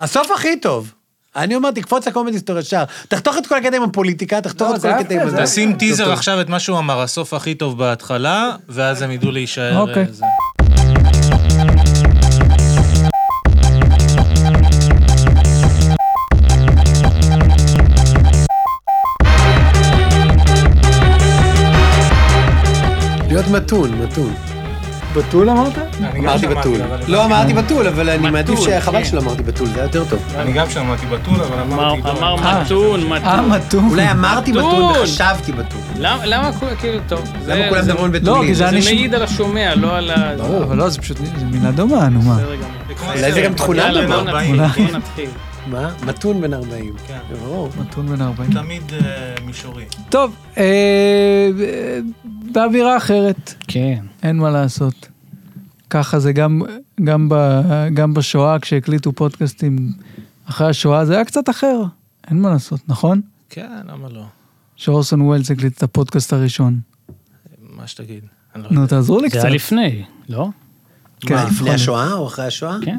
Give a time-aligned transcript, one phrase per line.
[0.00, 0.92] הסוף הכי טוב.
[1.36, 2.84] אני אומר, תקפוץ לקומדי סטור ישר.
[3.08, 5.20] תחתוך את כל הקטע עם הפוליטיקה, תחתוך לא, את כל היה הקטע עם
[5.70, 6.12] טוב, טיזר.
[6.12, 9.78] עכשיו את מה שהוא אמר, הסוף הכי טוב בהתחלה, ואז הם ידעו להישאר.
[9.78, 10.02] אוקיי.
[10.02, 10.24] אה, זה.
[23.28, 24.55] להיות מתון, מתון.
[25.16, 25.78] בתול אמרת?
[26.18, 26.80] אמרתי בתול.
[27.08, 29.04] לא אמרתי בתול, אבל אני מעדיף מתון, שחבל כן.
[29.04, 30.22] שלא אמרתי בתול, זה היה יותר טוב.
[30.36, 32.02] אני גם שמעתי בתול, אבל אמר אמרתי...
[32.02, 32.10] לא.
[32.10, 32.62] אמר אה.
[32.64, 33.50] מתון, אה, מתון.
[33.50, 33.88] מתון.
[33.90, 35.02] אולי אמרתי בתול מתון.
[35.02, 35.80] וחשבתי בתול.
[35.98, 37.32] למה כאילו, טוב.
[37.46, 38.54] למה כולם מדברים לא, בתולים?
[38.54, 40.36] זה מעיד על השומע, לא על ה...
[40.36, 40.62] ברור.
[40.62, 41.16] אבל לא, זה פשוט,
[41.52, 42.38] מילה דומה, נו מה.
[43.14, 44.22] אולי זה גם תכונה דומה.
[44.22, 45.28] בוא נתחיל.
[45.66, 45.94] מה?
[46.06, 46.96] מתון בן 40.
[47.06, 47.18] כן.
[47.30, 47.70] זה ברור.
[47.80, 48.52] מתון בן 40.
[48.52, 49.84] תמיד אה, מישורי.
[50.08, 50.62] טוב, אה,
[51.60, 51.98] אה,
[52.52, 54.04] באווירה אחרת, כן.
[54.22, 55.08] אין מה לעשות.
[55.90, 56.62] ככה זה גם,
[57.04, 57.34] גם, ב,
[57.94, 59.92] גם בשואה, כשהקליטו פודקאסטים
[60.44, 61.82] אחרי השואה, זה היה קצת אחר.
[62.30, 63.20] אין מה לעשות, נכון?
[63.50, 64.24] כן, למה לא?
[64.76, 66.80] שאורסון ווילס הקליט את הפודקאסט הראשון.
[67.60, 68.24] מה שתגיד.
[68.56, 68.86] לא נו.
[68.86, 69.44] תעזרו לי זה קצת.
[69.44, 70.48] היה לפני, לא?
[71.20, 71.70] כן, לפני.
[71.70, 72.76] השואה או אחרי השואה?
[72.84, 72.98] כן,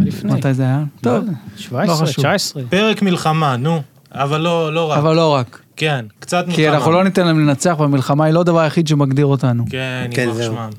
[0.00, 0.32] לפני.
[0.32, 0.84] מתי זה היה?
[1.00, 2.24] טוב, לא, 17, חשוב.
[2.24, 2.62] 19.
[2.68, 3.82] פרק מלחמה, נו.
[4.12, 4.98] אבל לא לא רק.
[4.98, 5.60] אבל לא רק.
[5.76, 6.56] כן, קצת מלחמה.
[6.56, 9.64] כי אנחנו לא ניתן להם לנצח, והמלחמה היא לא הדבר היחיד שמגדיר אותנו.
[9.70, 10.54] כן, כן, יימח זהו.
[10.54, 10.70] שמם.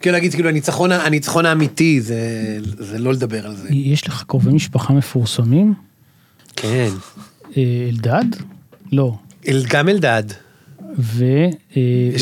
[0.00, 2.18] כאילו להגיד, כאילו הניצחון הניצחון האמיתי, זה
[2.62, 3.68] זה לא לדבר על זה.
[3.70, 5.74] יש לך קרובי משפחה מפורסמים?
[6.56, 6.88] כן.
[7.56, 8.24] אה, אלדד?
[8.92, 9.16] לא.
[9.48, 10.22] אל- גם אלדד.
[10.98, 11.50] ועוזי,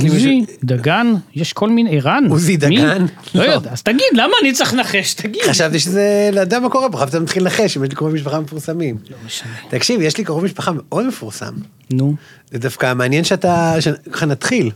[0.02, 2.24] מישהו- דגן, יש כל מיני, ערן.
[2.30, 2.56] עוזי?
[2.56, 3.06] דגן?
[3.34, 3.50] לא לא.
[3.52, 5.14] יודע, אז תגיד, למה אני צריך לנחש?
[5.14, 5.42] תגיד.
[5.48, 8.40] חשבתי שזה, לא יודע מה קורה פה, חשבתי מתחיל לנחש אם יש לי קרובי משפחה
[8.40, 8.96] מפורסמים.
[9.10, 9.50] לא משנה.
[9.68, 11.54] תקשיב, יש לי קרוב משפחה מאוד מפורסם.
[11.92, 12.14] נו,
[12.50, 14.70] זה דווקא מעניין שאתה, שככה נתחיל.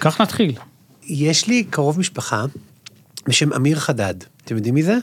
[0.00, 0.52] כך נתחיל.
[1.06, 2.44] יש לי קרוב משפחה
[3.28, 4.14] בשם אמיר חדד.
[4.44, 4.96] אתם יודעים מי זה?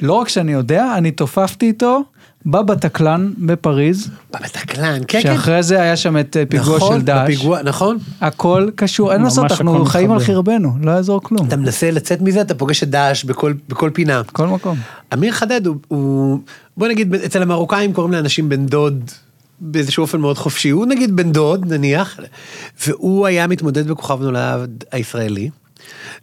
[0.00, 2.02] לא רק שאני יודע, אני תופפתי איתו
[2.46, 5.22] בבטקלן בפריז, בבטקלן, כן, כן.
[5.22, 7.30] שאחרי זה היה שם את פיגוע נכון, של דאעש.
[7.30, 7.98] בפיגוע, נכון.
[8.20, 10.34] הכל קשור, אין מה לעשות, אנחנו חיים על מתחבר.
[10.34, 11.46] חרבנו, לא יעזור כלום.
[11.46, 14.22] אתה מנסה לצאת מזה, אתה פוגש את דאעש בכל, בכל פינה.
[14.32, 14.78] כל מקום.
[15.14, 16.38] אמיר חדד הוא, הוא,
[16.76, 19.10] בוא נגיד, אצל המרוקאים קוראים לאנשים בן דוד
[19.60, 20.70] באיזשהו אופן מאוד חופשי.
[20.70, 22.20] הוא נגיד בן דוד, נניח,
[22.86, 25.50] והוא היה מתמודד בכוכב נולד הישראלי.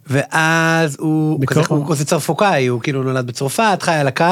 [0.06, 4.24] ואז הוא כזה, הוא כזה צרפוקאי, הוא כאילו נולד בצרפת, חי על הקו,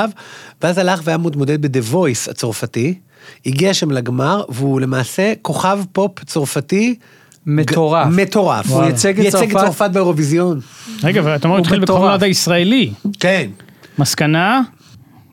[0.63, 2.95] ואז הלך והיה מתמודד ב-The Voice הצרפתי,
[3.47, 6.95] הגיע שם לגמר, והוא למעשה כוכב פופ צרפתי.
[7.47, 8.07] מטורף.
[8.11, 8.67] מטורף.
[8.71, 9.57] הוא ייצג את ייצג צרפת.
[9.57, 10.61] את צרפת באירוויזיון.
[11.03, 12.01] רגע, ואתה אומר, הוא התחיל מטורף.
[12.01, 12.93] בקורנד הישראלי.
[13.21, 13.51] כן,
[13.99, 14.61] מסקנה?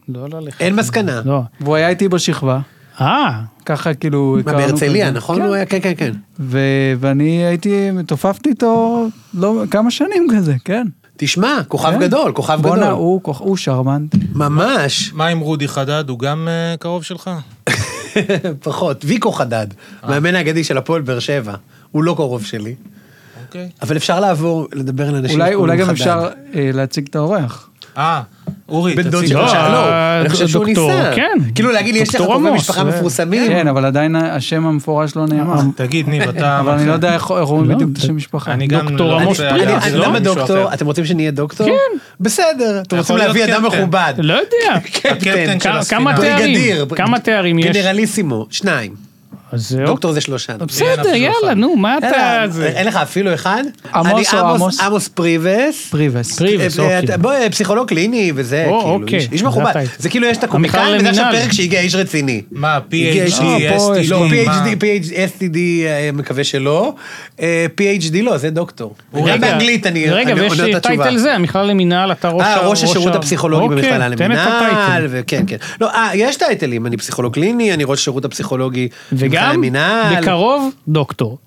[0.09, 0.61] לא ללכת.
[0.61, 1.21] אין מסקנה.
[1.25, 1.41] לא.
[1.61, 2.59] והוא היה איתי בשכבה,
[3.01, 3.31] אה,
[3.65, 4.33] ככה כאילו...
[4.45, 5.11] מה, הכרנו בהרצליה.
[5.11, 5.35] נכון?
[5.35, 5.45] כן.
[5.45, 6.11] הוא כן, כן, כן.
[6.39, 6.59] ו-
[6.99, 7.69] ואני הייתי,
[8.07, 10.87] תופפתי איתו לא, כמה שנים כזה, כן.
[11.17, 11.99] תשמע, כוכב כן.
[11.99, 12.93] גדול, כוכב בואנה, גדול.
[12.93, 14.15] הוא, כוכ- הוא שרמנט.
[14.35, 17.29] ממש, מה עם רודי חדד, הוא גם אה, קרוב שלך?
[18.63, 19.05] פחות.
[19.05, 19.67] ויקו חדד,
[20.07, 21.53] מאמן האגדי של הפועל באר שבע.
[21.91, 22.75] הוא לא קרוב שלי,
[23.47, 23.69] אוקיי.
[23.81, 25.93] אבל אפשר לעבור, לדבר על אנשים אולי, אולי גם חדד.
[25.95, 27.69] אפשר אה, להציג את האורח.
[27.97, 28.21] אה,
[28.69, 29.27] אורי, בן דוד.
[29.27, 29.89] שלו, לא, לא,
[30.21, 31.11] אני חושב שהוא דוקטור, ניסה.
[31.15, 31.37] כן.
[31.55, 33.47] כאילו להגיד לי, יש לך דוקטור קרובי עמוס, משפחה זה- מפורסמים?
[33.47, 35.59] כן, אבל עדיין השם המפורש לא נאמר.
[35.75, 36.59] תגיד, ניב, אתה...
[36.59, 38.53] אבל אני לא יודע איך אומרים לא, בדיוק את השם משפחה.
[38.53, 40.05] אני גם דוקטור לא עמוס רוצה פרידמן, אני- לא?
[40.05, 40.65] למה מישהו דוקטור?
[40.65, 40.73] אחר.
[40.73, 41.67] אתם רוצים שנהיה דוקטור?
[41.67, 41.97] כן.
[42.19, 43.65] בסדר, אתם רוצים להביא אדם.
[43.65, 44.13] מכובד.
[44.17, 44.79] לא יודע.
[44.93, 45.59] קפטן.
[45.59, 46.01] של כמה- הספינה.
[46.01, 46.85] כמה תארים?
[46.95, 47.77] כמה תארים יש?
[47.77, 49.07] גנרליסימו, שניים.
[49.51, 49.85] אז זהו.
[49.85, 50.53] דוקטור זה שלושה.
[50.57, 51.53] בסדר, יאללה.
[51.55, 52.43] נו, מה אתה...
[52.65, 53.63] אין לך אפילו אחד?
[53.93, 54.79] עמוס אני או עמוס?
[54.81, 55.87] עמוס פריבס.
[55.89, 56.37] פריבס.
[56.39, 57.17] פריבס, אה, אה, אוקיי.
[57.17, 59.27] בוא, אה, פסיכולוג קליני וזה, כאילו, אוקיי.
[59.31, 59.73] איש- מכובד.
[59.97, 61.25] זה כאילו יש את הקומיקאים, וזה עכשיו.
[61.31, 62.41] פרק שהגיע איש רציני.
[62.51, 63.27] מה, PhD, אה,
[63.77, 64.25] פה יש- STD, לא?
[64.27, 66.93] PhD, STD, אה, מקווה שלא.
[67.41, 68.95] אה, PhD לא, זה דוקטור.
[69.15, 71.03] גם רגע, באנגלית אני רגע, ויש עונה את התשובה.
[71.03, 75.07] title זה, המכללה למינהל, אתה ראש אה, ראש השירות הפסיכולוגי אוקיי, את למינהל, ה title.
[75.09, 75.57] וכן, כן.
[75.81, 80.21] לא, אה, יש טייטלים, אני פסיכולוג קליני, אני ראש השירות הפסיכולוגי במכללה וגם.
[80.21, 81.37] בקרוב, דוקטור.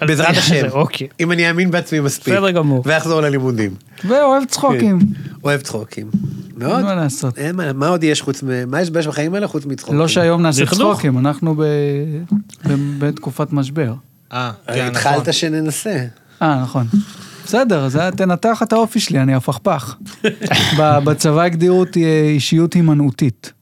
[0.00, 0.66] בעזרת השם.
[0.72, 1.08] אוקיי.
[1.20, 2.34] אם אני אאמין בעצמי מספיק.
[2.34, 2.82] בסדר גמור.
[2.86, 3.74] ואחזור ללימודים.
[4.04, 4.98] ואוהב צחוקים.
[5.44, 6.10] אוהב צחוקים.
[6.56, 6.76] מאוד.
[6.76, 7.38] אין מה לעשות.
[7.38, 8.70] אין מה, מה עוד יש חוץ מ...
[8.70, 9.98] מה יש בחיים האלה חוץ מצחוקים?
[9.98, 10.66] לא שהיום נעשה.
[10.66, 11.62] צחוקים, אנחנו ב-
[12.66, 13.92] ב- בתקופת משבר.
[14.32, 15.12] אה, אה, כן, נכון.
[15.12, 16.04] התחלת שננסה.
[16.42, 16.86] אה, נכון.
[17.44, 19.96] בסדר, אז תנתח את האופי שלי, אני הפכפך.
[20.78, 23.52] ב- בצבא הגדירו אותי אה, אישיות הימנעותית.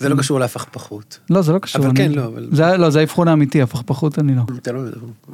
[0.00, 1.18] זה לא קשור להפכפכות.
[1.30, 1.80] לא, זה לא קשור.
[1.80, 4.42] אבל אני- כן, לא, אבל- זה- לא, זה האבחון האמיתי, הפכפכות אני לא.
[4.62, 4.80] אתה לא...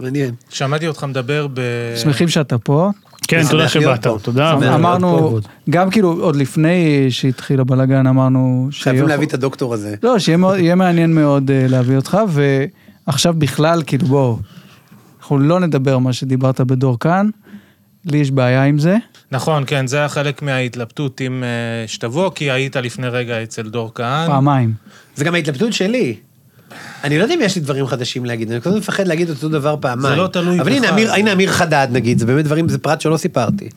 [0.01, 0.35] מעניין.
[0.51, 1.61] שמעתי אותך מדבר ב...
[1.97, 2.91] שמחים שאתה פה.
[3.29, 4.07] כן, תודה שבאת.
[4.23, 4.53] תודה.
[4.75, 5.39] אמרנו.
[5.71, 6.77] גם כאילו עוד לפני
[7.11, 9.95] שהתחיל הבלאגן אמרנו, חייבים להביא את הדוקטור הזה.
[10.03, 12.19] לא, שיהיה מעניין מאוד אה, להביא אותך,
[13.07, 14.39] ועכשיו בכלל, כאילו בואו,
[15.21, 17.29] אנחנו לא נדבר מה שדיברת בדור כאן,
[18.05, 18.97] לי יש בעיה עם זה.
[19.33, 21.49] נכון, כן, זה היה חלק מההתלבטות אם אה,
[21.89, 24.27] שתבוא, כי היית לפני רגע אצל דור כהן.
[24.27, 24.75] פעמיים.
[25.15, 26.17] זה גם ההתלבטות שלי.
[27.05, 29.77] אני לא יודע אם יש לי דברים חדשים להגיד, אני קודם מפחד להגיד אותו דבר
[29.81, 30.15] פעמיים.
[30.15, 30.77] זה לא תלוי אבל בך.
[30.77, 33.69] הנה, אמיר, הנה אמיר חדד נגיד, זה באמת דברים, זה פרט שלא סיפרתי.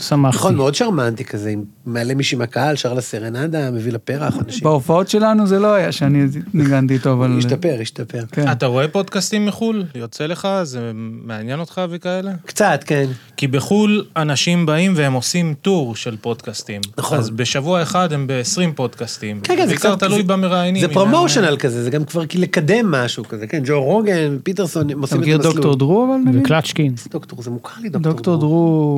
[0.00, 0.36] שמחתי.
[0.36, 4.60] נכון, מאוד שרמנטי כזה, עם מעלה מישהי מהקהל, שר לה סרנדה, מביא לה פרח, אנשים.
[4.64, 7.38] בהופעות שלנו זה לא היה שאני ניגנתי איתו, אבל...
[7.38, 8.22] השתפר, השתפר.
[8.32, 8.52] כן.
[8.52, 9.84] אתה רואה פודקאסטים מחו"ל?
[9.94, 10.48] יוצא לך?
[10.62, 10.90] זה
[11.24, 12.32] מעניין אותך וכאלה?
[12.46, 13.06] קצת, כן.
[13.36, 16.80] כי בחו"ל אנשים באים והם עושים טור של פודקאסטים.
[16.98, 17.18] נכון.
[17.18, 19.40] אז בשבוע אחד הם ב-20 פודקאסטים.
[19.40, 20.04] כן, כן, זה בעיקר קצת...
[20.06, 20.80] תלוי זה- במראיינים.
[20.86, 25.00] זה promotional כזה, זה גם כבר לקדם משהו כזה, כן, ג'ו רוגן, פיטרסון, הם אתה
[25.00, 25.54] עושים את מכיר המסלול.
[25.54, 26.38] דוקטור דרו אבל?
[26.40, 26.94] וקלצ'קין.
[27.10, 28.12] דוקטור, זה מוכר לי דוקטור.
[28.12, 28.48] דוקטור דרו...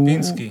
[0.00, 0.50] הם- הוא- פינסקי.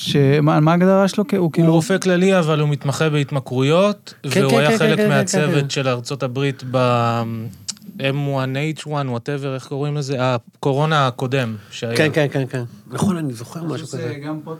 [0.00, 1.24] שמה מה ההגדרה שלו?
[1.32, 1.72] הוא הוא כאילו...
[1.72, 5.08] רופא כללי, אבל הוא מתמחה בהתמכרויות, כן, והוא כן, היה כן, חלק כן, כן, כן.
[5.08, 10.16] מהצוות של ארצות הברית ב- H1N1, whatever, איך קוראים לזה?
[10.20, 11.96] הקורונה הקודם שהיה.
[11.96, 12.62] כן, כן, כן, כן.
[12.86, 14.14] נכון, אני זוכר משהו כזה.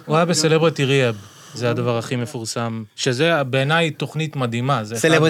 [0.06, 1.16] הוא היה בסלבריטי ריאב,
[1.54, 2.82] זה הדבר הכי מפורסם.
[2.96, 4.84] שזה בעיניי תוכנית מדהימה.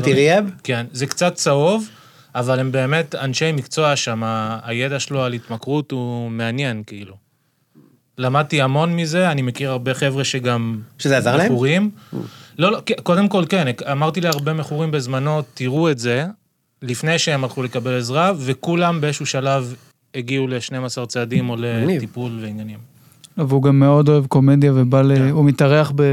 [0.08, 0.44] הדברים- ריאב?
[0.64, 1.88] כן, זה קצת צהוב,
[2.34, 4.22] אבל הם באמת אנשי מקצוע שם,
[4.62, 7.23] הידע שלו על התמכרות הוא מעניין, כאילו.
[8.18, 10.80] למדתי המון מזה, אני מכיר הרבה חבר'ה שגם...
[10.98, 11.46] שזה עזר להם?
[11.46, 11.90] מכורים.
[12.58, 16.26] לא, לא, כן, קודם כל כן, אמרתי להרבה מכורים בזמנו, תראו את זה,
[16.82, 19.74] לפני שהם הלכו לקבל עזרה, וכולם באיזשהו שלב
[20.14, 21.56] הגיעו ל-12 צעדים או.
[21.58, 22.78] לטיפול ועניינים.
[23.36, 25.16] והוא גם מאוד אוהב קומדיה ובא ל...
[25.16, 25.28] כן.
[25.28, 26.04] הוא מתארח יש לו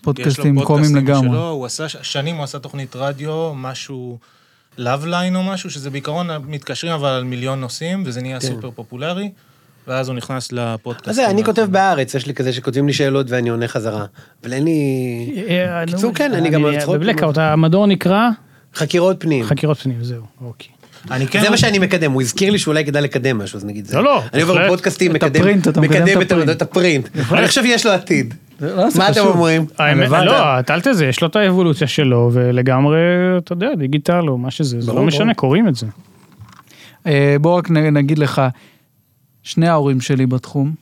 [0.00, 1.28] בפודקאסטים קומיים פודקאסטים לגמרי.
[1.28, 4.18] שלו, הוא עשה, שנים הוא עשה תוכנית רדיו, משהו,
[4.78, 8.46] Love Line או משהו, שזה בעיקרון מתקשרים אבל על מיליון נושאים, וזה נהיה כן.
[8.46, 9.30] סופר פופולרי,
[9.88, 11.08] ואז הוא נכנס לפודקאסט.
[11.08, 14.04] אז זה, אני כותב בארץ, יש לי כזה שכותבים לי שאלות ואני עונה חזרה.
[14.44, 15.44] אבל אין לי...
[15.48, 16.94] אה, קיצור, נו, כן, אני גם אוהב צחוק.
[16.94, 18.28] בבלקאוט, המדור נקרא
[18.74, 19.44] חקירות פנים.
[19.44, 20.68] חקירות פנים, זהו, אוקיי.
[21.10, 21.40] אני כן...
[21.40, 23.96] זה מה שאני מקדם, הוא הזכיר לי שאולי כדאי לקדם משהו, אז נגיד זה.
[23.96, 24.64] לא, לא, אני עובר.
[24.64, 26.20] בפודקאסטים, מקדם
[26.50, 27.08] את הפרינט.
[27.32, 28.34] אני חושב שיש לו עתיד.
[28.60, 29.20] לא, זה מה אתם.
[29.20, 29.66] אומרים?
[29.78, 30.10] האמת.
[30.10, 32.98] לא, אל תזה, יש לו את האבולוציה שלו, ולגמרי,
[33.38, 35.34] אתה יודע, דיגיטל או מה שזה, זה לא משנה.
[35.34, 35.86] קוראים את זה.
[37.06, 38.42] אה, בוא רק נגיד לך,
[39.44, 40.74] שני ההורים שלי בתחום,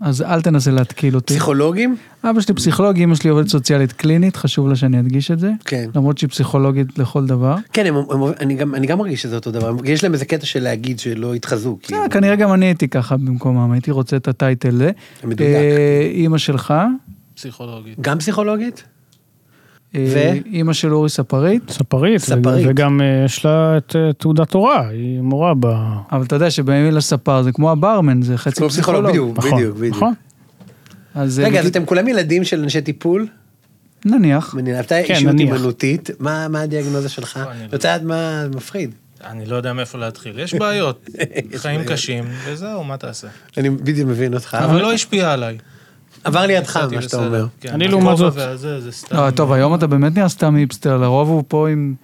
[0.00, 1.26] אז אל תנסה להתקיל אותי.
[1.34, 1.96] פסיכולוגים?
[2.24, 5.50] אבא שלי פסיכולוג, אמא שלי עובדת סוציאלית קלינית, חשוב לה שאני אדגיש את זה.
[5.64, 5.90] כן.
[5.94, 7.56] למרות שהיא פסיכולוגית לכל דבר.
[7.72, 9.72] כן, הם- הם- אני גם- אני גם מרגיש שזה אותו דבר.
[9.84, 11.78] יש להם איזה קטע של להגיד שלא יתחזו.
[11.82, 12.02] כאילו.
[12.02, 14.76] אה, כנראה גם אני הייתי ככה במקומם, הייתי רוצה את הטייטל.
[14.76, 14.90] זה.
[15.24, 15.50] מדויק.
[15.56, 16.74] אה, אימא שלך,
[17.34, 18.00] פסיכולוגית.
[18.00, 18.84] גם פסיכולוגית?
[19.94, 20.46] אה, ו?
[20.46, 22.66] אימא של אורי ספרית, ספרית, ספרית.
[22.68, 25.66] וגם אה, יש לה את אה, תעודת הוראה, היא מורה ב...
[26.12, 29.06] אבל אתה יודע שבמילה ספר זה כמו הברמן, זה חצי פסיכולוג.
[29.06, 29.96] בדיוק, נכון, בדיוק, בדיוק.
[29.96, 30.14] נכון.
[31.14, 33.26] אז רגע, אז אתם כולם ילדים של אנשי טיפול?
[34.04, 34.54] נניח.
[34.80, 35.52] אתה כן, אישיות נניח.
[35.54, 37.36] הימנותית, מה מה הדיאגנוזה שלך?
[37.36, 38.90] אני לא רוצה לדעת מה זה מפחיד.
[39.24, 40.38] אני לא יודע מאיפה להתחיל.
[40.38, 41.08] יש בעיות,
[41.62, 43.28] חיים קשים, וזהו, מה תעשה?
[43.56, 44.58] אני בדיוק מבין אותך.
[44.60, 45.58] אבל לא השפיע עליי.
[46.24, 47.26] עבר לידך, מה שאתה.
[47.26, 47.46] אומר.
[47.60, 48.34] כן, אני לעומת זאת-.
[49.10, 51.94] לא, טוב, היום אתה באמת נהיה סתם היפסטר, לרוב הוא פה עם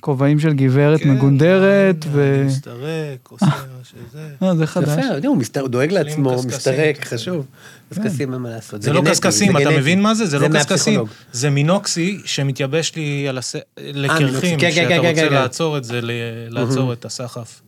[0.00, 2.44] כובעים של גברת כן, מגונדרת, אני ו...
[2.46, 3.46] מסתרק, עושה
[3.82, 4.28] שזה.
[4.42, 4.88] אה, זה חדש.
[4.88, 6.42] יפה, יודע, הוא דואג לעצמו.
[6.46, 7.46] מסתרק, חשוב.
[7.90, 8.82] קשקשים, אין מה לעשות.
[8.82, 9.70] זה לא קשקשים, אתה.
[9.70, 10.26] מבין מה זה?
[10.26, 10.70] זה לא קשקשים.
[10.72, 11.08] מהפסיכולוג.
[11.32, 13.56] זה מינוקסי שמתייבש לי על הס...
[13.78, 15.32] לקרחים, כן, כן, שאתה כן, כן, רוצה כן.
[15.32, 16.00] לעצור את זה,
[16.48, 17.60] לעצור את הסחף.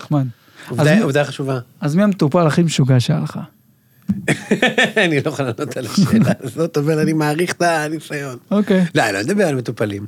[0.00, 0.26] נחמד.
[1.02, 1.58] עובדה חשובה.
[1.80, 3.38] אז מי המטופל הכי משוגע שהיה לך?
[5.04, 8.36] אני לא יכול לענות על השאלה הזאת, אבל אני מעריך את הניסיון.
[8.50, 8.84] אוקיי.
[8.94, 10.06] לא, לא נדבר על מטופלים.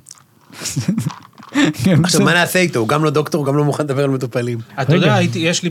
[1.85, 2.21] כן, עכשיו.
[2.21, 2.79] מה נעשה איתו?
[2.79, 4.59] הוא גם לא דוקטור, הוא גם לא מוכן לדבר על מטופלים.
[4.83, 5.71] אתה יודע, הייתי, יש לי,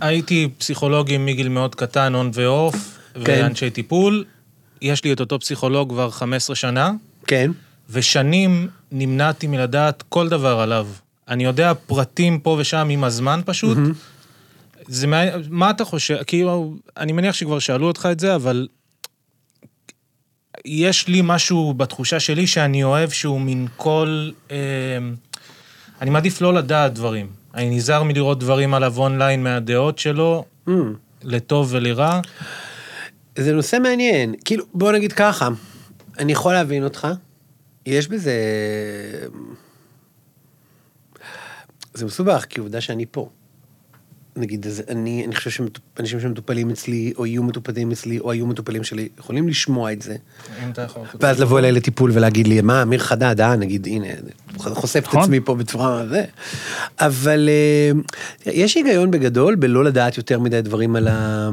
[0.00, 3.20] הייתי פסיכולוגים מגיל מאוד קטן, און ועוף, כן.
[3.24, 4.24] ואנשי טיפול.
[4.82, 6.90] יש לי את אותו פסיכולוג כבר 15 שנה,
[7.26, 7.50] כן.
[7.90, 10.86] ושנים נמנעתי מלדעת כל דבר עליו.
[11.28, 13.78] אני יודע פרטים פה ושם עם הזמן פשוט.
[14.86, 16.16] זה מה, מה אתה חושב?
[16.26, 18.68] כאילו, אני מניח שכבר שאלו אותך את זה, אבל
[20.64, 24.30] יש לי משהו בתחושה שלי שאני אוהב שהוא מין כל...
[24.50, 24.56] אה,
[26.00, 27.26] אני מעדיף לא לדעת דברים.
[27.54, 30.70] אני נזהר מלראות דברים עליו אונליין מהדעות שלו, Mm.
[31.22, 32.20] לטוב ולרע.
[33.38, 34.34] זה נושא מעניין.
[34.44, 35.48] כאילו, בוא נגיד ככה,
[36.18, 37.08] אני יכול להבין אותך,
[37.86, 38.34] יש בזה...
[41.94, 43.28] זה מסובך, כי עובדה שאני פה.
[44.36, 48.84] נגיד, אז אני, אני חושב שאנשים שמטופלים אצלי, או יהיו מטופלים אצלי, או היו מטופלים
[48.84, 50.16] שלי, יכולים לשמוע את זה,
[50.64, 51.02] אם אתה יכול...
[51.20, 54.06] ואז לבוא אליי לטיפול ולהגיד לי, מה, אמיר חדד, אה, נגיד, הנה,
[54.56, 55.20] חושף את נכון.
[55.20, 56.24] עצמי פה בצורה זה.
[57.00, 61.50] אבל אה, יש היגיון בגדול בלא לדעת יותר מדי דברים על ה...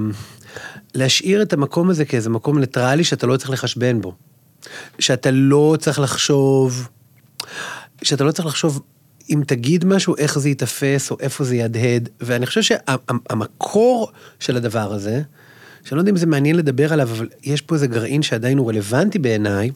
[0.96, 4.16] להשאיר את המקום הזה כאיזה מקום ניטרלי שאתה לא צריך לחשבן בו.
[5.00, 6.88] שאתה לא צריך לחשוב,
[8.02, 8.82] שאתה לא צריך לחשוב
[9.32, 14.94] אם תגיד משהו, איך זה ייתפס, או איפה זה יהדהד, ואני חושב שהמקור של הדבר
[14.94, 15.22] הזה,
[15.84, 18.70] שאני לא יודע אם זה מעניין לדבר עליו, אבל יש פה איזה גרעין שעדיין הוא
[18.70, 19.70] רלוונטי בעיניי,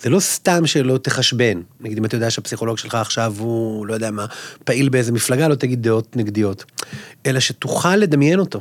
[0.00, 1.60] זה לא סתם שלא תחשבן.
[1.80, 4.26] נגיד, אם אתה יודע שהפסיכולוג שלך עכשיו הוא, לא יודע מה,
[4.64, 6.64] פעיל באיזה מפלגה, לא תגיד דעות נגדיות,
[7.26, 8.60] אלא שתוכל לדמיין אותו.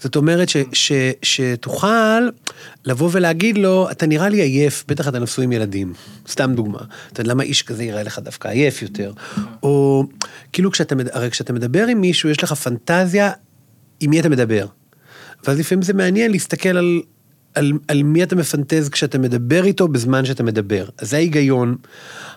[0.00, 2.28] זאת אומרת ש, ש, שתוכל
[2.84, 5.92] לבוא ולהגיד לו, אתה נראה לי עייף, בטח אתה נשוי עם ילדים,
[6.28, 6.78] סתם דוגמה.
[7.12, 9.12] אתה יודע למה איש כזה יראה לך דווקא עייף יותר?
[9.62, 10.04] או
[10.52, 13.30] כאילו כשאתה, הרי כשאתה מדבר עם מישהו, יש לך פנטזיה
[14.00, 14.66] עם מי אתה מדבר.
[15.46, 17.02] ואז לפעמים זה מעניין להסתכל על,
[17.54, 20.88] על, על מי אתה מפנטז כשאתה מדבר איתו בזמן שאתה מדבר.
[20.98, 21.76] אז זה ההיגיון.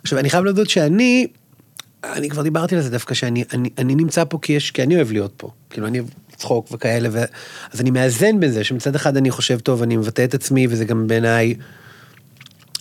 [0.01, 1.27] עכשיו, אני חייב להודות שאני,
[2.03, 4.95] אני כבר דיברתי על זה דווקא, שאני אני, אני נמצא פה כי, יש, כי אני
[4.95, 5.51] אוהב להיות פה.
[5.69, 6.01] כאילו, אני
[6.41, 7.23] לצחוק וכאלה, ו...
[7.73, 10.85] אז אני מאזן בין זה, שמצד אחד אני חושב, טוב, אני מבטא את עצמי, וזה
[10.85, 11.55] גם בעיניי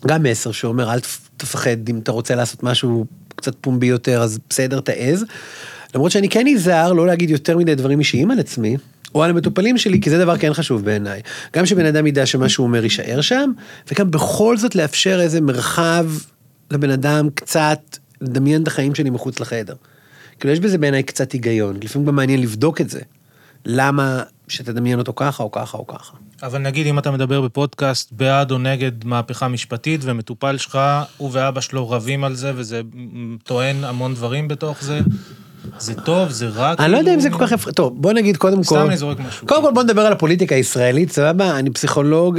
[0.07, 3.05] גם מסר שאומר, אל תפ- תפחד, אם אתה רוצה לעשות משהו
[3.37, 5.25] קצת פומבי יותר, אז בסדר, תעז.
[5.95, 8.77] למרות שאני כן נזהר לא להגיד יותר מדי דברים אישיים על עצמי,
[9.15, 11.21] או על המטופלים שלי, כי זה דבר כן חשוב בעיניי.
[11.57, 13.53] גם שבן אדם ידע שמה שהוא אומר יישאר שם,
[13.93, 16.07] וגם בכל זאת לאפשר איזה מרחב
[16.71, 17.81] לבן אדם קצת
[18.21, 19.75] לדמיין את החיים שלי מחוץ לחדר.
[20.41, 23.01] כאילו, יש בזה בעיניי קצת היגיון, לפעמים גם מעניין לבדוק את זה.
[23.65, 26.17] למה שתדמיין אותו ככה או ככה או ככה.
[26.43, 30.79] אבל נגיד אם אתה מדבר בפודקאסט בעד או נגד מהפכה משפטית, ומטופל שלך,
[31.17, 32.81] הוא ואבא שלו רבים על זה, וזה
[33.45, 35.01] טוען המון דברים בתוך זה,
[35.79, 36.75] זה טוב, זה רע.
[36.79, 37.39] אני לא יודע אם זה כאילו?
[37.39, 39.47] כל כך יפה, טוב בוא נגיד קודם כל, סתם אני זורק משהו.
[39.47, 41.59] קודם כל בוא נדבר על הפוליטיקה הישראלית, סבבה?
[41.59, 42.39] אני פסיכולוג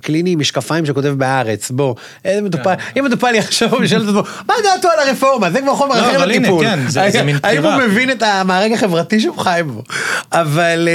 [0.00, 1.94] קליני עם משקפיים שכותב בהארץ, בוא,
[2.42, 5.50] מטופל, אם מטופל יחשוב וישאל את עצמו, מה דעתו על הרפורמה?
[5.50, 6.66] זה כבר חומר לא, אחר לטיפול.
[6.66, 6.78] כן,
[7.44, 7.72] האם הוא.
[7.82, 9.82] מבין את המארג החברתי שהוא חי בו?
[10.32, 10.88] אבל...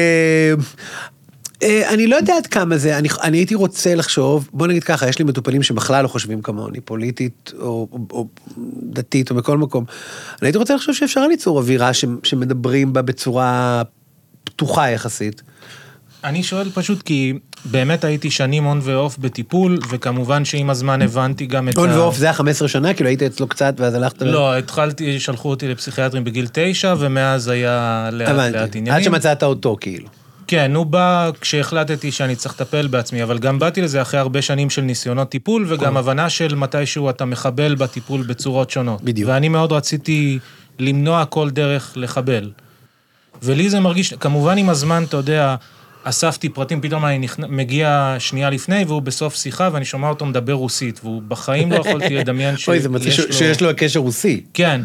[1.63, 5.09] אה, אני לא יודע עד כמה זה, אני, אני הייתי רוצה לחשוב, בוא נגיד ככה,
[5.09, 8.27] יש לי מטופלים שבכלל לא חושבים כמוני, פוליטית או, או, או
[8.83, 9.85] דתית או מכל מקום.
[10.41, 13.81] אני הייתי רוצה לחשוב שאפשר ליצור אווירה ש, שמדברים בה בצורה
[14.43, 15.41] פתוחה יחסית.
[16.23, 17.33] אני שואל פשוט כי
[17.65, 22.25] באמת הייתי שנים און ועוף בטיפול, וכמובן שעם הזמן הבנתי גם את און ועוף זה
[22.25, 24.21] היה 15 שנה, כאילו היית אצלו קצת ואז הלכת...
[24.21, 28.93] לא, התחלתי, שלחו אותי לפסיכיאטרים בגיל תשע, ומאז היה לאט לאט עניינים.
[28.93, 30.07] עד שמצאת אותו כאילו.
[30.47, 34.69] כן, הוא בא כשהחלטתי שאני צריך לטפל בעצמי, אבל גם באתי לזה אחרי הרבה שנים
[34.69, 39.01] של ניסיונות טיפול, וגם הבנה של מתישהו אתה מחבל בטיפול בצורות שונות.
[39.01, 39.29] בדיוק.
[39.29, 40.39] ואני מאוד רציתי
[40.79, 42.51] למנוע כל דרך לחבל.
[43.43, 45.55] ולי זה מרגיש, כמובן עם הזמן, אתה יודע,
[46.03, 47.43] אספתי פרטים, פתאום אני נכנ...
[47.49, 52.15] מגיע שנייה לפני, והוא בסוף שיחה, ואני שומע אותו מדבר רוסית, והוא בחיים לא יכולתי
[52.15, 54.43] לדמיין שיש אוי, זה מצחיק ש- שיש לו קשר רוסי.
[54.53, 54.81] כן.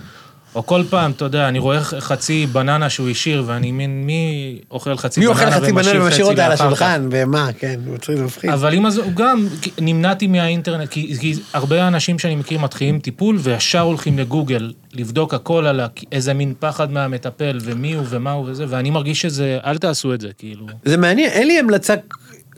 [0.54, 4.96] או כל פעם, אתה יודע, אני רואה חצי בננה שהוא השאיר, ואני מין, מי אוכל
[4.96, 6.52] חצי מי בננה אוכל חצי בננה ומשאיר אותה על?
[6.52, 8.50] השולחן, ומה, כן, הוא מצחיק, זה מפחיד.
[8.50, 9.46] אבל עם הזו, גם
[9.80, 15.66] נמנעתי מהאינטרנט, כי, כי הרבה אנשים שאני מכיר מתחילים טיפול, וישר הולכים לגוגל, לבדוק הכל
[15.66, 15.80] על
[16.12, 20.20] איזה מין פחד מהמטפל, ומי הוא ומה הוא וזה, ואני מרגיש שזה, אל תעשו את
[20.20, 20.66] זה, כאילו.
[20.84, 21.94] זה מעניין, אין לי המלצה,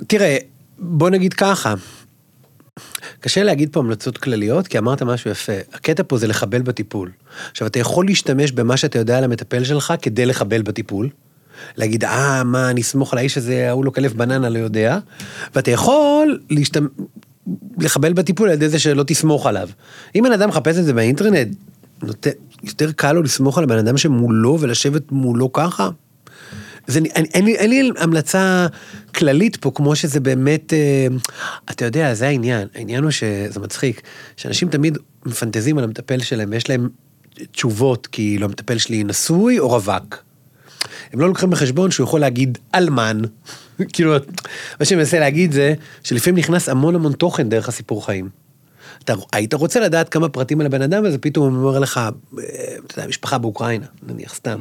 [0.06, 0.36] תראה,
[0.78, 1.74] בוא נגיד ככה,
[3.24, 5.52] קשה להגיד פה המלצות כלליות, כי אמרת משהו יפה.
[5.72, 7.10] הקטע פה זה לחבל בטיפול.
[7.50, 11.08] עכשיו, אתה יכול להשתמש במה שאתה יודע על המטפל שלך כדי לחבל בטיפול.
[11.76, 14.98] להגיד, אה, מה, אני אסמוך על האיש הזה, ההוא לא כלב בננה, לא יודע.
[15.54, 16.88] ואתה יכול להשתמש...
[17.78, 19.68] לחבל בטיפול על ידי זה שלא תסמוך עליו.
[20.14, 21.48] אם בן אדם מחפש את זה באינטרנט,
[22.02, 22.26] נות...
[22.62, 25.88] יותר קל לו לסמוך על הבן אדם שמולו ולשבת מולו ככה?
[26.86, 28.66] זה, אין, אין, לי, אין לי המלצה
[29.14, 31.06] כללית פה, כמו שזה באמת, אה,
[31.70, 32.68] אתה יודע, זה העניין.
[32.74, 34.02] העניין הוא שזה מצחיק,
[34.36, 36.88] שאנשים תמיד מפנטזים על המטפל שלהם, ויש להם
[37.52, 40.24] תשובות, כאילו המטפל שלי נשוי או רווק.
[41.12, 43.20] הם לא לוקחים בחשבון שהוא יכול להגיד אלמן.
[43.92, 44.14] כאילו,
[44.80, 45.74] מה שאני מנסה להגיד זה,
[46.04, 48.43] שלפעמים נכנס המון המון תוכן דרך הסיפור חיים.
[49.04, 52.08] אתה היית רוצה לדעת כמה פרטים על הבן אדם הזה, פתאום הוא אומר לך, אה,
[52.86, 54.58] אתה יודע, משפחה באוקראינה, נניח, סתם.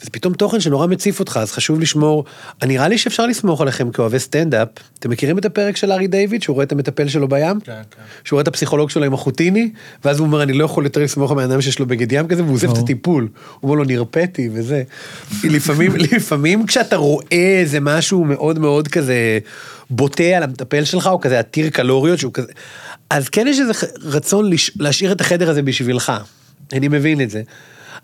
[0.00, 2.24] וזה פתאום תוכן שנורא מציף אותך, אז חשוב לשמור,
[2.64, 4.68] נראה לי שאפשר לסמוך עליכם כאוהבי סטנדאפ.
[4.98, 7.60] אתם מכירים את הפרק של ארי דיוויד, שהוא רואה את המטפל שלו בים?
[7.60, 8.02] כן, כן.
[8.24, 9.70] שהוא רואה את הפסיכולוג שלו עם החוטיני,
[10.04, 12.28] ואז הוא אומר, אני לא יכול יותר לסמוך על בן אדם שיש לו בגד ים
[12.28, 12.78] כזה, והוא עוזב את.
[12.78, 13.28] הטיפול.
[13.60, 14.82] הוא אומר לו, נרפאתי וזה.
[15.44, 19.38] לפעמים, לפעמים כשאתה רואה איזה משהו מאוד מאוד כזה
[19.90, 22.48] בוטה על המטפל שלך, או כזה עתיר קלוריות, שהוא כזה...
[23.10, 26.12] אז כן יש איזה רצון לש- להשאיר את החדר הזה בשבילך.
[26.72, 27.42] אני מבין את זה.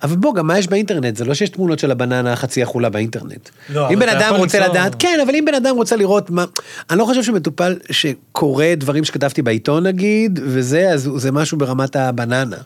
[0.03, 1.17] אבל בוא, גם מה יש באינטרנט?
[1.17, 3.49] זה לא שיש תמונות של הבננה החצי אכולה באינטרנט.
[3.69, 6.45] לא, אם בן אדם רוצה למצוא- לדעת, כן, אבל אם בן אדם רוצה לראות מה...
[6.91, 12.57] אני לא חושב שמטופל שקורא דברים שכתבתי בעיתון נגיד, וזה, אז זה משהו ברמת הבננה.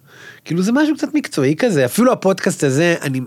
[0.45, 3.21] כאילו זה משהו קצת מקצועי כזה, אפילו הפודקאסט הזה, אני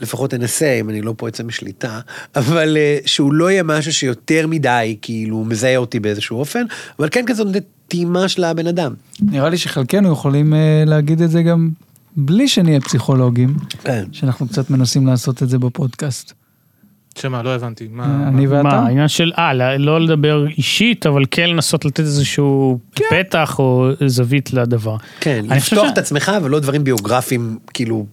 [0.00, 2.00] לפחות אנסה, אם אני לא פה יוצא משליטה,
[2.36, 6.64] אבל אה, שהוא לא יהיה משהו שיותר מדי, כאילו, מזהה אותי באיזשהו אופן,
[6.98, 7.46] אבל כן כזאת
[7.88, 8.94] טעימה של הבן אדם.
[9.22, 11.70] נראה לי שחלקנו יכולים אה, להגיד את זה גם
[12.16, 14.04] בלי שנהיה פסיכולוגים, כן.
[14.12, 16.32] שאנחנו קצת מנסים לעשות את זה בפודקאסט.
[17.18, 17.88] שמה, לא הבנתי.
[17.92, 18.28] מה...
[18.28, 18.68] אני מה, ואתה?
[18.78, 22.78] העניין של, אה, לא- לדבר אישית, אבל כן לנסות לתת איזשהו
[23.10, 24.96] פתח או זווית לדבר.
[25.20, 28.06] כן, לפתוח ש- את עצמך ולא דברים ביוגרפיים כאילו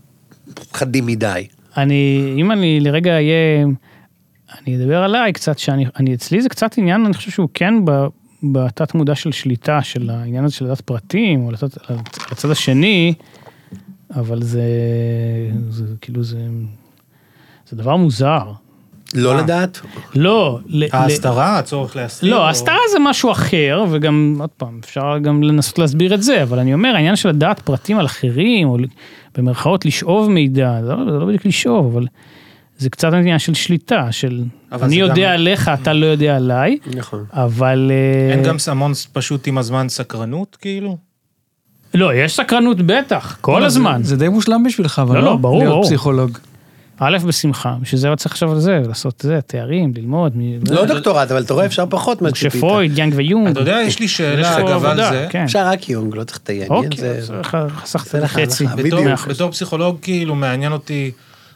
[0.74, 1.48] חדים מדי.
[1.78, 3.66] אני, אם אני לרגע אהיה,
[4.62, 7.92] אני אדבר עליי קצת, שאני, אני, אצלי זה קצת עניין, אני חושב שהוא כן ב,
[8.44, 11.78] בתת מודע של שליטה, של העניין הזה של לדעת פרטים, או לתת,
[12.32, 13.14] לצד השני,
[14.16, 14.62] אבל זה,
[15.70, 16.48] זה כאילו זה,
[17.70, 18.52] זה דבר מוזר.
[19.14, 19.42] לא מה?
[19.42, 19.80] לדעת?
[20.16, 22.30] לא, ל, ל, ההסתרה, הצורך להסתיר?
[22.30, 26.44] לא, או- הסתרה זה משהו אחר, וגם, עוד פעם, אפשר גם לנסות להסביר את זה,
[26.44, 28.78] אבל אני אומר, העניין של לדעת פרטים על אחרים, או
[29.38, 32.08] במרכאות לשאוב מידע, זה לא, זה לא בדיוק לשאוב, אבל
[32.78, 36.78] זה קצת עניין של שליטה, של אני זה יודע גם- עליך, אתה לא יודע עליי,
[36.96, 37.26] נכון.
[37.34, 37.92] אבל...
[37.94, 40.98] אה, אין גם המון פשוט עם הזמן סקרנות, כאילו?
[41.94, 44.00] לא, יש סקרנות בטח, כל זה- הזמן.
[44.04, 45.32] זה די מושלם בשבילך, אבל לא, לא?
[45.32, 45.84] לא, ברור, להיות ברור.
[45.86, 46.38] פסיכולוג.
[47.00, 50.32] א', בשמחה, בשביל זה לא צריך לחשוב על זה, לעשות זה, תארים, ללמוד.
[50.36, 52.52] מ- לא דוקטורט, אבל אתה רואה, אפשר פחות מה שציפית.
[52.52, 53.48] שפרויד, יאנג ויונג.
[53.48, 55.28] אתה יודע, יש לי שאלה אגב על זה.
[55.30, 55.44] כן.
[55.44, 56.72] אפשר רק יונג, לא צריך את היעניין.
[56.72, 57.42] אוקיי, זה-
[57.76, 58.66] חסכת לך חצי.
[58.68, 59.28] בדיוק.
[59.28, 61.12] בתור פסיכולוג, כאילו, מעניין אותי,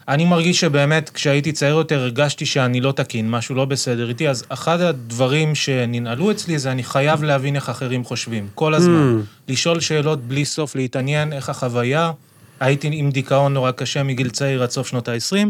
[0.08, 4.44] אני מרגיש שבאמת, כשהייתי צעיר יותר, הרגשתי שאני לא תקין, משהו לא בסדר איתי, אז
[4.48, 9.20] אחד הדברים שננעלו אצלי זה אני חייב להבין איך אחרים חושבים, כל הזמן.
[9.48, 12.12] לשאול שאלות בלי סוף, להתעניין איך החוויה.
[12.60, 15.48] הייתי עם דיכאון נורא קשה מגיל צעיר עד סוף שנות ה-20,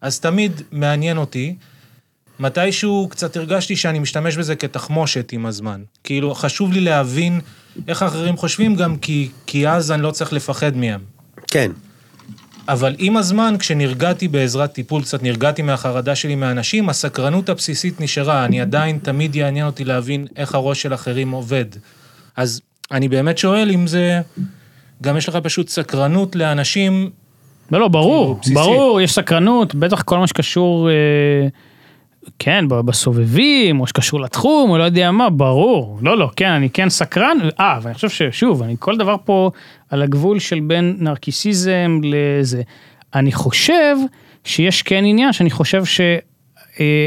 [0.00, 1.56] אז תמיד מעניין אותי.
[2.40, 5.82] מתישהו קצת הרגשתי שאני משתמש בזה כתחמושת עם הזמן.
[6.04, 7.40] כאילו, חשוב לי להבין
[7.88, 11.00] איך אחרים חושבים גם כי, כי אז אני לא צריך לפחד מהם.
[11.46, 11.72] כן.
[12.68, 18.44] אבל עם הזמן, כשנרגעתי בעזרת טיפול, קצת נרגעתי מהחרדה שלי מאנשים, הסקרנות הבסיסית נשארה.
[18.44, 21.64] אני עדיין, תמיד יעניין אותי להבין איך הראש של אחרים עובד.
[22.36, 22.60] אז
[22.90, 24.20] אני באמת שואל אם זה...
[25.02, 27.10] גם יש לך פשוט סקרנות לאנשים,
[27.72, 28.54] לא, לא, ברור, בסיסי.
[28.54, 30.94] ברור, יש סקרנות, בטח כל מה שקשור, אה,
[32.38, 35.98] כן, בסובבים, או שקשור לתחום, או לא יודע מה, ברור.
[36.02, 39.50] לא, לא, כן, אני כן סקרן, אה, ואני חושב ששוב, אני כל דבר פה
[39.90, 42.62] על הגבול של בין נרקיסיזם לזה.
[43.14, 43.96] אני חושב
[44.44, 46.00] שיש כן עניין, שאני חושב ש...
[46.80, 47.06] אה,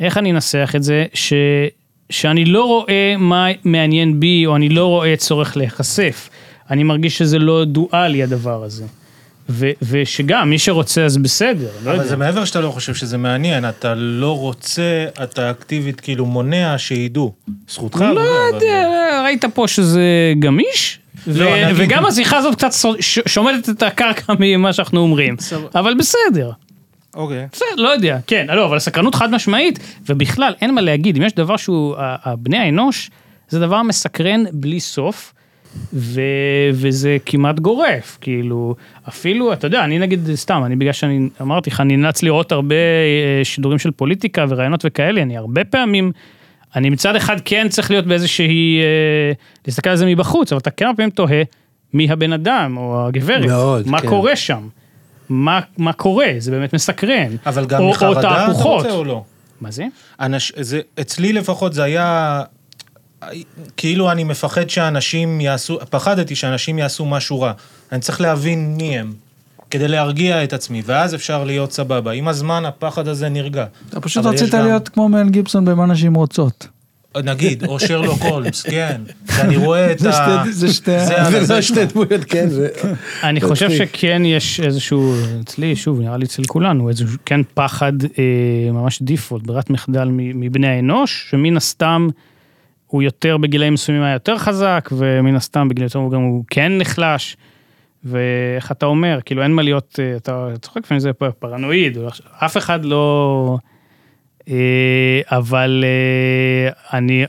[0.00, 1.04] איך אני אנסח את זה?
[1.14, 1.32] ש...
[2.10, 6.28] שאני לא רואה מה מעניין בי, או אני לא רואה צורך להיחשף.
[6.70, 8.84] אני מרגיש שזה לא דואלי הדבר הזה.
[9.48, 12.08] ו- ושגם, מי שרוצה אז בסדר, לא אבל יודע.
[12.08, 17.32] זה מעבר שאתה לא חושב שזה מעניין, אתה לא רוצה, אתה אקטיבית כאילו מונע שידעו.
[17.68, 18.00] זכותך.
[18.00, 18.88] לא אבל- יודע,
[19.24, 20.02] ראית פה שזה
[20.38, 20.98] גמיש?
[21.26, 25.36] ו- לא, נגיד- וגם השיחה הזאת קצת ש- שומטת את הקרקע ממה שאנחנו אומרים.
[25.40, 25.68] סבבה.
[25.80, 26.50] אבל בסדר.
[27.14, 27.46] אוקיי.
[27.52, 31.32] בסדר, לא יודע, כן, לא, אבל סקרנות חד משמעית, ובכלל, אין מה להגיד, אם יש
[31.32, 33.10] דבר שהוא, ה- ה- בני האנוש,
[33.48, 35.32] זה דבר מסקרן בלי סוף,
[35.92, 36.20] ו,
[36.72, 38.74] וזה כמעט גורף, כאילו,
[39.08, 42.74] אפילו, אתה יודע, אני נגיד, סתם, אני בגלל שאני, אמרתי לך, אני נאלץ לראות הרבה
[42.74, 46.12] אה, שידורים של פוליטיקה ורעיונות וכאלה, אני הרבה פעמים,
[46.76, 49.32] אני מצד אחד כן צריך להיות באיזושהי, אה,
[49.66, 51.42] להסתכל על זה מבחוץ, אבל אתה כן הרבה פעמים תוהה,
[51.94, 54.08] מי הבן אדם, או הגברת, מאוד, מה כן.
[54.08, 54.68] קורה שם.
[55.28, 57.36] מה, מה קורה, זה באמת מסקרן.
[57.46, 58.52] אבל גם או- או מחרדה אתה.
[58.62, 59.24] רוצה או לא?
[59.60, 59.84] מה זה?
[60.20, 60.52] אנש...
[60.56, 62.42] זה, אצלי לפחות זה היה,
[63.76, 67.52] כאילו אני מפחד שאנשים יעשו, פחדתי שאנשים יעשו משהו רע.
[67.92, 69.12] אני צריך להבין מי הם,
[69.70, 72.12] כדי להרגיע את עצמי, ואז אפשר להיות סבבה.
[72.12, 73.64] עם הזמן הפחד הזה נרגע.
[73.90, 76.66] אתה פשוט רצית גם- להיות כמו מל גיבסון במה נשים רוצות.
[77.24, 79.00] נגיד, או שרלוק הולמס, כן.
[79.36, 80.42] שאני רואה את זה ה...
[80.44, 81.04] שתי- זה שתי...
[81.44, 81.60] זה לא.
[81.60, 82.48] שתי דמויות, כן.
[82.48, 82.68] זה-
[83.22, 83.40] אני.
[83.40, 88.08] חושב שכן יש איזשהו, אצלי, שוב, נראה לי אצל כולנו, איזשהו כן פחד אה,
[88.72, 92.08] ממש דיפולט, ברירת מחדל מ- מבני האנוש, שמן הסתם
[92.96, 97.36] הוא יותר בגילאים מסוימים היה יותר חזק, ומן הסתם בגילאים יותר גם הוא כן נחלש.
[98.04, 102.56] ואיך אתה אומר, כאילו אין מה להיות, אה, אתה צוחק לפעמים זה פרנואיד, או אף
[102.56, 103.58] אחד לא...
[104.48, 107.24] אה, אבל אה, אני,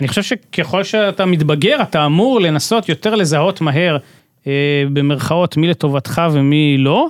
[0.00, 3.96] אני חושב שככל שאתה מתבגר, אתה אמור לנסות יותר לזהות מהר,
[4.92, 7.08] במרכאות, מי לטובתך ומי לא,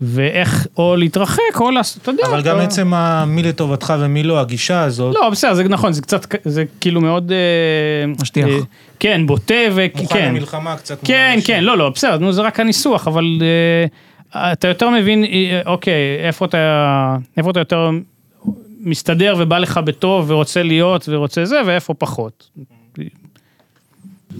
[0.00, 2.22] ואיך או להתרחק או לעשות, אתה יודע.
[2.26, 2.92] אבל גם עצם
[3.26, 7.32] מי לטובתך ומי לא, הגישה הזאת, לא, בסדר, זה נכון, זה קצת, זה כאילו מאוד...
[7.32, 8.46] אה, משטיח.
[8.48, 8.58] אה,
[9.00, 10.00] כן, בוטה וכן.
[10.02, 10.98] מוכן למלחמה קצת.
[11.04, 11.38] כן.
[11.44, 13.24] כן, לא, לא, בסדר, נו, זה רק הניסוח, אבל
[14.34, 15.24] אה, אתה יותר מבין,
[15.66, 15.92] אוקיי,
[16.26, 16.58] איפה אתה,
[17.36, 17.90] איפה אתה יותר
[18.80, 22.50] מסתדר ובא לך בטוב ורוצה להיות ורוצה זה, ואיפה פחות.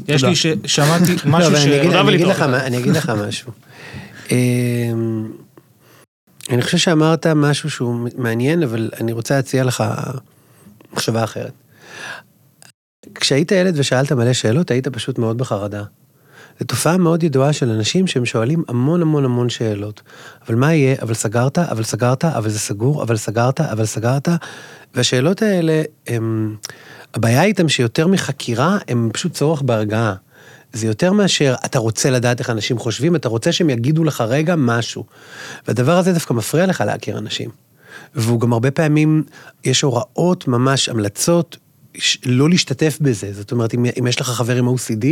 [0.09, 1.67] יש לי, ש- שמעתי לא, משהו ש...
[1.67, 1.81] אני
[2.15, 2.27] אגיד-.
[2.27, 3.53] לך מה- אני אגיד לך משהו.
[6.51, 9.85] אני חושב שאמרת משהו שהוא מעניין, אבל אני רוצה להציע לך
[10.93, 11.53] מחשבה אחרת.
[13.15, 15.83] כשהיית ילד ושאלת מלא שאלות, היית פשוט מאוד בחרדה.
[16.61, 20.03] זו תופעה מאוד ידועה של אנשים שהם שואלים המון המון המון שאלות.
[20.47, 20.97] אבל מה יהיה?
[21.03, 24.29] אבל סגרת, אבל סגרת, אבל זה סגור, אבל סגרת, אבל סגרת.
[24.95, 26.57] והשאלות האלה, הם...
[27.15, 30.15] הבעיה איתם שיותר מחקירה, הם פשוט צורך בהרגעה.
[30.73, 34.55] זה יותר מאשר אתה רוצה לדעת איך אנשים חושבים, אתה רוצה שהם יגידו לך רגע
[34.57, 35.05] משהו.
[35.69, 37.51] והדבר הזה דווקא מפריע לך להכיר אנשים.
[38.15, 39.23] והוא גם הרבה פעמים,
[39.65, 41.57] יש הוראות, ממש המלצות,
[42.27, 43.33] לא להשתתף בזה.
[43.33, 45.07] זאת אומרת, אם, אם יש לך חבר עם OCD,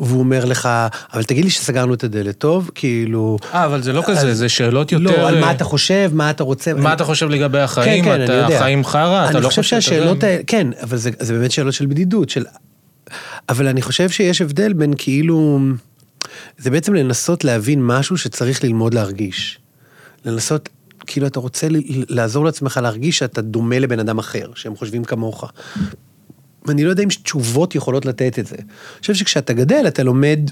[0.00, 0.68] והוא אומר לך,
[1.14, 3.38] אבל תגיד לי שסגרנו את הדלת טוב, כאילו...
[3.54, 5.04] אה, אבל זה לא כזה, זה שאלות יותר...
[5.04, 6.74] לא, על מה אה, אתה חושב, מה אתה רוצה.
[6.74, 8.04] מה אתה חושב לגבי החיים?
[8.04, 8.58] כן, כן, אני אתה יודע.
[8.58, 9.24] חיים חרא?
[9.24, 9.80] אתה אני לא חושב חושב...
[9.80, 12.44] שהשאלות האלה, כן, אבל זה, זה באמת שאלות של בדידות, של...
[13.48, 15.60] אבל אני חושב שיש הבדל בין כאילו...
[16.58, 19.58] זה בעצם לנסות להבין משהו שצריך ללמוד להרגיש.
[20.24, 20.68] לנסות,
[21.06, 21.66] כאילו אתה רוצה
[22.08, 25.44] לעזור לעצמך להרגיש שאתה דומה לבן אדם אחר, שהם חושבים כמוך.
[26.66, 28.56] ואני לא יודע אם תשובות יכולות לתת את זה.
[28.56, 30.50] אני חושב שכשאתה גדל, אתה לומד...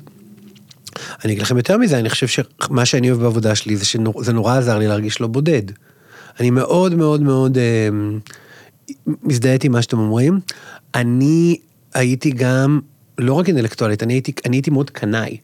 [1.24, 4.58] אני אגיד לכם יותר מזה, אני חושב שמה שאני אוהב בעבודה שלי זה שזה נורא
[4.58, 5.62] עזר לי להרגיש לא בודד.
[6.40, 7.88] אני מאוד מאוד מאוד אה,
[9.22, 10.40] מזדהיתי עם מה שאתם אומרים.
[10.94, 11.56] אני
[11.96, 12.80] הייתי גם,
[13.18, 15.36] לא רק אינטלקטואלית, אני הייתי, אני הייתי מאוד קנאי.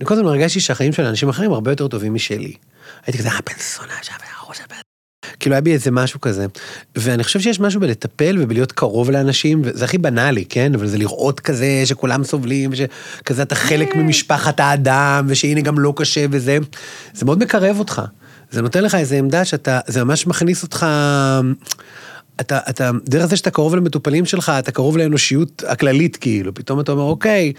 [0.00, 2.52] אני כל הזמן הרגשתי שהחיים של אנשים אחרים הרבה יותר טובים משלי.
[3.06, 4.76] הייתי כזה, אה, בן זונה שם, הראש הבן...
[5.40, 6.46] כאילו היה בי איזה משהו כזה.
[6.96, 10.74] ואני חושב שיש משהו בלטפל ובלהיות קרוב לאנשים, וזה הכי בנאלי, כן?
[10.74, 16.26] אבל זה לראות כזה שכולם סובלים, ושכזה אתה חלק ממשפחת האדם, ושהנה גם לא קשה
[16.30, 16.58] וזה.
[17.14, 18.02] זה מאוד מקרב אותך.
[18.50, 20.86] זה נותן לך איזו עמדה שאתה, זה ממש מכניס אותך...
[22.40, 26.54] אתה, אתה, דרך זה שאתה קרוב למטופלים שלך, אתה קרוב לאנושיות הכללית, כאילו.
[26.54, 27.52] פתאום אתה אומר, אוקיי,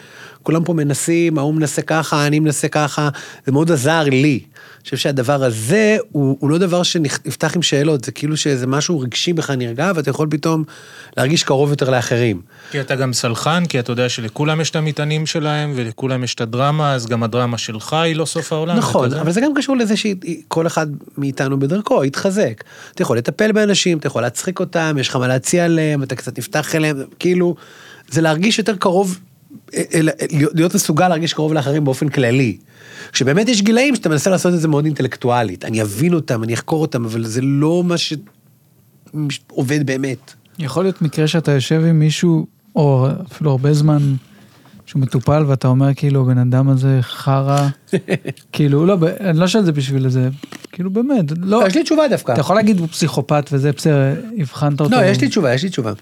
[0.47, 3.09] כולם פה מנסים, ההוא מנסה ככה, אני מנסה ככה,
[3.45, 4.39] זה מאוד עזר לי.
[4.43, 8.99] אני חושב שהדבר הזה הוא, הוא לא דבר שנפתח עם שאלות, זה כאילו שאיזה משהו
[8.99, 10.63] רגשי בך נרגע, ואתה יכול פתאום
[11.17, 12.41] להרגיש קרוב יותר לאחרים.
[12.71, 16.41] כי אתה גם סלחן, כי אתה יודע שלכולם יש את המטענים שלהם, ולכולם יש את
[16.41, 18.77] הדרמה, אז גם הדרמה שלך היא לא סוף העולם.
[18.77, 19.13] נכון.
[19.13, 22.63] אבל זה גם קשור לזה שכל אחד מאיתנו בדרכו יתחזק.
[22.95, 26.37] אתה יכול לטפל באנשים, אתה יכול להצחיק אותם, יש לך מה להציע להם, אתה קצת
[26.37, 27.55] נפתח אליהם, כאילו,
[28.09, 29.19] זה להרגיש יותר קרוב,
[30.31, 32.57] להיות להיות מסוגל להרגיש קרוב לאחרים באופן כללי.
[33.11, 36.81] כשבאמת יש גילאים שאתה מנסה לעשות את זה מאוד אינטלקטואלית, אני אבין אותם, אני אחקור
[36.81, 37.95] אותם, אבל זה לא מה
[39.29, 40.33] שעובד באמת.
[40.59, 44.15] יכול להיות מקרה שאתה יושב עם מישהו, או אפילו הרבה זמן,
[44.87, 47.67] שהוא מטופל ואתה אומר כאילו הבן אדם הזה חרא,
[48.53, 50.29] כאילו לא, אני לא שואל את זה בשביל איזה,
[50.71, 52.31] כאילו באמת, לא, יש לי תשובה דווקא.
[52.31, 54.95] אתה יכול להגיד הוא פסיכופת וזה בסדר, הבחנת אותו.
[54.95, 55.93] לא, יש לי תשובה, יש לי תשובה.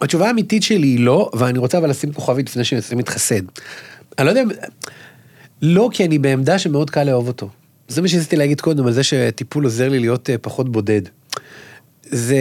[0.00, 3.42] התשובה האמיתית שלי היא לא, ואני רוצה אבל לשים כוכבית לפני שאני אנסה להתחסד.
[4.18, 4.42] אני לא יודע,
[5.62, 7.48] לא כי אני בעמדה שמאוד קל לאהוב אותו.
[7.88, 11.02] זה מה שניסיתי להגיד קודם, על זה שטיפול עוזר לי להיות אה, פחות בודד.
[12.02, 12.36] זה...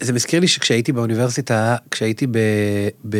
[0.00, 2.38] זה מזכיר לי שכשהייתי באוניברסיטה, כשהייתי ב...
[3.08, 3.16] ב...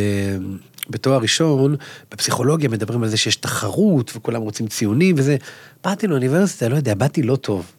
[0.89, 1.75] בתואר ראשון,
[2.11, 5.37] בפסיכולוגיה מדברים על זה שיש תחרות וכולם רוצים ציונים וזה.
[5.83, 7.71] באתי לאוניברסיטה, לא יודע, באתי לא טוב.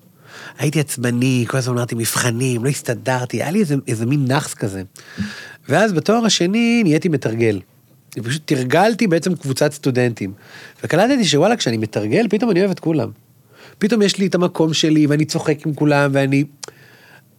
[0.58, 4.82] הייתי עצבני, כל הזמן אמרתי מבחנים, לא הסתדרתי, היה לי איזה, איזה מין נאחס כזה.
[5.68, 7.60] ואז בתואר השני נהייתי מתרגל.
[8.24, 10.32] פשוט תרגלתי בעצם קבוצת סטודנטים.
[10.84, 13.10] וקלטתי שוואלה, כשאני מתרגל, פתאום אני אוהב את כולם.
[13.78, 16.44] פתאום יש לי את המקום שלי, ואני צוחק עם כולם, ואני...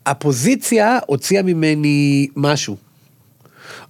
[0.06, 2.78] הפוזיציה הוציאה ממני משהו.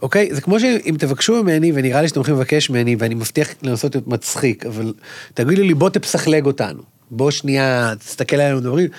[0.01, 0.29] אוקיי?
[0.35, 4.07] זה כמו שאם תבקשו ממני, ונראה לי שאתם הולכים לבקש ממני, ואני מבטיח לנסות להיות
[4.07, 4.93] מצחיק, אבל
[5.33, 6.98] תגידו לי, בוא תפסחלג אותנו.
[7.11, 8.89] בוא שנייה, תסתכל עלינו, מדברים.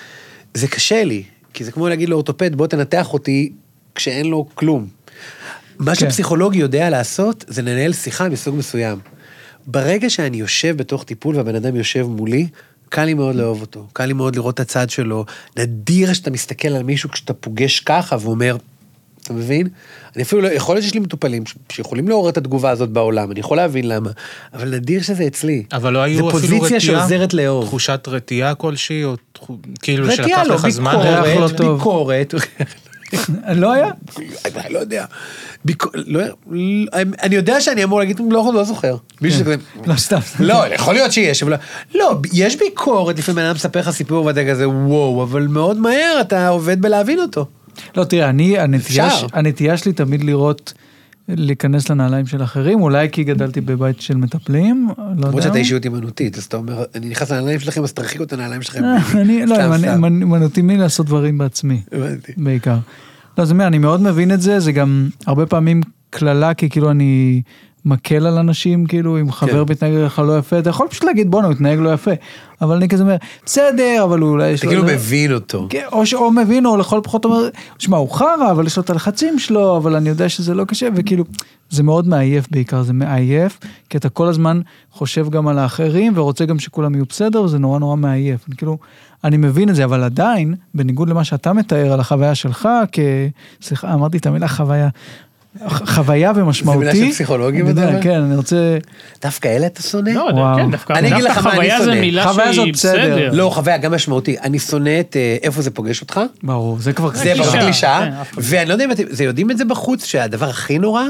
[0.54, 1.22] זה קשה לי,
[1.54, 3.52] כי זה כמו להגיד לאורתופד, בוא תנתח אותי
[3.94, 4.88] כשאין לו כלום.
[5.78, 6.00] מה כן.
[6.00, 8.98] שפסיכולוג יודע לעשות, זה לנהל שיחה מסוג מסוים.
[9.66, 12.48] ברגע שאני יושב בתוך טיפול והבן אדם יושב מולי,
[12.88, 15.24] קל לי מאוד לאהוב אותו, קל לי מאוד לראות את הצד שלו.
[15.58, 18.56] נדיר שאתה מסתכל על מישהו כשאתה פוגש ככה ואומר,
[19.30, 19.68] אתה מבין?
[20.16, 23.40] אני אפילו לא, יכול להיות שיש לי מטופלים שיכולים לעורר את התגובה הזאת בעולם, אני
[23.40, 24.10] יכול להבין למה,
[24.54, 25.62] אבל נדיר שזה אצלי.
[25.72, 26.58] אבל לא היו אפילו רתיעה?
[26.58, 27.64] פוזיציה שעוזרת לאהוב.
[27.64, 29.14] תחושת רתיעה כלשהי, או
[29.82, 30.94] כאילו רתיעה שלקח לא, לך זמן?
[30.94, 31.76] ריח לא ביקורת, טוב.
[31.78, 32.34] ביקורת.
[33.54, 33.90] לא היה?
[34.56, 35.04] אני לא יודע.
[35.94, 36.22] לא-
[37.22, 38.96] אני יודע שאני אמור להגיד, לא לא זוכר.
[39.20, 40.18] מישהו שכזה- לא סתם.
[40.40, 41.58] לא, יכול להיות שיש, אבל לא-
[41.94, 46.48] לא, יש ביקורת, לפעמים אדם מספר לך סיפור ואתה כזה וואו, אבל מאוד מהר אתה
[46.48, 47.46] עובד בלהבין אותו.
[47.96, 49.10] לא, תראה, אני, הנטייה.
[49.10, 50.72] ש- הנטייה שלי תמיד לראות,
[51.28, 55.26] להיכנס לנעליים של אחרים, אולי כי גדלתי בבית של מטפלים, לא יודע.
[55.28, 58.62] למרות שאתה אישיות אימנותית, אז אתה אומר, אני נכנס לנעליים שלכם, אז תרחיקו את הנעליים
[58.62, 58.84] שלכם.
[58.84, 59.56] אה, אני, לא,
[60.62, 61.82] מי לעשות דברים בעצמי.
[62.36, 62.76] בעיקר.
[63.38, 65.80] לא, זה אומר, אני מאוד מבין את זה, זה גם הרבה פעמים
[66.10, 67.42] קללה, כי כאילו אני
[67.84, 69.72] מקל על אנשים, כאילו, אם חבר כן.
[69.72, 72.10] מתנהג לך לא יפה, אתה יכול פשוט להגיד, בואנה, הוא התנהג לא יפה.
[72.60, 73.16] אבל אני כזה אומר,
[73.46, 74.72] בסדר, אבל אולי יש אתה לו...
[74.72, 75.66] כאילו זה." מבין אותו.
[75.70, 78.90] כן, או שאו מבין, או לכל פחות אומר, שמע, הוא חרא, אבל יש לו את
[78.90, 81.24] הלחצים שלו, אבל אני יודע שזה לא קשה, וכאילו,
[81.70, 84.60] זה מאוד מעייף בעיקר, זה מעייף, כי אתה כל הזמן
[84.92, 88.40] חושב גם על האחרים, ורוצה גם שכולם יהיו בסדר, וזה נורא נורא מעייף.
[88.48, 88.78] אני כאילו,
[89.24, 92.98] אני מבין את זה, אבל עדיין, בניגוד למה שאתה מתאר על החוויה שלך, כ...
[93.62, 94.88] סליחה, אמרתי את המילה חוויה.
[95.68, 96.84] חוויה ומשמעותי.
[96.84, 97.90] זה מילה של פסיכולוגים, אתה?
[98.02, 98.78] כן, אני רוצה...
[99.22, 100.10] דווקא אלה אתה שונא?
[100.10, 100.56] לא, וואו.
[100.56, 102.00] כן, דווקא אני אגיד דווקא לך מה אני חוויה זה שונא.
[102.00, 103.16] מילה חוויה שהיא זאת בסדר.
[103.16, 103.30] בסדר.
[103.32, 104.36] לא, חוויה גם משמעותי.
[104.42, 106.20] אני שונא את אה, איפה זה פוגש אותך.
[106.42, 107.14] ברור, זה כבר...
[107.14, 108.24] זה כן, קלישאה, אחד.
[108.36, 111.04] ואני לא יודע אם אתם זה יודעים את זה בחוץ, שהדבר הכי נורא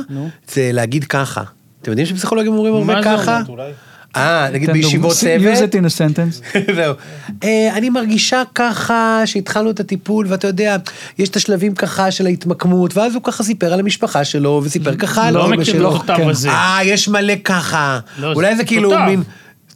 [0.52, 1.42] זה להגיד ככה.
[1.82, 3.40] אתם יודעים שפסיכולוגים אומרים הרבה מה זה ככה?
[3.48, 3.70] אומר?
[4.16, 5.52] אה, נגיד בישיבות דוגמה.
[5.52, 5.74] use צוות.
[5.74, 6.58] it in a sentence.
[6.76, 6.94] זהו.
[7.44, 10.76] אה, אני מרגישה ככה שהתחלנו את הטיפול ואתה יודע
[11.18, 15.26] יש את השלבים ככה של ההתמקמות ואז הוא ככה סיפר על המשפחה שלו וסיפר ככה
[15.26, 15.96] על לא אמא מכיר שלו.
[15.96, 16.28] את הכתב כן.
[16.28, 16.50] הזה.
[16.50, 17.98] אה יש מלא ככה.
[18.18, 18.90] לא, אולי זה זה כאילו.
[19.06, 19.22] מין.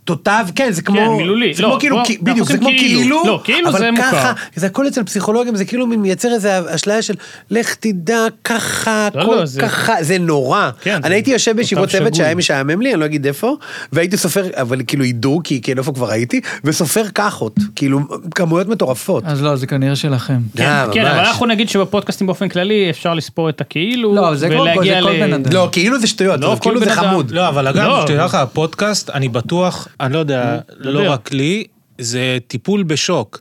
[0.04, 1.54] תותב, כן, זה כמו, מילולי.
[1.54, 3.00] זה לא, כמו כאילו, בוא, אנחנו בדיוק, זה כמו כאילו.
[3.00, 4.10] כאילו, לא, כאילו אבל זה מוכר.
[4.10, 7.14] ככה, זה הכל אצל פסיכולוגים, זה כאילו מייצר איזה אשליה של
[7.50, 10.70] לך תדע ככה, לא, הכל לא, זה- ככה, זה נורא.
[10.82, 12.14] כן, זה אני הייתי יושב בישיבות צוות.
[12.14, 13.56] שהיה משעמם לי, אני לא אגיד איפה,
[13.92, 18.00] והייתי סופר, אבל כאילו ידעו, כי כן, איפה כבר הייתי, וסופר כחות, כאילו
[18.34, 19.24] כמויות מטורפות.
[19.26, 20.38] אז לא, זה כנראה שלכם.
[20.56, 21.18] כן, אה, כן, אבל.
[21.18, 25.12] אנחנו נגיד שבפודקאסטים באופן כללי אפשר לספור את הכאילו, לא, זה כל- ולהגיע זה כל
[25.12, 25.52] ל- בן אדם.
[25.52, 26.92] לא, כאילו זה שטויות, לא אבל כאילו כל זה.
[26.94, 27.30] חמוד.
[27.30, 28.02] לא, אבל אגב, לא.
[28.06, 31.10] שתדע לך, הפודקאסט, אני בטוח, אני לא יודע, לא.
[31.12, 31.64] רק לי,
[31.98, 33.40] זה טיפול בשוק.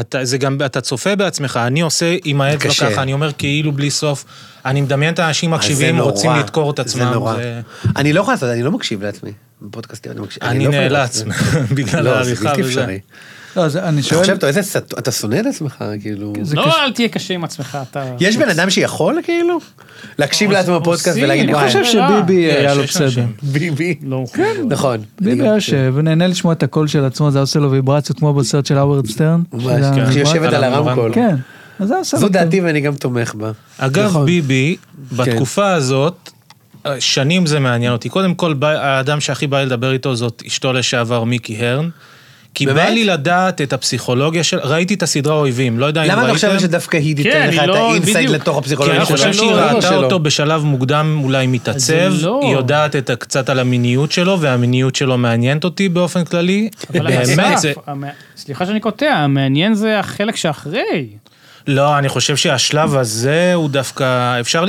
[0.00, 2.90] אתה, זה גם, אתה צופה בעצמך, אני עושה עם האצבע קשה.
[2.90, 4.24] ככה, אני אומר כאילו בלי סוף,
[4.64, 7.02] אני מדמיין את האנשים אז זה מקשיבים, נורא, רוצים לדקור את זה עצמם.
[7.12, 7.36] נורא.
[7.36, 7.60] זה-
[7.96, 9.32] אני לא יכול לעשות, אני לא מקשיב לעצמי.
[9.62, 10.44] בפודקאסטים אני מקשיב.
[10.44, 11.22] אני לא יכול נאלץ.
[11.76, 12.96] בגלל לא, זה העריכה וזה.
[13.56, 14.20] לא, אז אני שואל...
[14.20, 16.32] חושב, אתה איזה סט- אתה שונא את עצמך, כאילו...
[16.42, 16.84] זה לא, קשה.
[16.84, 18.04] אל תהיה קשה עם עצמך, אתה...
[18.20, 19.58] יש בן אדם שיכול, כאילו?
[20.18, 22.08] להקשיב לעצמו בפודקאסט ולהגיד, אני וואי, אני חושב רע.
[22.22, 23.24] שביבי היה לו בסדר.
[23.42, 23.94] ביבי.
[24.02, 24.24] לא,
[24.68, 24.98] נכון.
[25.20, 28.34] ביבי היה יושב ונהנה לשמוע את הקול של עצמו, זה היה עושה לו ויברציות כמו
[28.34, 29.42] בסרט של האוורד סטרן.
[29.52, 30.12] ממש, ה- כן.
[30.12, 31.14] שיושבת על הרמקול.
[31.14, 31.36] כן,
[31.80, 32.28] זה זו.
[32.28, 33.50] דעתי ואני גם תומך בה.
[33.78, 34.26] אגב, נכון.
[34.26, 34.76] ביבי,
[35.16, 36.30] בתקופה הזאת,
[36.98, 38.08] שנים זה מעניין אותי.
[38.08, 41.88] קודם כל, האדם שהכי בא לי לדבר איתו זאת אשתו לשעבר מיקי הרן.
[42.54, 42.92] כי בא באמת?
[42.94, 44.58] לי לדעת את הפסיכולוגיה של...
[44.62, 46.36] ראיתי את הסדרה אויבים, לא יודע אם למה ראיתם.
[46.36, 48.34] אתה חושב שדווקא היא כן, תיתן לך אני את לא- ה insight בדיוק.
[48.34, 49.16] לתוך כי הפסיכולוגיה אני שלו?
[49.16, 50.04] חושב שהיא לא, לא ראתה שלו.
[50.04, 52.40] אותו בשלב מוקדם אולי מתעצב, לא.
[52.42, 56.68] היא יודעת את קצת על המיניות שלו, והמיניות שלו מעניינת אותי באופן כללי.
[56.90, 57.72] אבל באמת, זה...
[58.36, 61.06] סליחה שאני קוטע, המעניין זה החלק שאחרי.
[61.66, 64.64] לא, אני חושב שהשלב הזה הוא דווקא, אפשר,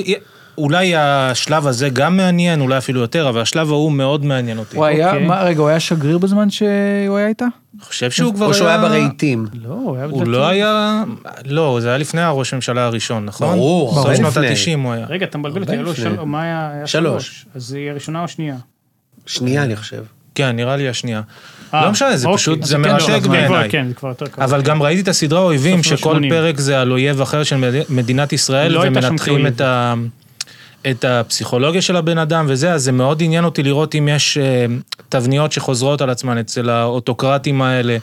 [0.58, 4.78] אולי השלב הזה גם מעניין, אולי אפילו יותר, אבל השלב ההוא מאוד מעניין אותי.
[4.78, 5.28] הוא היה, אוקיי.
[5.28, 6.70] מה, רגע, הוא היה שגריר בזמן שהוא
[7.18, 7.46] היה איתה?
[7.76, 9.46] אני חושב שהוא כבר או שהוא היה ברהיטים.
[9.64, 10.06] לא, הוא היה...
[10.06, 11.04] הוא לא היה,
[11.46, 13.48] לא, זה היה לפני הראש הממשלה הראשון, נכון?
[13.56, 14.48] ברור, סוף הרבה שנות לפני.
[14.48, 15.06] ה-90 הוא היה.
[15.10, 16.70] רגע, אתה מבלבל אותי, לא, מה היה?
[16.74, 17.46] היה שלוש.
[17.56, 18.56] אז היא הראשונה או השנייה?
[19.26, 20.04] שנייה, אני חושב.
[20.36, 21.22] כן, נראה לי השנייה.
[21.74, 22.38] אה, לא משנה, זה אוקיי.
[22.38, 23.70] פשוט, זה כן, מרתק לא, כבר- בעיניי.
[23.70, 24.44] כן, זה כבר יותר קרוב.
[24.44, 26.20] אבל גם ראיתי את הסדרה אויבים, סוף שכל.
[26.30, 29.48] פרק זה על אויב אחר של מד- מדינת ישראל, לא הייתה שם ומנתחים.
[29.48, 29.94] את ה...
[30.92, 34.66] את הפסיכולוגיה של הבן אדם וזה, אז זה מאוד עניין אותי לראות אם יש אה,
[35.10, 37.98] תבניות שחוזרות על עצמן אצל האוטוקרטים האלה.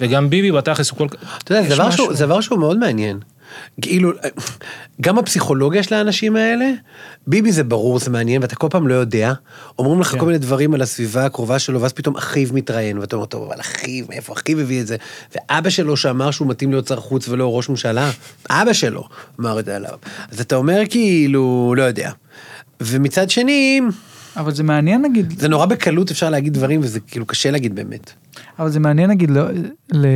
[0.00, 1.38] וגם ביבי בתכלס הוא כל כך...
[1.44, 2.04] אתה יודע, זה יש דבר משהו.
[2.04, 3.18] שהוא- זה דבר שהוא מאוד מעניין.
[3.80, 4.12] כאילו,
[5.00, 6.70] גם הפסיכולוגיה של האנשים האלה,
[7.26, 9.32] ביבי זה ברור, זה מעניין, ואתה כל פעם לא יודע.
[9.78, 10.18] אומרים לך כן.
[10.18, 13.60] כל מיני דברים על הסביבה הקרובה שלו, ואז פתאום אחיו מתראיין, ואתה אומר, טוב, אבל
[13.60, 14.96] אחיו, מאיפה אחיו הביא את זה?
[15.34, 18.10] ואבא שלו שאמר שהוא מתאים להיות שר חוץ ולא ראש ממשלה,
[18.50, 19.08] אבא שלו
[19.40, 19.98] אמר את זה עליו.
[20.30, 22.10] אז אתה אומר כאילו, לא יודע.
[22.80, 23.80] ומצד שני,
[24.38, 28.12] אבל זה מעניין נגיד, זה נורא בקלות אפשר להגיד דברים, וזה כאילו קשה להגיד באמת.
[28.58, 29.42] אבל זה מעניין נגיד, לא,
[29.92, 30.06] ל...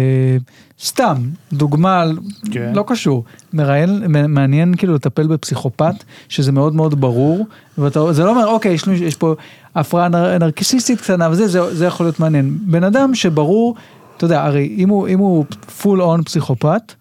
[0.82, 1.16] סתם,
[1.52, 2.04] דוגמה,
[2.50, 2.72] כן.
[2.74, 5.94] לא קשור, מראיין, מעניין כאילו לטפל בפסיכופת,
[6.28, 7.46] שזה מאוד מאוד ברור,
[7.78, 9.34] ואתה, זה לא אומר, אוקיי, יש, לנו- יש פה
[9.74, 12.58] הפרעה נר, נרקיסיסטית קטנה וזה, זה, זה יכול להיות מעניין.
[12.66, 13.74] בן אדם שברור,
[14.16, 15.44] אתה יודע, הרי אם הוא, אם הוא
[15.82, 16.92] פול און פסיכופת,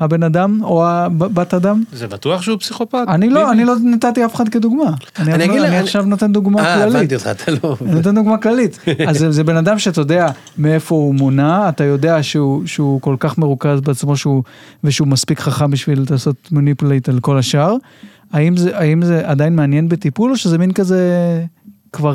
[0.00, 2.98] הבן אדם או הבת אדם, זה בטוח שהוא פסיכופת?
[3.08, 3.52] אני לא?
[3.52, 4.90] אני לא נתתי אף אחד כדוגמה.
[5.18, 6.94] אני, לך- עכשיו נותן דוגמה אה, כללית.
[6.96, 7.76] הבנתי אותך, אתה לא...
[7.86, 8.78] אני נותן דוגמה כללית.
[9.08, 13.80] אז זה, בן אדם שאתה יודע מאיפה הוא מונע, אתה יודע שהוא, כל כך מרוכז
[13.80, 14.42] בעצמו שהוא,
[14.84, 17.74] ושהוא מספיק חכם בשביל לעשות מניפולייט על כל השאר.
[18.32, 18.56] האם
[19.02, 21.00] זה, עדיין מעניין בטיפול או שזה מין כזה
[21.92, 22.14] כבר,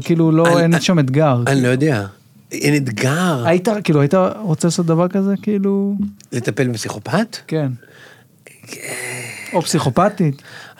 [0.00, 1.42] כאילו- לא, אין שם אתגר.
[1.46, 2.06] אני לא יודע.
[2.52, 3.42] אין אתגר.
[3.46, 5.34] היית, כאילו, היית רוצה לעשות דבר כזה?
[5.42, 5.94] כאילו,
[6.32, 7.36] לטפל בפסיכופת?
[7.46, 7.68] כן.
[9.52, 10.20] או פסיכופתית.
[10.20, 10.32] אני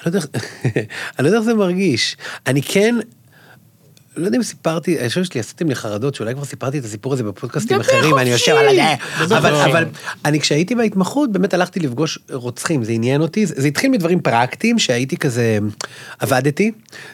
[0.06, 0.44] לא יודע איך-
[1.18, 2.16] אני לא יודע איך זה מרגיש.
[2.46, 2.94] אני כן
[4.18, 7.12] לא יודע אם סיפרתי, אני חושב שלי עשיתם לי חרדות, שאולי כבר סיפרתי את הסיפור
[7.12, 8.30] הזה בפודקאסטים אחרים, אני!
[8.30, 8.94] יושב על ה...
[9.20, 9.54] אבל.
[9.54, 9.84] אבל
[10.24, 14.78] אני כשהייתי בהתמחות, באמת הלכתי לפגוש רוצחים, זה עניין אותי, זה זה התחיל מדברים פרקטיים,
[14.78, 15.58] שהייתי כזה,
[16.18, 16.72] עבדתי,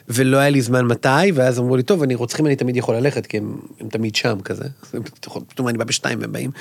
[0.09, 3.25] ולא היה לי זמן מתי, ואז אמרו לי, טוב, אני רוצחים, אני תמיד יכול ללכת,
[3.25, 4.63] כי הם, הם תמיד שם כזה,
[5.47, 6.51] פתאום אני בא בשתיים והם באים,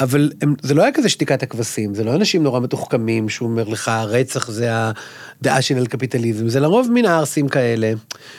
[0.00, 3.68] אבל הם, זה לא היה כזה שתיקת הכבשים, זה לא אנשים נורא מתוחכמים, שהוא אומר
[3.68, 7.92] לך, רצח זה הדעה של הקפיטליזם, זה לרוב מין ערסים כאלה,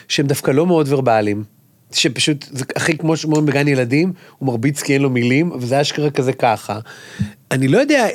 [0.08, 1.43] שהם דווקא לא מאוד ורבליים.
[1.94, 5.80] שפשוט, זה הכי כמו שאומרים בגן ילדים, הוא מרביץ כי אין לו מילים, אבל זה
[5.80, 6.78] אשכרה כזה ככה.
[7.50, 8.06] אני לא יודע,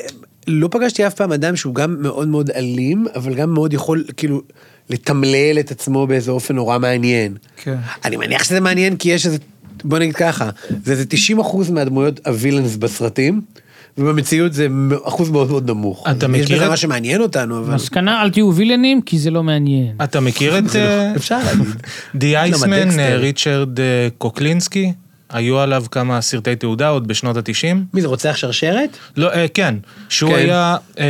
[0.47, 4.41] לא פגשתי אף פעם אדם שהוא גם מאוד מאוד אלים, אבל גם מאוד יכול כאילו
[4.89, 7.37] לתמלל את עצמו באיזה אופן נורא מעניין.
[7.57, 7.75] כן.
[8.05, 9.37] אני מניח שזה מעניין כי יש איזה,
[9.83, 10.49] בוא נגיד ככה,
[10.85, 13.41] זה איזה 90 אחוז מהדמויות הווילאנס בסרטים,
[13.97, 14.67] ובמציאות זה
[15.03, 16.07] אחוז מאוד מאוד נמוך.
[16.11, 19.31] אתה יש מכיר בזה את- מה שמעניין אותנו, אבל מסקנה, אל תהיו וילנים, כי זה
[19.31, 19.95] לא מעניין.
[20.03, 21.75] אתה מכיר את אה, אפשר להגיד.
[22.15, 22.99] די אייסמן.
[22.99, 23.85] אה, ריצ'רד אה,
[24.17, 24.93] קוקלינסקי?
[25.29, 27.85] היו עליו כמה סרטי תעודה עוד בשנות התשעים?
[27.93, 28.97] מי זה רוצח שרשרת?
[29.17, 29.75] לא, אה, כן,
[30.09, 30.37] שהוא כן.
[30.37, 31.05] היה, אה,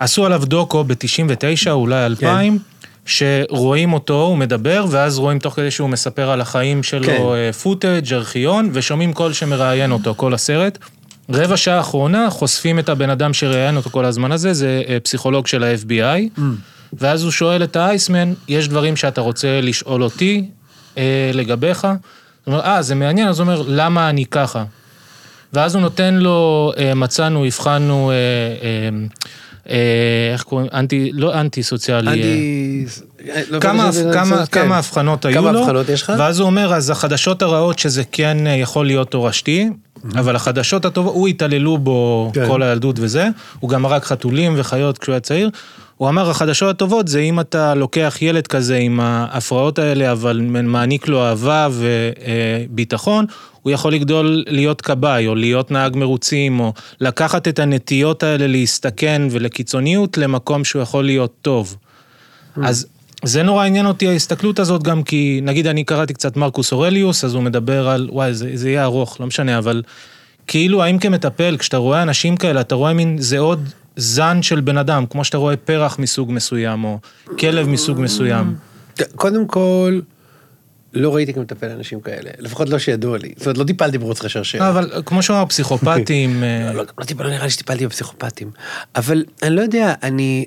[0.00, 2.58] עשו עליו דוקו ב-99, אולי 2000,
[3.06, 7.22] שרואים אותו, הוא מדבר, ואז רואים תוך כדי שהוא מספר על החיים שלו כן.
[7.34, 10.78] אה, פוטאג', ארכיון, ושומעים קול שמראיין אותו, כל הסרט.
[11.32, 15.46] רבע שעה אחרונה חושפים את הבן אדם שראיין אותו כל הזמן הזה, זה אה, פסיכולוג
[15.46, 16.42] של ה-FBI, Mm.
[16.92, 20.44] ואז הוא שואל את האייסמן, יש דברים שאתה רוצה לשאול אותי
[20.98, 21.84] אה, לגביך?
[21.84, 21.90] הוא
[22.46, 24.64] אומר, אה, זה מעניין, אז הוא אומר, למה אני ככה?
[25.52, 28.14] ואז הוא נותן לו, אה, מצאנו, הבחנו, אה,
[28.62, 29.06] אה,
[29.70, 32.08] אה, איך קוראים, אנטי, לא אנטי סוציאלי.
[32.08, 32.84] אה, אני...
[33.50, 34.60] לא כמה, שזה- כמה, כן.
[34.62, 35.66] כמה הבחנות היו כמה לו?
[36.18, 39.68] ואז הוא אומר, אז החדשות הרעות שזה כן אה, יכול להיות תורשתי,
[40.14, 42.46] אבל החדשות הטובות, הוא התעללו בו כן.
[42.46, 43.28] כל הילדות וזה,
[43.60, 45.50] הוא גם הרג חתולים וחיות כשהוא היה צעיר.
[45.96, 51.08] הוא אמר, החדשות הטובות זה אם אתה לוקח ילד כזה עם ההפרעות האלה, אבל מעניק
[51.08, 51.68] לו אהבה
[52.70, 53.26] וביטחון,
[53.62, 59.22] הוא יכול לגדול להיות כבאי, או להיות נהג מרוצים, או לקחת את הנטיות האלה להסתכן
[59.30, 61.76] ולקיצוניות למקום שהוא יכול להיות טוב.
[62.62, 62.86] אז
[63.24, 67.34] זה נורא עניין אותי ההסתכלות הזאת גם כי, נגיד אני קראתי קצת מרקוס אורליוס, אז
[67.34, 69.82] הוא מדבר על, וואי, זה, זה יהיה ארוך, לא משנה, אבל
[70.46, 74.78] כאילו האם כמטפל, כשאתה רואה אנשים כאלה, אתה רואה מין, זה עוד זן של בן
[74.78, 76.98] אדם, כמו שאתה רואה פרח מסוג מסוים, או
[77.38, 78.54] כלב מסוג מסוים.
[79.16, 80.00] קודם כל,
[80.94, 83.32] לא ראיתי כמטפל אנשים כאלה, לפחות לא שידוע לי.
[83.36, 84.60] זאת אומרת, לא טיפלתי ברוצחי שרשרת.
[84.60, 88.50] לא, אבל כמו שהוא אמר, פסיכופטים, אה, לא, לא, לא נראה לי שטיפלתי בפסיכופטים.
[88.96, 90.44] אבל אני לא יודע, אני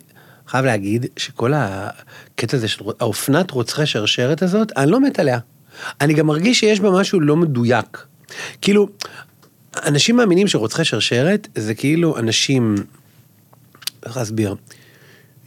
[0.54, 5.40] חייב להגיד שכל הקטע הזה של האופנת רוצחי שרשרת הזאת, אני לא מת עליה.
[6.02, 8.06] אני גם מרגיש שיש בה משהו לא מדויק.
[8.62, 8.88] כאילו,
[9.86, 12.76] אנשים מאמינים שרוצחי שרשרת זה כאילו אנשים,
[14.06, 14.56] איך להסביר,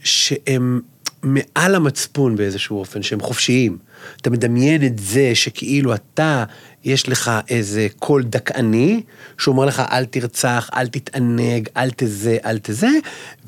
[0.03, 0.81] שהם
[1.23, 3.77] מעל המצפון באיזשהו אופן, שהם חופשיים.
[4.21, 6.43] אתה מדמיין את זה שכאילו אתה,
[6.87, 9.01] יש לך איזה קול דכאני,
[9.37, 12.89] שאומר לך אל תרצח, אל תתענג, אל תזה, אל תזה,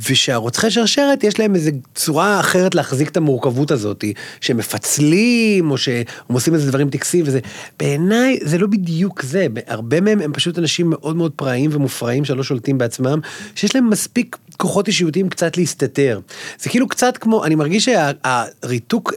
[0.09, 4.03] ושהרוצחי שרשרת יש להם איזה צורה אחרת להחזיק את המורכבות הזאת,
[4.41, 7.39] שהם מפצלים, או שהם עושים איזה דברים טקסיים וזה.
[7.79, 12.43] בעיניי זה לא בדיוק זה, הרבה מהם הם פשוט אנשים מאוד מאוד פראיים ומופרעים שלא
[12.43, 13.19] שולטים בעצמם,
[13.55, 16.19] שיש להם מספיק כוחות אישיותיים קצת להסתתר.
[16.59, 19.13] זה כאילו קצת כמו, אני מרגיש שהריתוק...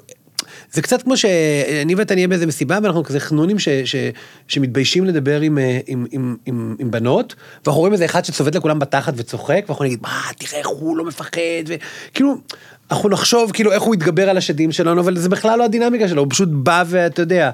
[0.73, 3.97] זה קצת כמו שאני ואתה נהיה באיזה מסיבה ואנחנו כזה חנונים ש, ש,
[4.49, 8.79] שמתביישים לדבר עם, אה, עם, עם, עם, עם בנות ואנחנו רואים איזה אחד שצובט לכולם
[8.79, 12.35] בתחת וצוחק ואנחנו נגיד מה תראה איך הוא לא מפחד וכאילו
[12.91, 16.23] אנחנו נחשוב כאילו איך הוא יתגבר על השדים שלנו אבל זה בכלל לא הדינמיקה שלו
[16.23, 17.51] הוא פשוט בא ואתה יודע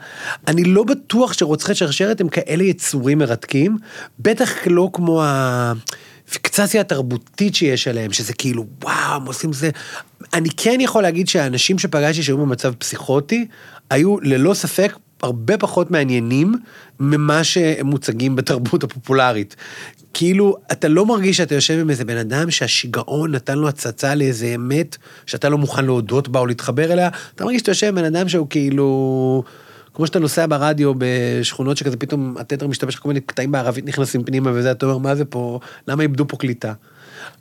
[0.46, 3.76] אני לא בטוח שרוצחי שרשרת הם כאלה יצורים מרתקים
[4.18, 5.72] בטח לא כמו ה...
[6.30, 9.70] פיקסציה התרבותית שיש עליהם, שזה כאילו, וואו, הם עושים זה.
[10.34, 13.46] אני כן יכול להגיד שהאנשים שפגשתי שהיו במצב פסיכוטי,
[13.90, 16.54] היו ללא ספק הרבה פחות מעניינים
[17.00, 19.56] ממה שהם מוצגים בתרבות הפופולרית.
[20.14, 24.46] כאילו, אתה לא מרגיש שאתה יושב עם איזה בן אדם שהשיגעון נתן לו הצצה לאיזה
[24.54, 28.04] אמת שאתה לא מוכן להודות בה או להתחבר אליה, אתה מרגיש שאתה יושב עם בן
[28.04, 29.42] אדם שהוא כאילו...
[29.94, 34.50] כמו שאתה נוסע ברדיו בשכונות שכזה פתאום התדר משתמש כל מיני קטעים בערבית נכנסים פנימה
[34.54, 36.72] וזה אתה אומר מה זה פה למה איבדו פה קליטה.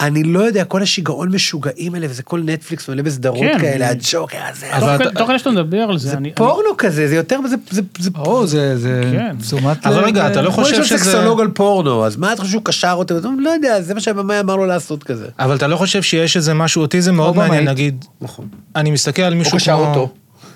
[0.01, 3.59] אני לא יודע כל השיגעון משוגעים האלה וזה כל נטפליקס מלא בסדרות כן.
[3.59, 4.75] כאלה הג'וקר הזה.
[4.77, 6.31] אבל תוך אתה- כדי- שאתה מדבר על זה, זה אני...
[6.35, 9.35] פורנו כזה זה יותר זה זה זה או, זה, זה כן.
[9.41, 12.51] תשומת אבל לב, רגע, אתה לא חושב שזה- סקסולוג על פורנו אז מה אתה חושב
[12.51, 15.27] שהוא קשר הוא אומר, לא יודע זה מה שהבמאי אמר לו לעשות כזה.
[15.39, 17.35] אבל אתה לא חושב שיש איזה משהו, אותי זה מאוד.
[17.35, 18.47] מעניין, נגיד, נכון.
[18.75, 19.85] אני מסתכל על הוא מישהו קשר כמו...
[19.89, 20.09] אותו.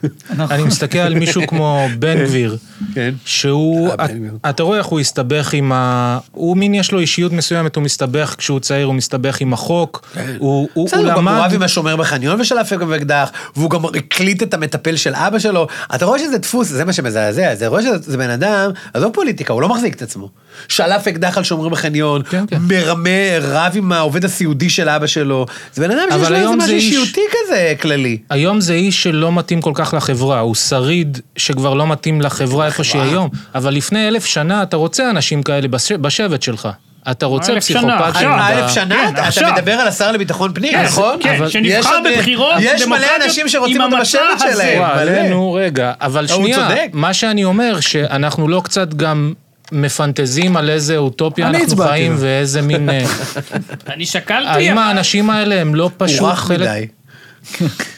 [0.51, 2.57] אני מסתכל על מישהו כמו בן גביר,
[2.93, 3.13] כן.
[3.25, 4.05] שהוא, אה.
[4.49, 6.19] אתה רואה איך הוא הסתבך עם ה...
[6.31, 10.23] הוא מין, יש לו אישיות מסוימת, הוא מסתבך כשהוא צעיר, הוא מסתבך עם החוק, הוא
[10.39, 11.41] הוא- הוא בסדר, הוא גם למד...
[11.45, 15.67] רב עם השומר בחניון ושלף גם אקדח, והוא גם הקליט את המטפל של אבא שלו.
[15.95, 19.61] אתה רואה שזה דפוס, זה מה שמזעזע, אתה רואה שזה בן אדם, עזוב פוליטיקה, הוא
[19.61, 20.29] לא מחזיק את עצמו.
[20.67, 22.57] שלף אקדח על שומר בחניון, כן, כן.
[22.61, 23.09] מרמה,
[23.41, 25.45] רב עם העובד הסיעודי של אבא שלו.
[25.73, 28.17] זה בן אדם שיש אבל לו איזה היום זה משהו איש- אישיותי כזה כללי.
[28.29, 32.83] היום זה איש שלא מתאים כל כך לחברה, הוא שריד שכבר לא מתאים לחברה איפה
[32.83, 36.69] שהיא היום, אבל לפני אלף שנה אתה רוצה אנשים כאלה בש- בשבט שלך.
[37.11, 38.29] אתה רוצה אלף שנה, פסיכופטים.
[38.33, 39.51] אלף שנה, כן, אתה.
[39.51, 41.17] מדבר על השר לביטחון פנים, כן, נכון?
[41.21, 44.21] כן, שנבחר יש עוד- בבחירות יש מלא דמוקרטיות אנשים שרוצים אותו בשבט.
[44.53, 44.79] שלהם.
[44.79, 45.29] וואלה.
[45.29, 46.67] נו, רגע, אבל שנייה.
[46.93, 49.33] מה שאני אומר, שאנחנו לא קצת גם
[49.71, 52.15] מפנטזים על איזה אוטופיה אני אנחנו חיים.
[52.17, 52.89] ואיזה מין...
[52.89, 53.03] אה,
[53.93, 56.69] אני שקלתי, האם האנשים האלה הם לא הוא פשוט רך חלק...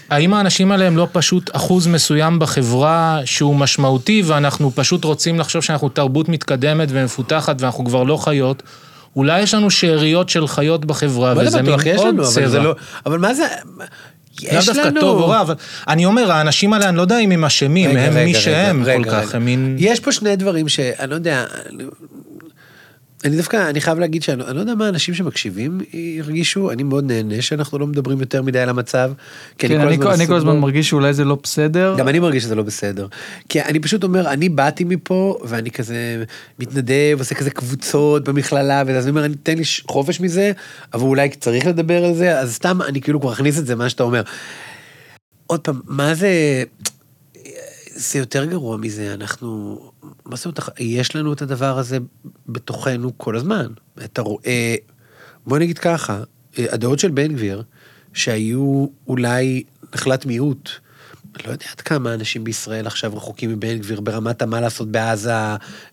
[0.09, 5.61] האם האנשים האלה הם לא פשוט אחוז מסוים בחברה שהוא משמעותי ואנחנו פשוט רוצים לחשוב
[5.63, 8.63] שאנחנו תרבות מתקדמת ומפותחת ואנחנו כבר לא חיות?
[9.15, 12.59] אולי יש לנו שאריות של חיות בחברה וזה זה מין עוד צבע.
[12.59, 12.75] לא...
[13.05, 13.47] אבל מה זה...
[14.43, 15.01] לאו יש דווקא לנו...
[15.01, 15.55] טוב או רע, אבל
[15.87, 19.35] אני אומר, האנשים האלה, אני לא יודע אם הם אשמים, הם מי שהם כל כך.
[19.35, 19.75] הם מין...
[19.79, 21.45] יש פה שני דברים שאני לא יודע,
[23.23, 25.79] אני דווקא, אני חייב להגיד שאני אני לא יודע מה האנשים שמקשיבים
[26.19, 29.11] הרגישו, אני מאוד נהנה שאנחנו לא מדברים יותר מדי על המצב.
[29.57, 30.57] כן, אני כל- אני כל הזמן.
[30.57, 31.95] מרגיש שאולי זה לא בסדר.
[31.97, 33.07] גם אני מרגיש שזה לא בסדר.
[33.49, 36.23] כי אני פשוט אומר, אני באתי מפה, ואני כזה
[36.59, 40.51] מתנדב, עושה כזה קבוצות במכללה, ואז אני אומר, אני תן לי חופש מזה,
[40.93, 43.89] אבל אולי צריך לדבר על זה, אז סתם אני כאילו כבר אכניס את זה, מה
[43.89, 44.21] שאתה אומר.
[45.47, 46.63] עוד פעם, מה זה...
[47.95, 49.79] זה יותר גרוע מזה, אנחנו...
[50.25, 51.97] מה זאת אומרת, יש לנו את הדבר הזה
[52.47, 53.67] בתוכנו כל הזמן.
[54.05, 54.75] אתה רואה...
[55.47, 56.23] בוא נגיד ככה,
[56.57, 57.63] הדעות של בן גביר,
[58.13, 59.63] שהיו אולי
[59.93, 60.69] נחלת מיעוט,
[61.47, 65.33] לא יודע עד כמה אנשים בישראל עכשיו רחוקים מבן גביר ברמת המה לעשות בעזה,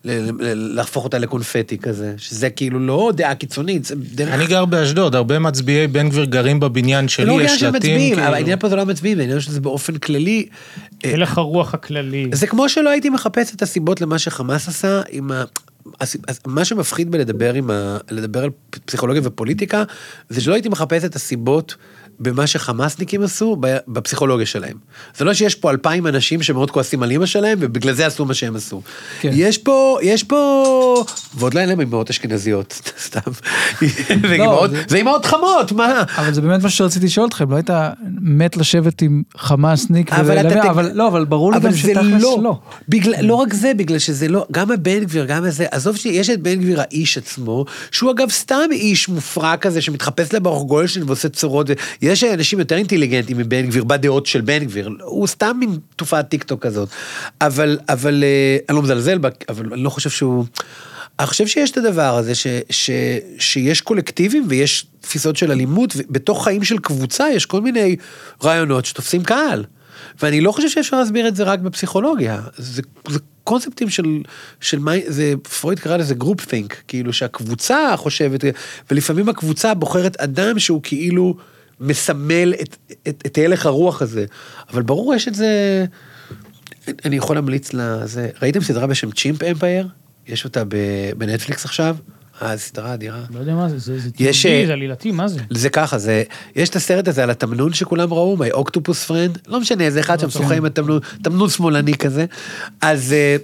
[0.04, 4.34] להפוך אותה לקונפטי כזה, שזה כאילו לא דעה קיצונית, זה דרך...
[4.34, 8.14] אני גר באשדוד, הרבה מצביעי בן גביר גרים בבניין שלי, לא יש של שלטים, מצביעים,
[8.14, 8.26] כאילו.
[8.28, 10.48] אבל העניין פה זה לא המצביעים, העניין שזה באופן כללי.
[11.04, 12.30] אה, הלך הרוח הכללי.
[12.32, 15.44] זה כמו שלא הייתי מחפש את הסיבות למה שחמאס עשה עם ה...
[16.00, 17.98] הס- אז מה שמפחיד בלדבר עם ה...
[18.10, 18.50] לדבר על
[18.84, 19.84] פסיכולוגיה ופוליטיקה,
[20.28, 21.76] זה שלא הייתי מחפש את הסיבות
[22.20, 23.56] במה שחמאסניקים עשו
[23.88, 24.76] בפסיכולוגיה שלהם.
[25.16, 28.34] זה לא שיש פה אלפיים אנשים שמאוד כועסים על אימא שלהם ובגלל זה עשו מה
[28.34, 28.82] שהם עשו.
[29.20, 29.30] כן.
[29.32, 31.04] יש פה, יש פה,
[31.34, 33.20] ועוד לא אין להם אמהות אשכנזיות, סתם.
[34.28, 36.02] זה אמהות- זה- אמהות חמות, מה?
[36.16, 37.70] אבל זה באמת מה שרציתי לשאול אתכם, לא היית
[38.20, 42.58] מת לשבת עם חמאסניק אבל אתה אבל לא, אבל ברור לי גם שתכלס לא, לא.
[43.22, 46.54] לא רק זה, בגלל שזה לא, גם הבן גביר, גם הזה, עזוב שיש את בן
[46.54, 51.66] גביר האיש עצמו, שהוא אגב סתם איש מופרע כזה שמתחפש לברוך גולדשטיין ועושה צורות,
[52.10, 56.42] יש אנשים יותר אינטליגנטים מבן גביר, בדעות של בן גביר, הוא סתם מין תופעת טיק
[56.42, 56.88] טוק כזאת,
[57.40, 60.44] אבל, אבל, אה, אני לא מזלזל אבל אני לא חושב שהוא...
[61.18, 62.90] אני חושב שיש את הדבר הזה, ש, ש,
[63.38, 67.96] שיש קולקטיבים ויש תפיסות של אלימות, ובתוך חיים של קבוצה יש כל מיני
[68.44, 69.64] רעיונות שתופסים קהל.
[70.22, 74.22] ואני לא חושב שאפשר להסביר את זה רק בפסיכולוגיה, זה, זה קונספטים של,
[74.60, 78.44] של מה, זה, פרויד קרא לזה group think, כאילו שהקבוצה חושבת,
[78.90, 81.36] ולפעמים הקבוצה בוחרת אדם שהוא כאילו
[81.80, 82.76] מסמל את,
[83.08, 84.24] את, את הלך הרוח הזה,
[84.72, 85.84] אבל ברור יש את זה,
[87.04, 89.88] אני יכול להמליץ לזה, ראיתם סדרה בשם Chimp Empire?
[90.26, 90.62] יש אותה
[91.16, 91.96] בנטפליקס עכשיו?
[92.42, 93.22] אה, זו סדרה אדירה.
[93.34, 95.40] לא יודע מה זה, זה זה יש, אה, זה עלילתי, מה זה?
[95.50, 96.22] זה ככה, זה,
[96.56, 100.20] יש את הסרט הזה על התמנון שכולם ראו, My Octopus Friend, לא משנה, איזה אחד
[100.20, 102.26] שם שוחה עם התמנון, תמנון שמאלני כזה.
[102.80, 103.36] אז, אה,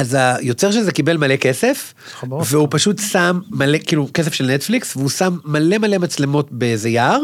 [0.00, 1.94] אז היוצר של זה קיבל מלא כסף.
[2.50, 7.20] והוא פשוט שם מלא, כאילו, כסף של נטפליקס, והוא שם מלא מלא מצלמות באיזה יער,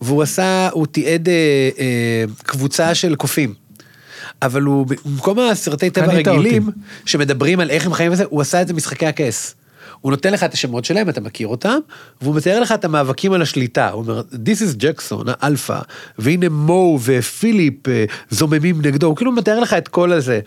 [0.00, 1.34] והוא עשה, הוא תיעד אה,
[1.78, 3.54] אה, קבוצה של קופים.
[4.42, 6.78] אבל הוא, במקום הסרטי טבע רגילים, אותי.
[7.04, 9.54] שמדברים על איך הם חיים וזה, הוא עשה את זה משחקי הכס.
[10.04, 11.78] הוא נותן לך את השמות שלהם, אתה מכיר אותם,
[12.22, 13.90] והוא מתאר לך את המאבקים על השליטה.
[13.90, 15.80] הוא אומר, This is ג'קסון, האלפא,
[16.18, 20.40] והנה מו ופיליפ אה, זוממים נגדו, הוא כאילו מתאר לך את כל הזה.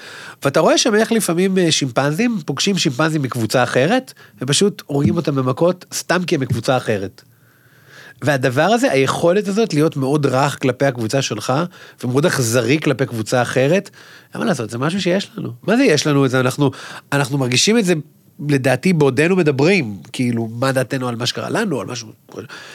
[0.43, 5.85] ואתה רואה שם איך לפעמים אה, שימפנזים פוגשים שימפנזים מקבוצה אחרת, ופשוט הורגים אותם במכות,
[5.93, 7.21] סתם כי הם מקבוצה אחרת.
[8.21, 11.53] והדבר הזה, היכולת הזאת להיות מאוד רך כלפי הקבוצה שלך,
[12.03, 13.89] ומאוד אכזרי כלפי קבוצה אחרת,
[14.33, 15.49] אין מה לעשות, זה משהו שיש לנו.
[15.63, 16.39] מה זה יש לנו את זה?
[16.39, 16.71] אנחנו,
[17.11, 17.93] אנחנו מרגישים את זה,
[18.49, 22.07] לדעתי, בעודנו מדברים, כאילו, מה דעתנו על מה שקרה לנו, על משהו...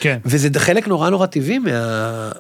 [0.00, 0.18] כן.
[0.24, 2.32] וזה חלק נורא נורא טבעי מה...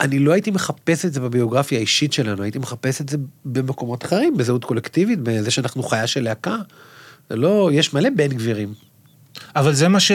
[0.00, 4.36] אני לא הייתי מחפש את זה בביוגרפיה האישית שלנו, הייתי מחפש את זה במקומות אחרים,
[4.36, 6.56] בזהות קולקטיבית, בזה שאנחנו חיה של להקה.
[7.30, 8.74] זה לא, יש מלא בן גבירים.
[9.56, 10.12] אבל זה מה ש...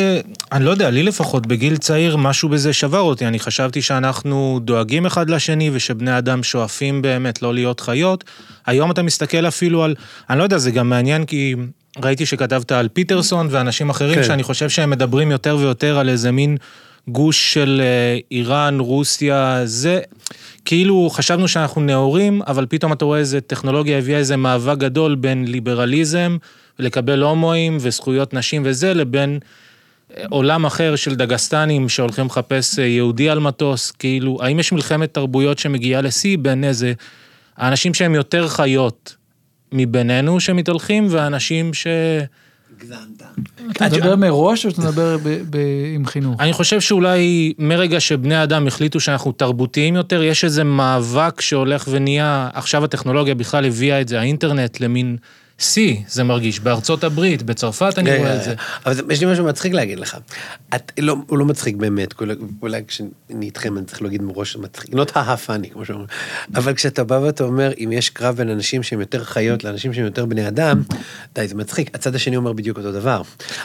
[0.51, 3.27] אני לא יודע, לי לפחות בגיל צעיר משהו בזה שבר אותי.
[3.27, 8.23] אני חשבתי שאנחנו דואגים אחד לשני ושבני אדם שואפים באמת לא להיות חיות.
[8.65, 9.95] היום אתה מסתכל אפילו על...
[10.29, 11.55] אני לא יודע, זה גם מעניין כי
[12.03, 14.23] ראיתי שכתבת על פיטרסון ואנשים אחרים כן.
[14.23, 16.57] שאני חושב שהם מדברים יותר ויותר על איזה מין
[17.07, 19.99] גוש של אה, איראן, רוסיה, זה...
[20.65, 25.47] כאילו חשבנו שאנחנו נאורים, אבל פתאום אתה רואה איזה טכנולוגיה הביאה איזה מאבק גדול בין
[25.47, 26.37] ליברליזם,
[26.79, 29.39] לקבל הומואים וזכויות נשים וזה, לבין
[30.17, 35.13] אה, עולם אחר של דגסטנים שהולכים לחפש אה, יהודי על מטוס, כאילו, האם יש מלחמת
[35.13, 36.93] תרבויות שמגיעה לשיא בין איזה
[37.57, 39.15] האנשים שהם יותר חיות
[39.74, 41.88] מבינינו שמתהלכים, והאנשים ש...
[42.78, 43.24] הגזמת.
[43.71, 45.57] אתה מדבר מראש או שאתה מדבר ב- ב-
[45.95, 46.41] עם חינוך?
[46.41, 52.49] אני חושב שאולי מרגע שבני אדם החליטו שאנחנו תרבותיים יותר, יש איזה מאבק שהולך ונהיה,
[52.53, 55.17] עכשיו הטכנולוגיה בכלל הביאה את זה, האינטרנט, למין
[55.59, 56.59] שיא, זה מרגיש.
[56.59, 58.53] בארצות הברית, בצרפת אני רואה את זה.
[58.85, 60.17] אבל זה- יש לי משהו מצחיק להגיד לך.
[60.75, 62.13] את, לא, הוא לא מצחיק באמת,
[62.61, 63.09] אולי- כשאני
[63.41, 66.07] איתכם אני צריך להגיד מראש מצחיק, not ha funny, כמו שאומרים.
[66.55, 70.05] אבל כשאתה בא ואתה אומר, אם יש קרב בין אנשים שהם יותר חיות לאנשים שהם
[70.05, 70.81] יותר בני אדם,
[71.35, 71.89] די, זה מצחיק.
[71.93, 73.21] הצד השני אומר בדיוק אותו דבר.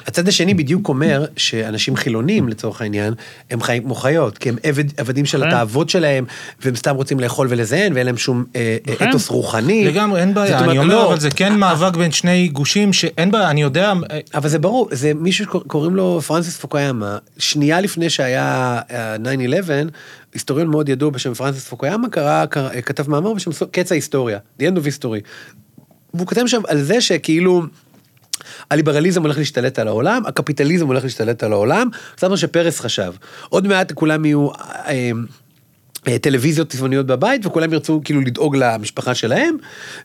[0.07, 3.14] הצד השני בדיוק אומר שאנשים חילונים, לצורך העניין,
[3.51, 5.47] הם חיים כמו חיות, כי הם עבד, עבדים של כן.
[5.49, 6.24] התאוות שלהם,
[6.62, 9.09] והם סתם רוצים לאכול ולזיין, ואין להם שום אה, אה, כן.
[9.11, 9.84] אתוס רוחני.
[9.84, 13.51] לגמרי, אין בעיה, אני אומר, לא, אבל זה כן מאבק בין שני גושים שאין בעיה,
[13.51, 18.80] אני יודע, אה, אבל זה ברור, זה מישהו שקוראים לו פרנסיס פוקויאמה, שנייה לפני שהיה
[18.91, 19.18] אה, 9-11,
[20.34, 24.76] היסטוריון מאוד ידוע בשם פרנסיס פוקויאמה, קרא, קרא, כתב מאמר בשם קץ ההיסטוריה, The End
[24.76, 25.22] of History.
[26.14, 27.62] והוא כותב שם על זה שכאילו...
[28.70, 31.89] הליברליזם הולך להשתלט על העולם, הקפיטליזם הולך להשתלט על העולם,
[32.20, 33.12] זה מה שפרס חשב.
[33.49, 34.55] עוד מעט כולם יהיו אה,
[34.89, 35.11] אה,
[36.21, 39.57] טלוויזיות צבעוניות בבית, וכולם ירצו כאילו לדאוג למשפחה שלהם,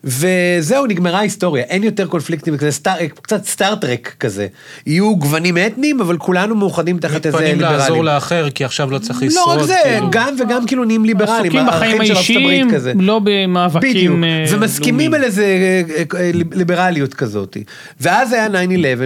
[0.04, 4.46] וזהו, נגמרה ההיסטוריה, אין יותר קונפליקטים כזה, סטאר, קצת סטארטרק כזה.
[4.86, 7.78] יהיו גוונים אתניים, אבל כולנו מאוחדים תחת איזה מתפנים ליברלים.
[7.78, 9.56] לעזור לאחר, כי עכשיו לא צריך לשרוד.
[9.56, 10.08] לא רק זה, כאילו.
[10.10, 12.68] גם וגם כאילו נהיים ליברלים, עסוקים בחיים האישיים.
[12.94, 15.14] לא במאבקים בדיוק, אה, ומסכימים לאומיים.
[15.14, 17.56] על איזה אה, אה, ליברליות כזאת.
[18.00, 18.50] ואז היה 9-11,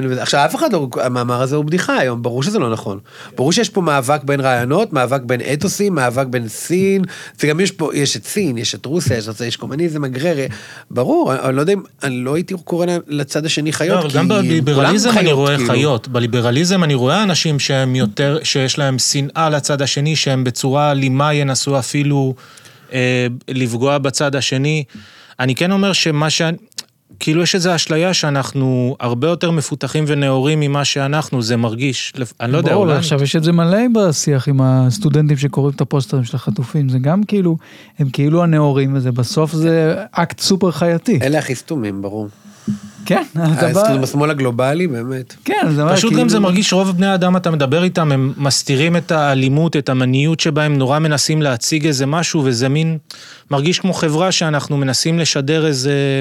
[0.09, 2.99] ועכשיו אף אחד לא, המאמר הזה הוא בדיחה היום, ברור שזה לא נכון.
[3.37, 6.49] ברור שיש פה מאבק בין רעיונות, מאבק בין אתוסים, מאבק בין
[6.89, 7.03] סין,
[7.43, 10.47] וגם יש פה, יש את סין, יש את רוסיה, יש, יש קומוניזם, אגררי,
[10.91, 14.17] ברור, אני לא יודע אם, אני לא הייתי קורא לצד השני לא, חיות, אבל כי
[14.17, 15.73] גם בליברליזם אני רואה כאילו.
[15.73, 16.09] חיות.
[16.09, 21.79] בליברליזם אני רואה אנשים שהם יותר, שיש להם שנאה לצד השני, שהם בצורה אלימה ינסו
[21.79, 22.35] אפילו
[22.93, 24.85] אה, לפגוע בצד השני.
[25.41, 26.43] אני כן אומר שמה ש...
[27.21, 32.59] כאילו יש איזו אשליה שאנחנו הרבה יותר מפותחים ונאורים ממה שאנחנו, זה מרגיש, אני לא
[32.59, 32.97] יודע, ברור, אולי...
[32.97, 37.23] עכשיו יש את זה מלא בשיח עם הסטודנטים שקוראים את הפוסטרים של החטופים, זה גם
[37.23, 37.57] כאילו,
[37.99, 41.19] הם כאילו הנאורים וזה, בסוף זה אקט סופר חייתי.
[41.23, 42.29] אלה הכי סתומים, ברור.
[43.07, 43.23] כן,
[43.59, 45.35] אתה בא, בשמאל הגלובלי, באמת.
[45.45, 48.33] כן, זה מה, פשוט כאילו- גם זה מרגיש שרוב בני האדם, אתה מדבר איתם, הם
[48.37, 52.99] מסתירים את האלימות, את המניות שבהם, נורא מנסים להציג איזה משהו, וזה מין,
[53.51, 56.21] מרגיש כמו חברה שאנחנו מנסים לשדר איזה,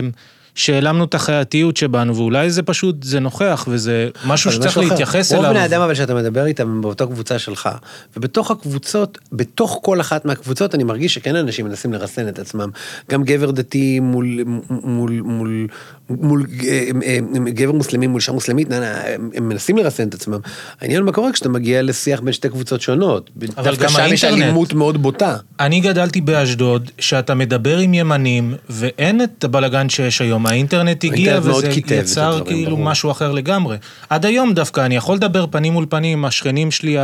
[0.57, 4.77] שהעלמנו את החייתיות שבנו, ואולי זה פשוט, זה נוכח, וזה משהו שצריך.
[4.77, 5.53] להתייחס רוב אליו.
[5.53, 7.69] בני אדם אבל שאתה מדבר איתם הם באותה קבוצה שלך,
[8.17, 12.69] ובתוך הקבוצות, בתוך כל אחת מהקבוצות אני מרגיש שכן אנשים מנסים לרסן את עצמם.
[13.11, 15.67] גם גבר דתי מול, מול, מול,
[16.09, 19.01] מול אה, אה, גבר מוסלמי מול אישה מוסלמית, נה, נה,
[19.33, 20.39] הם מנסים לרסן את עצמם.
[20.81, 23.29] העניין מה קורה כשאתה מגיע לשיח בין שתי קבוצות שונות.
[23.57, 24.43] אבל גם שם יש האינטרנט.
[24.43, 25.35] אלימות מאוד בוטה.
[25.59, 30.45] אני גדלתי באשדוד, שאתה מדבר עם ימנים, ואין את הבלגן שיש היום.
[30.45, 31.55] האינטרנט הגיע, האינטרנט
[31.85, 32.89] וזה יצר כאילו ברור.
[32.89, 33.77] משהו אחר לגמרי.
[34.09, 36.97] עד היום דווקא, אני יכול לדבר פנים מול פנים עם השכנים שלי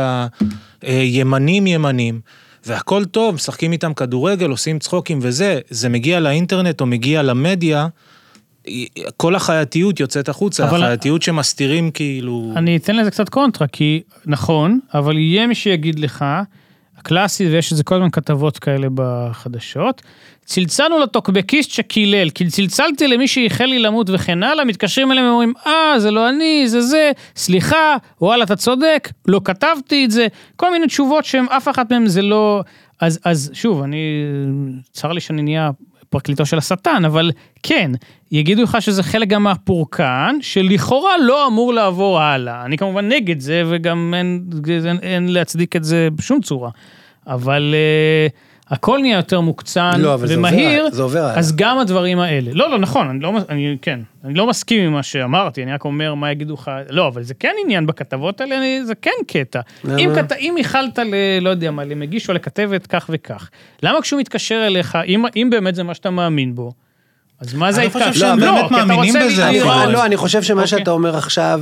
[0.82, 2.20] הימנים ימנים,
[2.66, 7.86] והכל טוב, משחקים איתם כדורגל, עושים צחוקים וזה, זה מגיע לאינטרנט או מגיע למדיה,
[9.16, 12.52] כל החייתיות יוצאת החוצה, אבל- החייתיות שמסתירים כאילו...
[12.56, 16.24] אני אתן לזה קצת קונטרה, כי נכון, אבל יהיה מי שיגיד לך,
[16.98, 20.02] הקלאסי, ויש איזה כל הזמן כתבות כאלה בחדשות,
[20.44, 25.94] צלצלנו לטוקבקיסט שקילל, כי צלצלתי למי שאיחל לי למות וכן הלאה, מתקשרים אליהם ואומרים, אה,
[25.98, 30.86] זה לא אני, זה זה, סליחה, וואלה, אתה צודק, לא כתבתי את זה, כל מיני
[30.86, 32.62] תשובות שהן, אף אחת מהן זה לא...
[33.00, 33.98] אז, אז שוב, אני,
[34.92, 35.70] צר לי שאני נהיה
[36.14, 37.30] פרקליטו של השטן, אבל
[37.62, 37.90] כן,
[38.32, 42.64] יגידו לך שזה חלק גם מהפורקן, שלכאורה לא אמור לעבור הלאה.
[42.64, 44.44] אני כמובן נגד זה, וגם אין,
[44.86, 46.70] אין, אין להצדיק את זה בשום צורה.
[47.26, 48.32] אבל uh,
[48.74, 51.30] הכל נהיה יותר מוקצן לא, אבל זה ומהיר, עובר- זה עובר.
[51.38, 52.50] אז גם הדברים האלה.
[52.54, 55.84] לא, לא, נכון, אני לא, אני, כן, אני לא מסכים עם מה שאמרתי, אני רק
[55.84, 59.60] אומר מה יגידו לך, לא, אבל זה כן עניין בכתבות האלה, אני, זה כן קטע.
[59.98, 61.14] אם, כת, אם ייחלת ל...
[61.40, 63.50] לא יודע מה, למגיש או לכתבת כך וכך,
[63.82, 66.72] למה כשהוא מתקשר אליך, אם, אם באמת זה מה שאתה מאמין בו,
[67.40, 68.30] אז מה זה אני חושב ההתקשרות?
[68.30, 69.90] שהם לא, באמת מאמינים בזה לי- אני, אפילו.
[69.92, 70.78] לא, אני חושב שמה אוקיי.
[70.78, 71.60] שאתה אומר עכשיו,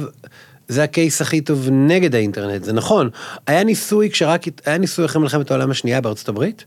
[0.69, 3.11] זה הקייס הכי טוב נגד האינטרנט, זה נכון.
[3.47, 6.65] היה ניסוי כשרק, היה ניסוי אחרי מלחמת העולם השנייה בארצות הברית,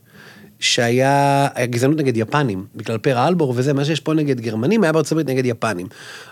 [0.60, 4.92] שהיה היה גזענות נגד יפנים, בגלל פר אלבור וזה, מה שיש פה נגד גרמנים היה
[4.92, 5.86] בארצות הברית נגד יפנים.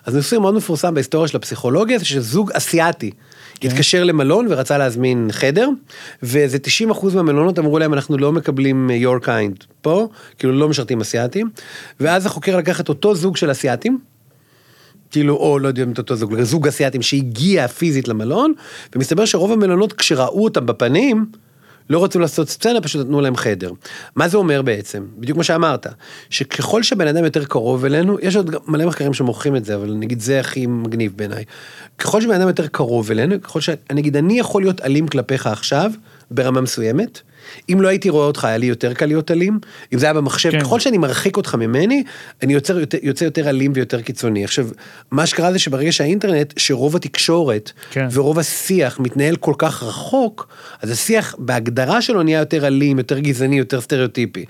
[0.07, 3.11] אז ניסוי מאוד מפורסם בהיסטוריה של הפסיכולוגיה, זה שזוג אסיאתי
[3.63, 5.69] התקשר למלון ורצה להזמין חדר,
[6.23, 6.59] ואיזה
[6.91, 10.09] 90% מהמלונות אמרו להם אנחנו לא מקבלים אה, your kind פה,
[10.39, 11.51] כאילו לא משרתים אסיאתים,
[12.01, 13.99] ואז החוקר לקח את אותו זוג של אסיאתים,
[15.11, 18.53] כאילו, או לא יודע אם את אותו זוג, זוג אסיאתים שהגיע פיזית למלון,
[18.95, 21.27] ומסתבר שרוב המלונות כשראו אותם בפנים,
[21.91, 23.71] לא רצו לעשות סצנה, פשוט נתנו להם חדר.
[24.17, 25.07] מה זה אומר בעצם?
[25.19, 25.87] בדיוק מה שאמרת,
[26.31, 30.21] שככל שבן אדם יותר קרוב אלינו, יש עוד מלא מחקרים שמוכיחים את זה, אבל נגיד
[30.21, 31.45] זה הכי מגניב בעיניי.
[31.99, 33.71] ככל שבן אדם יותר קרוב אלינו, ככל ש...
[33.93, 35.93] נגיד, אני יכול להיות אלים כלפיך עכשיו,
[36.31, 37.21] ברמה מסוימת,
[37.73, 39.59] אם לא הייתי רואה אותך, היה לי יותר קל להיות אלים,
[39.93, 40.61] אם זה היה במחשב, כן.
[40.61, 42.05] ככל שאני מרחיק אותך ממני,
[42.43, 44.45] אני יוצר, יותר- יוצא יותר אלים ויותר קיצוני.
[44.45, 44.69] עכשיו,
[45.11, 48.07] מה שקרה זה שברגע שהאינטרנט, שרוב התקשורת, כן.
[48.13, 50.49] ורוב השיח מתנהל כל כך רחוק,
[50.83, 54.45] אז השיח בהגדרה שלו נהיה יותר אלים, יותר גזעני, יותר סטריאוטיפי.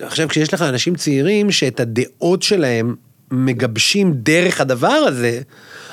[0.00, 2.94] עכשיו, כשיש לך אנשים צעירים שאת הדעות שלהם
[3.30, 5.40] מגבשים דרך הדבר הזה,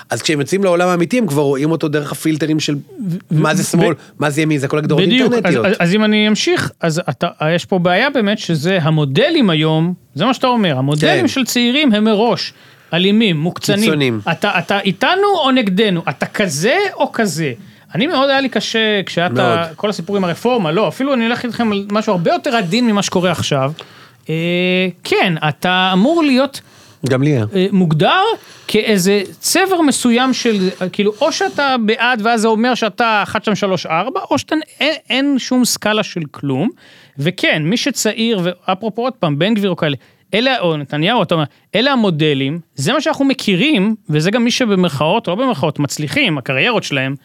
[0.10, 2.76] אז כשהם יוצאים לעולם האמיתי הם כבר רואים אותו דרך הפילטרים של
[3.32, 5.66] מה זה שמאל, מה זה ימין, זה כל הגדרות בדיוק, אינטרנטיות.
[5.66, 7.01] אז, אז אם אני אמשיך, אז
[7.56, 11.28] יש פה בעיה באמת שזה המודלים היום, זה מה שאתה אומר, המודלים כן.
[11.28, 12.54] של צעירים הם מראש
[12.93, 13.80] אלימים, מוקצנים.
[13.80, 14.20] קיצוניים.
[14.32, 16.01] אתה- אתה, איתנו או נגדנו?
[16.10, 17.54] אתה כזה או כזה?
[17.95, 19.32] אני מאוד היה לי קשה כשהיה את.
[19.76, 23.01] כל הסיפור עם הרפורמה, לא, אפילו אני הולך איתכם על משהו הרבה יותר עדין ממה
[23.04, 23.72] שקורה עכשיו.
[24.30, 24.36] אה,
[25.04, 26.62] כן, אתה אמור להיות...
[27.10, 27.45] גם לי היה.
[27.56, 28.22] אה, מוגדר
[28.68, 33.86] כאיזה צבר מסוים של, כאילו, או שאתה בעד ואז זה אומר שאתה 1, 2, 3,
[33.86, 36.70] 4, או שאתה, אין, אין שום סקאלה של כלום.
[37.18, 39.95] וכן, מי שצעיר, ואפרופו עוד פעם, בן גביר או כאלה,
[40.34, 41.45] אלה, או נתניהו, אתה אומר,
[41.76, 46.84] אלה המודלים, זה מה שאנחנו מכירים, וזה גם מי שבמרכאות, או לא במרכאות, מצליחים, הקריירות
[46.84, 47.16] שלהם.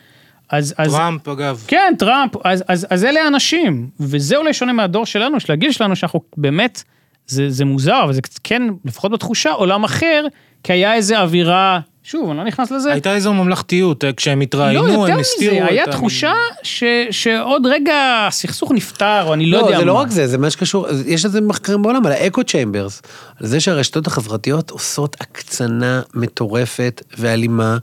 [0.50, 1.64] אז, אז, טראמפ, אגב.
[1.66, 5.96] כן, טראמפ, אז, אז, אז אלה האנשים, וזה אולי שונה מהדור שלנו, של הגיל שלנו,
[5.96, 6.82] שאנחנו באמת,
[7.28, 10.26] זה, זה מוזר, אבל זה כן, לפחות בתחושה, עולם אחר,
[10.62, 12.92] כי היה איזה אווירה, שוב, אני לא נכנס לזה.
[12.92, 16.32] הייתה איזו ממלכתיות, אה, כשהם לא, התראיינו, יותר הם הסתירו מזה, את היה ה- תחושה
[16.62, 17.94] ש, שעוד רגע
[18.28, 20.00] הסכסוך נפתר, או אני לא, לא, יודע זה לא מה.
[20.00, 23.02] רק זה, זה מה שקשור, יש איזה מחקרים בעולם על האקו צ'יימברס,
[23.40, 27.78] על זה שהרשתות החברתיות עושות הקצנה מטורפת ואלימה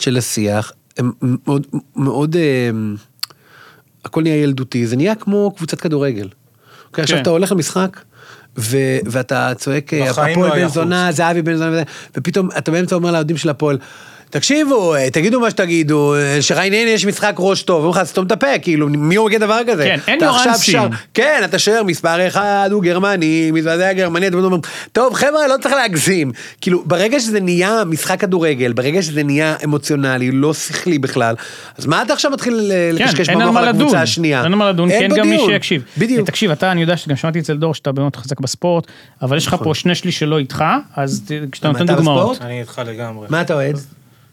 [0.00, 1.66] של השיח, הם מאוד,
[1.96, 2.70] מאוד, אה,
[4.04, 6.28] הכל נהיה ילדותי, זה נהיה כמו קבוצת כדורגל.
[6.88, 7.22] אוקיי, עכשיו כן.
[7.22, 8.00] אתה הולך למשחק,
[8.58, 11.12] ו- ואתה צועק, אה, הפועל לא בן זונה.
[11.12, 11.82] זהבי בן זונה,
[12.16, 13.78] ופתאום אתה באמצע אומר לאוהדים של הפועל,
[14.30, 18.26] תקשיבו, אה, תגידו מה שתגידו, אה, שריין הנה יש משחק ראש טוב, אומרים לך, סתום
[18.26, 19.84] את הפה, כאילו, מי מגיד דבר כזה?
[19.84, 20.72] כן, אין אתה ניואנסים.
[20.74, 24.60] שר- כן, אתה שוער מספר אחד, הוא גרמני, מזוודע גרמני, אתם אומרים,
[24.92, 26.32] טוב חבר'ה, לא צריך להגזים.
[26.60, 31.34] כאילו, ברגע שזה נהיה משחק כדורגל, ברגע שזה נהיה אמוציונלי, לא שכלי בכלל,
[31.78, 34.38] אז מה אתה עכשיו מתחיל ל- כן, לקשקש במוח על הקבוצה השנייה?
[34.44, 35.38] אין על מה לדון, אין כן גם מי.
[35.46, 35.82] שיקשיב.
[35.98, 36.26] בדיוק.
[36.26, 38.86] תקשיב, אתה, אני יודע שגם שמעתי אצל דור שאתה באמת חזק בספורט,
[39.22, 40.64] אבל יש לך פה שני שליש שלא איתך,
[40.96, 41.22] אז
[41.52, 42.30] כשאתה נותן אתה דוגמאות.
[42.32, 42.50] בספורט?
[42.50, 43.26] אני איתך לגמרי.
[43.30, 43.76] מה אתה אוהד?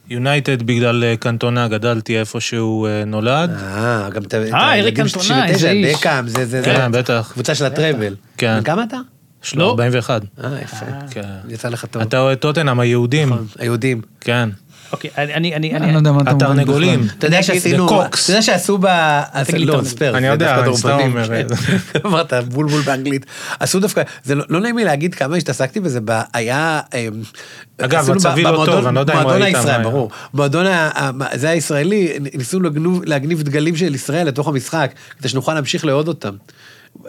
[0.09, 3.49] יונייטד בגלל אה, קנטונה, גדלתי איפה שהוא אה, נולד.
[3.49, 4.37] אה, גם אתה...
[4.37, 5.95] אה, אריק קנטונה, איזה איש.
[5.95, 6.63] בקאם, זה, זה, זה.
[6.65, 7.31] כן, בטח.
[7.33, 8.15] קבוצה של ה treble.
[8.37, 8.63] כן.
[8.63, 8.97] כמה אתה?
[9.43, 9.69] יש לו לא.
[9.69, 10.21] 41.
[10.43, 10.85] אה, יפה.
[11.11, 11.21] כן.
[11.49, 12.01] יצא לך טוב.
[12.01, 13.29] אתה אוהד טוטנאם, היהודים.
[13.29, 14.01] נכון, היהודים.
[14.21, 14.49] כן.
[14.93, 16.45] אוקיי, אני, אני, אני, אני לא יודע מה אתה אומר.
[16.45, 17.07] התרנגולים.
[17.17, 18.01] אתה יודע שעשינו.
[18.03, 18.87] אתה יודע שעשו ב...
[19.43, 19.81] תגיד לי לא.
[19.84, 20.15] Spurs.
[20.15, 21.27] אני יודע, אני סתם אומר.
[21.27, 21.47] כן.
[22.05, 23.25] אמרת בולבול באנגלית.
[23.59, 25.99] עשו דווקא, זה לא לא נעים לי להגיד כמה השתעסקתי בזה,
[26.33, 26.81] היה...
[26.93, 27.21] אמ,
[27.77, 30.11] אגב, מצבי לא טוב, אני לא יודע אם ראית מה- ברור.
[30.33, 30.65] מועדון,
[31.33, 32.59] זה הישראלי, ניסו
[33.05, 36.35] להגניב דגלים של ישראל לתוך המשחק, כדי שנוכל להמשיך לאהוד אותם.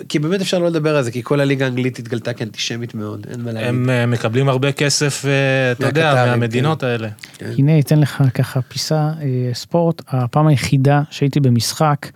[0.09, 3.41] כי באמת אפשר לא לדבר על זה, כי כל הליגה האנגלית התגלתה כאנטישמית מאוד, אין
[3.41, 3.69] מה להגיד.
[3.69, 7.09] הם אה, מקבלים הרבה כסף, אה, אתה יודע, מהקטרים, מהמדינות האלה.
[7.41, 12.07] הנה אתן לך ככה פיסה אה, ספורט, הפעם היחידה שהייתי במשחק,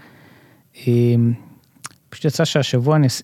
[2.11, 3.23] פשוט יצא שהשבוע נס...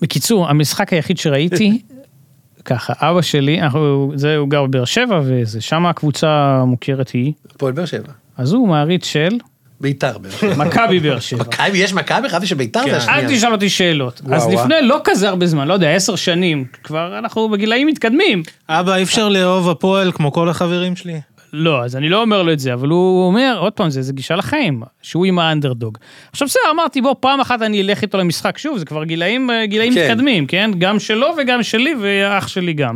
[0.00, 1.82] בקיצור, המשחק היחיד שראיתי,
[2.64, 6.28] ככה, אבא שלי, אנחנו, זה, הוא גר בבאר שבע וזה, שם הקבוצה
[6.62, 8.12] המוכרת היא, הפועל באר שבע.
[8.36, 9.38] אז הוא מעריץ של
[9.80, 10.64] ביתר באר שבע.
[10.64, 11.44] מכבי באר שבע.
[11.44, 12.28] מכבי, יש מכבי?
[12.28, 12.86] חשבתי שביתר כן.
[12.86, 13.38] זה אל השנייה.
[13.38, 14.20] תשאל אותי שאלות.
[14.32, 14.48] אז.
[14.48, 18.42] לפני לא כזה הרבה זמן, לא יודע, עשר שנים, כבר אנחנו בגילאים מתקדמים.
[18.68, 21.20] אבא, אי אפשר לאהוב הפועל כמו כל החברים שלי.
[21.52, 24.12] לא, אז אני לא אומר לו את זה, אבל הוא אומר, עוד פעם, זה, זה
[24.12, 25.98] גישה לחיים, שהוא עם האנדרדוג.
[26.32, 29.66] עכשיו בסדר, אמרתי, בוא, פעם אחת אני אלך איתו למשחק, שוב, זה כבר גילאים, אה,
[29.66, 30.04] גילאים כן.
[30.04, 30.70] מתקדמים, כן?
[30.78, 32.94] גם שלו וגם שלי, ואח שלי גם.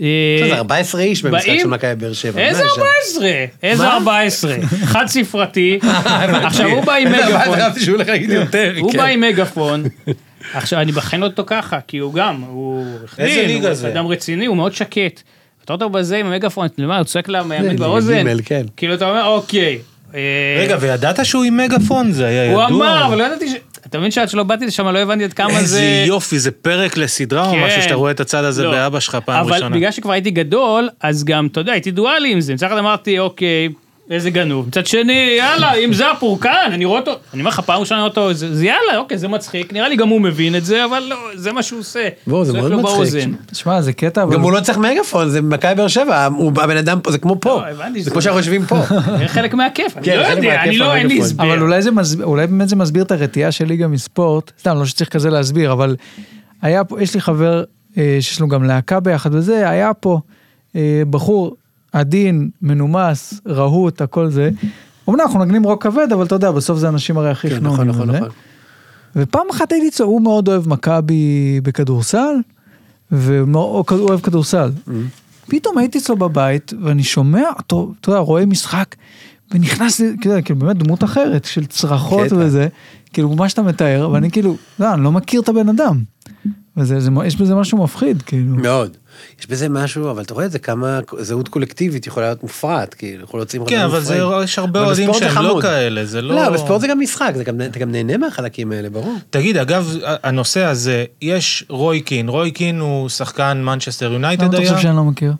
[0.00, 2.40] אה, זה 14 איש במשחק של מכבי באר שבע.
[2.40, 2.80] איזה מה יש שם?
[2.80, 3.30] 14?
[3.62, 3.92] איזה מה?
[3.92, 4.54] 14?
[4.84, 5.78] חד ספרתי.
[6.46, 7.32] עכשיו הוא בא עם מגפון.
[7.32, 8.72] 14 חשבתי שהוא הולך להגיד יותר.
[8.80, 8.98] הוא כן.
[8.98, 9.84] בא עם מגפון.
[10.54, 12.86] עכשיו אני בחן אותו ככה, כי הוא גם, הוא...
[13.18, 13.88] ליגה הוא?
[13.88, 15.22] אדם רציני, הוא מאוד שקט.
[15.64, 17.28] אתה רואה אותו בזה עם המגפון, יודע, הוא צועק
[17.62, 18.26] זה באוזן.
[18.44, 18.66] כן.
[18.76, 19.78] כאילו אתה אומר, אוקיי.
[20.14, 20.20] אה,
[20.58, 22.12] רגע, וידעת שהוא עם מגפון?
[22.12, 22.66] זה היה ידוע.
[22.66, 23.54] הוא אמר, אבל לא ידעתי ש...
[23.90, 26.04] אתה מבין שעד שלא באתי לשם לא הבנתי עד כמה איזה זה...
[26.06, 27.64] יופי, זה פרק לסדרה או כן.
[27.66, 28.70] משהו שאתה רואה את הצד הזה לא.
[28.70, 29.76] באבא שלך פעם אבל ראשונה.
[29.76, 32.54] בגלל שכבר הייתי גדול, אז גם, אתה יודע, הייתי דואלי עם זה.
[32.54, 33.68] מצד אחד אמרתי, אוקיי,
[34.10, 34.66] איזה גנוב.
[34.66, 38.32] מצד שני, יאללה, אם זה הפורקן, אני רואה אותו, אני אומר לך, פעם ראשונה אותו,
[38.32, 41.16] זה זה יאללה, אוקיי, זה מצחיק, נראה לי גם הוא מבין את זה, אבל לא,
[41.34, 42.08] זה מה שהוא עושה.
[42.26, 42.96] בואו, זה צועק מאוד לו מצחיק.
[42.96, 43.32] באוזן.
[43.46, 44.34] תשמע, זה קטע, אבל...
[44.34, 47.36] גם הוא לא צריך מגפון, זה מכבי באר שבע, הוא הבן אדם פה, זה כמו
[47.40, 47.50] פה.
[47.50, 48.76] לא, הבנתי זה כמו שאנחנו יושבים פה.
[49.18, 51.26] זה חלק מהכיף, אני כן, לא חלק יודע, מהכיף אני לא, אין לי המגפון.
[51.26, 51.44] הסבר.
[51.44, 54.84] אבל אולי זה מסביר, אולי באמת זה מסביר את הרתיעה שלי גם מספורט, סתם, לא
[54.86, 55.96] שצריך כזה להסביר, אבל
[56.62, 57.64] היה פה, יש לי חבר
[57.98, 60.20] אה, שיש לו גם להקה ביחד וזה, היה פה
[60.76, 61.56] אה, בחור
[61.92, 64.50] עדין, מנומס, רהוט, הכל זה.
[65.08, 67.72] אמנם אנחנו נגנים רוק כבד, אבל אתה יודע, בסוף זה האנשים הרי הכי כן, חנונים.
[67.74, 68.18] נכון, נכון, וזה.
[68.18, 68.28] נכון.
[69.16, 72.34] ופעם אחת הייתי צועק, הוא מאוד אוהב מכבי בכדורסל,
[73.12, 74.70] והוא אוהב כדורסל.
[74.70, 74.90] Mm-hmm.
[75.50, 78.94] פתאום הייתי אצלו בבית, ואני שומע אותו, אתה יודע, רואה משחק,
[79.50, 82.32] ונכנס, כאילו, כאילו באמת דמות אחרת, של צרחות.
[82.32, 82.68] וזה,
[83.12, 86.02] כאילו מה שאתה מתאר, ואני כאילו, לא, אני לא מכיר את הבן אדם.
[86.76, 88.56] וזה, זה, יש בזה משהו מפחיד, כאילו.
[88.56, 88.96] מאוד.
[89.40, 93.24] יש בזה משהו, אבל אתה רואה את זה כמה זהות קולקטיבית יכולה להיות מופרעת, כאילו,
[93.24, 94.20] יכול להוציא כן, אבל זה-.
[94.44, 95.58] יש הרבה אוהדים שהם לא.
[95.62, 96.34] כאלה, זה לא...
[96.34, 99.14] לא, בספורט זה גם משחק, זה גם- אתה גם נהנה מהחלקים האלה, ברור.
[99.30, 104.56] תגיד, אגב, הנושא הזה, יש רוי קין, רוי קין הוא שחקן מנצ'סטר למה יונייטד אתה
[104.56, 104.68] היה?
[104.70, 105.32] חושב שאני לא מכיר?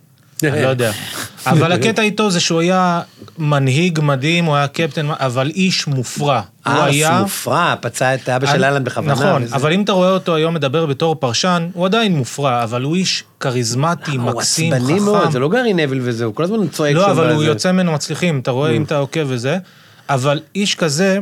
[0.45, 0.93] אני לא יודע.
[1.47, 3.01] אבל הקטע איתו זה שהוא היה
[3.39, 6.41] מנהיג מדהים, הוא היה קפטן, אבל איש מופרע.
[6.67, 7.21] הוא ארס היה...
[7.23, 9.13] מופרע, פצע את אבא של האלנד בכוונה.
[9.13, 9.57] נכון, וזה.
[9.57, 13.25] אבל אם אתה רואה אותו היום מדבר בתור פרשן, הוא עדיין מופרע, אבל הוא איש
[13.41, 15.31] כריזמטי, הוא מקסים, עצבני מאוד, חכם.
[15.31, 17.47] זה לא גארי נוויל וזה, הוא כל הזמן צועק לא, אבל הוא בזה.
[17.47, 18.75] יוצא ממנו מצליחים, אתה רואה Mm.
[18.77, 19.59] אם אתה עוקב וזה,
[20.11, 21.19] אבל איש כזה,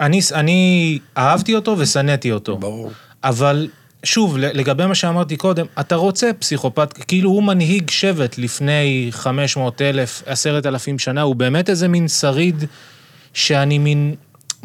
[0.00, 2.56] אני, אני אהבתי אותו ושנאתי אותו.
[2.58, 2.90] ברור.
[3.24, 3.68] אבל
[4.04, 10.22] שוב, לגבי מה שאמרתי קודם, אתה רוצה פסיכופת, כאילו הוא מנהיג שבט לפני 500 אלף,
[10.26, 12.64] 10 אלפים שנה, הוא באמת איזה מין שריד
[13.34, 14.14] שאני מין...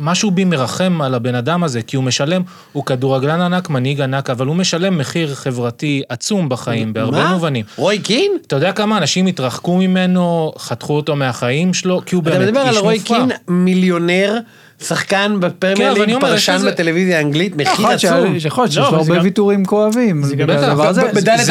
[0.02, 4.30] משהו בי מרחם על הבן אדם הזה, כי הוא משלם, הוא כדורגלן ענק, מנהיג ענק,
[4.30, 7.34] אבל הוא משלם מחיר חברתי עצום בחיים, בהרבה מה?
[7.34, 7.66] מובנים.
[7.76, 8.32] רוי קין?
[8.48, 12.70] אתה יודע כמה אנשים התרחקו ממנו, חתכו אותו מהחיים שלו, כי הוא אתה באמת מדבר
[12.70, 13.18] איש על רוי מופרע.
[13.18, 14.40] קין, מיליונר,
[14.84, 18.36] שחקן כן, בפרמייר אני ליג, פרשן בטלוויזיה האנגלית, מחיר עצום.
[18.46, 20.24] יכול להיות שיש לא, לו אבל זה הרבה ויתורים כואבים.
[20.24, 20.36] זה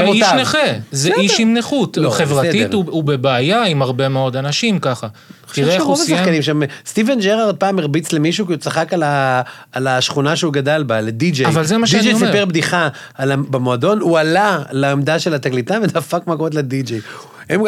[0.02, 0.22] איש.
[0.40, 0.58] נכה,
[0.92, 1.10] זה.
[1.18, 2.72] איש עם נכות, לא, חברתית.
[2.72, 5.06] הוא בבעיה עם הרבה מאוד אנשים ככה.
[5.52, 9.42] תראה איך הוא סיים, שם, סטיבן ג'רארד פעם הרביץ למישהו כי הוא צחק על ה-
[9.72, 11.46] על השכונה שהוא גדל בה, לדי-ג'יי.
[11.46, 12.26] אבל זה מה שאני די-ג'יי אומר.
[12.26, 17.00] סיפר בדיחה על במועדון, הוא עלה לעמדה של התקליטן ודפק מכות לדי-ג'יי.
[17.48, 17.62] הם-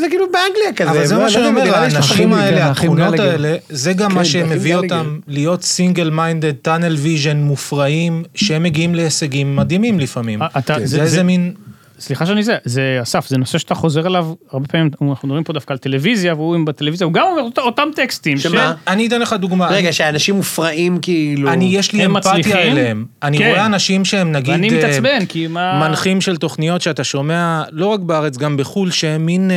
[0.00, 0.90] זה כאילו באנגליה כזה.
[0.90, 3.18] אבל זה מה לא שאני אומר, האנשים האלה, התכונות.
[3.20, 4.74] האלה, זה גם כן, מה האחים שמביא.
[4.76, 10.40] אותם להיות single minded, tunnel vision מופרעים, שהם מגיעים להישגים מדהימים לפעמים.
[10.58, 11.52] אתה- זה זה- איזה זה- מין...
[12.00, 15.52] סליחה שאני זה, זה אסף, זה נושא שאתה חוזר אליו הרבה פעמים, אנחנו מדברים פה
[15.52, 18.38] דווקא על טלוויזיה, והוא עם בטלוויזיה, הוא גם אומר אות- אותם טקסטים.
[18.38, 18.74] שמה?
[18.88, 19.66] אני אתן לך דוגמה.
[19.68, 21.52] רגע, שאנשים מופרעים כאילו...
[21.52, 22.56] אני, יש לי אמפתיה מצליחים?
[22.72, 23.04] אליהם.
[23.22, 23.48] אני כן.
[23.50, 24.50] רואה אנשים שהם נגיד...
[24.54, 25.88] ואני אה, מתעצבן, כי מה...
[25.88, 29.50] מנחים של תוכניות שאתה שומע, לא רק בארץ, גם בחו"ל, שהם מין...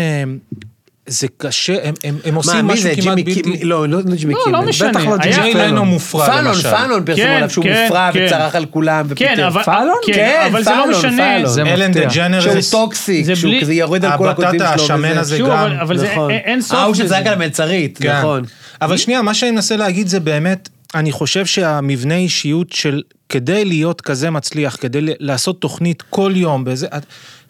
[1.11, 2.89] זה קשה, הם, הם, הם מה, עושים מי משהו זה?
[2.95, 3.41] כמעט ג'ימי בלתי...
[3.41, 3.57] קימל?
[3.63, 4.57] לא, לא לא ג'ימי לא, קימל.
[4.57, 4.89] לא משנה.
[4.89, 5.65] בטח לא היה- ג'ימי פאלון.
[5.65, 6.71] לנו מופרע פאלון, למשל.
[6.71, 8.25] פאלון פרסמו כן, עליו שהוא כן, מופרע כן.
[8.27, 9.47] וצרח על כולם כן, ופיטר.
[9.47, 9.63] אבל...
[9.63, 9.95] פאלון?
[10.05, 11.17] כן, כן, אבל זה לא פאלון, משנה.
[11.17, 11.49] פאלון.
[11.49, 12.01] זה אלן דה.
[12.15, 14.83] ג'נרס, שהוא toxic, זה שהוא כזה יורד על כל הבטטה הכותבים שלו.
[14.85, 15.19] השמן וזה.
[15.19, 15.49] הזה גם,
[15.81, 16.31] אבל- זה נכון.
[16.31, 16.95] אין- סוף ההוא.
[16.95, 18.17] שצעק על המלצרית, כן.
[18.19, 18.43] נכון.
[18.81, 24.01] אבל שנייה, מה שאני מנסה להגיד זה באמת, אני חושב שהמבנה אישיות של, כדי להיות
[24.01, 26.87] כזה מצליח, כדי לעשות תוכנית כל יום, באיזה,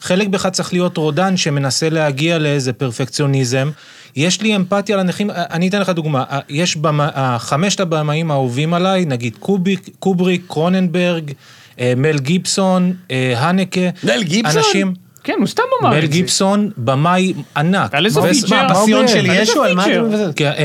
[0.02, 3.70] חלק בך צריך להיות רודן שמנסה להגיע לאיזה פרפקציוניזם.
[4.16, 9.36] יש לי אמפתיה לנכים, אני אתן לך דוגמה, יש במה, חמשת הבמאים האהובים עליי, נגיד
[9.38, 11.32] קוביק, קובריק, קרוננברג,
[11.80, 13.80] אה, מל גיבסון, אה, הנקה.
[14.04, 14.58] מל גיבסון?
[14.58, 14.94] אנשים,
[15.24, 16.06] כן, הוא סתם אמר מל את זה.
[16.06, 17.94] גיבסון, במאי ענק.
[17.94, 18.56] על איזה פיצ'ר?
[18.56, 19.08] מה, מה הוא פסיון ביים?
[19.24, 19.62] של על איזה ישו?
[19.64, 20.06] על מה פיצ'ר?
[20.24, 20.32] אתה?
[20.36, 20.60] כן, אה,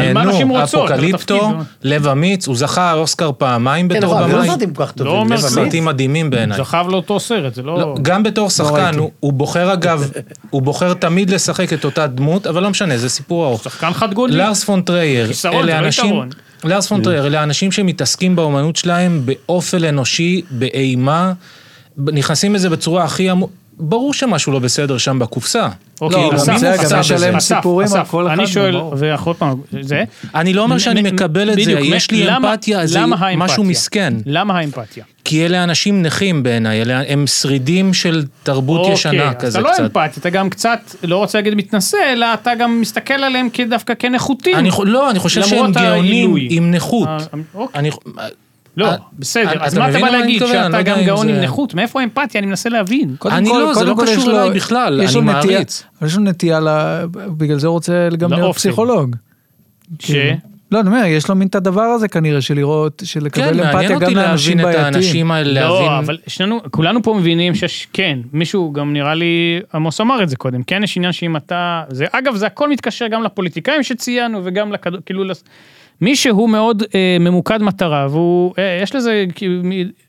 [0.00, 1.52] אה, על מה אנשים נו, רוצות, על אפוקליפטו.
[1.82, 4.48] לב אמיץ, הוא זכה אוסקר פעמיים כן, בתור נכון, אבל לא במאי.
[4.50, 5.32] סרטים כל כך טובים.
[5.32, 5.36] לא.
[5.36, 6.58] סרטים מדהימים בעיניי.
[6.58, 7.94] זכה לאותו סרט, זה לא, לא...
[8.02, 8.98] גם בתור שחקן, ראיתי.
[9.20, 10.10] הוא- בוחר אגב,
[10.50, 13.62] הוא בוחר תמיד לשחק את אותה דמות, אבל לא משנה, זה סיפור ארוך.
[13.64, 14.36] שחקן חד גוני.
[14.36, 16.22] לארס פון טרייר, אלה לא אנשים.
[16.64, 21.32] לארס פון טרייר, אלה אנשים שמתעסקים באומנות שלהם באופל אנושי, באימה,
[21.98, 25.68] נכנסים לזה בצורה הכי עמוק, ברור שמשהו לא בסדר שם בקופסה.
[26.00, 27.10] אוקיי, כאילו, אסף?
[27.14, 28.76] עליהם אסף, סיפורים על אסף, כל אחד אני שואל.
[28.76, 30.04] ועוד פעם, זה...
[30.34, 33.00] אני לא אומר שאני מקבל את זה, יש לי אמפתיה, זה?
[33.36, 34.14] משהו מסכן.
[34.26, 35.04] למה האמפתיה?
[35.24, 39.68] כי אלה אנשים נכים בעיניי, אלה הם שרידים של תרבות ישנה אוקיי, אז כזה אתה
[39.68, 39.80] לא קצת.
[39.80, 44.56] אמפתי, אתה גם קצת, לא רוצה להגיד מתנשא, אלא אתה גם מסתכל עליהם כדווקא כנחותים.
[44.84, 46.36] לא, אני חושב שהם גאונים.
[46.50, 47.08] עם נכות.
[48.78, 51.28] אה, לא, אה, בסדר, אתה אז מה אתה בא להגיד, לא שאתה יודע גם גאון
[51.28, 51.74] עם נכות?
[51.74, 52.38] מאיפה האמפתיה?
[52.38, 53.16] אני מנסה להבין.
[53.30, 55.82] אני לא, זה לא כל קשור אליי בכלל, אני מעריץ.
[56.02, 56.60] יש לו נטייה,
[57.12, 58.58] בגלל זה הוא רוצה גם להיות לאופי.
[58.58, 59.16] פסיכולוג.
[59.98, 60.06] ש...
[60.06, 60.36] כאילו.
[60.72, 63.44] לא, אני אומר, יש לו מין את הדבר הזה כנראה של לראות, של כן, לקבל
[63.44, 64.94] מעניין אמפתיה אותי גם לאנשים להבין את בעייתיים.
[64.94, 65.92] האנשים האלה, לא, להבין...
[65.92, 70.36] אבל שנינו, כולנו פה מבינים שיש, כן, מישהו גם נראה לי, עמוס אמר את זה
[70.36, 74.72] קודם, כן יש עניין שאם אתה, זה, אגב, זה הכל מתקשר גם לפוליטיקאים שציינו וגם
[74.72, 75.24] לכדור, כאילו,
[76.00, 79.62] מי שהוא מאוד אה, ממוקד מטרה, והוא, אה, יש לזה כאילו,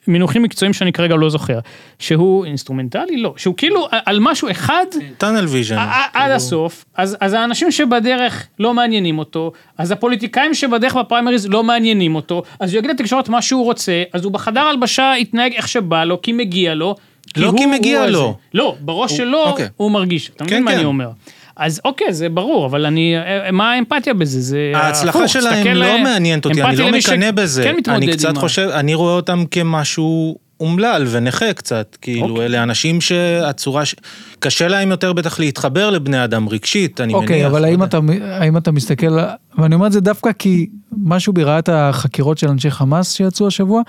[0.08, 1.60] מינוחים מקצועיים שאני כרגע לא זוכר,
[2.00, 3.18] שהוא אינסטרומנטלי?
[3.18, 4.86] לא, שהוא כאילו על- על משהו אחד,
[5.18, 5.78] tunnel vision.
[6.14, 12.16] עד הסוף, אז, אז האנשים שבדרך לא מעניינים אותו, אז הפוליטיקאים שבדרך בפריימריז לא מעניינים
[12.16, 16.04] אותו, אז הוא יגיד לתקשורת מה שהוא רוצה, אז הוא בחדר הלבשה יתנהג איך שבא
[16.04, 16.96] לו, כי מגיע לו.
[17.38, 18.20] לא כי הוא- מגיע הוא לו.
[18.24, 18.30] הזה.
[18.54, 19.68] לא, בראש הוא- שלו אוקיי.
[19.78, 20.78] הוא מרגיש, אתה מבין כן, מה כן.
[20.78, 21.10] אני אומר?
[21.58, 23.14] אז אוקיי, זה ברור, אבל אני,
[23.52, 24.42] מה האמפתיה בזה?
[24.42, 27.64] זה ההצלחה הפוך, שלהם לא אה, מעניינת אותי, אני לא למי ש- מקנא בזה.
[27.64, 31.98] כן מתמודד אני עם קצת ה- חושב, אני רואה אותם כמשהו אומלל ונכה קצת.
[32.02, 32.46] כאילו, אוקיי.
[32.46, 33.96] אלה אנשים שהצורה, ש-
[34.40, 37.24] קשה להם יותר בטח להתחבר לבני אדם רגשית, אני מניח.
[37.24, 37.84] אוקיי, אבל לא האם.
[37.84, 39.18] אתה, האם אתה מסתכל,
[39.58, 40.68] ואני אומר את זה דווקא כי
[41.04, 43.82] משהו את החקירות של אנשי חמאס שיצאו השבוע,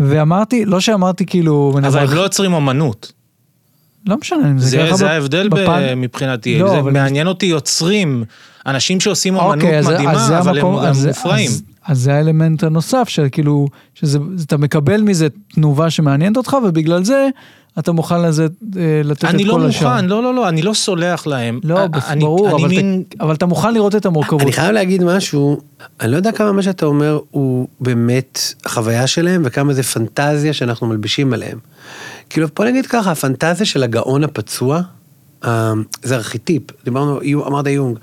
[0.00, 3.12] ואמרתי, לא שאמרתי כאילו, אבל מנבח- הם לא יוצרים אומנות.
[4.06, 6.92] לא משנה, אם זה זה, ככה זה בפ- ההבדל ב- בפן- מבחינתי, לא, זה אבל-
[6.92, 8.24] מעניין אותי יוצרים,
[8.66, 11.08] אנשים שעושים אומנות אוקיי, אז זה- אז מדהימה, זה אבל המקום- הם, הם אז זה-
[11.08, 11.50] מופרעים.
[11.50, 17.28] אז- אז זה האלמנט הנוסף, שכאילו, שזה, אתה מקבל מזה תנובה שמעניינת אותך, ובגלל זה
[17.78, 18.48] אתה מוכן לזה אה,
[19.04, 19.86] לתת את כל אני השאר.
[19.88, 21.60] לא מוכן, לא, לא, לא, אני לא סולח להם.
[21.64, 24.42] לא, אני- בס- אני- ברור, אני אבל, מין- אתה, אבל אתה מוכן לראות את המורכבות.
[24.42, 25.60] אני חייב להגיד משהו,
[26.00, 30.86] אני לא יודע כמה מה שאתה אומר הוא באמת החוויה שלהם וכמה זה פנטזיה שאנחנו
[30.86, 31.58] מלבישים עליהם.
[32.30, 34.80] כאילו, בוא נגיד ככה, הפנטזיה של הגאון הפצוע,
[35.44, 35.72] אה,
[36.02, 37.98] זה ארכיטיפ, דיברנו, אמרת יונג.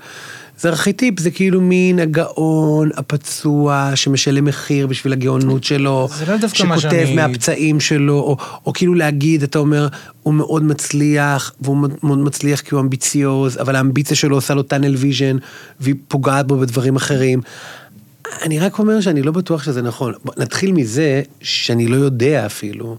[0.58, 6.62] זה ארכיטיפ, זה כאילו מין הגאון הפצוע שמשלם מחיר בשביל הגאונות שלו, זה לא דווקא
[6.62, 9.88] מה שכותב שאני- מהפצעים שלו, או, או כאילו להגיד, אתה אומר,
[10.22, 14.94] הוא מאוד מצליח, והוא מאוד- מצליח כי הוא אמביציוז, אבל האמביציה שלו עושה לו tunnel
[14.96, 15.36] vision,
[15.80, 17.40] והיא פוגעת בו בדברים אחרים.
[18.42, 20.12] אני רק אומר שאני לא בטוח שזה נכון.
[20.36, 22.96] נתחיל מזה שאני לא יודע אפילו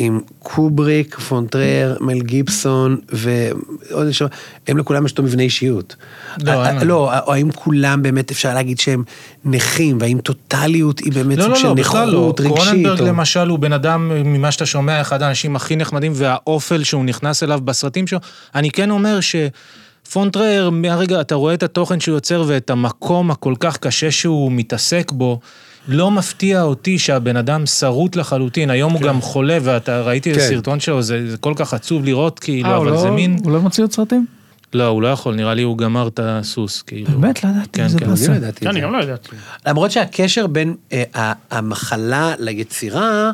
[0.00, 4.28] אם קובריק, פון טרייר, מל גיבסון ועוד איזשהו,
[4.68, 5.96] הם לכולם יש אותו מבנה אישיות.
[6.44, 6.86] לא, אין.
[6.86, 9.04] לא, או האם כולם באמת אפשר להגיד שהם
[9.44, 11.74] נכים, והאם טוטליות היא באמת לא, סוג לא, של לא.
[11.74, 12.64] נכות רגשית.
[12.64, 17.42] קרוננברג למשל הוא בן אדם, ממה שאתה שומע, אחד האנשים הכי נחמדים, והאופל שהוא נכנס
[17.42, 18.18] אליו בסרטים שלו.
[18.54, 23.76] אני כן אומר שפונטרר, מהרגע, אתה רואה את התוכן שהוא יוצר ואת המקום הכל כך
[23.76, 25.40] קשה שהוא מתעסק בו.
[25.88, 30.48] לא מפתיע אותי שהבן אדם שרוט לחלוטין, היום הוא גם חולה, ואתה ראיתי איזה כן.
[30.48, 33.36] סרטון שלו, זה, זה כל כך עצוב לראות, כאילו, אה, אבל לא- זה מין...
[33.44, 34.26] הוא לא מוציא עוד סרטים?
[34.74, 37.06] לא, הוא לא יכול, נראה לי הוא גמר את הסוס, כאילו.
[37.10, 37.44] באמת?
[37.44, 38.04] לא ידעתי, כן, איזה כן.
[38.04, 38.30] אני באסה.
[38.32, 38.86] לא ידעתי את אני זה.
[38.86, 39.28] גם לא ידעתי.
[39.66, 43.30] למרות שהקשר בין אה, המחלה ליצירה,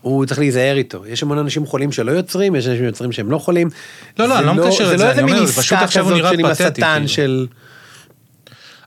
[0.00, 1.06] הוא צריך להיזהר איתו.
[1.06, 3.70] יש המון אנשים חולים שלא יוצרים, יש אנשים יוצרים שהם לא חולים.
[4.18, 5.84] לא, לא, אני לא מקשר את זה, לא אני איזה מין אומר, זה פשוט עסקה
[5.84, 7.06] עכשיו הוא כזאת נראה של עם פתטי, השטן.
[7.06, 7.46] של...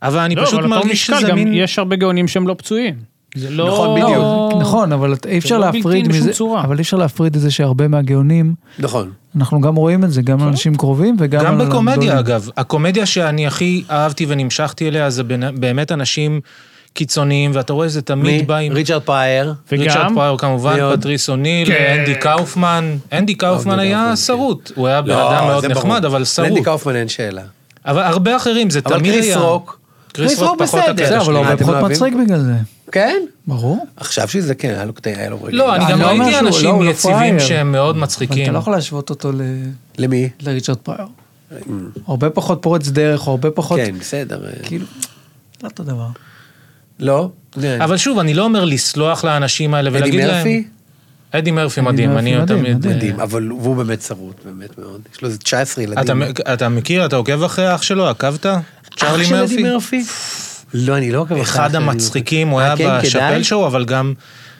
[0.03, 1.53] אבל אני לא, פשוט אבל מרגיש שזה גם מין...
[1.53, 2.95] יש הרבה גאונים שהם לא פצועים.
[3.35, 3.67] זה לא...
[3.67, 4.61] נכון, בדיוק.
[4.61, 6.63] נכון, אבל אי אפשר לא בלתי להפריד בשום מזה, צורה.
[6.63, 9.11] אבל אי אפשר להפריד את זה שהרבה מהגאונים, נכון.
[9.35, 11.45] אנחנו גם רואים את זה, גם לאנשים קרובים וגם...
[11.45, 12.19] גם על בקומדיה הגדולים.
[12.19, 15.23] אגב, הקומדיה שאני הכי אהבתי ונמשכתי אליה זה
[15.53, 16.41] באמת אנשים
[16.93, 18.03] קיצוניים, ואתה רואה זה מי?
[18.03, 18.73] תמיד בא עם...
[18.73, 19.53] ריצ'רד פרייר.
[19.71, 20.95] ריצ'רד וגם, פרייר כמובן?
[20.95, 21.95] פטריס אוניל, כן.
[21.99, 22.95] אנדי קאופמן.
[23.13, 25.65] אנדי קאופמן אנדי היה קאופמן, שרוט, הוא היה בן לא, אדם מאוד.
[25.65, 26.49] נחמד, אבל שרוט.
[26.49, 27.41] לאנדי קאופמן אין שאלה.
[27.85, 29.23] אבל הרבה אחרים, זה אבל תמיד היה...
[29.23, 29.78] קריס רוק.
[30.13, 31.21] קריס רוק פחות בסדר.
[31.21, 31.35] אבל.
[31.35, 31.89] הוא פחות לא?
[31.89, 32.53] מצחיק בגלל זה.
[32.91, 33.21] כן?
[33.47, 33.85] ברור.
[33.97, 35.57] עכשיו שזה כן, היה לו קטע, היה לו רגע.
[35.57, 37.39] לא, אני אני גם לא ראיתי לא, אנשים יציבים.
[37.39, 38.43] שהם מאוד מצחיקים.
[38.43, 39.41] אתה לא יכול להשוות אותו ל-
[39.97, 40.29] למי?
[40.41, 41.07] לריצ'רד פרייר.
[42.07, 43.79] הרבה פחות פורץ דרך, או הרבה פחות...
[43.79, 44.45] כן, בסדר.
[44.45, 44.85] אה, כאילו,
[45.63, 46.07] לא אותו דבר.
[46.99, 47.29] לא?
[47.79, 50.37] אבל שוב, אני לא אומר לסלוח לאנשים האלה ולהגיד להם...
[50.37, 50.63] מרפי?
[51.31, 52.87] אדי מרפי אדי מדהים, מרפי אני מדהים, תמיד...
[52.95, 53.19] מדהים.
[53.19, 55.01] אבל הוא באמת צרוט, באמת מאוד.
[55.15, 56.23] יש לו איזה 19 ילדים.
[56.23, 58.45] אתה, אתה מכיר, אתה עוקב אחרי אח שלו, עקבת?
[59.03, 59.53] אח של מרפי?
[59.53, 60.03] אדי מרפי?
[60.73, 62.47] לא, אני לא עוקב אחד המצחיקים.
[62.47, 63.43] הוא היה אה, כן, בשאפל?
[63.43, 64.13] שואו, אבל גם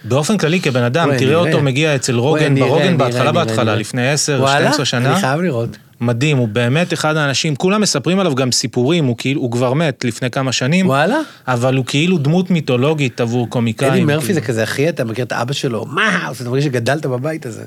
[0.04, 1.36] באופן כללי כבן אדם, תראה.
[1.36, 3.76] אותו מגיע אצל רוגן, ברוגן בהתחלה בהתחלה.
[3.76, 4.60] לפני 10 או וואלה?
[4.60, 5.12] 12 שנה.
[5.12, 5.78] אני חייב לראות.
[6.02, 10.06] מדהים, הוא באמת אחד האנשים, כולם מספרים עליו גם סיפורים, הוא כאילו, הוא כבר מת
[10.06, 11.20] לפני כמה שנים, וואלה?
[11.48, 13.94] אבל הוא כאילו דמות מיתולוגית עבור קומיקאים.
[13.94, 14.34] אדי מרפי כאילו.
[14.34, 15.86] זה כזה, אחי, אתה מכיר את אבא שלו?
[15.86, 16.32] מה?
[16.42, 17.64] אתה מרגיש שגדלת בבית הזה.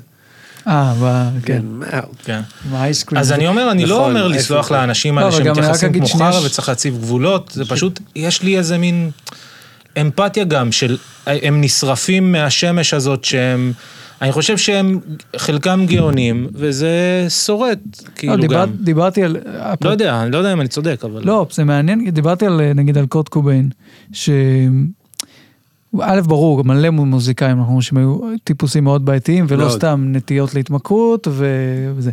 [0.67, 0.93] אה,
[1.45, 1.61] כן?
[2.23, 2.41] כן.
[2.69, 3.21] עם האייסקרים.
[3.21, 4.71] אז אני אומר, אני לא נכון, אומר לסלוח?
[4.71, 8.77] לאנשים לא, האלה שמתייחסים כמו חרא ש- וצריך להציב גבולות, זה פשוט, יש לי איזה
[8.77, 9.11] מין
[10.01, 13.73] אמפתיה גם, של הם נשרפים מהשמש הזאת שהם,
[14.21, 14.99] אני חושב שהם
[15.37, 16.89] חלקם גאונים, וזה
[17.29, 18.71] שורט, לא, כאילו דיבר- גם.
[18.79, 19.37] דיברתי על...
[19.83, 21.21] לא יודע, אני לא יודע אם אני צודק, אבל...
[21.25, 23.69] לא, זה מעניין, דיברתי על, נגיד, על קורט קוביין,
[24.13, 24.35] שהוא
[26.01, 29.77] א', ברור, מלא מוזיקאים, אנחנו רואים שהם היו טיפוסים מאוד בעייתיים, ולא מאוד.
[29.77, 32.11] סתם נטיות להתמכרות ו- וזה.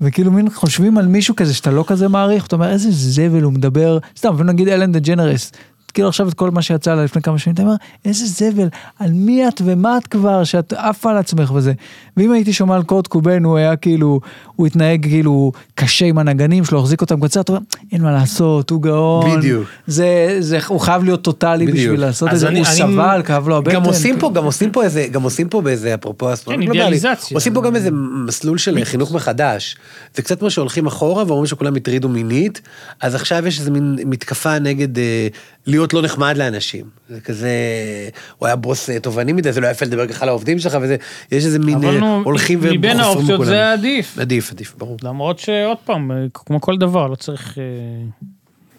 [0.00, 3.52] וכאילו מין חושבים על מישהו כזה שאתה לא כזה מעריך, אתה אומר איזה זבל הוא
[3.52, 5.52] מדבר, סתם, ונגיד אלן דה ג'נרס,
[5.90, 7.74] כאילו עכשיו את כל מה שיצא לה לפני כמה שנים, אתה אומר,
[8.04, 8.68] איזה זבל,
[8.98, 11.72] על מי את ומה את כבר, שאת עפה על עצמך וזה.
[12.16, 14.20] ואם הייתי שומע על קורט קוביין, הוא היה כאילו,
[14.56, 17.62] הוא התנהג כאילו קשה עם הנגנים שלו, החזיק אותם קצר, אתה אומר,
[17.92, 19.38] אין מה לעשות, הוא גאון.
[19.38, 19.64] בדיוק.
[19.86, 21.78] זה, זה, הוא חייב להיות טוטאלי בדיוק.
[21.78, 23.74] בשביל לעשות אז את זה, אני- הוא אני- סבל, כאב לו הבטן.
[23.74, 27.34] גם עושים פה, גם עושים פה איזה, גם עושים פה באיזה, אפרופו כן, אידיאליזציה.
[27.36, 27.88] עושים פה גם איזה
[28.26, 29.76] מסלול של חינוך מחדש.
[30.14, 32.60] זה קצת כמו שהולכים אחורה ואומרים שכולם הטרידו מינית,
[33.00, 35.28] אז עכשיו יש איזה מין מתקפה נגד אה,
[35.68, 36.84] להיות לא נחמד לאנשים.
[37.08, 37.50] זה כזה,
[38.38, 40.96] הוא היה בוס אה, תובעני מדי, זה לא יפה לדבר ככה לעובדים שלך וזה,
[41.32, 43.46] יש איזה מין אבל אה, נו, הולכים מבין וחופרים האופציות.
[43.46, 44.18] זה עדיף.
[44.18, 44.96] עדיף, עדיף, ברור.
[45.02, 47.58] למרות שעוד פעם, כמו כל דבר, לא צריך...
[47.58, 47.64] אה,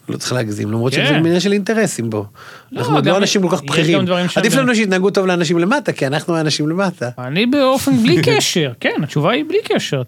[0.10, 1.06] לא צריך להגזים, למרות כן.
[1.06, 2.26] שזה עניין של אינטרסים בו.
[2.76, 4.06] אנחנו עוד לא אנשים כל כך בכירים.
[4.36, 7.10] עדיף לנו שיתנהגו טוב לאנשים למטה, כי אנחנו האנשים למטה.
[7.18, 10.02] אני באופן בלי קשר, כן, התשובה היא בלי קשר,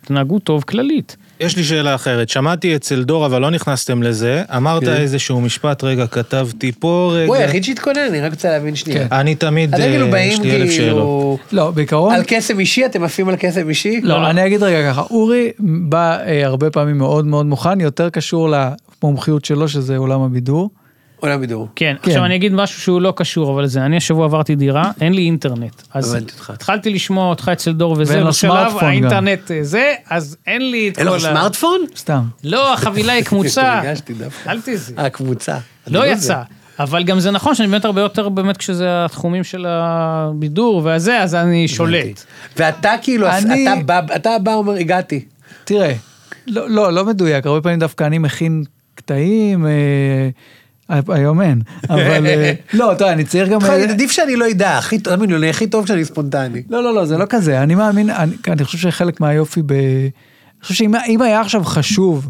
[0.00, 1.16] תנהגו טוב כללית.
[1.40, 4.92] יש לי שאלה אחרת, שמעתי אצל דור, אבל לא נכנסתם לזה, אמרת כן.
[4.92, 7.44] איזשהו משפט, רגע, כתבתי פה, הוא רגע.
[7.44, 9.08] היחיד שהתכונן, אני רק רוצה להבין שנייה.
[9.08, 9.14] כן.
[9.14, 10.88] אני תמיד, אתם כאילו אה, באים יש לי אלף שאלות.
[10.88, 11.38] כאילו...
[11.52, 14.00] לא, בעיקרון, על קסם אישי, אתם עפים על קסם אישי?
[14.02, 18.48] לא, אני אגיד רגע ככה, אורי בא אה, הרבה פעמים מאוד מאוד מוכן, יותר קשור
[19.02, 20.70] למומחיות שלו, שזה עולם הבידור.
[21.20, 21.68] עולם בידור.
[21.76, 22.10] כן, כן.
[22.10, 25.22] עכשיו אני אגיד משהו שהוא לא קשור, אבל זה, אני השבוע עברתי דירה, אין לי
[25.22, 25.82] אינטרנט.
[25.94, 26.18] אז.
[26.48, 28.86] התחלתי לשמוע אותך אצל דור וזה, ואין לו בשלב סמארטפון גם.
[28.88, 31.16] האינטרנט אה, זה, אז אין לי את כל אין ה...
[31.16, 31.80] לך סמארטפון?
[31.96, 32.22] סתם.
[32.44, 33.80] לא, החבילה היא קמוצה.
[34.18, 34.50] דווקא.
[34.50, 34.94] אל תזי.
[34.98, 35.56] אה, קבוצה.
[35.86, 36.42] לא אני יצא.
[36.78, 41.34] אבל גם זה נכון שאני באמת הרבה יותר באמת כשזה התחומים של הבידור והזה, אז
[41.34, 42.24] אני שולט.
[42.56, 45.24] ואתה כאילו, אני- אתה בא, אתה בא אומר, הגעתי.
[45.64, 45.92] תראה,
[46.46, 48.64] לא, לא, לא מדויק, הרבה פעמים דווקא אני מכין
[48.94, 49.70] קטעים, אה,
[51.08, 51.60] היום אין,
[51.90, 53.60] אבל אה, לא, אתה יודע, אני צריך גם...
[53.64, 56.62] אה, עדיף שאני לא אדע, הכי טוב, תאמין לי, הכי טוב כשאני ספונטני.
[56.70, 58.10] לא, לא, לא, זה לא כזה, אני מאמין,
[58.48, 59.72] אני, חושב שחלק מהיופי ב...
[59.72, 62.28] אני חושב שאם אם היה עכשיו חשוב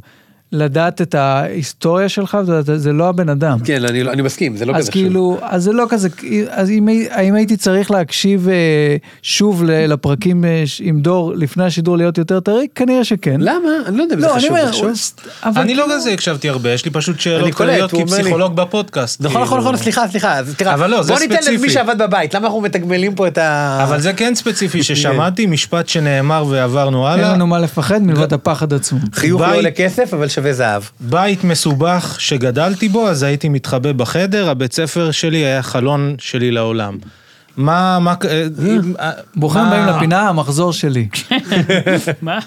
[0.53, 3.59] לדעת את ההיסטוריה שלך, זה, זה לא הבן אדם.
[3.65, 5.03] כן, אני לא- אני מסכים, זה לא אז כזה חשוב.
[5.03, 6.09] כאילו, אז זה לא כזה,
[6.51, 8.55] אז אם, האם הייתי צריך להקשיב אה,
[9.23, 12.67] שוב ל- לפרקים אה, עם דור לפני השידור להיות יותר טרי?
[12.75, 13.37] כנראה שכן.
[13.41, 13.53] למה?
[13.87, 14.51] אני לא יודע אם זה לא, אני חשוב.
[14.51, 14.85] אומר, זה חשוב.
[14.87, 17.91] הוא- אבל אני לא כאילו- כזה הקשבתי הרבה, יש לי פשוט שאלות אני קולט, כלליות.
[18.11, 19.21] כפסיכולוג בפודקאסט.
[19.21, 19.73] נכון, נכון, כאילו.
[19.73, 21.71] נכון, סליחה, סליחה, אז תראה, אבל לא, זה בוא ניתן למי ספציפי.
[21.71, 23.81] שעבד בבית, למה אנחנו מתגמלים פה את ה...
[23.89, 27.33] אבל זה כן ספציפי ששמעתי, משפט שנאמר ועברנו אין הלאה.
[27.35, 28.99] לנו מה לפחד מלבד הפחד עצמו.
[29.13, 30.83] חיוך לא בית- עולה כסף, אבל שווה זהב.
[31.01, 36.99] בית מסובך שגדלתי בו, אז הייתי מתחבא בחדר, הבית ספר שלי היה חלון שלי לעולם.
[37.57, 38.47] מה, מה, אה,
[39.01, 41.09] אה, ברוכים הבאים לפינה, המחזור שלי.
[42.23, 42.39] מה?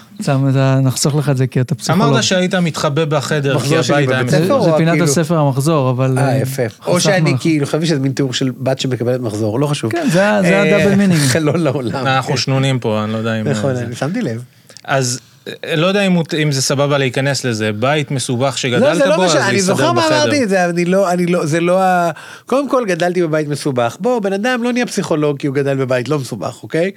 [0.82, 2.08] נחסוך לך את זה כי אתה פסיכולוג.
[2.08, 4.28] אמרת שהיית מתחבא בחדר, כי מחזור שלי הבית היה.
[4.28, 4.62] ספר?
[4.62, 6.18] זה או פינת כאילו- הספר המחזור, אבל...
[6.18, 6.62] אה, יפה.
[6.86, 7.34] או שאני.
[7.40, 9.92] כאילו, חשבתי שזה מין תיאור של בת שמקבלת מחזור, לא חשוב.
[9.92, 11.20] כן, זה אה, ה double meaning.
[11.32, 12.06] חלון לעולם.
[12.06, 13.48] אנחנו שנונים פה, אני לא יודע אם...
[13.48, 14.42] נכון, שמתי לב.
[14.84, 15.33] אז אה,
[15.76, 19.16] לא יודע אם הוא- אם זה סבבה להיכנס לזה, בית מסובך לא, שגדלת זה לא
[19.16, 20.06] בו, אז משנה, אני זוכר מה.
[20.08, 22.10] אמרתי את זה, אני לא, אני לא, זה לא ה...
[22.46, 23.96] קודם כל גדלתי בבית מסובך.
[24.00, 26.90] בוא, בן אדם לא נהיה פסיכולוג כי הוא גדל בבית לא מסובך, אוקיי?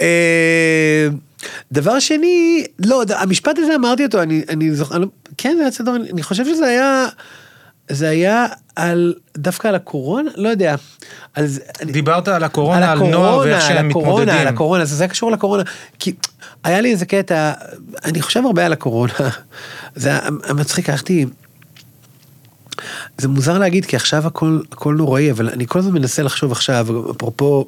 [0.00, 1.08] אה,
[1.72, 5.70] דבר שני, לא, המשפט הזה אמרתי אותו, אני, אני זוכר, אני לא- כן, זה היה
[5.70, 7.06] בסדר, אני, אני חושב שזה היה,
[7.90, 10.74] זה היה על, דווקא על הקורונה, לא יודע.
[11.34, 14.54] על זה, אני, דיברת על הקורונה, על נוער ואיך שהם על הקורונה, על מתמודדים.
[14.54, 15.62] הקורונה, זה היה קשור לקורונה.
[15.98, 16.12] כי
[16.64, 17.52] היה לי איזה קטע,
[18.04, 19.12] אני חושב הרבה על הקורונה.
[19.94, 21.26] זה היה מצחיק, הלכתי...
[23.18, 26.86] זה מוזר להגיד כי עכשיו הכל, הכל נוראי, אבל אני כל הזמן מנסה לחשוב עכשיו,
[27.10, 27.66] אפרופו,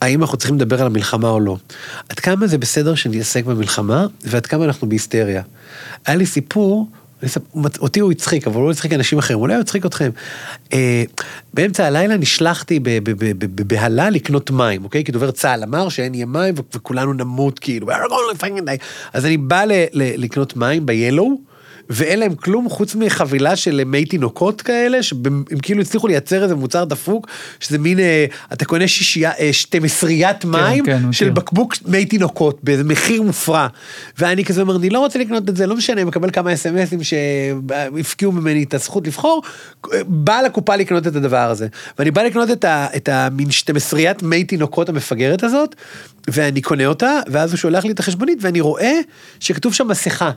[0.00, 1.56] האם אנחנו צריכים לדבר על המלחמה או לא.
[2.08, 5.42] עד כמה זה בסדר שנתעסק במלחמה, ועד כמה אנחנו בהיסטריה.
[6.06, 6.88] היה לי סיפור,
[7.80, 10.10] אותי הוא הצחיק, אבל הוא לא הצחיק אנשים אחרים, אולי הוא הצחיק אתכם.
[10.72, 11.04] אה,
[11.54, 12.80] באמצע הלילה נשלחתי
[13.38, 15.04] בבהלה לקנות מים, אוקיי?
[15.04, 17.86] כי דובר צה"ל אמר שאין יהיה מים וכולנו נמות, כאילו,
[19.12, 19.64] אז אני בא
[19.94, 21.49] לקנות מים ב-Yellow.
[21.90, 26.84] ואין להם כלום חוץ מחבילה של מי תינוקות כאלה, שהם כאילו הצליחו לייצר איזה מוצר
[26.84, 27.26] דפוק,
[27.60, 30.10] שזה מין, אה, אתה קונה שישייה, אה, 12
[30.44, 31.12] מים כן, מכיר.
[31.12, 33.66] של בקבוק מי תינוקות באיזה מחיר מופרע.
[34.18, 37.00] ואני כזה אומר, אני לא רוצה לקנות את זה, לא משנה, אני מקבל כמה אס.אם.אסים
[37.02, 39.42] שהפקיעו ממני את הזכות לבחור,
[40.06, 41.68] בא לקופה לקנות את הדבר הזה.
[41.98, 45.74] ואני בא לקנות את, ה, את המין 12 מי תינוקות המפגרת הזאת,
[46.28, 48.92] ואני קונה אותה, ואז הוא שולח לי את החשבונית, ואני רואה
[49.40, 50.30] שכתוב שם מסכה.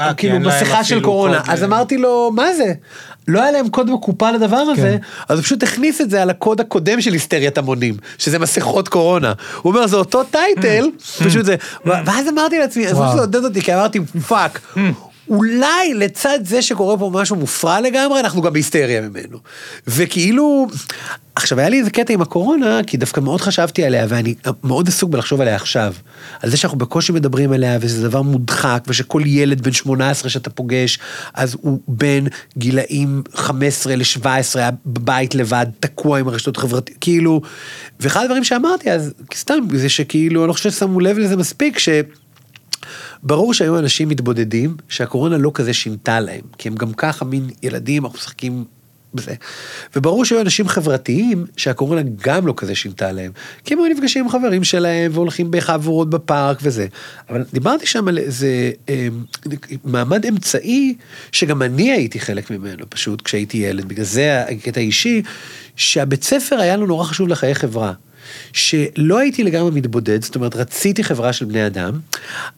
[0.00, 2.72] אה, כי כאילו אין להם מסכה של קורונה, אז אמרתי לו, מה זה?
[3.28, 4.96] לא היה להם קוד בקופה לדבר הזה, כן.
[5.28, 9.32] אז הוא פשוט הכניס את זה על הקוד הקודם של היסטריית המונים, שזה מסכות קורונה.
[9.62, 10.90] הוא אומר, זה אותו title,
[11.24, 12.96] פשוט זה, ואז אמרתי לעצמי, אז.
[12.96, 14.60] זה עודד אותי, כי אמרתי, fuck.
[15.28, 19.38] אולי לצד זה שקורה פה משהו מופרע לגמרי, אנחנו גם בהיסטריה המונית.
[19.86, 20.66] וכאילו,
[21.34, 25.10] עכשיו היה לי איזה קטע עם הקורונה, כי דווקא מאוד חשבתי עליה, ואני מאוד עסוק
[25.10, 25.94] בלחשוב עליה עכשיו.
[26.42, 30.98] על זה שאנחנו בקושי מדברים עליה, וזה דבר מודחק, ושכל ילד בן 18 שאתה פוגש,
[31.34, 32.26] אז הוא בין
[32.58, 37.40] גילאים 15 ל-17, היה בבית לבד, תקוע עם הרשתות החברתיות, כאילו,
[38.00, 41.88] ואחד הדברים שאמרתי אז, סתם, זה שכאילו, אני לא חושב ששמו לב לזה מספיק, ש...
[43.22, 48.04] ברור שהיו אנשים מתבודדים שהקורונה לא כזה שינתה להם, כי הם גם ככה מין ילדים,
[48.04, 48.64] אנחנו משחקים
[49.16, 49.34] בזה.
[49.96, 53.32] וברור שהיו אנשים חברתיים שהקורונה גם לא כזה שינתה להם,
[53.64, 56.86] כי הם היו נפגשים עם חברים שלהם והולכים בחבורות בפארק וזה.
[57.30, 59.08] אבל דיברתי שם על איזה אה,
[59.84, 60.94] מעמד אמצעי
[61.32, 65.22] שגם אני הייתי חלק ממנו פשוט כשהייתי ילד, בגלל זה הקטע האישי,
[65.76, 67.92] שהבית ספר היה לו נורא חשוב לחיי חברה.
[68.52, 71.92] שלא הייתי לגמרי מתבודד, זאת אומרת, רציתי חברה של בני אדם,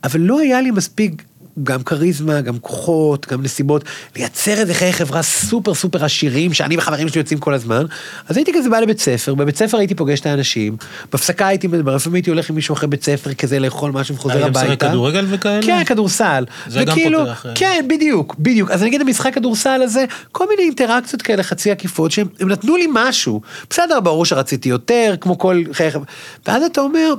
[0.05, 1.23] אבל לא היה לי מספיק
[1.63, 3.85] גם כריזמה, גם כוחות, גם נסיבות,
[4.17, 7.85] לייצר איזה חיי חברה סופר סופר עשירים, שאני וחברים שלי יוצאים כל הזמן.
[8.29, 10.77] אז הייתי כזה בא לבית ספר, בבית ספר הייתי פוגש את האנשים,
[11.13, 14.35] בהפסקה הייתי מדבר, לפעמים הייתי הולך עם מישהו אחרי בית ספר כזה לאכול משהו וחוזר
[14.35, 14.67] היה גם הביתה.
[14.67, 15.63] משחק כדורגל וכאלה?
[15.63, 16.45] כן, כדורסל.
[16.67, 17.53] זה גם וכאילו, פותח, אה.
[17.55, 18.71] כן, בדיוק, בדיוק.
[18.71, 22.87] אז נגיד המשחק כדורסל הזה, כל מיני אינטראקציות כאלה חצי עקיפות, שהם הם נתנו לי
[22.93, 23.41] משהו.
[23.71, 26.07] בסדר, ברור שרציתי יותר, כמו כל חיי חברה.
[26.47, 27.15] ואז אתה אומר,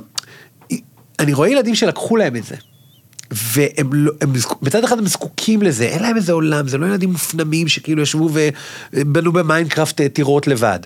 [1.18, 2.56] אני רואה ילדים שלקחו להם את זה.
[3.30, 7.10] והם לא, הם, מצד אחד הם זקוקים לזה, אין להם איזה עולם, זה לא ילדים
[7.12, 8.30] מופנמים שכאילו ישבו
[8.92, 10.78] ובנו במיינקראפט אה, טירות לבד.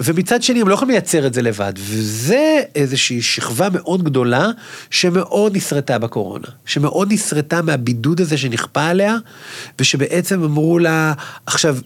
[0.00, 4.50] ומצד שני הם לא יכולים לייצר את זה לבד, וזה איזושהי שכבה מאוד גדולה
[4.90, 9.16] שמאוד נסרטה בקורונה, שמאוד נסרטה מהבידוד הזה שנכפה עליה,
[9.78, 11.12] ושבעצם אמרו לה,
[11.46, 11.76] עכשיו,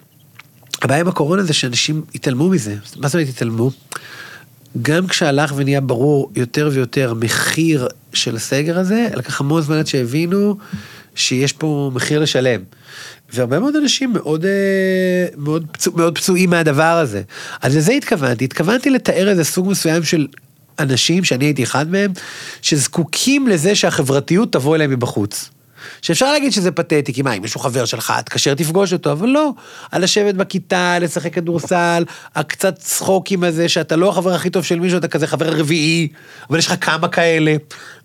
[0.82, 3.70] הבעיה עם הקורונה זה שאנשים התעלמו מזה, מה זאת אומרת התעלמו?
[4.82, 10.56] גם כשהלך ונהיה ברור יותר ויותר המחיר של הסגר הזה, לקח המון זמן עד שהבינו
[11.14, 12.60] שיש פה מחיר לשלם.
[13.32, 17.22] והרבה מאוד אנשים מאוד, אה, מאוד, פצוע, מאוד פצועים מהדבר הזה.
[17.62, 20.26] אז לזה התכוונתי, התכוונתי לתאר איזה סוג מסוים של
[20.78, 22.12] אנשים, שאני הייתי אחד מהם,
[22.62, 25.50] שזקוקים לזה שהחברתיות תבוא אליהם מבחוץ.
[26.02, 29.50] שאפשר להגיד שזה פתטי, כי מה, אם מישהו חבר שלך, תקשר תפגוש אותו, אבל לא.
[29.92, 34.98] על לשבת בכיתה, לשחק כדורסל, הקצת צחוקים הזה, שאתה לא החבר הכי טוב של מישהו,
[34.98, 36.08] אתה כזה חבר רביעי,
[36.50, 37.56] אבל יש לך כמה כאלה.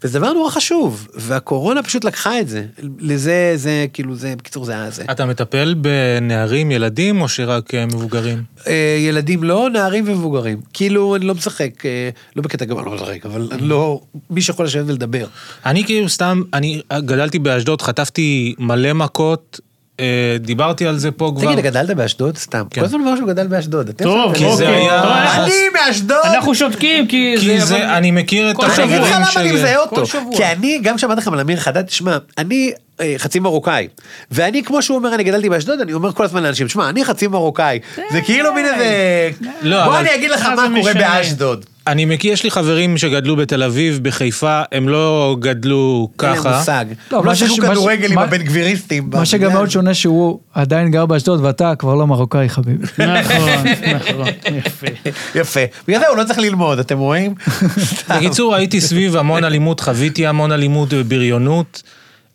[0.04, 2.66] וזה דבר נורא חשוב, והקורונה פשוט לקחה את זה.
[3.00, 5.04] לזה, זה, כאילו, זה, בקיצור, זה היה זה.
[5.12, 8.44] אתה מטפל בנערים, ילדים, או שרק אה, מבוגרים?
[8.68, 10.62] אה, ילדים לא, נערים ומבוגרים.
[10.74, 14.66] כאילו, אני לא משחק, אה, לא בקטע אני לא משחק, אבל אני לא, מי שיכול
[14.66, 15.26] לשבת ולדבר.
[15.66, 19.60] אני כאילו סתם, אני גדלתי באשדוד, חטפתי מלא מכות,
[20.00, 20.06] אה,
[20.40, 21.52] דיברתי על זה פה כבר.
[21.54, 22.38] תגיד, גדלת באשדוד?
[22.38, 22.64] סתם.
[22.70, 22.82] כן.
[22.82, 23.92] כל הזמן אומר שהוא גדל באשדוד.
[23.92, 24.52] טוב, כי לב?
[24.54, 24.90] זה אוקיי.
[24.90, 26.18] היה- אני מאשדוד!
[26.26, 27.66] אנחנו שותקים כי כי זה...
[27.66, 29.52] זה, אבל- אני מכיר את כל אני אגיד לך החברים למה אני שלי.
[29.52, 29.96] מזהה אותו.
[29.96, 30.36] כל שבוע.
[30.38, 33.88] כי אני, גם שמעתי לכם על אמיר חדד, תשמע, אני אה, חצי מרוקאי.
[34.32, 37.28] ואני, כמו שהוא אומר, אני גדלתי באשדוד, אני אומר כל הזמן לאנשים, שמע, אני חצי
[37.28, 37.80] מרוקאי.
[38.12, 39.30] זה כאילו מין איזה...
[39.62, 40.94] לא, בוא אני אגיד לך מה זה קורה?
[40.94, 41.66] באשדוד.
[41.88, 46.58] אני מכיר, יש לי חברים שגדלו בתל אביב, בחיפה, הם לא גדלו אין לי ככה.
[46.58, 46.86] מושג.
[47.12, 49.10] לא, לא מה שיחקו כדורגל עם מה- הבן גביריסטים.
[49.14, 49.54] מה שגם.
[49.54, 52.84] מאוד שונה שהוא עדיין גר באשדוד ואתה כבר לא מרוקאי חביבי.
[53.22, 53.50] נכון,
[53.96, 54.28] נכון,
[54.58, 54.88] יפה.
[55.36, 55.60] יפה.
[55.88, 57.34] בגלל זה הוא לא צריך ללמוד, אתם רואים?
[58.10, 61.84] בקיצור, הייתי סביב המון אלימות, חוויתי המון אלימות ובריונות,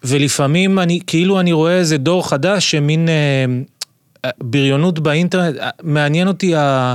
[0.05, 6.55] ולפעמים אני, כאילו אני רואה איזה דור חדש שמין אה, בריונות באינטרנט, אה, מעניין אותי,
[6.57, 6.95] ה...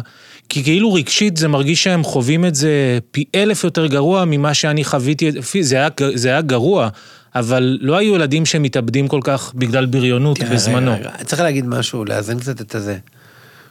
[0.51, 4.83] כי כאילו רגשית זה מרגיש שהם חווים את זה פי אלף יותר גרוע ממה שאני
[4.83, 5.31] חוויתי,
[5.61, 6.89] זה היה, זה היה גרוע,
[7.35, 10.93] אבל לא היו ילדים שמתאבדים כל כך בגלל בריונות תראה, בזמנו.
[10.93, 12.97] רגע, רגע, צריך להגיד משהו, לאזן קצת את הזה.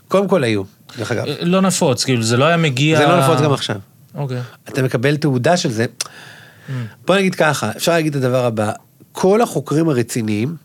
[0.08, 0.62] קודם כל היו,
[0.98, 1.24] דרך אגב.
[1.26, 2.98] אה, לא נפוץ, כאילו זה לא היה מגיע...
[2.98, 3.76] זה לא נפוץ גם עכשיו.
[4.14, 4.40] אוקיי.
[4.68, 5.86] אתה מקבל תעודה של זה.
[7.06, 8.72] בוא נגיד ככה, אפשר להגיד את הדבר הבא,
[9.12, 10.56] כל החוקרים הרציניים,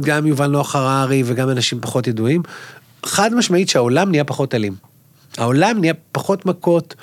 [0.00, 2.42] גם יובל נוח הררי וגם אנשים פחות ידועים,
[3.06, 4.89] חד משמעית שהעולם נהיה פחות אלים.
[5.40, 6.94] העולם נהיה פחות מכות,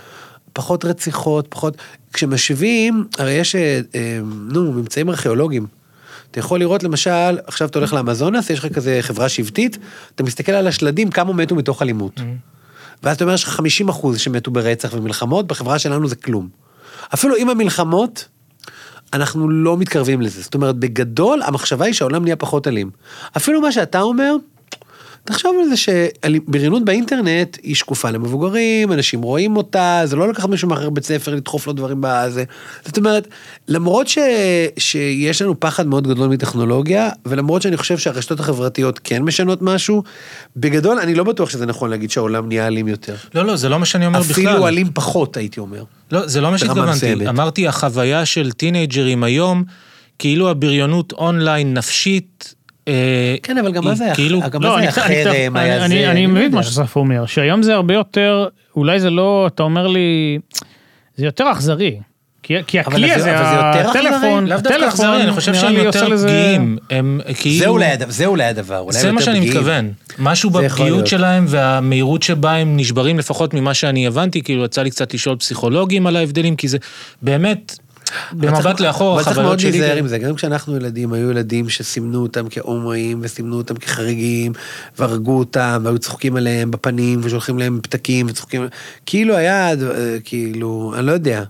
[0.53, 1.77] פחות רציחות, פחות...
[2.13, 5.67] כשמשווים, הרי יש, אה, אה, נו, ממצאים ארכיאולוגיים.
[6.31, 9.77] אתה יכול לראות למשל, עכשיו אתה הולך לאמזונס, יש לך כזה חברה שבטית,
[10.15, 12.19] אתה מסתכל על השלדים, כמה מתו מתוך אלימות.
[13.03, 16.49] ואז אתה אומר, יש לך 50 אחוז שמתו ברצח ומלחמות, בחברה שלנו זה כלום.
[17.13, 18.27] אפילו עם המלחמות,
[19.13, 20.41] אנחנו לא מתקרבים לזה.
[20.41, 22.89] זאת אומרת, בגדול, המחשבה היא שהעולם נהיה פחות אלים.
[23.37, 24.35] אפילו מה שאתה אומר,
[25.27, 30.69] תחשוב על זה שבריונות באינטרנט היא שקופה למבוגרים, אנשים רואים אותה, זה לא לקחת מישהו
[30.69, 32.43] מאחר בית ספר לדחוף לו דברים בזה.
[32.85, 33.27] זאת אומרת,
[33.67, 34.17] למרות ש...
[34.77, 40.03] שיש לנו פחד מאוד גדול מטכנולוגיה, ולמרות שאני חושב שהרשתות החברתיות כן משנות משהו,
[40.57, 43.15] בגדול אני לא בטוח שזה נכון להגיד שהעולם נהיה אלים יותר.
[43.35, 44.31] לא, לא, זה לא מה שאני אומר בכלל.
[44.31, 45.83] אפילו אלים פחות, הייתי אומר.
[46.11, 47.29] לא, זה לא מה שהתכוונתי.
[47.29, 49.63] אמרתי, החוויה של טינג'רים היום,
[50.19, 52.53] כאילו הבריונות אונליין נפשית,
[53.43, 56.55] כן, אבל גם מה זה כאילו, גם מה לא, זה החרם, היה זה, אני מבין.
[56.55, 60.39] מה שאסף אומר, שהיום זה הרבה יותר, אולי זה לא, אתה אומר לי,
[61.15, 61.99] זה יותר אכזרי.
[62.67, 63.37] כי הכלי זה- הזה?
[63.37, 66.77] הטלפון, הטלפון, אני חושב שהם יותר פגיעים.
[66.89, 67.59] הם כאילו...
[68.09, 69.39] זה אולי הדבר, אולי זה מה שאני.
[69.39, 69.91] מתכוון.
[70.19, 71.07] משהו בפגיעות.
[71.07, 76.07] שלהם והמהירות שבה הם נשברים, לפחות ממה שאני הבנתי, כאילו יצא לי קצת לשאול פסיכולוגים
[76.07, 76.77] על ההבדלים, כי זה
[77.21, 77.79] באמת,
[78.33, 79.71] במבט לאחור, אבל צריך מאוד שלי...
[79.71, 79.97] להיזהר כן.
[79.97, 84.51] עם זה, גם כשאנחנו ילדים, היו ילדים שסימנו אותם כהומואים, וסימנו אותם כחריגים,
[84.99, 88.67] והרגו אותם, והיו צוחקים עליהם בפנים, ושולחים להם פתקים, וצוחקים,
[89.05, 89.75] כאילו היה, אה,
[90.23, 91.43] כאילו, אני לא יודע.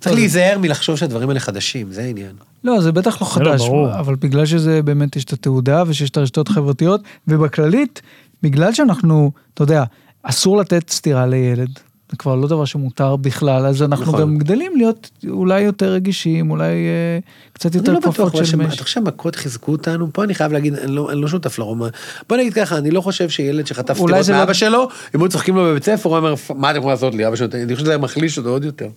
[0.00, 2.32] צריך להיזהר מלחשוב שהדברים האלה חדשים, זה העניין.
[2.64, 3.98] לא, זה בטח לא לא, חדש, ברור.
[3.98, 8.02] אבל בגלל שזה באמת יש את התעודה ושיש את הרשתות החברתיות, ובכללית,
[8.42, 9.84] בגלל שאנחנו, אתה יודע,
[10.22, 11.78] אסור לתת סטירה לילד,
[12.14, 14.20] זה כבר לא דבר שמותר בכלל, אז אנחנו נכון.
[14.20, 17.18] גם גדלים להיות אולי יותר רגישים, אולי אה,
[17.52, 18.74] קצת אני יותר לא בטוח, כפפות אבל של שמ- מש.
[18.74, 20.12] אתה חושב שמכות חיזקו אותנו?
[20.12, 21.88] פה אני חייב להגיד, אני לא אני לא שותף לרומן.
[22.28, 25.56] בוא נגיד ככה, אני לא חושב שילד שחטף סטירות לא- מאבא שלו, אם היו צוחקים
[25.56, 27.98] לו בבית ספר, הוא אומר, מה אתם יכולים לעשות לי, אבא שלו, אני חושב שזה
[27.98, 28.88] מחליש אותו עוד יותר.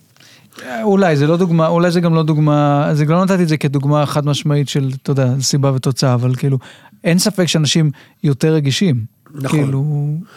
[0.66, 3.48] אה, אולי, זה לא דוגמה, אולי זה גם לא דוגמה, זה גם לא נתתי את
[3.48, 6.58] זה כדוגמה חד משמעית של, אתה יודע, סיבה ותוצאה, אבל כאילו,
[7.04, 7.90] אין ספק שאנשים
[8.24, 9.17] יותר רגישים.
[9.34, 9.62] נכון.
[9.64, 9.84] כאילו,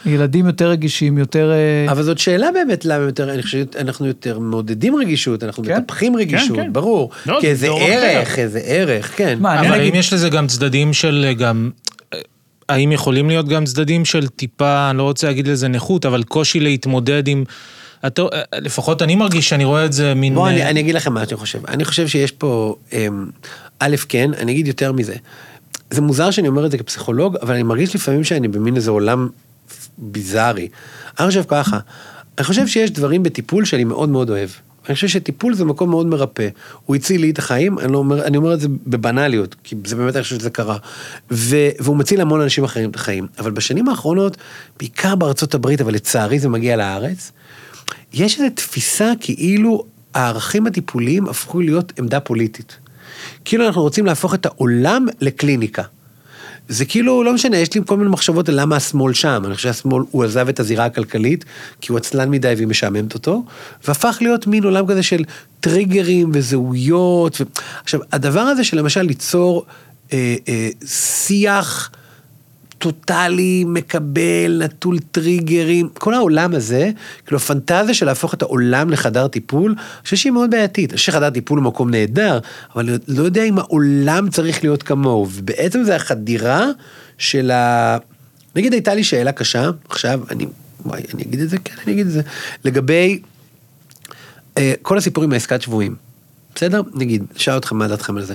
[0.06, 1.52] ילדים יותר רגישים, יותר...
[1.52, 5.78] אה, אבל זאת שאלה באמת למה יותר, אני חושב שאנחנו יותר מעודדים רגישות, אנחנו כן.
[5.78, 6.74] מטפחים רגישות, כן.
[6.74, 7.10] ברור.
[7.26, 8.42] לא, זה כאיזה ערך, אחר.
[8.42, 9.38] איזה ערך, כן.
[9.42, 11.70] מה, אבל נגיד- האם יש לזה גם צדדים של אה, גם...
[12.14, 12.20] אה,
[12.70, 16.60] האם יכולים להיות גם צדדים של טיפה, אני לא רוצה להגיד לזה נכות, אבל קושי
[16.60, 17.44] להתמודד עם...
[18.08, 20.36] אתה, אה, לפחות אני מרגיש שאני רואה את זה מין...
[20.36, 21.60] בוא, אני, אני אגיד לכם מה אני חושב.
[21.68, 23.26] אני חושב שיש פה, אמ,
[23.80, 25.16] א', כן, אני אגיד יותר מזה.
[25.92, 29.30] זה מוזר שאני אומר את זה כפסיכולוג, אבל אני מרגיש לפעמים שאני במין איזה עולם
[29.98, 30.68] ביזארי.
[31.20, 31.80] אני חושב ככה,
[32.38, 34.50] אני חושב שיש דברים בטיפול שאני מאוד מאוד אוהב.
[34.88, 36.48] אני חושב שטיפול זה מקום מאוד מרפא.
[36.86, 39.96] הוא הציל לי את החיים, אני, לא אומר, אני אומר את זה בבנאליות, כי זה
[39.96, 40.78] באמת, אני חושב שזה קרה.
[41.32, 43.28] ו, והוא מציל המון אנשים אחרים את החיים.
[43.40, 44.38] אבל בשנים האחרונות,
[44.80, 47.32] בעיקר בארצות הברית, אבל לצערי זה מגיע לארץ,
[48.14, 52.78] יש איזו תפיסה כאילו הערכים הטיפוליים הפכו להיות עמדה פוליטית.
[53.46, 55.84] כאילו אנחנו רוצים להפוך את העולם לקליניקה.
[56.70, 59.44] זה כאילו, לא משנה, יש לי כל מיני מחשבות על למה השמאל שם.
[59.46, 61.46] אני חושב שהשמאל, הוא עזב את הזירה הכלכלית,
[61.82, 63.44] כי הוא עצלן מדי והיא משעממת אותו,
[63.88, 65.24] והפך להיות מין עולם כזה של
[65.60, 67.42] טריגרים וזהויות.
[67.42, 67.44] ו...
[67.84, 69.66] עכשיו, הדבר הזה של למשל ליצור
[70.14, 71.92] אה, אה, שיח
[72.82, 76.92] טוטאלי, מקבל, נטול טריגרים, כל העולם הזה,
[77.26, 80.90] כאילו הפנטזיה של להפוך את העולם לחדר טיפול, אני חושב שהיא מאוד בעייתית.
[80.90, 82.40] אני חושב שחדר טיפול הוא מקום נהדר,
[82.76, 86.66] אבל אני לא יודע אם העולם צריך להיות כמוהו, ובעצם זה החדירה
[87.18, 87.98] של ה...
[88.56, 90.46] נגיד הייתה לי שאלה קשה, עכשיו אני,
[90.86, 91.58] וואי, אני אגיד את זה?
[91.64, 92.22] כן, אני אגיד את זה.
[92.66, 93.22] לגבי
[94.58, 95.96] אה, כל הסיפור עם העסקת שבויים,
[96.56, 96.82] בסדר?
[96.94, 98.34] נגיד, שאל אתכם מה דעתכם על זה.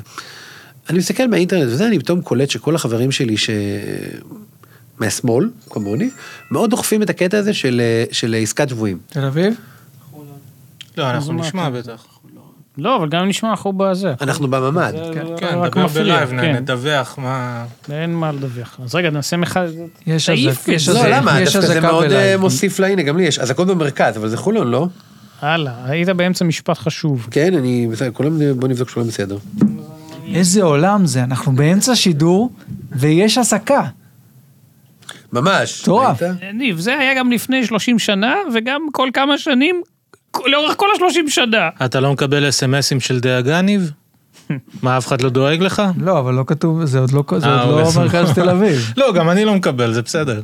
[0.91, 3.51] אני מסתכל מהאינטרנט וזה, אני פתאום קולט שכל החברים שלי ש...
[4.99, 6.11] מהשמאל, כמוני,
[6.51, 7.81] מאוד דוחפים את הקטע הזה של,
[8.13, 8.99] של עסקת שבויים.
[9.09, 9.55] תל אביב?
[10.97, 12.07] לא, אנחנו נשמע בטח.
[12.79, 14.15] לא, אבל גם נשמע אנחנו בזה.
[14.21, 14.93] אנחנו בממ"ד.
[15.15, 15.25] כן.
[15.37, 16.57] כן, רק נדבר מפריע, בלייב, כן.
[16.57, 17.65] נדווח מה...
[17.93, 18.81] אין מה לדווח.
[18.85, 19.67] אז רגע, נעשה מחד...
[20.07, 21.41] יש על זה, לא, זה, למה?
[21.41, 22.37] יש דווקא זה מאוד אה.
[22.37, 24.89] מוסיף לה, הנה, גם לי יש אזעקות במרכז, אבל זה חולון, לא?
[25.41, 27.29] הלאה, היית באמצע משפט חשוב.
[27.31, 29.37] כן, אני, בסדר, כולם, בוא נבדוק שכולם בסדר.
[30.35, 32.51] איזה עולם זה, אנחנו באמצע שידור
[32.93, 33.83] ויש הסקה.
[35.33, 35.83] ממש.
[35.83, 36.23] מטורף.
[36.55, 39.83] ניב, זה היה גם לפני 30 שנה, וגם כל כמה שנים,
[40.47, 41.69] לאורך כל ה-30 שנה.
[41.85, 43.91] אתה לא מקבל אסמסים של דאגה, ניב?
[44.83, 45.83] מה, אף אחד לא דואג לך?
[46.01, 48.03] לא, אבל לא כתוב, זה עוד לא, זה אה, עוד לא בסדר.
[48.03, 48.93] מרכז תל אביב.
[48.97, 50.41] לא, גם אני לא מקבל, זה בסדר.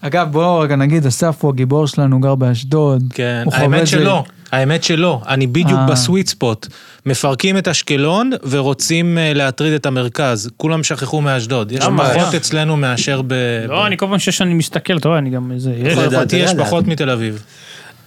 [0.00, 3.02] אגב, בואו רגע נגיד, אסף הוא הגיבור שלנו, גר באשדוד.
[3.14, 5.86] כן, האמת שלא, האמת שלא, אני בדיוק אה.
[5.86, 6.66] בסוויט ספוט.
[7.06, 10.50] מפרקים את אשקלון ורוצים אה, להטריד את המרכז.
[10.56, 11.72] כולם שכחו מאשדוד.
[11.72, 12.10] יש למה?
[12.14, 13.34] פחות אצלנו מאשר ב...
[13.68, 15.74] לא, אני כל פעם שיש אני מסתכל, אתה רואה, אני גם איזה...
[15.78, 16.66] לדעת, לדעתי יש לדעת.
[16.66, 17.42] פחות מתל אביב.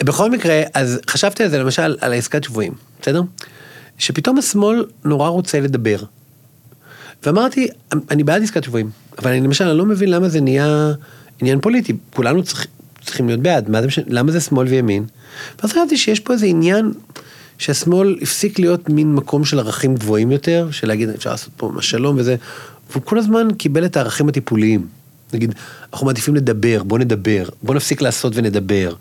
[0.04, 3.22] בכל מקרה, אז חשבתי על זה למשל, על העסקת שבויים, בסדר?
[3.98, 5.98] שפתאום השמאל נורא רוצה לדבר.
[7.24, 7.68] ואמרתי,
[8.12, 10.92] אני בעד עסקת שבויים, אבל אני למשל, אני לא מבין למה זה נהיה
[11.42, 11.94] עניין פוליטי.
[12.14, 12.68] כולנו צריך,
[13.04, 15.06] צריכים להיות בעד, מה זה משנה, למה זה שמאל וימין?
[15.62, 16.92] ואז חשבתי שיש פה איזה עניין
[17.58, 21.90] שהשמאל הפסיק להיות מין מקום של ערכים גבוהים יותר, של להגיד אפשר לעשות פה ממש
[21.90, 22.36] שלום וזה,
[22.92, 24.88] והוא כל הזמן קיבל את הערכים הטיפוליים.
[25.34, 25.56] נגיד,
[25.94, 28.94] אנחנו מעדיפים לדבר, בוא נדבר, בוא נפסיק לעשות ונדבר,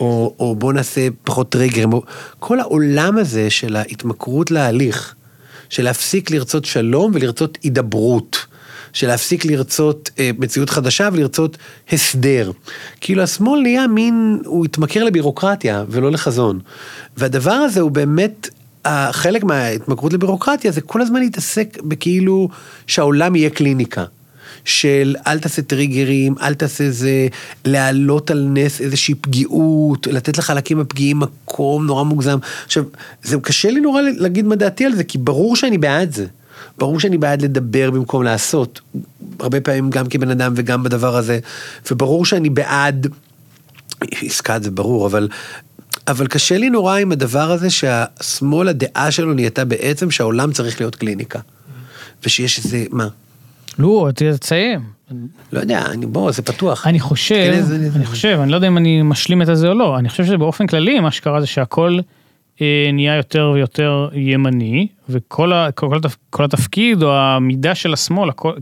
[0.00, 2.02] או, או בוא נעשה פחות טריגרים, או...
[2.38, 5.14] כל העולם הזה של ההתמכרות להליך,
[5.68, 8.46] של להפסיק לרצות שלום ולרצות הידברות,
[8.96, 11.58] של להפסיק לרצות אה, מציאות חדשה ולרצות
[11.92, 12.50] הסדר.
[13.00, 16.60] כאילו השמאל נהיה מין, הוא התמכר לבירוקרטיה ולא לחזון.
[17.16, 18.48] והדבר הזה הוא באמת,
[19.10, 22.48] חלק מההתמכרות לבירוקרטיה זה כל הזמן להתעסק בכאילו
[22.86, 24.04] שהעולם יהיה קליניקה.
[24.64, 27.28] של אל תעשה טריגרים, אל תעשה איזה,
[27.64, 32.38] להעלות על נס איזושהי פגיעות, לתת לחלקים הפגיעים מקום נורא מוגזם.
[32.64, 32.84] עכשיו,
[33.22, 36.26] זה קשה לי נורא להגיד מה דעתי על זה, כי ברור שאני בעד זה.
[36.78, 38.80] ברור שאני בעד לדבר במקום לעשות,
[39.40, 41.38] הרבה פעמים גם כבן אדם וגם בדבר הזה,
[41.90, 43.06] וברור שאני בעד,
[44.22, 45.28] עסקה זה ברור, אבל,
[46.08, 50.96] אבל קשה לי נורא עם הדבר הזה שהשמאל, הדעה שלו נהייתה בעצם שהעולם צריך להיות
[50.96, 51.38] קליניקה.
[52.26, 53.08] ושיש איזה, מה?
[53.78, 54.08] לא,
[54.40, 54.80] תסיים.
[55.52, 56.86] לא יודע, אני, בוא, זה פתוח.
[56.86, 59.68] אני חושב, כן, זה- זה- אני חושב, אני לא יודע אם אני משלים את הזה
[59.68, 61.98] או לא, אני חושב שבאופן כללי מה שקרה זה שהכל
[62.92, 68.52] נהיה יותר ויותר ימני, וכל ה, כל, כל, כל התפקיד או המידה של השמאל, הכל,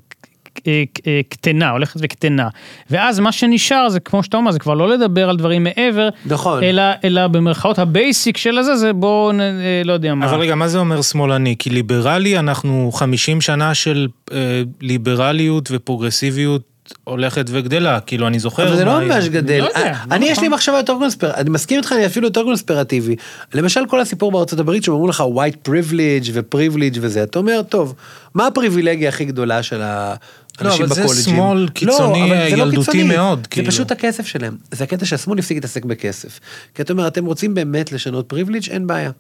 [0.67, 2.49] אה, אה, קטנה, הולכת וקטנה.
[2.91, 6.63] ואז מה שנשאר זה, כמו שאתה אומר, זה כבר לא לדבר על דברים מעבר, נכון.
[6.63, 10.27] אלא, אלא במרכאות הבייסיק של הזה, זה בואו, אה, לא יודע מה.
[10.27, 11.57] אבל רגע, מה זה אומר שמאלני?
[11.59, 16.63] כי ליברלי, אנחנו 50 שנה של אה, ליברליות ופרוגרסיביות
[17.05, 18.01] הולכת וגדלה.
[18.01, 18.69] כאילו, אני זוכר...
[18.69, 19.01] אבל זה לא.
[19.01, 19.59] ממש גדל.
[19.61, 20.45] לא יודע, לא אני, יש נכון.
[20.45, 23.17] לי מחשבה יותר קונספרטיבית, אני מסכים איתך, אני אפילו יותר קונספירטיבי.
[23.55, 27.95] למשל כל הסיפור בארצות הברית שאומרים לך white privilege ו-privilege וזה, אתה אומר, טוב,
[28.35, 31.25] מה הפריבילגיה הכי גדולה של האנשים אבל זה בקולג'ים?
[31.25, 33.67] שמאל קיצוני, אבל זה לא ילדותי קיצוני, מאוד, זה כאילו.
[33.67, 34.57] פשוט הכסף שלהם.
[34.71, 36.41] זה הקטע שהשמאל הפסיק להתעסק בכסף.
[36.75, 39.11] כי אתה אומר, אתם רוצים באמת לשנות פריבילג', אין בעיה.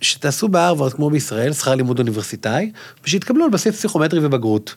[0.00, 2.70] שתעשו בהרווארד כמו בישראל, שכר לימוד אוניברסיטאי,
[3.04, 4.74] ושיתקבלו על בסיס פסיכומטרי ובגרות.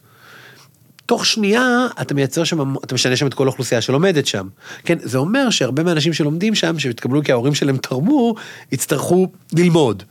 [1.06, 4.48] תוך שנייה אתה מייצר שם, אתה משנה שם את כל האוכלוסייה שלומדת שם.
[4.86, 8.36] כן, זה אומר שהרבה מהאנשים שלומדים שם, שהתקבלו כי ההורים שלהם תרמו,
[8.72, 10.04] יצטרכו ללמוד.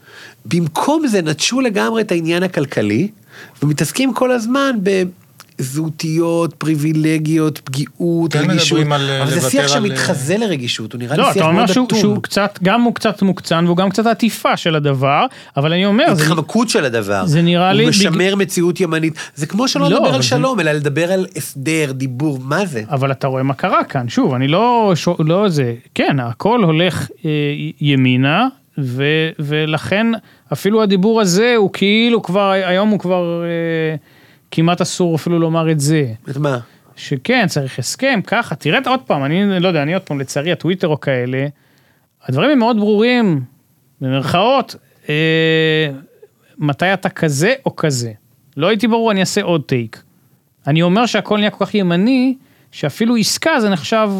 [0.44, 3.08] במקום זה נטשו לגמרי את העניין הכלכלי,
[3.62, 4.76] ומתעסקים כל הזמן
[5.58, 8.78] בזהותיות, פריבילגיות, פגיעות, כן רגישות.
[8.78, 11.44] מדברים על, אבל זה לוותר שיח על- שמתחזה לרגישות, הוא נראה לי לא, שיח אתה
[11.44, 11.98] אומר מאוד שהוא, אטום.
[11.98, 15.26] שהוא קצת, גם הוא קצת מוקצן והוא גם קצת עטיפה של הדבר,
[15.56, 17.26] אבל אני אומר, זה, התחמקות של הדבר.
[17.26, 19.14] זה נראה לי הוא בג- משמר מציאות ימנית.
[19.34, 22.82] זה כמו שלא לא, לדבר על זה- שלום, אלא לדבר על הסדר, דיבור, מה זה?
[22.90, 27.08] אבל אתה רואה מה קרה כאן, שוב, אני לא, שו- לא זה, כן, הכל הולך
[27.24, 27.30] אה,
[27.80, 28.48] ימינה,
[28.78, 29.04] ו,
[29.38, 30.06] ולכן
[30.52, 33.96] אפילו הדיבור הזה הוא כאילו כבר, היום הוא כבר אה,
[34.52, 36.12] כמעט אסור אפילו לומר את זה.
[36.30, 36.58] את מה?
[36.96, 40.88] שכן, צריך הסכם, ככה, תראה עוד פעם, אני לא יודע, אני עוד פעם, לצערי, הטוויטר
[40.88, 41.46] או כאלה,
[42.24, 43.44] הדברים הם מאוד ברורים,
[44.00, 44.76] במרכאות,
[45.08, 45.88] אה,
[46.58, 48.12] מתי אתה כזה או כזה.
[48.56, 50.02] לא הייתי ברור, אני אעשה עוד טייק.
[50.66, 52.36] אני אומר שהכל נהיה כל כך ימני,
[52.72, 54.10] שאפילו עסקה זה נחשב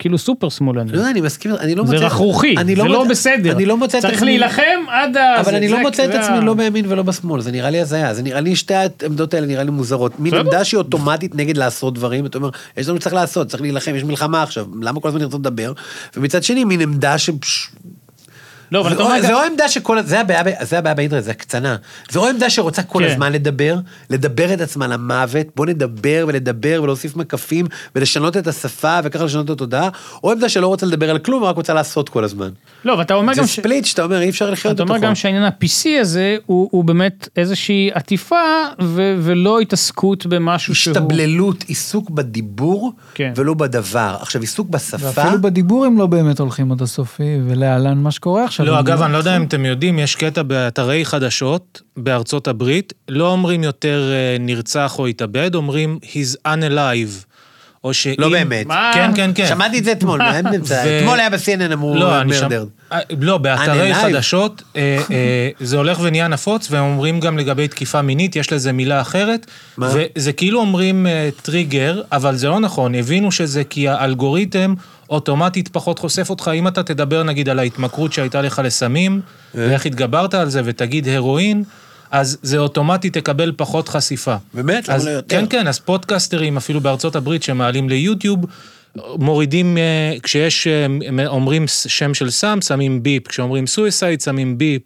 [0.00, 0.92] כאילו סופר שמאלני.
[0.92, 2.06] לא אני מסכים, אני לא זה מוצא...
[2.06, 3.52] רכרוכי, אני זה לא בסדר.
[3.52, 4.26] אני לא מוצא את צריך עצמי...
[4.38, 5.40] להילחם עד ה...
[5.40, 7.70] אבל זה- אני זה- לא מוצא את זה עצמי לא בימין ולא בשמאל, זה נראה
[7.70, 10.20] לי הזיה, זה נראה לי שתי העמדות האלה נראה לי מוזרות.
[10.20, 10.34] מין.
[10.34, 14.04] עמדה שהיא אוטומטית נגד לעשות דברים, אתה אומר, יש לנו שצריך לעשות, צריך להילחם, יש
[14.04, 15.72] מלחמה עכשיו, למה כל הזמן לרצות לדבר?
[16.16, 17.30] ומצד שני, מין עמדה ש...
[18.72, 19.22] לא, אבל זה אתה או- אומר...
[19.22, 21.76] זה או עמדה שכל, זה הבעיה, זה באינטרנט, זה הקצנה.
[22.10, 23.10] זה או עמדה שרוצה כל כן.
[23.10, 23.76] הזמן לדבר,
[24.10, 29.50] לדבר את עצמה למוות, בוא נדבר ולדבר ולהוסיף מקפים ולשנות את השפה וככה לשנות את
[29.50, 29.88] התודעה,
[30.24, 32.48] או עמדה שלא רוצה לדבר על כלום, רק רוצה לעשות כל הזמן.
[32.84, 33.56] לא, ואתה אומר זה גם ש...
[33.60, 35.06] ספליט שאתה אומר, אי אפשר לחיות אתה אומר בתוכו.
[35.06, 38.36] גם שהעניין ה-PC הזה הוא, הוא באמת איזושהי עטיפה
[38.82, 40.92] ו- ולא התעסקות במשהו שהוא...
[40.92, 43.32] השתבללות, עיסוק בדיבור כן.
[43.36, 44.16] ולא בדבר.
[44.20, 48.59] עכשיו, עיסוק בשפה, ואפילו בדיבור הם לא באמת הולכים עד הסופי, ולהלן מה שקורה עכשיו.
[48.64, 52.92] לא, הם אגב, אני לא יודע אם אתם יודעים, יש קטע באתרי חדשות בארצות הברית,
[53.08, 57.30] לא אומרים יותר אה, נרצח או התאבד, אומרים he's unalive.
[57.84, 58.14] או שאם...
[58.18, 58.66] לא באמת.
[58.66, 58.90] מה?
[58.94, 59.46] כן, כן, כן.
[59.46, 60.20] שמעתי את זה אתמול?
[60.68, 62.42] ו- אתמול היה ב-CNN אמרו לא, אני שם...
[62.42, 62.64] מרדר.
[62.92, 63.94] אה, לא, באתרי.
[63.94, 64.98] חדשות אה,
[65.60, 69.46] זה הולך ונהיה נפוץ, והם אומרים גם לגבי תקיפה מינית, יש לזה מילה אחרת.
[69.76, 69.92] מה?
[69.94, 71.06] וזה כאילו אומרים
[71.42, 74.74] טריגר, אבל זה לא נכון, הבינו שזה כי האלגוריתם
[75.10, 76.50] אוטומטית פחות חושף אותך.
[76.54, 79.20] אם אתה תדבר נגיד על ההתמכרות שהייתה לך לסמים,
[79.58, 79.66] אה.
[79.68, 81.64] ואיך התגברת על זה, ותגיד הרואין,
[82.10, 84.36] אז זה אוטומטית תקבל פחות חשיפה.
[84.54, 84.88] באמת?
[84.88, 85.36] למה אז, לא יותר?
[85.36, 88.38] כן, כן, אז פודקסטרים, אפילו בארצות הברית, שמעלים ליוטיוב,
[88.96, 90.86] מורידים, אה, כשיש, אה,
[91.26, 94.82] אומרים שם של סם, שמים ביפ, כשאומרים סויסייד, שמים ביפ.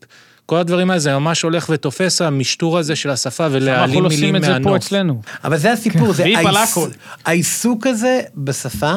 [0.46, 4.34] כל הדברים האלה, זה ממש הולך ותופס המשטור הזה של השפה אנחנו ולהעלים לא מילים
[4.34, 4.76] עושים את זה פה מהנוף.
[4.76, 5.22] אצלנו.
[5.44, 6.24] אבל זה הסיפור, זה
[6.62, 6.88] הכל.
[7.24, 8.94] העיסוק הזה בשפה,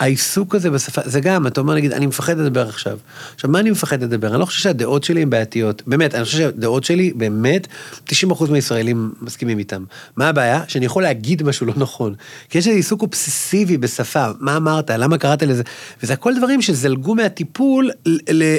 [0.00, 2.98] העיסוק הזה בשפה, זה גם, אתה אומר נגיד, אני מפחד לדבר עכשיו.
[3.34, 4.30] עכשיו, מה אני מפחד לדבר?
[4.30, 5.82] אני לא חושב שהדעות שלי הן בעייתיות.
[5.86, 7.68] באמת, אני חושב שהדעות שלי, באמת,
[8.08, 9.84] 90% מהישראלים מסכימים איתם.
[10.16, 10.62] מה הבעיה?
[10.68, 12.14] שאני יכול להגיד משהו לא נכון.
[12.48, 15.62] כי יש איזה עיסוק אובססיבי בשפה, מה אמרת, למה קראת לזה,
[16.02, 17.90] וזה הכל דברים שזלגו מהטיפול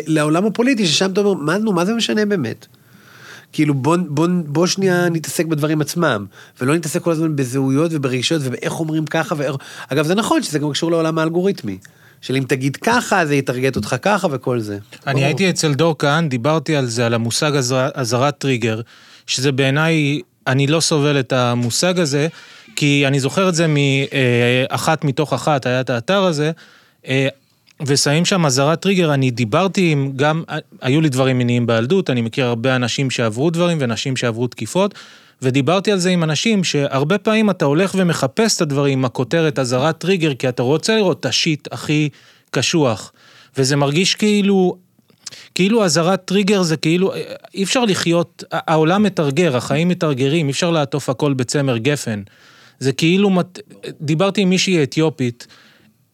[0.08, 2.66] לעולם הפוליטי, ששם אתה אומר, מה, נו, מה זה משנה באמת?
[3.54, 6.26] כאילו בוא, בוא, בוא שנייה נתעסק בדברים עצמם,
[6.62, 9.56] ולא נתעסק כל הזמן בזהויות וברגשות ובאיך אומרים ככה ואיך...
[9.88, 11.78] אגב, זה נכון שזה גם קשור לעולם האלגוריתמי.
[12.22, 14.78] של אם תגיד ככה, זה יטרגט אותך ככה וכל זה.
[15.08, 15.26] אני.
[15.26, 18.82] הייתי אצל דור כהן, דיברתי על זה, על המושג אזהר- אזהרת טריגר,
[19.28, 22.28] שזה בעיניי אני לא סובל את המושג הזה,
[22.76, 26.52] כי אני זוכר את זה מאחת מתוך אחת, היה את האתר הזה,
[27.08, 27.28] אה,
[27.86, 30.44] ושמים שם אזהרת טריגר, אני דיברתי עם גם,
[30.82, 34.94] היו לי דברים מיניים בילדות, אני מכיר הרבה אנשים שעברו דברים ונשים שעברו תקיפות,
[35.42, 40.34] ודיברתי על זה עם אנשים שהרבה פעמים אתה הולך ומחפש את הדברים הכותרת אזהרת טריגר,
[40.34, 42.10] כי אתה רוצה לראות את השיט הכי
[42.52, 43.12] קשוח.
[43.58, 44.78] וזה מרגיש כאילו,
[45.56, 47.14] כאילו אזהרת טריגר זה כאילו,
[47.54, 52.22] אי אפשר לחיות, העולם מתרגר, החיים מתרגרים, אי אפשר לעטוף הכל בצמר גפן.
[52.80, 53.30] זה כאילו,
[54.02, 55.48] דיברתי עם מישהי אתיופית,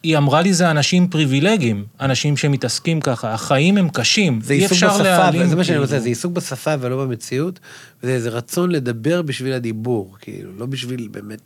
[0.06, 4.72] היא אמרה לי זה אנשים פריבילגיים, אנשים שמתעסקים ככה, החיים הם קשים, זה אי עיסוק
[4.72, 5.42] אפשר בשפה, להעלים.
[5.42, 5.82] וזה מה שאני כאילו.
[5.84, 7.60] רוצה, זה עיסוק בשפה ולא במציאות,
[8.04, 11.40] וזה איזה רצון לדבר בשביל הדיבור, כאילו, לא בשביל באמת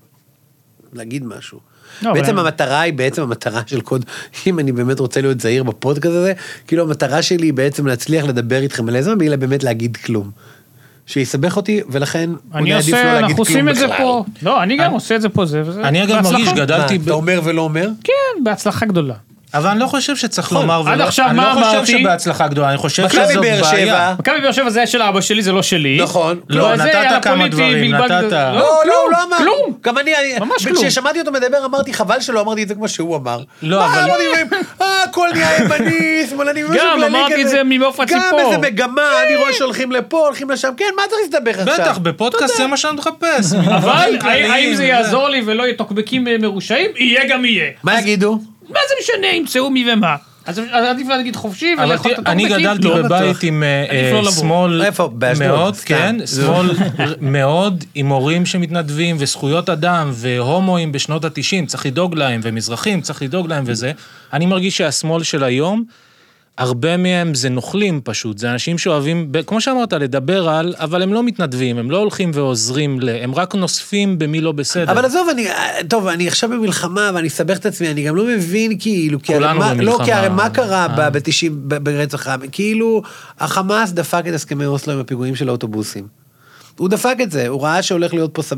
[0.93, 1.59] להגיד משהו.
[2.01, 4.05] לא, בעצם אבל- המטרה היא בעצם המטרה של קוד,
[4.47, 6.33] אם אני באמת רוצה להיות זהיר בפודקאסט הזה,
[6.67, 10.31] כאילו המטרה שלי היא בעצם להצליח לדבר איתכם על איזה בלי באמת להגיד כלום.
[11.09, 13.97] שיסבך אותי, ולכן אני אולי עדיף לא עושה, להגיד אנחנו כלום עושים את זה בכלל.
[13.97, 14.23] פה.
[14.41, 15.81] לא, אני גם אני- עושה את זה פה, זה וזה.
[15.81, 16.31] אני אגב בהצלחה.
[16.37, 17.89] מרגיש, גדלתי מה, ב- אתה אומר ולא אומר?
[18.03, 19.13] כן, בהצלחה גדולה.
[19.53, 20.61] אבל אני לא חושב שצריך נכון.
[20.61, 21.99] לומר, עד ולא- עכשיו אני מה לא חושב אמרתי?
[22.01, 23.85] שבהצלחה גדולה, אני חושב מכבי שזאת באר בעיה.
[23.87, 24.13] שבע.
[24.19, 25.97] מכבי באר שבע זה של אבא שלי, זה לא שלי.
[26.01, 26.39] נכון.
[26.49, 28.29] לא, וזה נתת כמה דברים, בלבלתי את נתת.
[28.29, 28.35] זה.
[28.35, 29.37] לא, לא, הוא לא אמר.
[29.37, 29.73] כלום.
[29.83, 30.83] גם אני, ממש כלום.
[30.85, 33.39] כששמעתי אותו מדבר אמרתי חבל שלא אמרתי את זה כמו שהוא אמר.
[33.63, 34.23] לא, מה, אבל- אמרתי
[34.81, 37.49] אה, הכל נהיה ימני, שמאלני, משהו גם, כללי אמרתי את.
[37.49, 38.21] זה ממעוף הציפור.
[38.31, 41.85] גם איזה מגמה, אני רואה שהולכים לפה, הולכים לשם, כן, מה צריך להסתבך עכשיו?
[41.85, 43.53] בטח, בפודקאסט זה מה שאני מחפש.
[43.53, 44.85] אבל דברים האם זה.
[44.85, 46.91] יעזור לי ולא יהיה טוקבקים אה, מרושעים?
[46.97, 47.69] יהיה גם יהיה.
[47.83, 48.39] מה יגידו?
[48.69, 50.15] מה זה משנה, ימצאו מי ומה.
[50.45, 52.49] אז אז עדיף להגיד חופשי ולאכול את תראה, אני?
[52.49, 53.01] גדלתי לא.
[53.01, 54.31] בבית עם אה, לא אה.
[54.31, 54.81] שמאל
[55.39, 55.77] מאוד.
[55.77, 56.69] כן, שמאל
[57.21, 63.47] מאוד, עם הורים שמתנדבים, וזכויות אדם, והומואים בשנות התשעים, צריך לדאוג להם, ומזרחים, צריך לדאוג
[63.47, 63.91] להם וזה.
[64.33, 65.83] אני מרגיש שהשמאל של היום,
[66.59, 71.23] הרבה מהם זה נוכלים פשוט, זה אנשים שאוהבים, כמו שאמרת, לדבר על, אבל הם לא
[71.23, 74.91] מתנדבים, הם לא הולכים ועוזרים, ל- הם רק נוספים במי לא בסדר.
[74.91, 75.47] אבל עזוב, אני,
[75.87, 79.45] טוב, אני עכשיו במלחמה ואני אסבך את עצמי, אני גם לא מבין כאילו, כי הרי
[79.45, 80.05] מה, לא, במלחמה.
[80.05, 81.09] כי הרי מה קרה אה.
[81.09, 83.01] ב-90, ברצח העם, כאילו,
[83.39, 86.18] החמאס דפק את הסכמי אוסלו עם הפיגועים של האוטובוסים.
[86.79, 88.55] הוא דפק את זה, הוא ראה שהולך להיות פה, סב...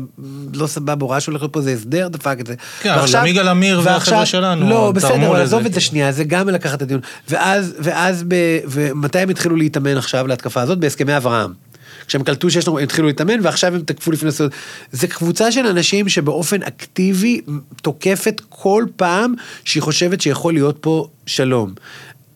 [0.54, 2.54] לא סבבה, הוא ראה שהולך להיות פה איזה הסדר, דפק את זה.
[2.80, 5.80] כן, אבל ועכשיו- יגאל עמיר והחבר'ה שלנו לא, בסדר, אבל עזוב את זה.
[5.80, 7.00] שנייה, זה גם לקחת את הדיון.
[7.28, 8.34] ואז, ואז, ב...
[8.66, 10.78] ומתי הם התחילו להתאמן עכשיו להתקפה הזאת?
[10.78, 11.52] בהסכמי אברהם.
[12.06, 14.50] כשהם קלטו שיש לנו, הם התחילו להתאמן ועכשיו הם תקפו לפני סוד.
[14.92, 17.40] זה קבוצה של אנשים שבאופן אקטיבי
[17.82, 19.34] תוקפת כל פעם
[19.64, 21.74] שהיא חושבת שיכול להיות פה שלום.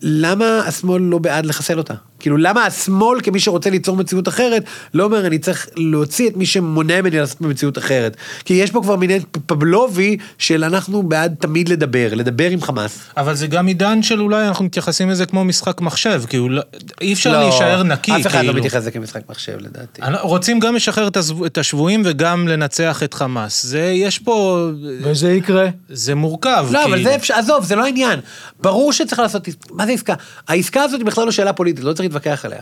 [0.02, 1.94] למה השמאל לא בעד לחסל אותה?
[2.26, 6.46] כאילו למה השמאל כמי שרוצה ליצור מציאות אחרת, לא אומר אני צריך להוציא את מי
[6.46, 8.16] שמונע ממני לעשות מציאות אחרת.
[8.44, 9.10] כי יש פה כבר מין
[9.46, 12.98] פבלובי של אנחנו בעד תמיד לדבר, לדבר עם חמאס.
[13.16, 16.60] אבל זה גם עידן של אולי אנחנו מתייחסים לזה כמו משחק מחשב, כי אולי-
[17.00, 18.54] אי אפשר לא, להישאר נקי, אף אחד לא כאילו.
[18.54, 20.02] מתייחס לזה כמשחק מחשב לדעתי.
[20.02, 23.62] אני- רוצים גם לשחרר את הזב- את השבויים וגם לנצח את חמאס.
[23.66, 24.68] זה, יש פה,
[25.02, 25.68] וזה יקרה.
[25.88, 26.66] זה מורכב.
[26.70, 27.10] לא, אבל כאילו.
[27.10, 28.20] זה אפשר, עזוב, זה לא העניין.
[28.60, 30.14] ברור שצריך לעשות, מה זה עסקה?
[30.48, 32.60] העסקה הזאת היא בכלל לא שאלה פוליטית, לא צריך להתווכח עליה.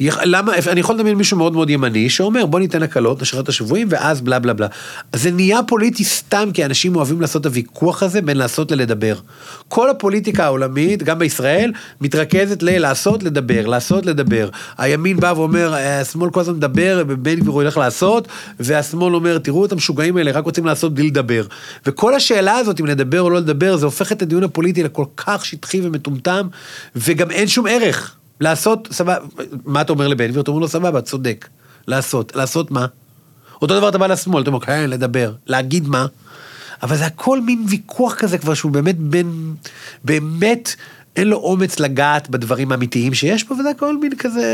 [0.00, 3.86] למה, אני יכול לדמיין מישהו מאוד מאוד ימני שאומר בוא ניתן הקלות, נשחרר את השבויים
[3.90, 4.66] ואז בלה בלה בלה.
[5.14, 9.14] זה נהיה פוליטי סתם כי אנשים אוהבים לעשות את הוויכוח הזה בין לעשות ללדבר.
[9.68, 14.48] כל הפוליטיקה העולמית, גם בישראל, מתרכזת ללעשות לדבר, לעשות לדבר.
[14.78, 18.28] הימין בא ואומר, "אה, השמאל כל הזמן מדבר, ובן גביר הוא ילך לעשות,
[18.60, 21.44] והשמאל אומר, תראו את המשוגעים האלה, רק רוצים לעשות בלי לדבר.
[21.86, 25.44] וכל השאלה הזאת אם לדבר או לא לדבר, זה הופך את הדיון הפוליטי לכל כך
[25.44, 26.48] שטחי ומטומטם,
[26.96, 28.17] וגם אין שום ערך.
[28.40, 29.16] לעשות, סבבה,
[29.64, 30.40] מה אתה אומר לבן גביר?
[30.42, 31.48] אתה אומר לו, סבבה, צודק.
[31.86, 32.86] לעשות, לעשות מה?
[33.62, 35.32] אותו דבר אתה בא לשמאל, אתה אומר, כן, לדבר.
[35.46, 36.06] להגיד מה?
[36.82, 39.54] אבל זה הכל מין ויכוח כזה כבר שהוא באמת בין,
[40.04, 40.74] באמת
[41.16, 44.44] אין לו אומץ לגעת בדברים האמיתיים שיש פה, וזה הכל מין כזה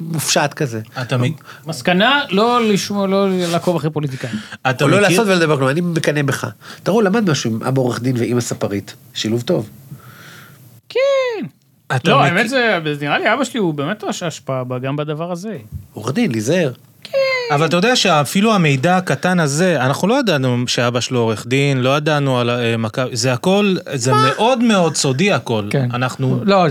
[0.00, 0.80] מופשט כזה.
[1.02, 1.22] אתה, מ-
[1.66, 4.34] מסקנה, לא לשמוע, לא לעקוב אחרי פוליטיקאים.
[4.70, 6.46] אתה או לא מכיר- לעשות ולדבר כלום, אני מקנא בך.
[6.82, 8.94] תראו, למד משהו עם אבא עורך דין ואימא ספרית.
[9.14, 9.68] שילוב טוב.
[10.88, 11.46] כן.
[11.96, 15.56] אתה לא, האמת זה, נראה לי אבא שלי הוא באמת יש השפעה גם בדבר הזה.
[15.92, 16.72] עורך דין, להיזהר.
[17.50, 21.96] אבל אתה יודע שאפילו המידע הקטן הזה, אנחנו לא ידענו שאבא שלו עורך דין, לא
[21.96, 25.64] ידענו על אה, מכבי, זה הכל, זה מאוד מאוד סודי הכל.
[25.70, 25.88] כן.
[25.94, 26.66] אנחנו, לא,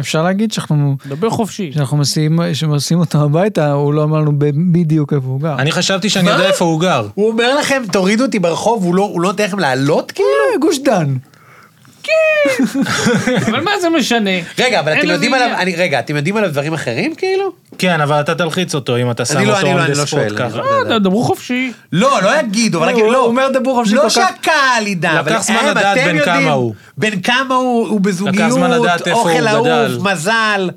[0.00, 1.72] אפשר להגיד שאנחנו, דבר חופשי.
[1.72, 5.54] שאנחנו מסיעים, שמסיעים אותו הביתה, הוא לא אמר לנו ב- בדיוק איפה הוא גר.
[5.58, 6.30] אני חשבתי שאני מה?
[6.30, 7.06] יודע איפה הוא גר.
[7.14, 10.28] הוא אומר לכם, תורידו אותי ברחוב, הוא לא הוא לא נותן לכם לעלות כאילו?
[10.54, 11.16] אה, גוש דן.
[13.46, 14.30] אבל מה זה משנה?
[14.58, 15.50] רגע, אבל אין אתם יודעים עליו.
[15.58, 17.52] אני, רגע, אתם יודעים עליו דברים אחרים כאילו?
[17.78, 19.96] כן, אבל אתה תלחיץ אותו אם אתה שם לא- אותו אני לא- on אני the
[19.98, 20.56] לא spot שואל, אני ככה.
[20.58, 21.72] לא- לא, דברו חופשי.
[21.92, 23.24] לא, לא יגידו, אבל לא, נגיד, הוא לא.
[23.24, 26.50] אומר דבור חופשי לא כך- שהקהל ידע, לקח אבל זמן הם, לדעת אתם יודעים, כמה
[26.52, 26.74] הוא.
[26.98, 30.08] בן כמה הוא, הוא בזוגיות, זמן לדעת איפה אוכל הוא אהוב.
[30.12, 30.70] מזל.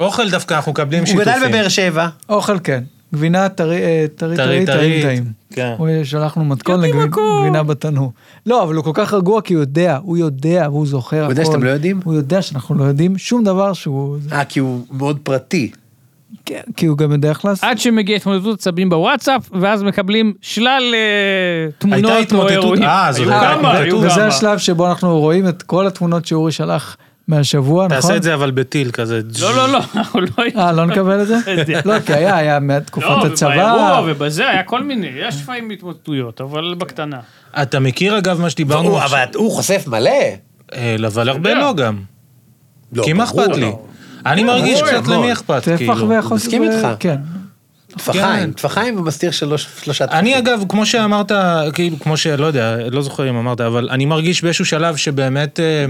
[0.00, 1.32] אוכל דווקא אנחנו מקבלים הוא שיתופים.
[1.32, 2.08] גדל בבאר שבע.
[2.28, 2.80] אוכל כן.
[3.14, 5.02] גבינה טרי אה, טרי טרי טרי, טעים טרי.
[5.02, 5.24] טעים.
[5.52, 5.74] כן.
[5.78, 6.80] הוא שלחנו מתכון.
[6.80, 8.12] לגבינה בתנור.
[8.46, 11.24] לא, אבל הוא כל כך רגוע כי הוא יודע, הוא יודע והוא זוכר הכל.
[11.24, 12.00] הוא יודע שאתם לא יודעים?
[12.04, 14.16] הוא יודע שאנחנו לא יודעים שום דבר שהוא...
[14.32, 15.70] אה, כי הוא מאוד פרטי.
[16.44, 17.64] כן, כי הוא גם יודע איך לעשות.
[17.64, 22.82] עד שמגיע התמודדות עצבים בוואטסאפ, ואז מקבלים שלל אה, תמונות הייתה או אירועים.
[22.82, 24.12] אה, זאת היו הייתה כמה, היו התמוטטות.
[24.12, 24.26] וזה.
[24.26, 26.96] השלב שבו אנחנו רואים את כל התמונות שאורי שלח
[27.30, 28.00] מהשבוע, נכון?
[28.00, 29.20] תעשה את זה אבל בטיל כזה.
[29.40, 30.26] לא, לא, לא, אנחנו לא...
[30.56, 31.36] אה, לא נקבל את זה?
[31.66, 31.80] זה.
[31.84, 33.48] לא, כי היה, היה מתקופת לא, הצבא.
[33.50, 37.20] ובאירוע ובזה היה כל מיני, יש לפעמים התמוטטויות, אבל בקטנה.
[37.62, 39.04] אתה מכיר אגב מה שדיברנו?
[39.04, 40.10] אבל הוא חושף מלא.
[40.74, 41.60] אה, אבל הרבה יודע.
[41.62, 41.96] לא גם.
[42.92, 43.60] לא, כי מה אכפת לי?
[43.60, 43.82] לא.
[44.26, 45.06] אני מרגיש קצת.
[45.08, 46.08] למי אכפת, טפח כאילו.
[46.30, 46.88] מסכים איתך.
[46.98, 47.16] כן.
[47.96, 50.18] טפחיים, טפחיים ומסתיר שלוש- שלושה טפחים.
[50.20, 51.32] אני אגב, כמו שאמרת,
[51.74, 55.84] כאילו, כמו שלא יודע, לא זוכר אם אמרת, אבל אני מרגיש באיזשהו שלב שבאמת אה,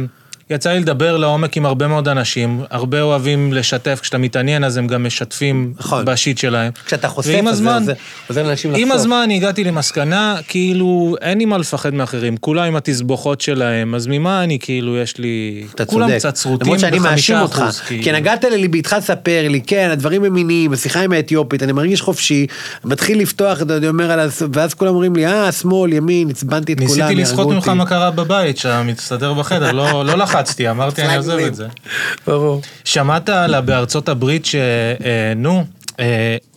[0.50, 4.86] יצא לי לדבר לעומק עם הרבה מאוד אנשים, הרבה אוהבים לשתף, כשאתה מתעניין אז הם
[4.86, 6.04] גם משתפים נכון.
[6.04, 6.72] בשיט שלהם.
[6.86, 7.92] כשאתה חושף, אז זה הזמן- עוזר-
[8.28, 8.86] עוזר לאנשים לחשוף.
[8.86, 14.06] עם הזמן הגעתי למסקנה, כאילו, אין לי מה לפחד מאחרים, כולם עם התסבוכות שלהם, אז
[14.06, 15.64] ממה אני, כאילו, יש לי...
[15.74, 16.18] אתה כולם צודק.
[16.18, 17.58] קצת שרוטים למרות שאני מאשים בחמישה אותך.
[17.64, 18.02] אחוז, כאילו.
[18.02, 22.00] כי נגעת לליבי, התחלת לספר לי, כן, הדברים הם מיניים, השיחה עם האתיופית, אני מרגיש
[22.02, 22.46] חופשי,
[22.84, 24.42] מתחיל לפתוח, אתה אומר על הס...
[24.52, 27.86] ואז כולם אומרים לי, אה, שמאל, ימין, עצבנתי את כולם, ניסיתי לסחוט ממך אותי." מה
[27.86, 31.66] קרה בבית, שאתה מסתדר בחדר, לא לא לחצתי, אמרתי אני עוזב את זה.
[32.26, 32.62] ברור.
[32.84, 35.64] שמעת עלה בארצות הברית שנו,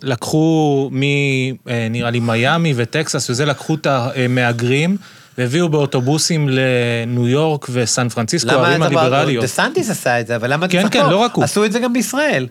[0.04, 1.04] לקחו מ...
[1.04, 4.98] אה, נראה לי מיאמי וטקסס וזה, לקחו את המהגרים
[5.38, 9.42] והביאו באוטובוסים לניו יורק וסן פרנסיסקו, הערים הליברליות.
[9.42, 11.10] דה סנטיס עשה את זה, אבל למה אתה כן, כן?
[11.10, 11.44] לא רק הוא.
[11.44, 12.48] עשו את זה גם בישראל.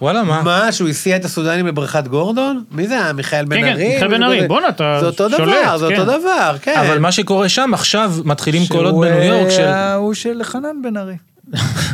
[0.00, 0.42] וואלה, מה?
[0.42, 2.64] מה, שהוא הסיע את הסודנים לבריכת גורדון?
[2.70, 3.12] מי זה היה?
[3.12, 3.94] מיכאל בן כן, ארי?
[3.94, 6.00] מיכאל בן ארי, בואנה, אתה זה אותו שולט, דבר, זה כן.
[6.00, 6.74] אותו דבר, כן.
[6.86, 9.62] אבל מה שקורה שם, עכשיו מתחילים קולות שהוא, בניו יורק של...
[9.62, 11.14] אה, הוא של חנן בן ארי.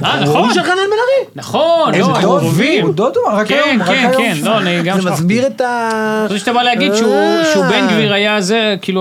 [0.05, 0.55] אה, נכון.
[0.55, 1.31] של חנן בן ארי.
[1.35, 2.87] נכון, לא, הם דוד, קרובים.
[2.87, 4.23] הוא דודו, רק כן, היום, רק כן, היום.
[4.23, 5.11] כן, לא, אני גם זה.
[5.11, 6.25] מסביר את ה...
[6.25, 7.45] חשבתי שאתה בא להגיד שהוא אה.
[7.53, 9.01] שהוא בן גביר היה זה, כאילו,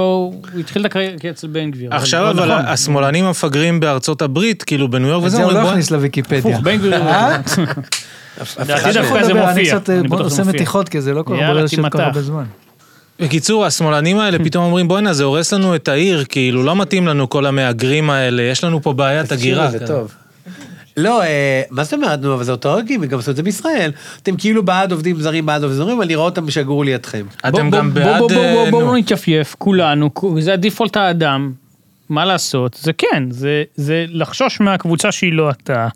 [0.53, 1.95] הוא התחיל את הקריירה אצל בן גביר.
[1.95, 2.65] עכשיו לא אבל נכון.
[2.65, 6.39] השמאלנים המפגרים בארצות הברית, כאילו בניו יורק את וזה, זה הוא לא הכניס לוויקיפדיה.
[6.39, 7.03] הפוך, בן גביר.
[8.39, 8.63] אה?
[8.63, 9.61] לדעתי אני דווקא זה.
[9.67, 10.43] קצת אה, עושה.
[10.43, 12.43] מתיחות, כי זה לא כל כך יאללה, ברשת כל הרבה זמן.
[13.19, 17.29] בקיצור, השמאלנים האלה פתאום אומרים, בואנה, זה הורס לנו את העיר, כאילו, לא מתאים לנו
[17.29, 19.71] כל המהגרים האלה, יש לנו פה בעיית הגירה.
[19.71, 19.87] זה.
[19.87, 20.13] טוב.
[20.97, 23.91] לא, אה, מה זאת אומרת, נו, אבל זה אותו גימיק, גם עשו את זה בישראל.
[24.23, 27.25] אתם כאילו בעד עובדים זרים, בעד עובדים זרים, אני רואה אותם שיגורו לידכם.
[27.47, 28.17] אתם גם בעד...
[28.19, 28.81] בוא- בוא- אה, בוא- בואו.
[28.91, 30.09] לא נתייפייף, כולנו,
[30.39, 31.51] זה הדיפולט האדם,
[32.09, 35.87] מה לעשות, זה כן, זה- זה לחשוש מהקבוצה שהיא לא אתה,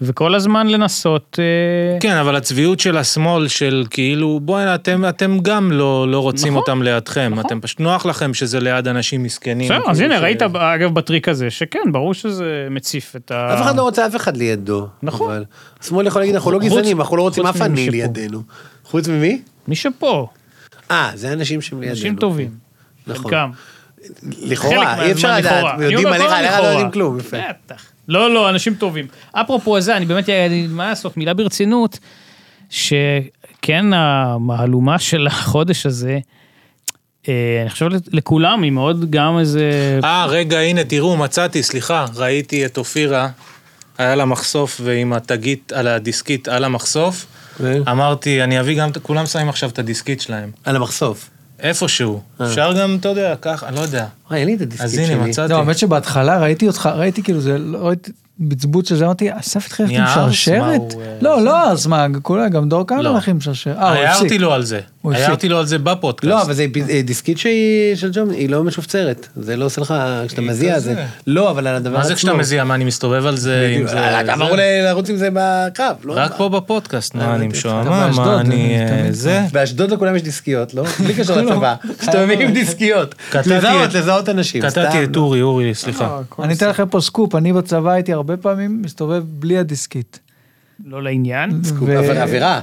[0.00, 1.38] וכל הזמן לנסות...
[1.38, 6.48] אה, כן, אבל הצביעות של השמאל, של כאילו, בואנה, אתם, אתם גם לא, לא רוצים
[6.52, 7.46] נכון, אותם לידכם, נכון.
[7.46, 9.68] אתם פשוט נוח לכם שזה ליד אנשים מסכנים.
[9.68, 13.54] בסדר, אז כאילו הנה, ש- ראית אגב בטריק הזה, שכן, ברור שזה מציף את ה...
[13.54, 14.86] אף אחד לא רוצה אף אחד לידו.
[15.02, 15.30] נכון.
[15.30, 15.44] אבל
[15.80, 17.90] השמאל יכול להגיד, אנחנו לא גזענים, אנחנו לא רוצים אף עני.
[17.90, 18.42] לידינו.
[18.84, 19.42] חוץ ממי?
[19.68, 20.28] מי שפה,
[20.90, 21.96] אה, זה אנשים שהם לידינו.
[21.98, 22.50] אנשים טובים,
[23.06, 23.22] נכון.
[23.22, 23.50] חלקם.
[24.42, 26.64] לכאורה, אי אפשר לדעת, יודעים עליך, עליך לא.
[26.66, 27.18] יודעים כלום.
[27.18, 27.91] בטח.
[28.08, 29.06] לא, לא, אנשים טובים.
[29.32, 30.28] אפרופו זה, אני באמת,
[30.68, 31.98] מה לעשות, מילה ברצינות,
[32.70, 36.18] שכן, המהלומה של החודש הזה,
[37.28, 39.98] אה, אני חושב לכולם היא מאוד גם איזה...
[40.04, 43.28] אה, רגע, הנה, תראו, מצאתי, סליחה, ראיתי את אופירה,
[43.98, 47.26] היה לה מחשוף ועם התגית על הדיסקית על המחשוף.
[47.90, 50.50] אמרתי, אני אביא גם, כולם שמים עכשיו את הדיסקית שלהם.
[50.64, 51.30] על המחשוף.
[51.62, 52.20] איפשהו.
[52.42, 54.06] אפשר גם, אתה יודע, ככה, אני לא יודע.
[54.30, 55.04] וואי, אין לי את הדיסקית אז שלי.
[55.04, 55.52] הנה, מצאתי.
[55.52, 57.92] לא, האמת שבהתחלה ראיתי אותך, ראיתי כאילו זה, לא
[58.40, 60.04] ראיתי בצבוץ של זה, אמרתי, אסף התחיל ללכת עם?
[60.04, 60.80] מה שרשרת?
[60.80, 63.14] אה, לא, לא ארס, מה, כולה, גם דור כהנא לא.
[63.14, 63.76] הלך עם שרשרת.
[63.76, 64.40] אה, הוא הערתי הפסיק.
[64.40, 64.80] לו על זה.
[65.04, 66.30] הערתי לו על זה בפודקאסט.
[66.30, 69.28] לא, אבל זה אה, דיסקית שהיא של ג'ון, היא לא משופצרת.
[69.36, 69.94] זה לא עושה לך,
[70.26, 70.78] כשאתה מזיע.
[70.78, 71.04] זה.
[71.26, 72.08] לא, אבל על הדבר מה עצמו.
[72.08, 72.64] זה כשאתה מזיע?
[72.64, 74.22] מה, אני מסתובב על זה זה?
[74.84, 76.14] לרוץ עם זה בקרב, לא?
[76.16, 78.76] רק פה בפודקאסט, מה, אני אתה משועמם, מה, אני...
[78.78, 79.40] אה, זה?
[79.52, 80.84] באשדוד לכולם יש דיסקיות, לא?
[81.04, 81.74] בלי קשר לצבא.
[82.02, 83.14] מסתובבים עם דיסקיות.
[83.94, 84.62] לזהות, אנשים.
[84.62, 85.22] קטעתי את לא.
[85.22, 86.18] אורי, אורי, סליחה.
[86.42, 90.20] אני אתן לכם פה סקופ, אני בצבא הייתי הרבה פעמים מסתובב בלי הדיסקית.
[90.86, 91.60] לא לעניין.
[91.80, 92.60] ו- עבר- עבירה.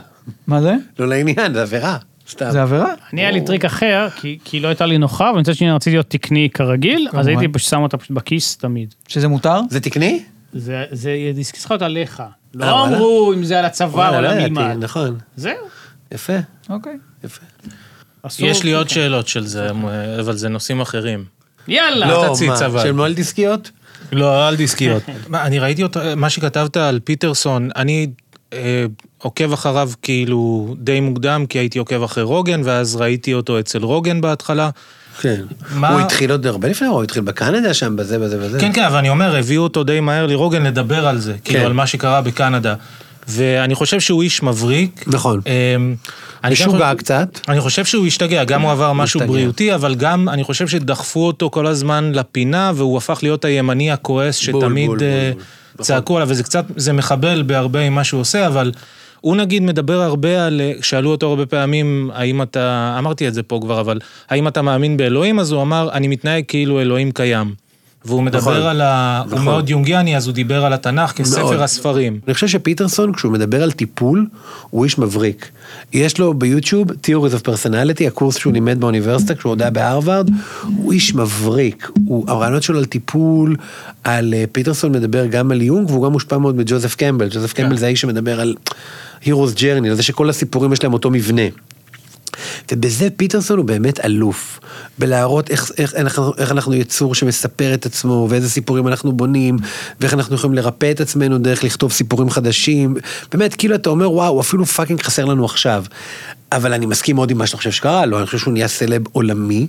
[0.47, 0.73] מה זה?
[0.99, 1.97] לא לעניין, זה עבירה.
[2.29, 2.51] סתם.
[2.51, 2.93] זה עבירה?
[3.13, 6.09] אני היה לי טריק אחר, כי- כי לא הייתה לי נוחה, ומצד שני רציתי להיות
[6.09, 7.27] תקני כרגיל, אז.
[7.27, 8.93] הייתי שם אותה פשוט בכיס תמיד.
[9.07, 9.59] שזה מותר?
[9.69, 10.23] זה תקני?
[10.53, 12.19] זה זה דיסק להיות עליך.
[12.19, 12.95] אה, לא וואלה?
[12.97, 14.83] אמרו אם זה על הצבא או לא על ידעתי, המלמד.
[14.83, 15.17] נכון.
[15.35, 15.53] זהו.
[16.11, 16.33] יפה,
[16.69, 16.97] אוקיי.
[17.23, 17.41] יפה.
[18.39, 19.67] יש לי עוד שאלות של זה,
[20.19, 21.25] אבל זה נושאים אחרים.
[21.67, 22.07] יאללה.
[22.07, 22.83] לא, תציץ, מה, אבל.
[22.83, 23.71] של מועל דיסקיות?
[24.11, 25.03] לא, על דיסקיות.
[25.33, 28.07] אני ראיתי אותו, מה שכתבת על פיטרסון, אני
[28.53, 28.85] אה,
[29.17, 34.21] עוקב אחריו כאילו די מוקדם, כי הייתי עוקב אחרי רוגן, ואז ראיתי אותו אצל רוגן
[34.21, 34.69] בהתחלה.
[35.21, 35.41] כן.
[35.75, 38.59] מה- הוא התחיל עוד הרבה לפני, הוא התחיל בקנדה שם, בזה, בזה, בזה.
[38.59, 41.65] כן, כן, אבל אני אומר, הביאו אותו די מהר לרוגן לדבר על זה, כאילו כן.
[41.65, 42.75] על מה שקרה בקנדה.
[43.29, 45.03] ואני חושב שהוא איש מבריק.
[45.07, 45.41] נכון.
[45.45, 45.95] אמ,
[46.43, 47.39] אני משוגע חושב- קצת.
[47.47, 49.33] אני חושב שהוא השתגע, גם הוא עבר משהו השתגע.
[49.33, 54.49] בריאותי, אבל גם אני חושב שדחפו אותו כל הזמן לפינה, והוא הפך להיות הימני הכועס
[54.49, 55.43] בול, שתמיד בול, אה, בול,
[55.75, 55.85] בול.
[55.85, 58.71] צעקו עליו, וזה קצת, זה מחבל בהרבה עם מה שהוא עושה, אבל
[59.21, 63.59] הוא נגיד מדבר הרבה על, שאלו אותו הרבה פעמים, האם אתה, אמרתי את זה פה
[63.61, 63.99] כבר, אבל
[64.29, 65.39] האם אתה מאמין באלוהים?
[65.39, 67.53] אז הוא אמר, אני מתנהג כאילו אלוהים קיים.
[68.05, 69.21] והוא מדבר נכון, על ה...
[69.25, 69.45] הוא נכון.
[69.45, 71.27] מאוד יונגיאני, אז הוא דיבר על התנ"ך מאוד.
[71.27, 72.19] כספר הספרים.
[72.27, 74.27] אני חושב שפיטרסון, כשהוא מדבר על טיפול,
[74.69, 75.49] הוא איש מבריק.
[75.93, 80.29] יש לו ביוטיוב Theories of Personality, הקורס שהוא לימד באוניברסיטה, כשהוא עוד היה בהרווארד,
[80.77, 81.91] הוא איש מבריק.
[82.05, 83.55] הוא, הרעיונות שלו על טיפול,
[84.03, 87.27] על אה, פיטרסון מדבר גם על יונג, והוא גם מושפע מאוד מג'וזף קמבל.
[87.31, 88.55] ג'וזף קמבל זה האיש שמדבר על
[89.23, 91.41] Heroes Journey, על זה שכל הסיפורים יש להם אותו מבנה.
[92.71, 94.59] ובזה פיטרסון הוא באמת אלוף,
[94.97, 99.57] בלהראות איך, איך, איך, איך אנחנו יצור שמספר את עצמו, ואיזה סיפורים אנחנו בונים,
[99.99, 102.95] ואיך אנחנו יכולים לרפא את עצמנו דרך לכתוב סיפורים חדשים.
[103.31, 105.83] באמת, כאילו אתה אומר, וואו, אפילו fucking חסר לנו עכשיו.
[106.51, 109.01] אבל אני מסכים מאוד עם מה שאתה חושב שקרה לו, אני חושב שהוא נהיה סלב
[109.11, 109.67] עולמי,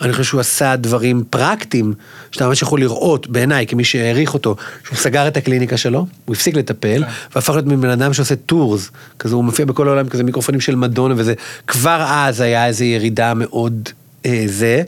[0.00, 1.94] אני חושב שהוא עשה דברים פרקטיים,
[2.30, 6.54] שאתה ממש יכול לראות, בעיניי, כמי שהעריך אותו, שהוא סגר את הקליניקה שלו, הוא הפסיק
[6.54, 10.76] לטפל, והפך להיות מבן אדם שעושה tours, כזה הוא מופיע בכל העולם, כזה מיקרופונים של
[10.76, 11.34] מדונה וזה,
[11.66, 13.88] כבר אז היה איזו ירידה מאוד
[14.26, 14.82] אה, זה,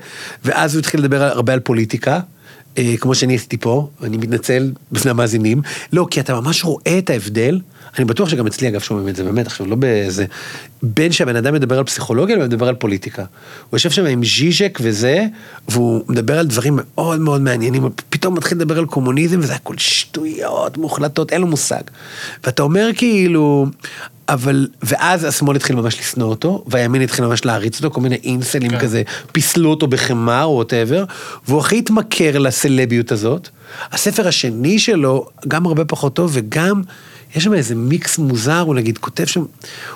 [0.45, 2.21] ואז הוא התחיל לדבר הרבה על פוליטיקה.
[2.79, 5.63] אה, כמו שאני עשיתי פה, אני מתנצל בפני המאזינים,
[5.93, 7.61] לא, כי אתה ממש רואה את ההבדל,
[7.99, 10.25] אני בטוח שגם אצלי אגב שומעים את זה, באמת, עכשיו לא באיזה,
[10.83, 13.23] בין שהבן אדם מדבר על פסיכולוגיה לבין מדבר על פוליטיקה.
[13.23, 15.27] הוא יושב שם עם ז'יז'ק וזה,
[15.69, 20.79] והוא מדבר על דברים מאוד מאוד מעניינים, פתאום מתחיל לדבר על קומוניזם וזה הכל שטויות
[20.79, 21.83] מוחלטות, אין לו מושג.
[22.45, 23.67] ואתה אומר כאילו,
[24.29, 28.71] אבל, ואז השמאל התחיל ממש לשנוא אותו, והימין התחיל ממש להריץ אותו, כל מיני אינסלים
[28.71, 28.79] כן.
[28.79, 29.03] כזה,
[29.33, 31.05] פיסלו אותו בחמר או whatever,
[31.49, 33.49] והוא הכי התמכר לסלביות הזאת.
[33.93, 36.83] הספר השני שלו, גם הרבה פחות טוב, וגם,
[37.35, 39.41] יש שם איזה מיקס מוזר, הוא נגיד כותב שם,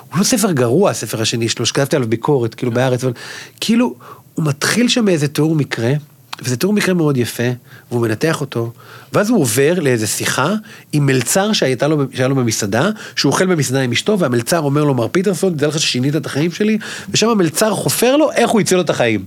[0.09, 3.13] הוא לא ספר גרוע, הספר השני שלו, שכתבתי עליו ביקורת, כאילו בארץ, אבל
[3.61, 3.95] כאילו,
[4.33, 5.93] הוא מתחיל שם מאיזה תיאור מקרה,
[6.41, 7.43] וזה תיאור מקרה מאוד יפה,
[7.91, 8.71] והוא מנתח אותו,
[9.13, 10.53] ואז הוא עובר לאיזה שיחה
[10.93, 14.93] עם מלצר שהייתה לו, שהיה לו במסעדה, שהוא אוכל במסעדה עם אשתו, והמלצר אומר לו,
[14.93, 16.77] מר פיטרסון, תדע לך ששינית את החיים שלי,
[17.09, 19.25] ושם המלצר חופר לו איך הוא הציל לו את החיים.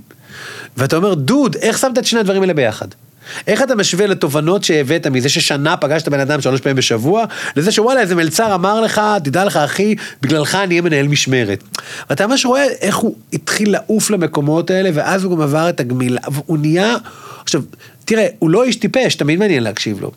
[0.76, 2.88] ואתה אומר, דוד, איך שמת את שני הדברים האלה ביחד?
[3.46, 7.24] איך אתה משווה לתובנות שהבאת מזה ששנה פגשת בן אדם שלוש פעמים בשבוע,
[7.56, 11.62] לזה שוואלה איזה מלצר אמר לך, תדע לך אחי, בגללך אני אהיה מנהל משמרת.
[12.10, 16.20] ואתה ממש רואה איך הוא התחיל לעוף למקומות האלה, ואז הוא גם עבר את הגמילה,
[16.32, 16.96] והוא נהיה,
[17.42, 17.62] עכשיו,
[18.04, 20.12] תראה, הוא לא איש טיפש, תמיד מעניין להקשיב לו.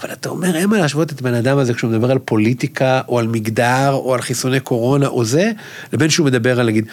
[0.00, 3.18] אבל אתה אומר, אין מה להשוות את הבן אדם הזה כשהוא מדבר על פוליטיקה, או
[3.18, 5.50] על מגדר, או על חיסוני קורונה, או זה,
[5.92, 6.84] לבין שהוא מדבר על, נגיד,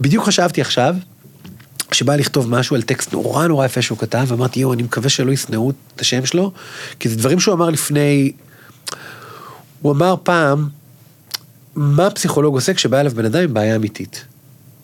[0.00, 0.94] בדיוק חשבתי עכשיו,
[1.94, 5.32] שבא לכתוב משהו על טקסט נורא נורא יפה שהוא כתב, ואמרתי, יואו, אני מקווה שלא
[5.32, 6.52] ישנאו את השם שלו,
[6.98, 8.32] כי זה דברים שהוא אמר לפני...
[9.82, 10.68] הוא אמר פעם,
[11.74, 14.24] מה פסיכולוג עושה כשבא אליו בן אדם עם בעיה אמיתית?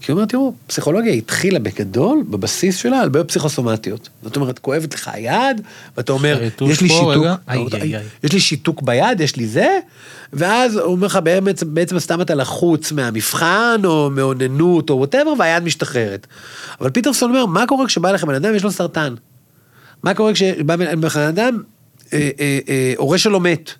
[0.00, 4.08] כי הוא אומר, תראו, פסיכולוגיה התחילה בגדול, בבסיס שלה, על בעיות פסיכוסומטיות.
[4.22, 5.60] זאת אומרת, כואבת לך היד,
[5.96, 7.34] ואתה אומר, יש לי שיתוק, רגע.
[7.48, 8.04] איי, איי, איי.
[8.22, 9.78] יש לי שיתוק ביד, יש לי זה,
[10.32, 15.64] ואז הוא אומר לך, בעצם, בעצם סתם אתה לחוץ מהמבחן, או מאוננות, או ווטאבר, והיד
[15.64, 16.26] משתחררת.
[16.80, 19.14] אבל פיטרסון אומר, מה קורה כשבא אליך בן אדם, יש לו סרטן?
[20.02, 21.62] מה קורה כשבא בן בן אדם,
[22.12, 23.72] אה, אה, אה, הורה שלו מת?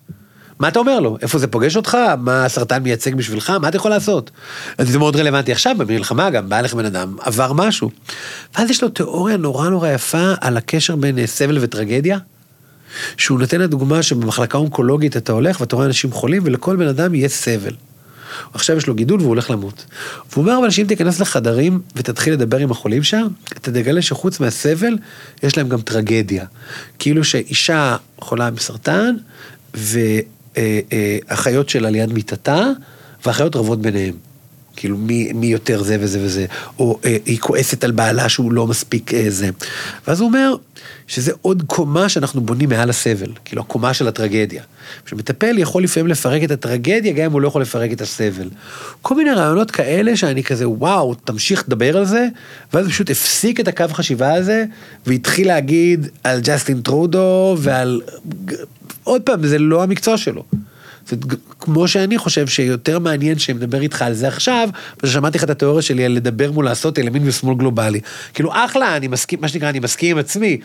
[0.59, 1.17] מה אתה אומר לו?
[1.21, 1.97] איפה זה פוגש אותך?
[2.19, 3.49] מה הסרטן מייצג בשבילך?
[3.49, 4.31] מה אתה יכול לעשות?
[4.77, 7.89] אז זה מאוד רלוונטי עכשיו, במלחמה גם, בא לך בן אדם, עבר משהו.
[8.55, 12.17] ואז יש לו תיאוריה נורא נורא יפה על הקשר בין אה, סבל וטרגדיה.
[13.17, 17.29] שהוא נותן לדוגמה שבמחלקה אונקולוגית אתה הולך ואתה רואה אנשים חולים ולכל בן אדם יהיה
[17.29, 17.73] סבל.
[18.53, 19.85] עכשיו יש לו גידול והוא הולך למות.
[20.31, 24.97] והוא אומר אבל שאם תיכנס לחדרים ותתחיל לדבר עם החולים שם, אתה תגלה שחוץ מהסבל,
[25.43, 26.45] יש להם גם טרגדיה.
[26.99, 29.15] כאילו שאישה חולה בסרטן,
[30.57, 32.71] ואחיות שלה ליד מיטתה,
[33.25, 34.26] ואחיות רבות ביניהם.
[34.77, 36.45] כאילו מי, מי יותר זה וזה וזה,
[36.79, 39.49] או אה, היא כועסת על בעלה שהוא לא מספיק אה, זה.
[40.07, 40.55] ואז הוא אומר
[41.07, 44.63] שזה עוד קומה שאנחנו בונים מעל הסבל, כאילו הקומה של הטרגדיה.
[45.05, 48.49] שמטפל יכול לפעמים לפרק את הטרגדיה גם אם הוא לא יכול לפרק את הסבל.
[49.01, 52.27] כל מיני רעיונות כאלה שאני כזה וואו, תמשיך לדבר על זה,
[52.73, 54.65] ואז פשוט הפסיק את הקו חשיבה הזה,
[55.05, 58.01] והתחיל להגיד על ג'סטין טרודו ועל...
[59.03, 60.43] עוד פעם, זה לא המקצוע שלו.
[61.09, 61.15] זה
[61.59, 64.69] כמו שאני חושב שיותר מעניין שמדבר איתך על זה עכשיו,
[65.03, 67.99] ושמעתי לך את התיאוריה שלי על לדבר מול לעשות ימין ושמאל גלובלי.
[68.33, 70.57] כאילו אחלה, אני מסכים, מה שנקרא, אני מסכים עם עצמי.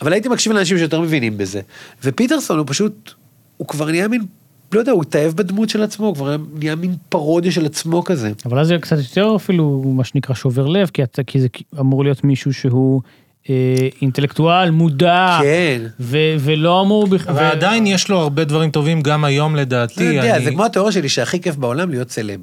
[0.00, 1.60] אבל הייתי מקשיב לאנשים שיותר מבינים בזה.
[2.04, 3.12] ופיטרסון הוא פשוט,
[3.56, 4.22] הוא כבר נהיה מין,
[4.72, 8.32] לא יודע, הוא התאהב בדמות של עצמו, הוא כבר נהיה מין פרודיה של עצמו כזה.
[8.46, 11.48] אבל אז זה קצת יותר אפילו מה שנקרא שובר לב, כי, אתה, כי זה
[11.80, 13.02] אמור להיות מישהו שהוא
[14.02, 15.82] אינטלקטואל, מודע, כן.
[16.00, 17.32] ו- ולא אמור בכלל...
[17.34, 20.04] אבל עדיין יש לו הרבה דברים טובים גם היום אתה לדעתי.
[20.04, 22.40] יודע, אני- זה כמו התיאוריה שלי שהכי כיף בעולם להיות סלב.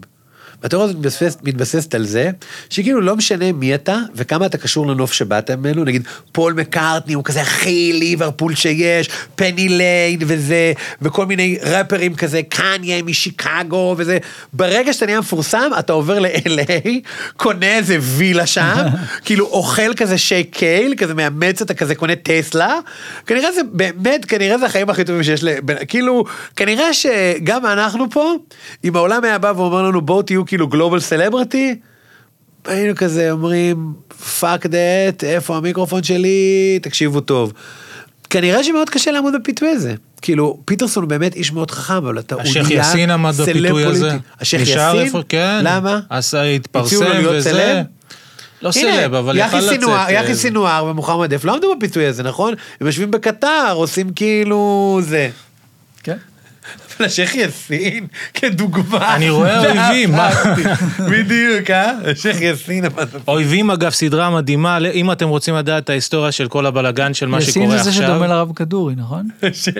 [0.63, 2.29] והתיאוריה הזאת מתבססת, מתבססת על זה,
[2.69, 7.23] שכאילו לא משנה מי אתה וכמה אתה קשור לנוף שבאת ממנו, נגיד פול מקארטני הוא
[7.23, 14.17] כזה הכי ליברפול שיש, Penny Lane וזה, וכל מיני ראפרים כזה, קניה משיקגו וזה.
[14.53, 16.87] ברגע שאתה נהיה מפורסם, אתה עובר ל-LA,
[17.37, 18.75] קונה איזה וילה שם,
[19.25, 22.79] כאילו אוכל כזה shake kale, כזה מאמץ אתה כזה קונה טסלה,
[23.25, 26.25] כנראה זה באמת, כנראה זה החיים הכי טובים שיש לבן, כאילו,
[26.55, 28.33] כנראה שגם אנחנו פה,
[28.83, 31.75] אם העולם היה בא ואומר לנו בואו תהיו כאילו global celebrity,
[32.65, 33.93] היינו כזה אומרים,
[34.39, 37.53] fuck that, איפה המיקרופון שלי, תקשיבו טוב.
[38.29, 39.93] כנראה שמאוד קשה לעמוד בפיתוי הזה.
[40.21, 43.49] כאילו, פיטרסון הוא באמת איש מאוד חכם, אבל אתה, הוא השייח נהיה יאסין עמד סלב
[43.49, 44.09] בפיתוי הזה.
[44.09, 44.27] פוליטי.
[44.41, 45.21] השייח יאסין?
[45.29, 45.59] כן.
[45.63, 45.99] למה?
[46.09, 47.49] אז התפרסם וזה.
[47.49, 47.85] סלב?
[48.61, 49.79] לא סלב, אבל יכל לצאת.
[50.09, 52.53] יחי אה, סינואר ומוחמד דף לא עמדו בפיתוי הזה, נכון?
[52.81, 55.29] הם יושבים בקטר, עושים כאילו זה.
[56.97, 57.03] כן.
[57.03, 59.15] אבל השייח יאסין, כדוגמה.
[59.15, 60.29] אני רואה אויבים, מה?
[61.11, 61.91] בדיוק, אה?
[62.11, 62.85] השייח יאסין.
[63.27, 67.37] אויבים אגב סדרה מדהימה, אם אתם רוצים לדעת את ההיסטוריה של כל הבלגן של מה
[67.37, 68.03] יאסין שקורה זה זה עכשיו.
[68.03, 69.27] שדומה לרב כדורי, נכון?
[69.43, 69.73] יאסין.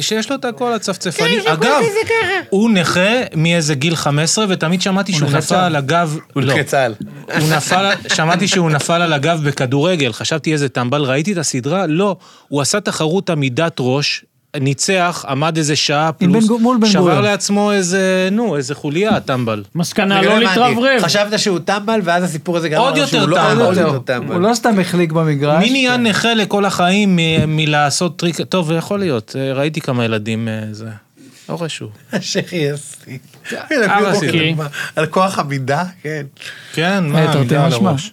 [0.00, 1.38] שיש לו את הכל הצפצפני.
[1.46, 1.82] אגב,
[2.50, 5.64] הוא נכה מאיזה גיל 15, ותמיד שמעתי שהוא נפל צה"ל.
[5.64, 6.18] על הגב...
[6.32, 6.54] הוא לא.
[6.54, 6.94] נכה צה"ל.
[8.08, 11.86] שמעתי שהוא נפל על הגב בכדורגל, חשבתי איזה טמבל, ראיתי את הסדרה?
[11.86, 12.16] לא.
[12.48, 14.24] הוא עשה תחרות עמידת ראש,
[14.56, 16.48] ניצח, עמד איזה שעה פלוס,
[16.80, 17.20] בן שבר.
[17.20, 19.64] לעצמו איזה, נו, איזה חוליה, טמבל.
[19.74, 20.38] מסקנה, לא.
[20.38, 21.00] להתרברב.
[21.02, 23.62] חשבת שהוא טמבל, ואז הסיפור הזה גרם עוד לנו שהוא יותר לא- טמבל.
[23.62, 24.36] עוד יותר הוא טמבל.
[24.38, 25.64] לא סתם החליק במגרש.
[25.64, 30.60] מי נהיה נכה לכל החיים מלעשות טריק, טוב, יכול להיות, אה, ראיתי כמה ילדים, אה,
[30.72, 30.86] זה,
[31.48, 31.90] לא חשוב.
[32.12, 32.80] השייח
[34.14, 34.54] אוקיי.
[34.96, 36.26] על כוח עמידה, כן.
[36.72, 37.72] כן, אה, מה, תרתי מידה על.
[37.72, 38.12] הראש.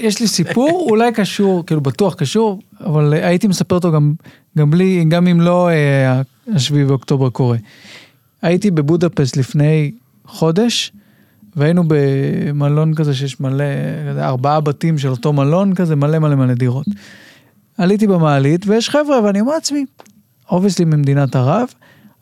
[0.00, 4.14] יש לי סיפור, אולי קשור, כאילו בטוח קשור, אבל אה, הייתי מספר אותו גם,
[4.58, 6.22] גם בלי, גם אם לא אה,
[6.54, 7.56] השביעי באוקטובר קורה.
[8.42, 9.92] הייתי בבודפסט לפני
[10.26, 10.92] חודש,
[11.56, 13.64] והיינו במלון כזה שיש מלא,
[14.10, 16.86] כזה, ארבעה בתים של אותו מלון כזה, מלא מלא מלא דירות.
[17.78, 19.84] עליתי במעלית, ויש חבר'ה, ואני אומר לעצמי,
[20.50, 21.68] אובייסלי ממדינת ערב,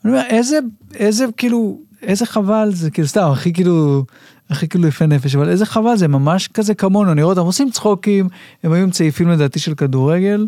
[0.05, 0.59] אני אומר, איזה,
[0.95, 4.05] איזה כאילו, איזה חבל זה, כאילו סתם, הכי כאילו,
[4.49, 7.71] הכי כאילו יפה נפש, אבל איזה חבל זה, ממש כזה כמונו, אני רואה אותם עושים
[7.71, 8.29] צחוקים,
[8.63, 10.47] הם היו עם צעיפים לדעתי של כדורגל,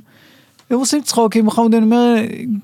[0.70, 2.16] הם עושים צחוקים, מחמוד, אני אומר,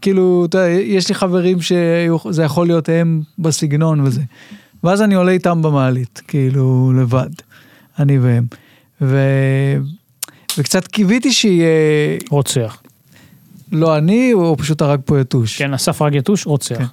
[0.02, 4.22] כאילו, אתה יש לי חברים שזה יכול להיות הם בסגנון וזה.
[4.84, 7.30] ואז אני עולה איתם במעלית, כאילו, לבד,
[8.00, 8.46] אני והם.
[9.02, 9.18] ו...
[10.58, 11.68] וקצת קיוויתי שיהיה,
[12.30, 12.82] רוצח.
[13.72, 15.58] לא אני, הוא פשוט הרג פה יתוש.
[15.58, 16.78] כן, אסף רג יתוש, רוצח.
[16.78, 16.86] כן.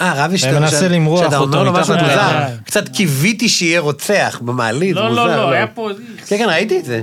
[0.00, 0.50] אה, רבי שאתה...
[0.50, 2.46] אני מנסה למרוח שאתה אומר אותו לו משהו מוזר.
[2.64, 5.26] קצת קיוויתי שיהיה רוצח במעלית, לא, מוזר.
[5.26, 5.90] לא, לא, היה פה...
[6.26, 7.00] כן, כן, ראיתי את זה.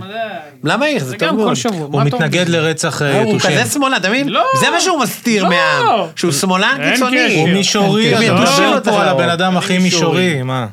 [0.63, 1.03] למה איך?
[1.03, 1.47] זה טוב גם מאוד.
[1.47, 1.87] כל שבוע.
[1.91, 2.49] הוא מתנגד?
[2.49, 3.51] לרצח אה, אה, הוא יתושים.
[3.51, 4.29] כזה שמאלן, אתה מבין?
[4.29, 4.43] לא.
[4.59, 5.49] זה מה שהוא מסתיר לא.
[5.49, 6.07] מהעם.
[6.15, 7.35] שהוא שמאלן קיצוני.
[7.35, 8.79] הוא מישורי, כן, אתה כן, מדבר לא.
[8.79, 10.43] פה על הבן אדם הכי מישורי.
[10.43, 10.67] מה?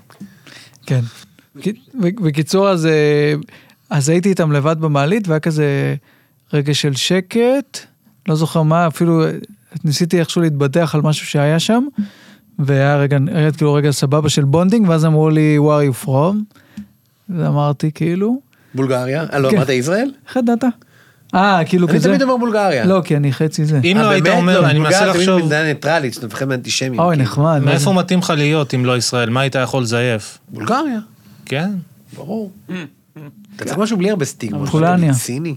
[0.87, 1.01] כן.
[2.01, 3.35] בקיצור, אז, אה,
[3.91, 5.95] אז הייתי איתם לבד במעלית, והיה כזה
[6.53, 7.79] רגע של שקט,
[8.29, 9.25] לא זוכר מה, אפילו
[9.85, 11.85] ניסיתי איכשהו להתבדח על משהו שהיה שם,
[12.59, 16.57] והיה רגע, היה כאילו רגע סבבה של bonding, ואז אמרו לי, where are you from?
[17.29, 18.41] ואמרתי כאילו,
[18.75, 19.25] בולגריה?
[19.33, 19.57] אה, לא, כן.
[19.57, 20.11] אמרת ישראל?
[20.29, 20.65] איך ידעת?
[21.35, 22.85] אה, כאילו אני כזה, תמיד אומר בולגריה.
[22.85, 23.81] לא, כי אני חצי זה.
[23.85, 24.29] אם אה, לא היית?
[24.29, 27.01] אומר, אני בולגריה מנסה תמיד לחשוב, מדינה ניטרלית, שאתה מפחד מאנטישמים.
[27.01, 27.31] אוי, כאילו.
[27.31, 27.59] נחמד.
[27.59, 27.93] מה מאיפה?
[27.93, 29.31] מתאים לך להיות אם לא ישראל?
[29.31, 30.39] מה היית יכול לזייף?
[30.49, 30.99] בולגריה,
[31.47, 31.71] כן?
[32.17, 32.51] ברור.
[33.57, 34.69] אתה צריך משהו בלי הרבה סטיגמות.
[34.69, 35.15] פולניה.
[35.15, 35.55] ציני.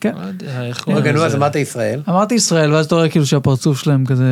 [0.00, 0.12] כן.
[0.26, 1.34] יודע, איך רגע, נו, אז?
[1.34, 2.02] אמרת ישראל.
[2.08, 4.24] אמרתי ישראל, ואז אתה רואה כאילו שהפרצוף שלהם כזה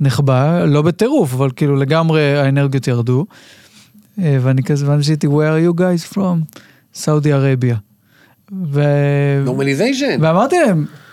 [0.00, 3.26] נחבא, לא בטירוף, אבל כאילו לגמרי האנרגיות ירדו.
[4.22, 6.58] אה, ואני כזה, ואני עשיתי, where are you guys from?
[6.94, 7.76] סעודי ערביה.
[8.72, 8.82] ו...
[9.44, 10.18] נורמליזיישן.
[10.20, 11.07] ואמרתי להם, אה,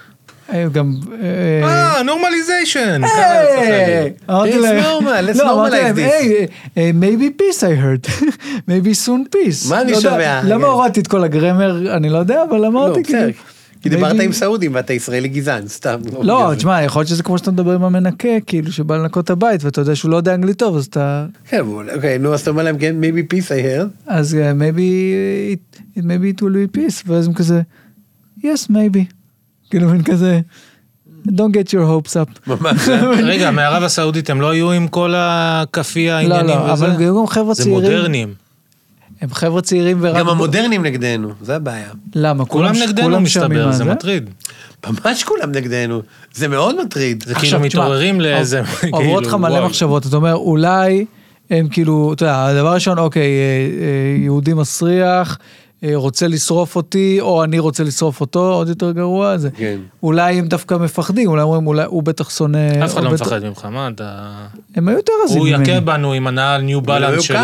[0.72, 0.94] גם...
[1.22, 3.02] אה, אה, נורמליזיישן.
[3.04, 4.14] היי!
[4.30, 6.50] אמרתי It's להם, normal, let's לא, normalize this.
[6.78, 8.10] אה, maybe peace I heard,
[8.70, 9.70] maybe soon peace.
[9.70, 10.42] מה אני לא שומע?
[10.44, 13.04] למה הורדתי את כל הגרמר, אני לא יודע, אבל לא, אמרתי.
[13.04, 13.32] כאילו...
[13.82, 16.00] כי דיברת עם סעודים ואתה ישראלי גזען, סתם.
[16.22, 16.52] לא.
[16.58, 19.82] תשמע, יכול להיות שזה כמו שאתה מדבר עם המנקה, כאילו, שבא לנקות את הבית, ואתה
[19.82, 21.26] יודע שהוא לא יודע אנגלית טוב, אז אתה...
[21.50, 21.62] כן,
[21.96, 23.88] אוקיי, נו, אז אתה אומר להם, כן, maybe peace I heard.
[24.08, 24.38] אז
[25.98, 27.62] maybe it will be peace, ואז הם כזה,
[28.40, 29.25] yes, maybe.
[29.70, 30.40] כאילו, מין כזה,
[31.28, 32.52] don't get your hopes up.
[33.24, 37.06] רגע, מערב הסעודית הם לא היו עם כל הכאפי לא, העניינים לא, אבל הם וזה?
[37.06, 37.84] גם חבר'ה זה צעירים.
[37.84, 38.34] מודרניים.
[39.22, 40.20] הם חבר'ה צעירים ורק...
[40.20, 41.90] גם המודרניים נגדנו, זה הבעיה.
[42.16, 42.46] למה?
[42.46, 44.30] כולם נגדנו מסתבר, זה מטריד.
[44.88, 46.02] ממש כולם נגדנו.
[46.34, 47.24] זה מאוד מטריד.
[47.28, 48.60] זה כאילו מתעוררים לאיזה...
[48.60, 49.66] עוברות כאילו, לך מלא וואי.
[49.66, 51.06] מחשבות, אתה אומר, אולי
[51.50, 55.38] הם כאילו, אתה יודע, הדבר הראשון, אוקיי, אה, אה, יהודי מסריח,
[55.94, 59.38] רוצה לשרוף אותי, או אני רוצה לשרוף אותו, עוד יותר גרוע.
[59.38, 59.80] זה, כן.
[60.04, 62.58] אולי הם דווקא מפחדים, אולי אומרים, אולי הוא בטח שונא...
[62.86, 64.32] אף אחד הוא לא בטח- מפחד ממך, מה אתה...
[64.76, 65.70] הם היו יותר רזים הוא ממני.
[65.72, 67.38] יכה בנו עם הנעל ניו בלנס שלו.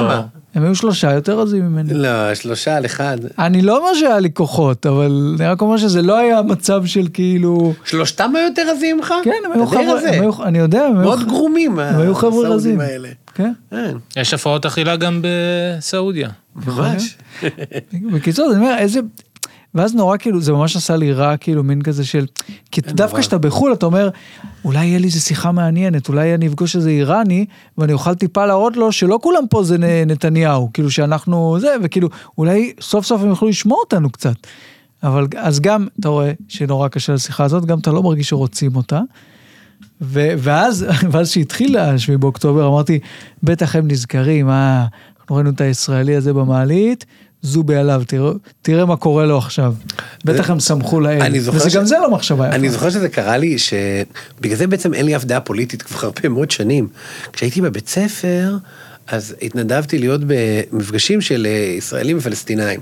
[0.55, 1.93] הם היו שלושה יותר רזים ממני.
[1.93, 3.17] לא, שלושה על אחד.
[3.39, 7.07] אני לא אומר שהיה לי כוחות, אבל אני רק אומר שזה לא היה מצב של
[7.13, 7.73] כאילו...
[7.85, 9.13] שלושתם היו יותר רזים ממך?
[9.23, 11.03] כן, הם היו חבר'ה, אני יודע, הם היו...
[11.03, 12.79] מאוד גרומים, הם היו חבר'ה הסעודים רזים.
[12.79, 13.09] האלה.
[13.35, 13.51] כן.
[13.71, 16.29] כן, יש הפרעות אכילה גם בסעודיה.
[16.55, 17.17] ממש.
[18.13, 18.99] בקיצור, אני אומר, איזה...
[19.75, 22.25] ואז נורא כאילו, זה ממש עשה לי רע, כאילו, מין כזה של...
[22.71, 24.09] כי דווקא כשאתה בחו"ל, אתה אומר,
[24.65, 27.45] אולי יהיה לי איזה שיחה מעניינת, אולי אני אפגוש איזה איראני,
[27.77, 32.73] ואני אוכל טיפה להראות לו שלא כולם פה זה נתניהו, כאילו שאנחנו זה, וכאילו, אולי
[32.81, 34.35] סוף סוף הם יוכלו לשמוע אותנו קצת.
[35.03, 39.01] אבל אז גם, אתה רואה שנורא קשה לשיחה הזאת, גם אתה לא מרגיש שרוצים אותה.
[40.01, 42.99] ו- ואז, ואז שהתחיל השביעי באוקטובר, אמרתי,
[43.43, 44.85] בטח הם נזכרים, אה,
[45.19, 47.05] אנחנו ראינו את הישראלי הזה במעלית,
[47.41, 48.31] זובי עליו, תראה,
[48.61, 49.73] תראה מה קורה לו עכשיו.
[50.25, 51.21] בטח הם שמחו לאל.
[51.39, 52.55] וזה ש- גם זה לא מחשבה יפה.
[52.55, 56.29] אני זוכר שזה קרה לי, שבגלל זה בעצם אין לי אף דעה פוליטית כבר הרבה
[56.29, 56.87] מאוד שנים.
[57.33, 58.57] כשהייתי בבית ספר,
[59.07, 62.79] אז התנדבתי להיות במפגשים של אה, ישראלים ופלסטינאים.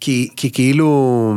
[0.00, 1.34] כי, כי כאילו,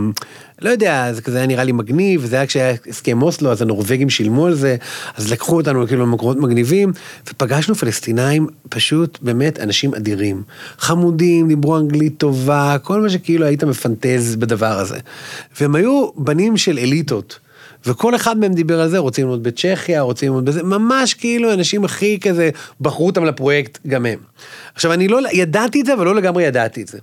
[0.62, 4.10] לא יודע, זה כזה היה נראה לי מגניב, וזה היה כשהיה הסכם אוסלו, אז הנורבגים
[4.10, 4.76] שילמו על זה,
[5.16, 6.92] אז לקחו אותנו כאילו למקומות מגניבים,
[7.30, 10.44] ופגשנו פלסטינאים, פשוט באמת אנשים אדירים.
[10.78, 14.98] חמודים, דיברו אנגלית טובה, כל מה שכאילו היית מפנטז בדבר הזה.
[15.60, 17.40] והם היו בנים של אליטות.
[17.88, 21.86] וכל אחד מהם דיבר על זה, רוצים ללמוד בצ'כיה, רוצים ללמוד בזה, ממש כאילו אנשים
[21.86, 22.50] הכי כזה,
[22.82, 24.20] בחרו אותם לפרויקט גם הם.
[24.76, 26.98] עכשיו, אני לא, ידעתי את זה, אבל לא לגמרי ידעתי את זה.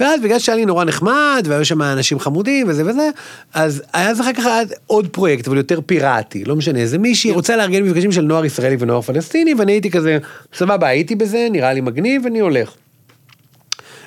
[0.00, 3.10] ואז בגלל שהיה לי נורא נחמד, והיו שם אנשים חמודים וזה וזה,
[3.54, 4.44] אז היה אז אחר כך
[4.86, 8.76] עוד פרויקט, אבל יותר פיראטי, לא משנה, איזה מישהי רוצה לארגן מפגשים של נוער ישראלי
[8.78, 10.18] ונוער פלסטיני, ואני הייתי כזה,
[10.54, 12.74] סבבה, הייתי בזה, נראה לי מגניב, אני הולך.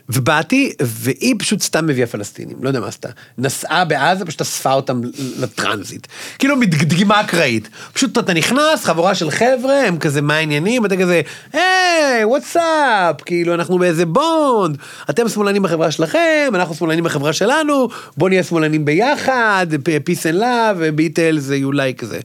[0.09, 3.09] ובאתי, והיא פשוט סתם מביאה פלסטינים, לא יודע מה עשתה.
[3.37, 5.01] נסעה בעזה, פשוט אספה אותם
[5.39, 6.07] לטרנזיט.
[6.39, 7.69] כאילו דגימה אקראית.
[7.93, 10.85] פשוט אתה נכנס, חבורה של חבר'ה, הם כזה, מה העניינים?
[10.85, 11.21] אתה כזה,
[11.53, 14.77] היי, וואטסאפ, כאילו, אנחנו באיזה בונד.
[15.09, 19.67] אתם שמאלנים בחברה שלכם, אנחנו שמאלנים בחברה שלנו, בוא נהיה שמאלנים ביחד,
[20.09, 22.19] peace and love, ביטלס, like כזה.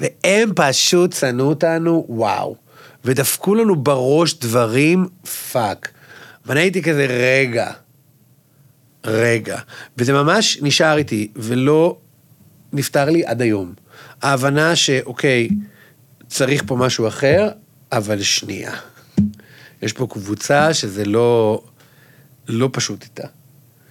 [0.00, 2.56] והם פשוט שנאו אותנו, וואו.
[3.04, 5.06] ודפקו לנו בראש דברים,
[5.52, 5.93] fuck.
[6.46, 7.70] ואני הייתי כזה, רגע,
[9.04, 9.58] רגע.
[9.98, 11.96] וזה ממש נשאר איתי, ולא
[12.72, 13.74] נפתר לי עד היום.
[14.22, 15.48] ההבנה שאוקיי,
[16.26, 17.48] צריך פה משהו אחר,
[17.92, 18.72] אבל שנייה.
[19.82, 21.62] יש פה קבוצה שזה לא,
[22.48, 23.26] לא פשוט איתה.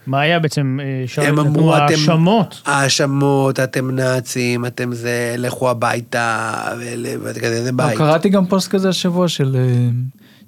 [0.08, 1.84] מה היה בעצם, אה, שם הם אמרו, אתם...
[1.84, 2.62] האשמות?
[2.66, 6.54] האשמות, אתם נאצים, אתם זה, לכו הביתה,
[7.22, 7.98] וכזה, זה בית.
[7.98, 9.90] קראתי גם פוסט כזה השבוע של, אה,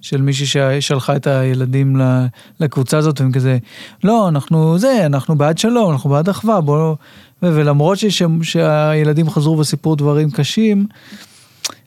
[0.06, 0.45] של מישהי
[0.82, 2.02] ששלחה את הילדים
[2.60, 3.57] לקבוצה הזאת, והם כזה,
[4.03, 6.95] לא, אנחנו זה, אנחנו בעד שלום, אנחנו בעד אחווה, בואו...
[7.44, 10.88] ו- ולמרות שש- שהילדים חזרו וסיפרו דברים קשים,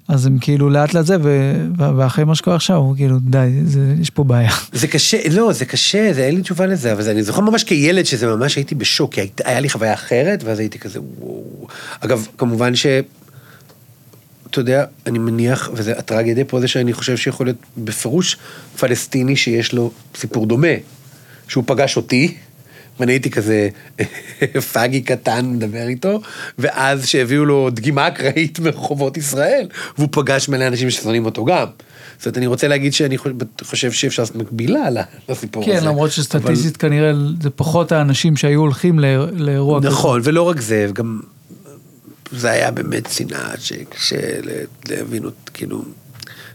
[0.09, 1.67] אז הם כאילו לאט לאט זה, ו-
[1.97, 4.51] ואחרי מה שקורה עכשיו, הוא כאילו, די, זה, יש פה בעיה.
[4.73, 7.65] זה קשה, לא, זה קשה, זה אין לי תשובה לזה, אבל זה, אני זוכר ממש
[7.65, 11.67] כילד שזה ממש הייתי בשוק, כי היה לי חוויה אחרת, ואז הייתי כזה וואו.
[12.01, 12.87] אגב, כמובן ש...
[14.61, 18.37] אתה יודע, אני מניח, וזה הטרגדיה פה זה שאני חושב שיכול להיות בפירוש
[18.81, 20.67] פלסטיני שיש לו סיפור דומה,
[21.49, 22.35] שהוא פגש אותי,
[23.01, 23.69] ואני הייתי כזה
[24.73, 26.21] פאגי קטן מדבר איתו,
[26.59, 29.69] ואז שהביאו לו דגימה אקראית מרחובות ישראל,
[29.99, 31.67] והוא פגש מלא אנשים ששונאים אותו גם.
[32.19, 33.17] זאת אומרת, אני רוצה להגיד שאני
[33.65, 34.89] חושב- שאפשר לעשות מקבילה
[35.29, 35.73] לסיפור הזה.
[35.81, 37.13] כן, למרות שסטטיסטית כנראה
[37.43, 39.89] זה פחות האנשים שהיו הולכים לאיר- לאירוע כזה.
[39.89, 41.21] נכון, ולא רק זה, גם
[42.33, 44.17] זה היה באמת שנאה שקשה
[44.89, 45.85] להבין אותה, כאילו,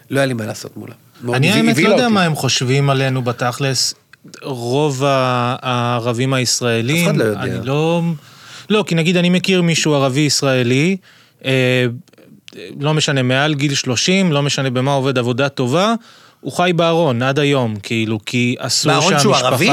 [0.10, 0.94] לא היה לי מה לעשות מולה.
[1.34, 2.10] אני האמת לא יודע.
[2.10, 3.94] מה הם חושבים עלינו בתכלס.
[4.42, 7.42] רוב הערבים הישראלים, אף אחד לא יודע.
[7.42, 8.02] אני לא...
[8.70, 10.98] לא, כי נגיד אני מכיר מישהו ערבי ישראלי,
[11.46, 11.86] אה,
[12.80, 15.94] לא משנה, מעל גיל 30, לא משנה במה עובד עבודה טובה,
[16.42, 19.22] הוא חי בארון עד היום, כאילו, כי אסור בארון שהמשפחה...
[19.22, 19.70] שהוא ערבי?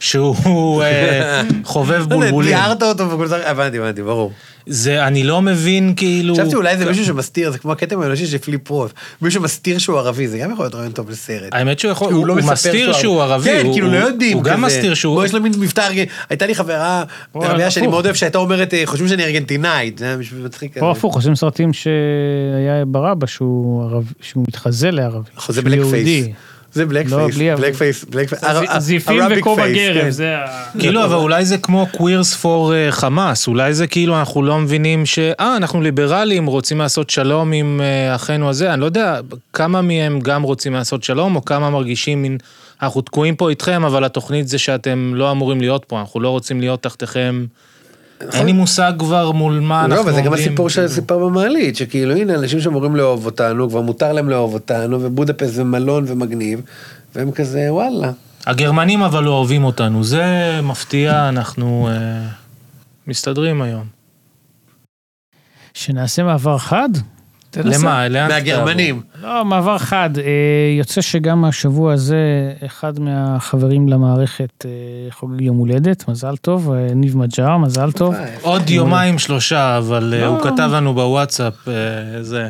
[0.00, 2.50] שהוא אה, חובב לא בולבולים.
[2.56, 4.32] תיארת אותו וכל זה, הבנתי, הבנתי, ברור.
[4.66, 6.34] זה, אני לא מבין, כאילו...
[6.34, 8.92] חשבתי אולי זה מישהו שמסתיר, זה כמו הכתם האנושי של פיליפ רוט.
[9.22, 11.48] מישהו שמסתיר שהוא ערבי, זה גם יכול להיות רעיון טוב לסרט.
[11.52, 13.44] האמת שהוא יכול, הוא לא מסתיר שהוא ערבי.
[13.44, 14.36] כן, כאילו לא יודעים.
[14.36, 14.62] הוא גם.
[14.62, 15.24] מסתיר שהוא...
[15.24, 17.86] יש לו מין מבטא, ארג- הייתה לי חברה, פה ערבייה שאני.
[17.86, 20.78] מאוד אוהב, שהייתה אומרת, אה, חושבים שאני ארגנטינאית, זה היה משהו מצחיק.
[20.78, 20.90] פה.
[20.90, 23.90] הפוך, עושים סרטים שהיה ברבא שהוא
[24.36, 25.30] מתחזה לערבי.
[25.48, 25.84] זה שהוא בלק.
[25.90, 26.26] פייס.
[26.74, 30.10] זה בלק לא, פייס, בלק פייס, בלק פייס, זיפים וכובע גרב, כן.
[30.10, 30.70] זה ה...
[30.78, 31.86] כאילו, אבל אולי זה כמו
[32.42, 35.18] for אה, חמאס, אולי זה כאילו אנחנו לא מבינים ש...
[35.18, 39.20] אה, אנחנו ליברלים, רוצים לעשות שלום עם אה, אחינו הזה, אני לא יודע
[39.52, 42.38] כמה מהם גם רוצים לעשות שלום, או כמה מרגישים מין
[42.82, 46.60] אנחנו תקועים פה איתכם, אבל התוכנית זה שאתם לא אמורים להיות פה, אנחנו לא רוצים
[46.60, 47.44] להיות תחתיכם.
[48.32, 50.14] אין לי מושג כבר מול מה אנחנו לא, עומדים.
[50.14, 50.92] אבל זה גם הסיפור של כאילו.
[50.92, 55.64] הסיפר במעלית, שכאילו הנה אנשים שאמורים לאהוב אותנו, כבר מותר להם לאהוב אותנו, ובודפסט זה
[55.64, 56.60] מלון ומגניב,
[57.14, 58.12] והם כזה וואלה.
[58.46, 60.24] הגרמנים אבל לא אוהבים אותנו, זה
[60.62, 62.28] מפתיע, אנחנו אה,
[63.06, 63.84] מסתדרים היום.
[65.74, 66.88] שנעשה מעבר חד?
[67.62, 67.78] תנסה.
[67.78, 68.08] למה?
[68.08, 69.00] לאן מהגרמנים.
[69.22, 70.10] לא, מעבר חד.
[70.18, 70.22] אה,
[70.78, 72.16] יוצא שגם השבוע הזה,
[72.66, 74.70] אחד מהחברים למערכת אה,
[75.10, 78.14] חוגג יום הולדת, מזל טוב, אה, ניב מג'אר, מזל טוב.
[78.42, 80.44] עוד יומיים שלושה, אבל אה, הוא לא.
[80.44, 81.54] כתב לנו בוואטסאפ,
[82.20, 82.48] זה.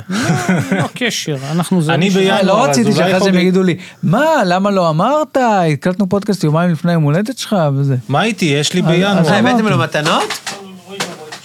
[0.73, 1.95] לא קשר, אנחנו זה...
[1.95, 3.35] אני בינואר, לא אז רציתי שאחרי זה הם חוגג.
[3.35, 5.37] יגידו לי, מה, למה לא אמרת?
[5.73, 7.97] הקלטנו פודקאסט יומיים לפני יום הולדת שלך וזה.
[8.09, 8.45] מה איתי?
[8.45, 9.19] יש לי אז- בינואר.
[9.35, 10.51] הבאתם לו מתנות?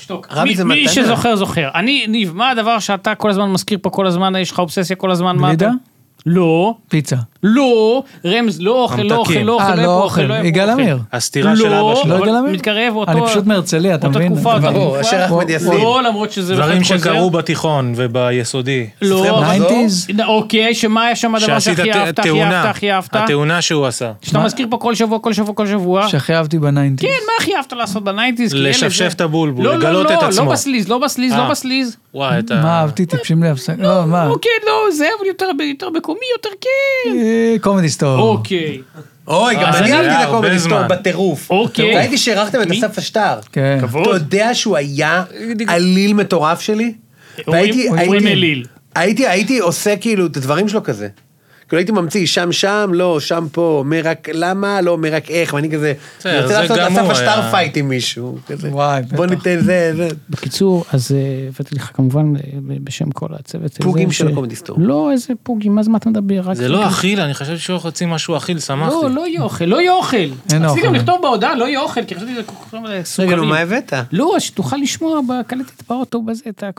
[0.10, 0.28] שתוק.
[0.32, 0.90] רבי מי- מי.
[0.90, 1.70] שזוכר, זוכר.
[1.76, 5.12] אני, ניב, מה הדבר שאתה כל הזמן מזכיר פה כל הזמן, יש לך אובססיה כל
[5.12, 5.38] הזמן?
[5.38, 5.54] מה?
[5.54, 5.70] אתה-
[6.26, 7.16] לא, פיצה.
[7.44, 9.34] לא, רמז, לא אוכל, לא אוכל.
[9.34, 10.04] לא אוכל, אה, לא לא אוכל.
[10.04, 10.82] אוכל, לא איפה יגאל אוכל.
[10.82, 10.98] עמיר.
[11.12, 12.18] הסתירה של אבא לא, שלו.
[12.18, 12.54] לא יגאל עמיר?
[12.54, 13.12] מתקרב, אותו...
[13.12, 14.34] אני פשוט מהרצליה, אתה אותה מבין?
[14.34, 15.10] תקופה, אותה ברור, תקופה.
[15.10, 15.72] אשר אחמד יאסין.
[15.72, 16.84] לא, למרות שזה דברים.
[16.84, 18.88] שקרו בתיכון וביסודי.
[19.02, 19.26] לא?
[20.26, 22.44] אוקיי, שמה היה שם הדבר שהכי אהבת, הכי.
[22.44, 23.16] אהבת, הכי אהבת?
[23.16, 24.12] התאונה שהוא עשה.
[24.22, 26.08] שאתה מזכיר פה כל שבוע, כל שבוע, כל שבוע.
[26.08, 27.10] שהכי אהבתי בניינטיז.
[27.10, 28.54] כן, מה הכי אהבת לעשות בניינטיז?
[28.54, 30.46] לשפשף את הבולבול, לא, לא, לגלות לא, את עצמו.
[30.46, 31.50] לא בסליז, לא בסליז, לא אה.
[31.50, 31.98] בסליז.
[32.14, 32.56] וואי, אתה...
[32.56, 33.06] מה אהבתי?
[33.06, 33.74] טיפשים לי הפסק.
[33.78, 34.28] לא, מה?
[34.28, 37.29] אוקיי, לא, זה אבל יותר מקומי, יותר כן.
[37.30, 38.20] אה, קומדי סטור.
[38.20, 38.82] אוקיי.
[39.28, 40.84] אוי, גם אז אני אהבתי את הקומדי סטור.
[40.90, 41.50] בטירוף.
[41.52, 41.96] אוקיי.
[41.96, 42.68] ראיתי שהערכתם את?
[42.72, 43.40] אסף אשטר.
[43.52, 43.78] כן.
[43.82, 44.02] כבוד.
[44.08, 45.24] אתה יודע שהוא היה
[45.68, 46.94] אליל מטורף שלי?
[47.48, 47.90] והייתי-
[48.28, 48.66] אליל.
[48.96, 51.08] הייתי, הייתי עושה כאילו את הדברים שלו כזה.
[51.70, 55.54] כאילו הייתי ממציא שם שם, לא, שם פה, אומר רק למה, לא אומר רק איך,
[55.54, 55.94] ואני כזה,
[56.26, 57.52] אני רוצה לעשות אסף היה.
[57.52, 58.38] fight עם מישהו.
[58.48, 58.70] כזה.
[58.72, 59.26] וואי, בוא.
[59.26, 60.08] ניתן זה, זה.
[60.30, 61.18] בקיצור, אז אה,
[61.48, 62.42] הבאתי לך כמובן אה,
[62.84, 63.78] בשם כל הצוות.
[63.84, 64.78] פוגים של ש- הקומדי סטור.
[64.80, 66.54] לא, איזה פוגים, מה זה מה אתה מדבר?
[66.54, 68.96] זה לא אכיל, אני חשבתי שהוא חצי משהו אכיל, שמחתי.
[69.04, 70.18] לא, לא יהיה אוכל, לא יהיה אוכל.
[70.54, 70.88] רציתי.
[70.88, 72.74] גם לכתוב בהודעה, לא יהיה אוכל, כי חשבתי שזה כל כך
[73.20, 73.36] רגע.
[73.36, 73.94] נו, מה הבאת?
[74.12, 76.70] לא, שתוכל לשמוע בקלטת באוטו בזה את ה...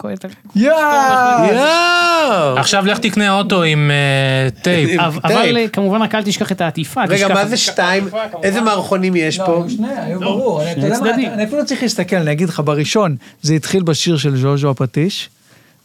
[0.56, 2.58] יואו!
[2.58, 4.50] עכשיו לך תקנה אוטו עם אה,
[4.86, 5.00] טייפ.
[5.24, 7.04] אבל- כמובן רק אל תשכח את העטיפה.
[7.08, 8.08] רגע, מה זה שתיים?
[8.42, 9.52] איזה מערכונים יש לא, פה?
[9.56, 10.62] היו שני, היו ברור.
[10.62, 15.28] אני- אפילו לא צריך להסתכל, אני אגיד לך, בראשון זה התחיל בשיר של ז'וז'ו הפטיש,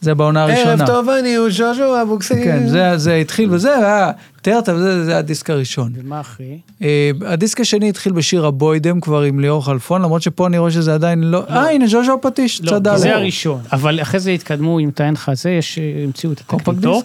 [0.01, 0.69] זה בעונה הראשונה.
[0.72, 2.38] ערב טוב, אני הוא ז'וז'ו אבוקסיס.
[2.43, 4.11] כן, זה- זה התחיל וזה, היה
[4.41, 5.91] טרטה וזה, זה הדיסק הראשון.
[6.03, 6.57] ומה אחרי?
[6.81, 10.93] אה, הדיסק השני התחיל בשיר הבוידם כבר עם ליאור חלפון, למרות שפה אני רואה שזה
[10.93, 11.43] עדיין לא...
[11.49, 12.97] אה, הנה ז'וז'ו הפטיש, לא, צד א'.
[12.97, 13.59] זה הראשון.
[13.73, 17.03] אבל אחרי זה התקדמו, אם אין לך זה, יש, אה, המציאו את התקליטור.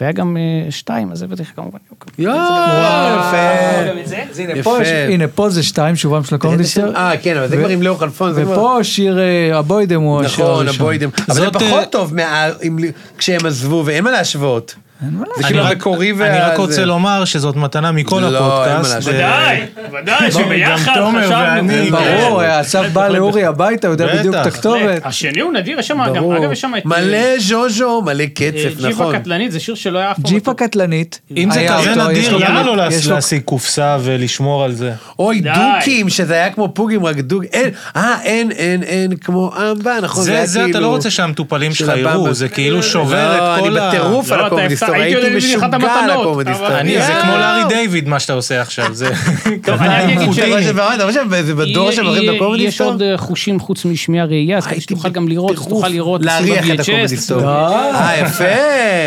[0.00, 1.78] והיה גם אה, שתיים, אז הבאתי לך כמובן.
[2.18, 2.34] יואו,
[3.18, 4.04] יפה.
[4.04, 4.24] זה?
[5.08, 5.28] הנה.
[5.28, 6.96] פה שתיים, שובם של הקומדי סטר.
[6.96, 8.32] אה, כן, אבל זה ו- כבר עם ליאור חלפון.
[8.32, 9.18] זה כבר- ופה שיר
[9.54, 10.74] הבוידם הוא השיר נכון, הראשון.
[10.86, 11.08] הבוידם.
[11.28, 12.78] אבל זה זאת, פחות טוב מה- אם-
[13.18, 14.74] כשהם עזבו, ואין מה להשוות.
[15.02, 16.30] זה אני כאילו רק- המקורי וה...
[16.30, 16.58] אני רק.
[16.58, 18.26] רוצה לומר שזאת מתנה מכל לא,
[18.64, 19.08] אין מה הפודקאסט.
[19.08, 19.60] ודאי,
[20.02, 21.38] ודאי, שביחד גם תומר חשבנו.
[21.68, 22.48] ואני, ברור, כן.
[22.50, 24.16] אסף בא לאורי הביתה, הוא יודע.
[24.18, 25.02] בדיוק את הכתובת.
[25.04, 26.30] השני הוא נדיר, יש שם, גם.
[26.32, 26.84] אגב, יש שם את...
[26.86, 29.18] מלא ז'וז'ו, מלא אה, קצף, ג'יפה נכון.
[29.18, 30.24] קטלנית, זה שיר שלא היה אף פעם.
[30.32, 31.20] ג'יפה קטלנית.
[31.36, 34.92] אם זה כזה נדיר, למה לא להשיג קופסה ולשמור על זה?
[35.18, 35.40] אוי.
[35.40, 37.44] דוקים, שזה היה כמו פוגים, רק דוק.
[37.44, 41.10] אין, אה, אין, אין, אין, כמו אמבה, נכון, זה, היה זה, אתה כאילו- לא רוצה
[41.10, 42.34] שהמטופלים של שלך יראו.
[42.34, 43.88] זה כאילו שובר לא, את כל אני ה...
[43.88, 45.66] בטירוף לא, על אתה סטור, הייתי משוגע
[46.54, 46.78] סטור.
[46.80, 47.22] אני, זה יואו.
[47.22, 49.08] כמו לארי דיוויד מה שאתה עושה עכשיו, זה...
[49.66, 50.32] טוב, אני אגיד אתה
[50.62, 50.66] ש...
[50.94, 52.80] אתה חושב, זה בדור יהיה- הקומדי יש?
[52.80, 55.56] עוד אה, חושים חוץ משמיעה ראייה, אז שתוכל גם לראות.
[55.62, 57.38] שתוכל לראות, להריח את הקומדי סטור.
[57.38, 58.44] תשים- אה, יפה.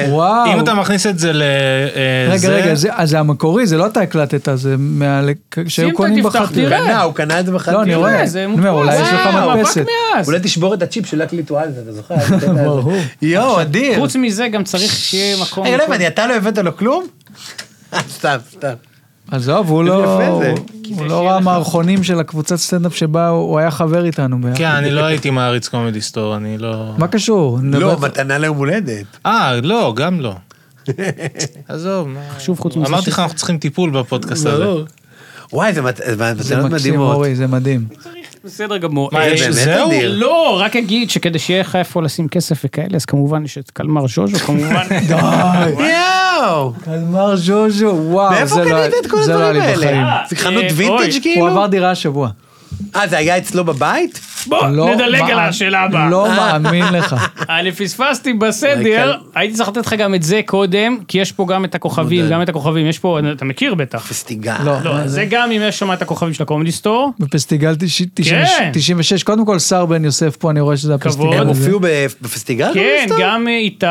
[0.10, 0.54] וואו.
[0.54, 1.42] אם אתה מכניס את זה ל...
[1.42, 5.22] אה, רגע, זה- רגע, זה- אז זה המקורי, זה לא אתה הקלטת, זה מה-
[5.68, 6.26] שהיו קונים.
[6.70, 7.78] קנה, הוא קנה את זה בחתונה.
[7.78, 8.26] לא, אני רואה.
[8.28, 9.86] זה אני אומר, אולי יש לך מדפסת.
[10.28, 12.16] אולי תשבור את הצ'יפ שלא יקליטו על זה, אתה זוכר?
[12.66, 12.94] ברור.
[13.22, 13.96] יואו, אדיר.
[14.00, 15.68] חוץ מזה גם צריך שיהיה מקום.
[15.78, 17.06] לא הבנתי, אתה לא הבאת לו כלום?
[18.18, 18.74] סתם, סתם.
[19.32, 20.22] עזוב, הוא לא.
[20.90, 24.42] הוא לא ראה מערכונים של הקבוצת סטנדאפ שבה הוא היה חבר איתנו.
[24.42, 24.58] ביחד.
[24.58, 26.94] כן, אני לא הייתי מעריץ קומדי סטור, אני לא...
[26.98, 27.60] מה קשור?
[27.64, 29.06] לא, מתנה ליום הולדת.
[29.26, 30.36] אה, לא, גם לא.
[31.68, 32.20] עזוב, מה...
[32.38, 34.66] חשוב חוץ מזה אמרתי לך, אנחנו צריכים טיפול בפודקאסט הזה.
[35.54, 37.16] וואי, זה מת- זה זה מתנות מקסים, מדהימות.
[37.16, 37.88] אורי, זה מדהים.
[38.46, 39.10] בסדר גמור.
[39.14, 39.90] מה, אה, יש- באמת זהו?
[40.04, 44.08] לא, רק אגיד שכדי שיהיה לך איפה לשים כסף וכאלה, אז כמובן יש את קלמר
[44.08, 44.86] ז'וז'ו, כמובן.
[45.80, 46.74] יואו!
[46.86, 49.98] קלמר ז'וז'ו, וואו, מאיפה זה לא- קנית את כל לא היה הדברים לי בחיים.
[49.98, 50.18] האלה?
[50.30, 51.48] זה חנות אה, וינטג' אוי, הוא כאילו?
[51.48, 52.30] עבר דירה השבוע.
[52.96, 54.20] אה, זה היה אצלו בבית?
[54.48, 56.10] בוא, לא נדלג על השאלה הבאה.
[56.10, 57.16] לא מאמין לך.
[57.60, 61.66] אני פספסתי בסדר, הייתי צריך לתת לך גם את זה קודם, כי יש פה גם
[61.66, 62.30] את הכוכבים.
[62.30, 64.06] גם את הכוכבים, יש פה, אתה מכיר בטח.
[64.06, 64.54] פסטיגל.
[64.64, 64.74] לא.
[64.84, 67.14] לא, מה זה גם אם יש שם את הכוכבים של הקומדי סטור.
[67.20, 68.70] בפסטיגל תש- תשעים- כן.
[68.74, 70.96] 96, קודם כל שר בן יוסף פה, אני רואה שזה.
[70.96, 71.42] הפסטיגל.
[71.42, 71.48] הם.
[71.48, 72.72] הופיעו בפסטיגל?
[72.74, 73.16] כן, לא?
[73.22, 73.86] גם איתי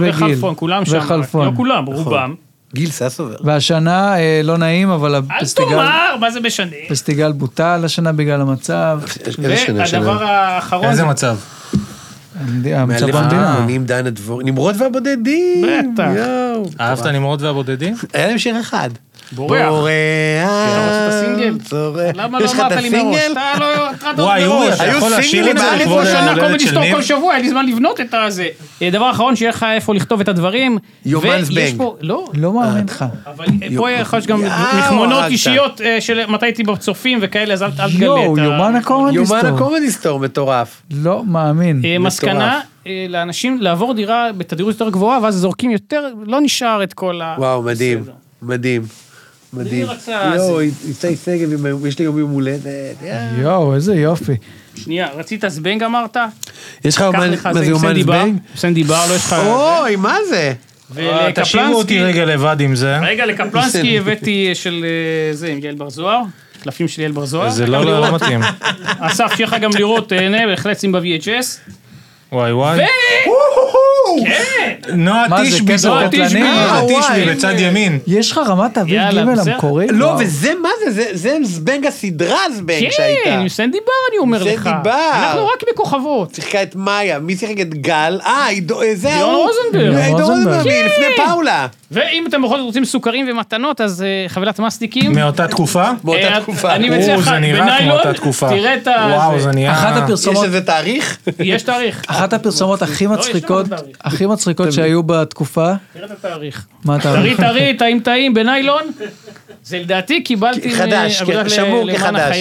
[0.00, 0.08] וגיל.
[0.08, 0.98] וחלפון, כולם שם.
[0.98, 1.46] וחלפון.
[1.46, 2.34] לא כולם, רובם.
[2.74, 3.36] גיל ססובר.
[3.44, 6.76] והשנה, אה, לא נעים, אבל אל הפסטיגל תאמר, מה זה משנה?
[6.86, 9.00] הפסטיגל בוטל השנה בגלל המצב.
[9.26, 10.06] איזה שנה, שנה?
[10.06, 11.36] והדבר האחרון, איזה מצב?
[12.74, 13.50] המצב במדינה.
[13.50, 15.66] האחרונים דנה דבור, נמרוד והבודדים.
[15.94, 16.08] בטח.
[16.16, 16.70] יואו.
[16.80, 17.94] אהבת נמרוד והבודדים?
[18.12, 18.90] היה להם שיר אחד.
[19.32, 19.68] בורח.
[19.68, 19.90] בורח.
[22.14, 23.16] למה יש לא אמרת לי מראש?
[23.30, 26.30] אתה לא וואי, אורי, אתה היו יכול סינגלים את זה בארץ לכבוד ראשונה, היום שנה
[26.30, 26.94] הולדת קומדי של סטור ניר?
[26.94, 28.48] כל שבוע, היה לי זמן לבנות את הזה.
[28.82, 30.78] אה, דבר אחרון, שיהיה לך איפה לכתוב את הדברים.
[31.04, 31.76] זבנג.
[31.76, 33.04] פה, לא, לא מאמין לך.
[33.26, 33.46] אבל
[33.76, 35.24] פה יכול להיות גם יאו, מכמונות.
[35.24, 38.44] אישיות אה, של מתי הייתי בצופים וכאלה, אז אל תגלה יואו, את ה...
[38.44, 39.56] יומן הקומדי יומן סטור.
[39.56, 40.82] הקומדי סטור מטורף.
[40.90, 41.82] לא מאמין.
[41.84, 46.94] אה, מסקנה, אה, לאנשים לעבור דירה בתדירות יותר גבוהה, ואז זורקים יותר, לא נשאר את
[46.94, 47.34] כל ה...
[47.38, 48.00] וואו, מדהים.
[48.00, 49.07] בסדר.
[49.52, 49.86] מדהים.
[49.86, 50.60] רצה יואו.
[50.60, 52.62] איתי שגב, יש לי יום יום הולדת.
[53.02, 53.42] יאו.
[53.42, 54.36] יואו, איזה יופי.
[54.76, 56.16] שנייה, רצית זבנג אמרת?
[56.84, 58.36] יש לך אומן, מה זה בר, זבנג?
[58.56, 59.36] סנדי בר, לא יש לך...
[59.46, 60.52] אוי, מה זה?
[60.98, 62.98] אה, תשאירו אותי רגע לבד עם זה.
[62.98, 66.22] רגע, לקפלנסקי הבאתי של אה, זה, עם יעל בר זוהר,
[66.62, 67.50] קלפים של יעל בר זוהר.
[67.50, 68.22] זה לא לא לראות.
[68.22, 68.40] מתאים.
[69.00, 71.72] אסף, שיהיה לך גם לראות, תהנה, בהחלט שים ב-VHS.
[72.32, 72.78] וואי וואי.
[72.78, 73.30] כן,
[74.94, 76.02] נועה מה זה, תשבי קטע זאת.
[76.08, 76.40] קטלני?
[76.40, 76.80] נועה.
[77.00, 77.98] תשבי בצד ימין.
[78.06, 79.52] יש לך רמת אביב יאללה, ג' בסדר.
[79.52, 79.86] המקורי?
[79.90, 80.18] לא, וואו.
[80.18, 80.90] וזה מה זה?
[80.90, 83.24] זה- זה זבנג הסדרה זבנג שהייתה.
[83.24, 84.70] כן, סנדי בר אני אומר סנדי לך.
[84.84, 84.90] בר.
[85.14, 86.34] אנחנו רק בכוכבות.
[86.34, 88.20] שיחקה את מאיה, מי שיחק את גל?
[88.26, 89.46] אה, עידו- אה, זה ליאון ההוא.
[89.46, 89.96] רוזנברג.
[90.04, 90.36] עידו רוזנברג.
[90.56, 90.86] רוזנברג, כן.
[90.86, 91.66] לפני פאולה.
[91.90, 95.12] ואם אתם בכל זאת רוצים סוכרים ומתנות, אז אה, חבילת מסטיקים.
[95.12, 95.84] מאותה תקופה?
[96.04, 96.74] באותה אה, תקופה.
[96.74, 98.48] אני מציע לך, זה נראה כמו בניילון, אותה תקופה.
[98.48, 98.90] תראה את ה...
[99.16, 99.72] וואו, זה נהיה...
[99.72, 101.18] אחת יש הפרסומות, איזה תאריך?
[101.38, 102.02] יש תאריך.
[102.06, 103.96] אחת הפרסומות הכי יש לנו מצחיקות, תאריך.
[104.00, 106.66] הכי מצחיקות שהיו בתקופה, תראה את התאריך.
[106.84, 108.82] מה אתה טרי טרי, טעים טעים בניילון.
[109.64, 112.36] זה לדעתי קיבלתי חדש, ל- שמור כחדש.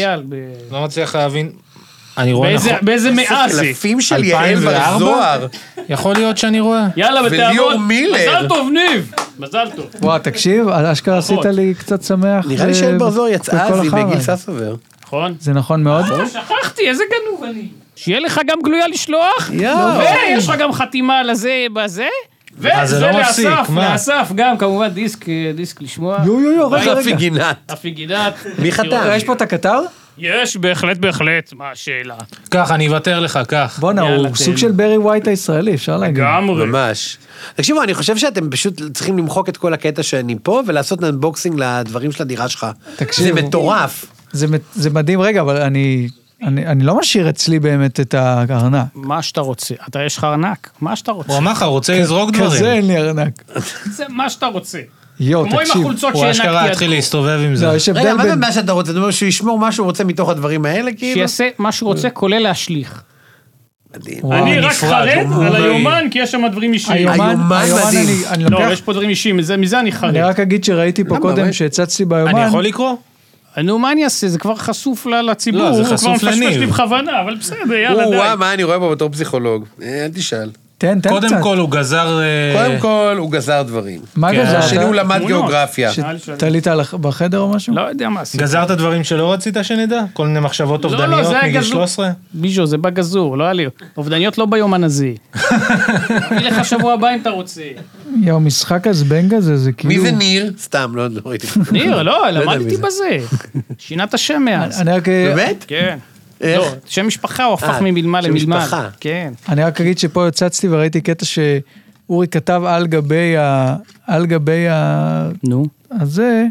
[0.72, 1.52] לא מצליח להבין.
[2.18, 2.86] אני רואה באיזה- נכון.
[2.86, 3.62] באיזה מאה זה?
[3.62, 4.90] קלפים של יעל 2004?
[4.90, 5.48] בר זוהר.
[5.90, 6.88] יכול להיות שאני רואה.
[6.96, 7.88] יאללה, וליאור בתיאבון.
[7.88, 8.18] מילר.
[8.18, 9.12] מזל טוב, ניב.
[9.40, 9.86] מזל טוב.
[10.02, 12.46] וואו, תקשיב, אשכרה עשית לי קצת שמח.
[12.48, 14.22] נראה לי ב- שיעל בר זוהר יצאה אז היא בגיל.
[14.22, 14.76] ססובר.
[15.04, 15.36] נכון?
[15.40, 16.06] זה נכון מאוד.
[16.12, 17.68] אה, שכחתי, איזה גנוב אני.
[17.98, 19.52] שיהיה לך גם גלויה לשלוח.
[19.52, 22.07] ויש לך גם חתימה לזה בזה.
[22.65, 23.91] אה, זה וזה לא מפסיק, לאסף, מה?
[23.91, 26.18] לאסף גם כמובן דיסק, אה, דיסק לשמוע.
[26.26, 27.15] יו יו יו, רגע רגע.
[27.15, 27.72] גינת.
[27.74, 28.34] אפי גינת.
[28.60, 29.10] מי חתם?
[29.11, 29.80] יש פה את הקטר?
[30.18, 31.53] יש, בהחלט, בהחלט.
[31.53, 32.15] מה השאלה?
[32.49, 33.78] קח, אני אוותר לך, קח.
[33.82, 34.36] בואנה, הוא.
[34.36, 36.18] סוג של ברי ווייט הישראלי, אפשר להגיד.
[36.18, 36.65] לגמרי.
[36.65, 37.18] ממש.
[37.56, 42.11] תקשיבו, אני חושב שאתם פשוט צריכים למחוק את כל הקטע שאני פה ולעשות unboxing לדברים
[42.11, 42.68] של הדירה שלך.
[42.95, 43.28] תקשיבו.
[43.28, 44.06] זה מטורף.
[44.76, 46.07] זה מדהים, רגע, אבל אני...
[46.44, 48.86] אני, אני לא משאיר אצלי באמת את הארנק.
[48.94, 49.76] מה שאתה רוצה.
[49.90, 51.32] אתה יש לך ארנק, מה שאתה רוצה.
[51.32, 52.66] הוא אמר לך, הוא רוצה לזרוק כזה דברים.
[52.66, 53.44] אין לי ארנק.
[53.86, 54.80] זה מה שאתה רוצה.
[55.20, 55.82] יואו, כמו עם תקשיב.
[55.82, 56.90] החולצות הוא אשכרה שהענקתי התחיל.
[56.90, 57.66] להסתובב עם זה.
[57.66, 58.36] לא, יש רגע, מה זה.
[58.36, 58.92] מה שאתה רוצה?
[58.92, 61.14] אתה אומר שהוא ישמור מה שהוא רוצה מתוך הדברים האלה, כאילו?
[61.14, 63.02] שיעשה מה שהוא רוצה, כולל להשליך.
[63.96, 64.32] מדהים.
[64.32, 65.08] אני רק חרד
[65.46, 65.56] על.
[65.56, 67.08] היומן, כי יש שם דברים אישיים.
[67.08, 68.48] היומן, מדהים.
[68.50, 68.72] לא.
[68.72, 70.10] יש פה דברים אישיים, מזה אני חרד.
[70.10, 71.18] אני רק אגיד שראיתי פה?
[71.18, 71.54] קודם?
[71.54, 72.36] שהצצתי ביומן.
[72.36, 72.96] אני יכול לקרוא?
[73.64, 74.28] נו, מה אני אעשה?
[74.28, 76.60] זה כבר חשוף לציבור, לא, זה הוא כבר חשוף מפשפש לניב.
[76.60, 78.16] לי בכוונה, אבל בסדר, יאללה, די.
[78.16, 79.66] וואו, מה אני רואה בו בתור פסיכולוג?
[79.82, 80.50] אה, אל תשאל.
[80.80, 81.38] תן, תן קודם קצת.
[81.41, 82.20] כל הוא גזר...
[82.20, 84.02] אה, קודם כל, הוא גזר דברים.
[84.16, 84.44] מה כן.
[84.44, 84.64] גזרת?
[84.64, 85.28] השני הוא למד תמונות.
[85.28, 85.91] גיאוגרפיה.
[85.98, 87.76] נראה לי שאני- תלית על הח- בחדר או משהו?
[87.76, 88.44] לא יודע מה עשיתי.
[88.44, 90.02] גזרת דברים שלא רצית שנדע?
[90.14, 91.72] כל מיני מחשבות לא, לא, אובדניות היה מגיל גזור.
[91.72, 92.10] 13?
[92.34, 93.66] ביז'ו, זה בגזור, לא היה לי.
[93.98, 95.12] אובדניות לא ביומן הזה.
[95.36, 97.62] אביא לך שבוע הבא אם אתה רוצה.
[98.24, 99.94] יואו, משחק הזבנג הזה, זה כאילו...
[99.94, 100.52] מי זה ניר?
[100.60, 101.48] סתם, לא לא ראיתי.
[101.72, 102.78] ניר, לא, יודע למדתי.
[102.78, 103.18] בזה.
[103.78, 104.82] שינה את השם מאז.
[104.88, 105.08] רק...
[105.10, 105.66] באמת?
[105.68, 105.98] כן.
[106.42, 106.60] איך?
[106.60, 108.58] לא, שם משפחה הוא הפך אה, ממלמל שם למלמל.
[108.58, 108.90] משפחה.
[109.00, 109.34] כן.
[109.50, 113.76] אני רק אגיד שפה הצצתי וראיתי קטע שאורי כתב על גבי ה...
[114.08, 115.30] על גבי ה...
[115.44, 115.66] נו.
[115.92, 116.46] הזה,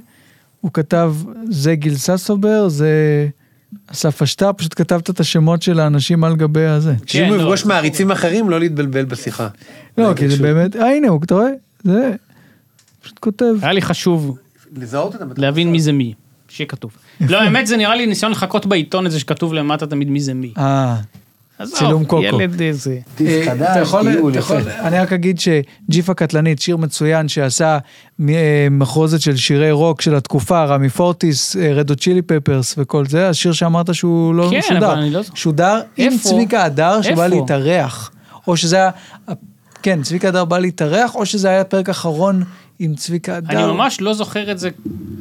[0.60, 1.14] הוא כתב,
[1.50, 2.88] זה גיל ססובר, זה
[3.86, 6.94] אסף אשטר, פשוט כתבת את השמות של האנשים על גבי הזה.
[7.06, 7.42] שאם הוא לא.
[7.42, 9.48] יפגוש מעריצים אחרים, לא להתבלבל בשיחה.
[9.98, 11.50] לא, כי זה באמת, אה, הנה, הוא, אתה רואה?
[11.84, 12.12] זה,
[13.02, 13.54] פשוט כותב.
[13.62, 14.38] היה לי חשוב
[14.76, 15.28] לזהות אותם.
[15.36, 16.14] להבין מי זה מי.
[16.48, 16.90] שיהיה כתוב.
[17.20, 20.52] לא, האמת זה נראה לי ניסיון לחכות בעיתון הזה שכתוב למטה תמיד מי זה מי.
[20.58, 20.96] אה,
[21.64, 22.22] צילום קוקו.
[22.22, 22.98] ילד איזה.
[23.20, 24.08] אה, אתה יכול,
[24.80, 27.78] אני רק אגיד שג'יפה קטלנית, שיר מצוין שעשה
[28.28, 33.52] אה, מחרוזת של שירי רוק של התקופה, רמי פורטיס, רדו צ'ילי פפרס וכל זה, השיר
[33.52, 34.92] שאמרת שהוא לא כן, שודר.
[34.92, 36.18] אבל אני לא- שודר עם?
[36.18, 37.26] צביקה הדר שבא?
[37.26, 38.10] להתארח.
[38.46, 38.90] או שזה היה,
[39.82, 42.42] כן, צביקה הדר בא להתארח, או שזה היה פרק אחרון
[42.78, 43.64] עם צביקה הדר.
[43.64, 44.70] אני ממש לא זוכר את זה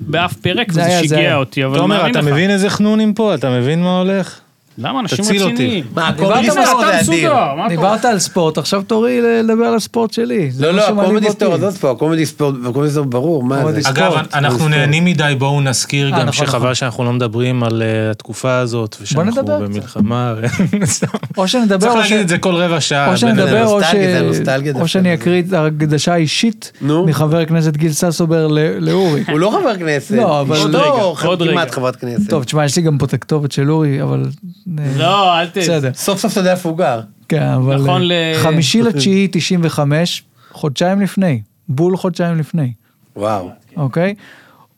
[0.07, 1.35] באף פרק, זה וזה שיגע.
[1.35, 2.21] אותי, אבל תומר, אתה.
[2.21, 3.35] מבין איזה חנונים פה?
[3.35, 4.39] אתה מבין מה הולך?
[4.77, 4.99] למה?
[4.99, 5.53] אנשים תציל אותי.
[5.53, 5.83] רציניים.
[5.95, 7.33] מה, דיברת הקומדי על סטור זה אדיר.
[7.69, 10.49] דיברת על ספורט, עכשיו תורי לדבר על הספורט שלי.
[10.59, 11.35] לא, מה לא, שמעליב הקומדי אותי.
[11.35, 13.89] סטור, עזוב פה, הקומדי סטור, הקומדי סטור ברור, מה זה?
[13.89, 14.71] אגב, ספורט, אנחנו ספורט.
[14.71, 16.75] נהנים מדי, בואו נזכיר אה, גם נכון, שחבל נכון.
[16.75, 19.43] שאנחנו לא מדברים על אה, התקופה הזאת, ושאנחנו.
[19.45, 20.33] במלחמה.
[20.85, 21.07] סתם.
[21.37, 23.11] או שנדבר, צריך או להגיד ש- את זה כל רבע שעה.
[23.11, 23.67] או שנדבר,
[24.75, 24.87] או.
[24.87, 26.71] שאני אקריא את ההקדשה האישית.
[26.81, 29.23] מחבר הכנסת גיל ססובר ל- לאורי.
[29.31, 30.11] הוא לא חבר כנסת.
[30.15, 30.83] לא, אבל- אשתו
[31.23, 31.71] עוד עוד כמעט.
[31.71, 32.29] חברת כנסת.
[32.29, 34.23] טוב, תשמע, יש לי גם פה את הכתובת של אורי, אבל...
[34.79, 35.57] אה, לא, אל ת...
[35.57, 35.93] בסדר.
[35.93, 37.01] סוף סוף אתה יודע איפה הוא גר.
[37.29, 37.75] כן, אבל...
[37.75, 41.41] נכון אה, ל- חמישי לתשיעי 95, חודשיים לפני.
[41.69, 42.73] בול חודשיים לפני,
[43.15, 43.49] וואו.
[43.77, 44.15] אוקיי?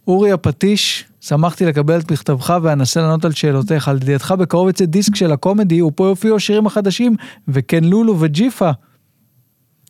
[0.08, 3.88] אורי הפטיש, שמחתי לקבל את מכתבך ואנסה לענות על שאלותיך.
[3.88, 7.16] על ידיעתך בקרוב יצא דיסק של הקומדי, ופה יופיעו השירים החדשים,
[7.48, 8.70] וכן לולו וג'יפה.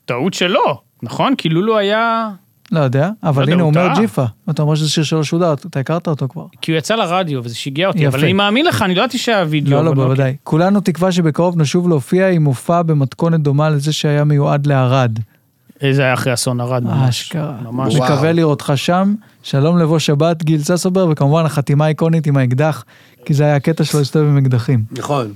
[0.05, 1.35] טעות שלו, נכון?
[1.35, 2.29] כי לולו היה...
[2.71, 3.87] לא יודע, אבל יודע, הנה הוא אומר.
[3.95, 4.25] ג'יפה.
[4.49, 6.45] אתה אומר שזה שיר שלא שודר, אתה הכרת אותו כבר.
[6.61, 8.07] כי הוא יצא לרדיו וזה שיגע אותי, יפה.
[8.17, 9.71] אבל אני מאמין לך, אני לא ידעתי שהיה וידאו.
[9.71, 10.03] לא, לא, אוקיי.
[10.03, 10.35] בוודאי.
[10.43, 15.19] כולנו תקווה שבקרוב נשוב להופיע עם מופע במתכונת דומה לזה שהיה מיועד לערד.
[15.75, 15.93] אוקיי.
[15.93, 17.21] זה היה אחרי אסון ערד ממש.
[17.21, 17.57] אשכרה.
[17.63, 17.95] ממש.
[17.95, 19.15] מקווה לראותך שם.
[19.43, 22.85] שלום לבוא שבת, גיל ססובר, וכמובן החתימה האיקונית עם האקדח,
[23.25, 24.83] כי זה היה הקטע שלו להסתובב עם אקדחים.
[24.91, 25.33] נכון.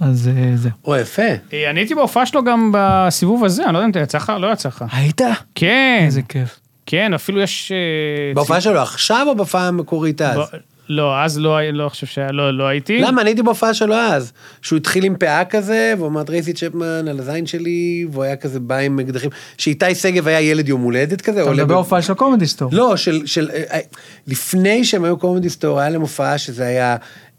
[0.00, 0.68] אז אה, זה.
[0.84, 1.22] או, יפה.
[1.52, 4.32] אה, אני הייתי בהופעה שלו גם בסיבוב הזה, אני לא יודע אם אתה יצא לך,
[4.40, 4.84] לא יצא לך.
[4.92, 5.20] היית?
[5.54, 6.60] כן, איזה כיף.
[6.86, 7.72] כן, אפילו יש...
[7.72, 10.38] אה, בהופעה שלו עכשיו או בהופעה המקורית אז?
[10.88, 12.98] לא, אז לא, לא חושב שהיה, לא, לא הייתי.
[12.98, 13.20] למה?
[13.22, 14.32] אני הייתי בהופעה שלו אז.
[14.62, 18.60] שהוא התחיל עם פאה כזה, והוא אמר טרייסי צ'פמן על הזין שלי, והוא היה כזה
[18.60, 19.30] בא עם אקדחים.
[19.58, 21.42] שאיתי שגב היה ילד יום הולדת כזה.
[21.42, 22.70] אתה מדבר ב- הופעה של הקומדי סטור.
[22.72, 23.48] לא, של, של,
[24.26, 26.96] לפני שהם היו קומדי סטור, היה להם הופעה שזה היה,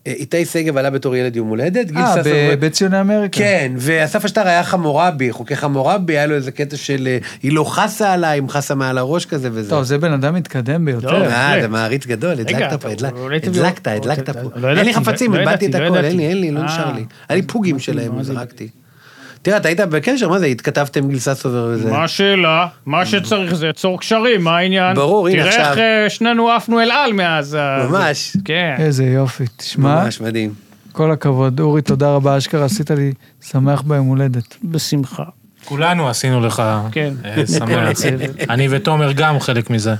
[0.07, 2.33] איתי שגב עלה בתור ילד יום הולדת, גיל אה, ססר...
[2.51, 3.37] בבית ציוני אמריקה.
[3.39, 7.63] כן, ואסף אשטר היה חמורבי, חוקי חמורבי, היה לו איזה קטע של אה, היא לא
[7.63, 9.69] חסה עליי, עם חסה מעל הראש כזה וזה.
[9.69, 11.09] טוב, זה בן אדם מתקדם ביותר.
[11.09, 11.21] טוב.
[11.23, 11.53] אה.
[11.61, 13.13] זה מעריץ גדול, הדלקת פה, הדלקת,
[13.47, 14.69] תביאו- הדלקת, הדלקת לא פה.
[14.69, 16.17] אין לי חפצים, לא איבדתי את לא הכל, אין.
[16.17, 16.65] לי, אין לי, לא אה.
[16.65, 17.05] נשאר לי.
[17.29, 18.23] היה לי פוגים שלהם?
[18.23, 18.67] זרקתי.
[19.47, 21.91] תראה, אתה היית בקשר, מה זה, התכתבתם גיל ססובר וזה.
[21.91, 22.67] מה השאלה?
[22.85, 24.95] מה שצריך זה יצור קשרים, מה העניין?
[24.95, 27.57] ברור, הנה, תראה עכשיו- איך אה, שנינו עפנו אל על מאז.
[27.89, 28.37] ממש.
[28.45, 28.75] כן.
[28.77, 29.43] איזה יופי.
[29.57, 30.53] תשמע, ממש מדהים.
[30.91, 31.59] כל הכבוד.
[31.59, 34.57] אורי, תודה רבה, אשכרה עשית לי שמח ביום הולדת.
[34.63, 35.23] בשמחה.
[35.65, 37.13] כולנו עשינו לך כן.
[37.25, 37.69] אה, שמח.
[38.49, 39.95] אני ותומר גם חלק מזה.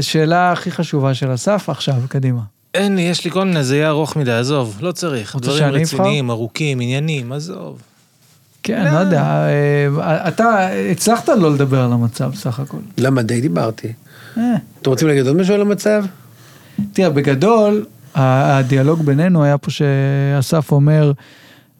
[0.00, 2.40] שאלה הכי חשובה של אסף עכשיו, קדימה.
[2.74, 5.36] אין לי, יש לי כל מיני, זה יהיה ארוך מדי, עזוב, לא צריך.
[5.36, 5.64] דברים?
[5.64, 7.82] רציניים, ארוכים, עניינים, עזוב.
[8.62, 10.44] כן, לא יודע, אה, אתה
[10.90, 12.76] הצלחת לא לדבר על המצב סך הכל.
[12.98, 13.92] למה די דיברתי?
[14.38, 14.42] אה,
[14.82, 16.04] אתם רוצים להגיד עוד משהו על המצב?
[16.92, 21.12] תראה, בגדול, הדיאלוג בינינו היה פה שאסף אומר,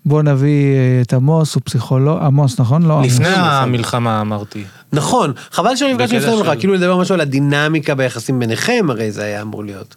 [0.05, 2.83] בוא נביא אה, את עמוס, הוא פסיכולוג, עמוס, נכון?
[2.83, 3.13] לא, עמוס.
[3.13, 4.65] לפני המלחמה אמרתי.
[4.93, 9.11] נכון, חבל שלא נפגשנו בקטע לפני של- כאילו לדבר משהו על הדינמיקה ביחסים ביניכם, הרי
[9.13, 9.97] זה היה אמור להיות.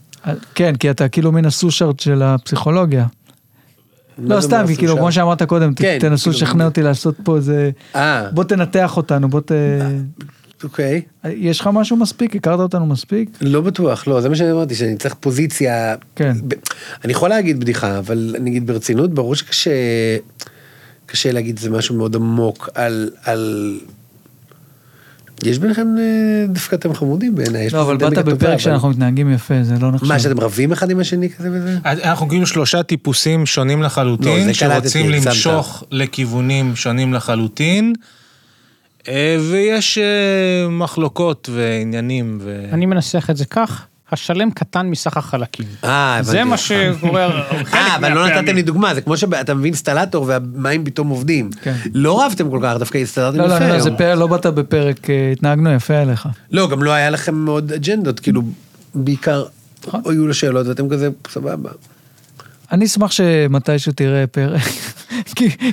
[0.56, 3.06] כן, כי אתה כאילו מן הסושארט של הפסיכולוגיה.
[4.18, 4.98] לא, זה סתם, כי כאילו?
[4.98, 7.72] כמו שאמרת קודם, כן, תנסו כאילו- לשכנע אותי לעשות פה איזה...
[7.96, 9.52] אה, בוא תנתח אותנו, בוא ת...
[10.64, 11.02] אוקיי.
[11.26, 12.36] יש לך משהו מספיק?
[12.36, 13.30] הכרת אותנו מספיק?
[13.42, 15.96] לא בטוח, לא, זה מה שאני אמרתי, שאני צריך פוזיציה.
[16.16, 16.34] כן.
[17.06, 19.72] אני יכול להגיד בדיחה, אבל אני אגיד ברצינות, ברור שקשה
[21.06, 23.10] קשה להגיד זה משהו מאוד עמוק על...
[23.24, 23.80] על...
[25.46, 27.70] יש ביניכם, אה, דווקא אתם חמודים בעיניי.
[27.70, 30.08] לא, אבל באת בפרק שאנחנו מתנהגים יפה, זה לא נחשב.
[30.08, 31.78] מה, שאתם רבים אחד עם השני כזה וזה?
[31.86, 35.10] אנחנו כאילו שלושה טיפוסים שונים לא, לחלוטין, קלטתי, שרוצים.
[35.10, 37.94] למשוך לכיוונים שונים לחלוטין,
[39.08, 42.40] אה, ויש אה, מחלוקות ועניינים.
[42.72, 45.66] אני מנסח את זה כך, השלם קטן מסך החלקים.
[45.84, 46.32] אה, הבנתי.
[46.32, 48.28] זה מה שקורה חלק אה, אבל לא.
[48.28, 51.50] נתתם לי דוגמה, זה כמו שאתה מבין אינסטלטור והמים פתאום עובדים.
[51.62, 51.74] כן.
[51.94, 53.60] לא רבתם כל כך, דווקא הסתדרתם לא, יפה.
[53.60, 53.92] לא, לא, זה.
[53.92, 56.28] פרק, לא באת בפרק, אה, התנהגנו יפה עליך.
[56.52, 58.42] לא, גם לא היה לכם מאוד אג'נדות, כאילו,
[58.96, 59.44] בעיקר
[59.88, 60.02] נכון.
[60.06, 61.70] היו לו שאלות ואתם כזה, סבבה.
[62.72, 64.62] אני אשמח שמתישהו תראה פרק.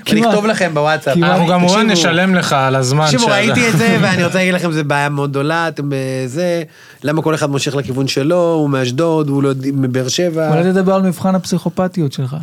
[0.05, 1.17] אכתוב לכם בוואטסאפ.
[1.17, 4.73] אנחנו כמובן תקשיבו, נשלם לך על הזמן תקשיבו, ראיתי את זה, ואני רוצה להגיד לכם,
[4.73, 6.63] זו בעיה מאוד גדולה, אתם בזה,
[7.03, 10.49] למה כל אחד מושך לכיוון שלו, הוא מאשדוד, הוא לא יודע, מבאר שבע.
[10.51, 12.37] אולי תדבר על מבחן הפסיכופתיות שלך.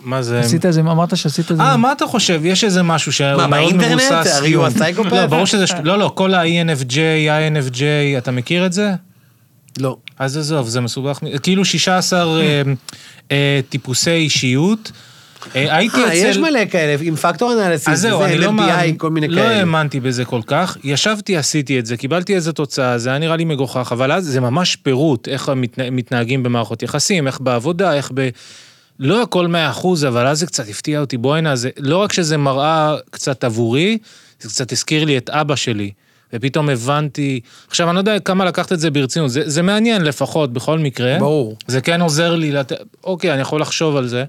[0.00, 0.40] מה זה?
[0.40, 1.62] עשית איזה, אמרת שעשית איזה...
[1.62, 2.40] אה, מה אתה חושב?
[2.44, 4.00] יש איזה משהו שהוא מה, מאוד באינטרנט?
[4.12, 4.36] מבוסס.
[4.36, 5.12] הרי הוא הסייקופת?
[5.12, 5.64] לא, ברור שזה...
[5.82, 6.98] לא, לא, כל ה-ENFJ,
[7.30, 7.82] ה-INFJ,
[8.18, 8.92] אתה מכיר את זה?
[9.78, 9.96] לא.
[10.18, 11.20] אז עזוב, זה מסובך.
[11.42, 12.62] כאילו 16 אה,
[13.30, 14.92] אה, טיפוסי אישיות.
[15.56, 16.40] אה, הייתי אה, יש אצל...
[16.40, 19.40] מלא כאלה, עם פקטור אנליסיס, אז זהו, אני לא מאמין, כל מיני לא.
[19.40, 20.76] האמנתי בזה כל כך.
[20.84, 24.40] ישבתי, עשיתי את זה, קיבלתי איזה תוצאה, זה היה נראה לי מגוחך, אבל אז זה
[24.40, 28.28] ממש פירוט, איך מתנה- מתנהגים במערכות יחסים, איך בעבודה, איך ב...
[29.00, 32.36] לא הכל מאה אחוז, אבל אז זה קצת הפתיע אותי, בוא'נה, זה לא רק שזה
[32.36, 33.98] מראה קצת עבורי,
[34.40, 35.90] זה קצת הזכיר לי את אבא שלי.
[36.32, 40.52] ופתאום הבנתי, עכשיו אני לא יודע כמה לקחת את זה ברצינות, זה, זה מעניין לפחות
[40.52, 41.16] בכל מקרה.
[41.18, 41.56] ברור.
[41.66, 42.72] זה כן עוזר לי, לת...
[43.04, 44.24] אוקיי, אני יכול לחשוב על זה.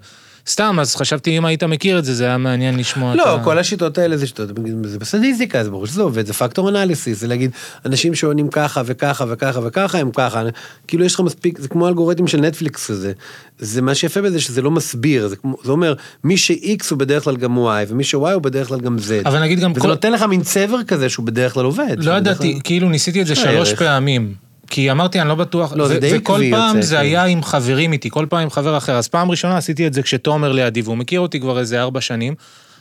[0.49, 3.43] סתם, אז חשבתי אם היית מכיר את זה, זה היה מעניין לשמוע את לא, ה...
[3.43, 4.49] כל השיטות האלה זה שיטות,
[4.83, 7.51] זה בסטטיסטיקה, זה ברור שזה עובד, זה פקטור אנליסיס, זה להגיד,
[7.85, 10.43] אנשים שעונים ככה וככה וככה וככה הם ככה,
[10.87, 13.11] כאילו יש לך מספיק, זה כמו אלגוריתם של נטפליקס כזה,
[13.59, 15.93] זה מה שיפה בזה שזה לא מסביר, זה, כמו, זה אומר,
[16.23, 19.27] מי ש-X הוא בדרך כלל גם Y, ומי ש-Y הוא בדרך כלל גם Z.
[19.27, 21.95] אבל נגיד גם וזה כל- נותן לך מין צבר כזה שהוא בדרך כלל עובד.
[21.97, 23.73] לא ידעתי, כלל- כאילו ניסיתי את זה שלוש.
[23.73, 24.48] פעמים.
[24.69, 27.01] כי אמרתי, אני לא בטוח, לא, זה ו- די וכל פעם יוצא, זה כן.
[27.01, 28.95] היה עם חברים איתי, כל פעם עם חבר אחר.
[28.95, 32.33] אז פעם ראשונה עשיתי את זה כשתומר לידי, והוא מכיר אותי כבר איזה ארבע שנים.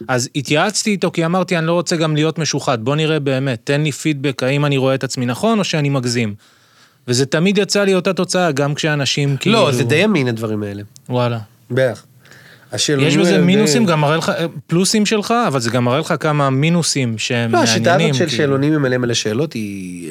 [0.09, 3.81] אז התייעצתי איתו, כי אמרתי, אני לא רוצה גם להיות משוחד, בוא נראה באמת, תן
[3.81, 6.35] לי פידבק, האם אני רואה את עצמי נכון או שאני מגזים.
[7.09, 9.57] וזה תמיד יצא לי אותה תוצאה, גם כשאנשים כאילו...
[9.59, 10.83] לא, זה די אמין הדברים האלה.
[11.09, 11.39] וואלה.
[11.71, 12.05] בערך.
[12.75, 14.33] יש בזה האלה די- מינוסים, גם מראה לך,
[14.67, 17.75] פלוסים שלך, אבל זה גם מראה לך כמה מינוסים שהם לא, מעניינים.
[17.75, 18.31] השיטה הזאת של כאילו.
[18.31, 20.11] שאלונים עם מלא מלא שאלות היא...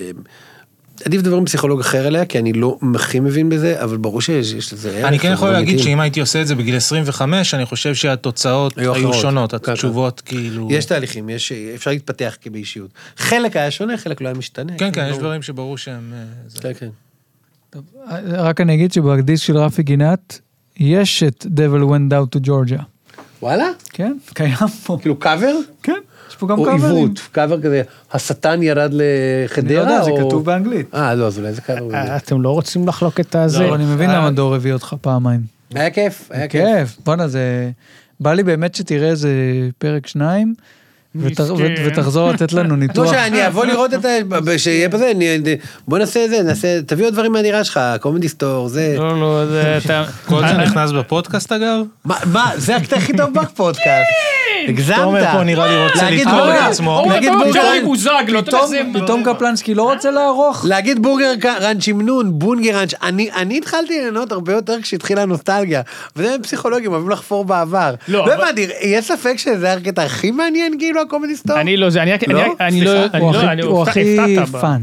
[1.02, 4.22] אה, עדיף לדבר עם פסיכולוג אחר עליה, כי אני לא הכי מבין בזה, אבל ברור
[4.22, 5.06] שיש יש לזה ערך.
[5.06, 5.80] אני כן יכול וזה להגיד.
[5.80, 9.14] שאם הייתי עושה את זה בגיל 25, אני חושב שהתוצאות היו היו.
[9.14, 10.68] שונות, כן, התשובות כאילו...
[10.72, 12.92] יש תהליכים, יש, אפשר להתפתח כבאישיות.
[13.18, 14.74] חלק היה שונה, חלק לא היה משתנה.
[14.78, 15.22] כן, כן, יש ברור.
[15.22, 16.14] דברים שברור שהם...
[16.14, 16.62] אה.
[16.62, 16.90] כן, כן.
[18.28, 20.40] רק אני אגיד שבדיסק של רפי גינת,
[20.78, 22.82] יש את Devil Went Out to Georgia.
[23.42, 23.70] וואלה?
[23.90, 24.98] כן, קיים פה.
[25.02, 25.56] כאילו קאבר?
[25.84, 26.00] כן,
[26.30, 26.96] יש פה גם או קאברים.
[26.96, 27.82] עיוות, קאבר כזה,
[28.14, 29.04] השטן ירד אני לא
[29.46, 29.74] לחדרה?
[29.82, 30.96] יודע, זה או- כתוב באנגלית.
[30.96, 31.94] אה, לא, אז אולי זה קאבר.
[31.94, 33.64] אה, אתם לא רוצים לחלוק את הזה?
[33.64, 35.42] לא, אני מבין למה דור הביא אותך פעמיים.
[35.76, 36.66] היה כיף, היה כיף.
[36.66, 37.70] כיף, בואנה זה...
[38.20, 39.30] בא לי באמת שתראה איזה
[39.78, 40.54] פרק שניים,
[41.86, 43.12] ותחזור לתת לנו לא ניתוח.
[43.12, 44.10] שאני אבוא לראות את ה...
[44.58, 45.38] שיהיה בזה, אני-
[45.88, 48.96] בוא נעשה את זה, נעשה, תביא עוד דברים מהדירה שלך, קומדי סטור, זה.
[48.98, 49.78] לא, לא, זה...
[49.86, 51.80] אתה- כל זה נכנס בפודקאסט אגב?
[52.06, 53.88] מה, מה, זה הקטע הכי טוב בפודקאסט.
[54.68, 54.96] הגזמת.
[54.98, 56.00] תומר פה נראה לי רוצה
[56.32, 57.06] בורגר, את עצמו.
[57.10, 57.62] להגיד בורגר,
[58.42, 60.66] פתאום- זה- פתאום קפלנסקי לא רוצה לערוך.
[60.68, 65.82] להגיד בורגר ראנץ' עם נון, בונגר ראנץ', אני, אני התחלתי ליהנות הרבה יותר כשהתחילה הנוסטלגיה.
[66.16, 67.94] וזה פסיכולוגים, אוהבים לחפור בעבר.
[68.08, 71.60] לא, לא אבל- הבנתי, יש ספק שזה הקטע הכי מעניין, כאילו, הקומדי סטור?
[71.62, 72.42] אני לא זה, אני רק- לא?
[72.60, 72.92] אני- לא...
[73.02, 73.18] סליחה?
[73.18, 74.18] אני לא- אני- הוא הכי
[74.62, 74.82] fun.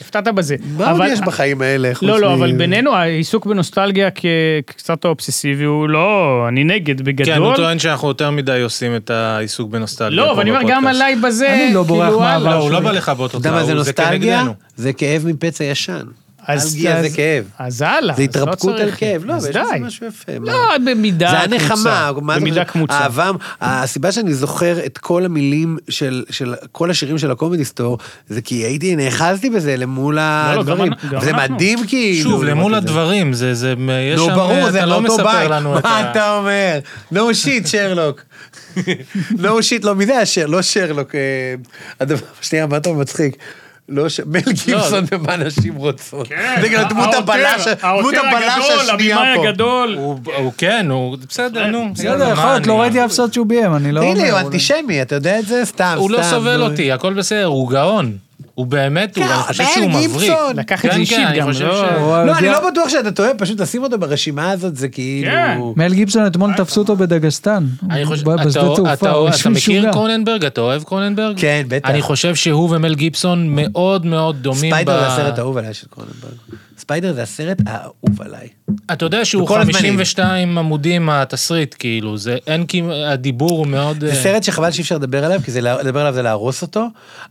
[0.00, 0.56] הפתעת בזה.
[0.76, 1.92] מה עוד אבל- יש בחיים האלה?
[2.02, 7.56] לא, לא, אבל בינינו העיסוק בנוסטלגיה כקצת אובססיבי הוא לא, אני נגד כן, הוא בגדול.
[7.56, 10.16] טוען שאנחנו יותר מדי עושים את העיסוק בנוסטלגיה.
[10.16, 10.86] לא, אבל אני אומר גם.
[10.86, 12.60] עליי בזה, אני לא בורח כאילו, מהעבר לא, וואלה.
[12.62, 13.92] הוא לא בא לך באותו אתה יודע מה זה?
[13.92, 14.54] כנגדנו.
[14.76, 16.04] זה כאב מפצע ישן.
[16.46, 17.44] אז- אלגיה זה כאב.
[17.58, 18.14] אז הלאה.
[18.16, 18.90] זה לא התרפקות על.
[18.90, 19.56] כאב, לא, יש.
[19.80, 20.32] משהו יפה.
[20.38, 20.52] מה?
[20.52, 21.64] לא, במידה זה קמוצה.
[21.64, 22.72] הנחמה, מה זה במידה חשוב?
[22.72, 22.94] קמוצה.
[22.94, 23.30] אהבה,
[23.60, 27.98] הסיבה שאני זוכר את כל המילים של, של כל השירים של הקומדי סטור,
[28.28, 30.92] זה כי הייתי, נאחזתי בזה למול לא, הדברים.
[31.02, 31.54] גם- גם זה אנחנו.
[31.54, 32.30] מדהים כאילו.
[32.30, 32.74] שוב, למול.
[32.74, 33.74] הדברים, זה, זה,
[34.14, 35.50] יש שם, ברור, זה אתה לא אותו מספר בית.
[35.50, 36.10] לנו את מה ה...
[36.10, 36.78] אתה אומר?
[37.14, 38.20] no shit, שרלוק.
[39.44, 40.46] no shit, לא, מי זה השר?
[40.46, 41.14] לא שרלוק.
[41.14, 42.06] אה,
[42.40, 43.36] שנייה, מה אתה מצחיק?
[43.90, 44.20] לא ש...
[44.26, 46.28] מל גיבסון ומה נשים רוצות.
[46.60, 49.48] זה גם דמות הבלש, דמות הבלש השנייה הבמאי פה.
[49.48, 49.94] הגדול.
[49.98, 51.90] הוא, הוא כן, הוא בסדר, נו.
[51.94, 54.40] בסדר, יכול להיות, לא ראיתי אף סרט שהוא ביים, אני לא תגיד לי, הוא.
[54.40, 55.64] אנטישמי, אתה יודע את זה?
[55.64, 56.64] סתם, הוא לא סתם, סובל נו.
[56.64, 58.16] אותי, הכל בסדר, הוא גאון.
[58.60, 60.10] הוא באמת, הוא, כן, אני חושב מל שהוא מבריק.
[60.30, 60.56] גיבסון.
[60.56, 62.88] לקח את זה כן, אישית כן, אני גם, חושב לא- ש- לא, אני לא בטוח
[62.88, 65.30] שאתה טועה, פשוט לשים אותו ברשימה הזאת זה כאילו...
[65.30, 65.58] כן.
[65.76, 67.64] מל גיבסון אתמול תפסו אותו בדגסטן.
[67.90, 69.92] אני חושב, הוא בא בשדה אתה, תעופה, אתה, הוא אתה איש מכיר משוגע.
[69.92, 70.44] קרוננברג?
[70.44, 71.34] אתה אוהב קרוננברג?
[71.40, 71.88] כן, בטח.
[71.90, 74.72] אני חושב שהוא ומל גיבסון מאוד מאוד דומים.
[74.74, 76.32] ספיידר ב- זה הסרט האהוב עליי של קרוננברג.
[76.80, 78.48] ספיידר זה הסרט האהוב עליי.
[78.92, 79.78] אתה יודע שהוא בכל הזמנים.
[79.78, 84.00] 52 עמודים התסריט, כאילו, זה אין כמעט, הדיבור הוא מאוד...
[84.00, 86.86] זה אה, סרט שחבל שאי אפשר לדבר עליו, כי זה לדבר עליו זה להרוס אותו,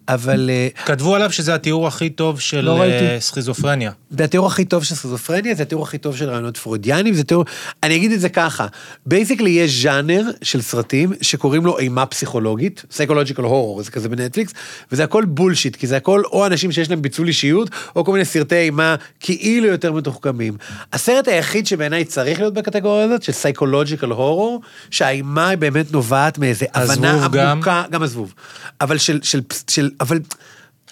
[0.08, 3.22] אבל אה, כתבו עליו שזה התיאור הכי טוב של לא אה, ראיתי.
[3.22, 3.92] סכיזופרניה.
[4.10, 7.46] זה התיאור הכי טוב של סכיזופרניה, זה התיאור הכי טוב של רעיונות פרוידיאנים, זה תיאור,
[7.84, 8.68] אני אגיד את זה ככה,
[9.06, 14.54] basically יש ז'אנר של סרטים שקוראים לו אימה פסיכולוגית, psychological horror, זה כזה בנטפליקס,
[14.92, 18.26] וזה הכל bullshit, כי זה הכל או אנשים שיש להם פיצול אישיות, או כל מיני
[18.26, 18.96] סרטי אימה
[19.40, 20.58] כאילו יותר מתוחכמים.
[20.94, 26.66] הסרט היחיד שבעיניי צריך להיות בקטגוריה הזאת, של psychological horror, שהאימה היא באמת נובעת מאיזה
[26.74, 27.26] הבנה.
[27.52, 28.34] עמוקה, גם הזבוב,
[28.82, 30.20] אבל של, של, של, אבל...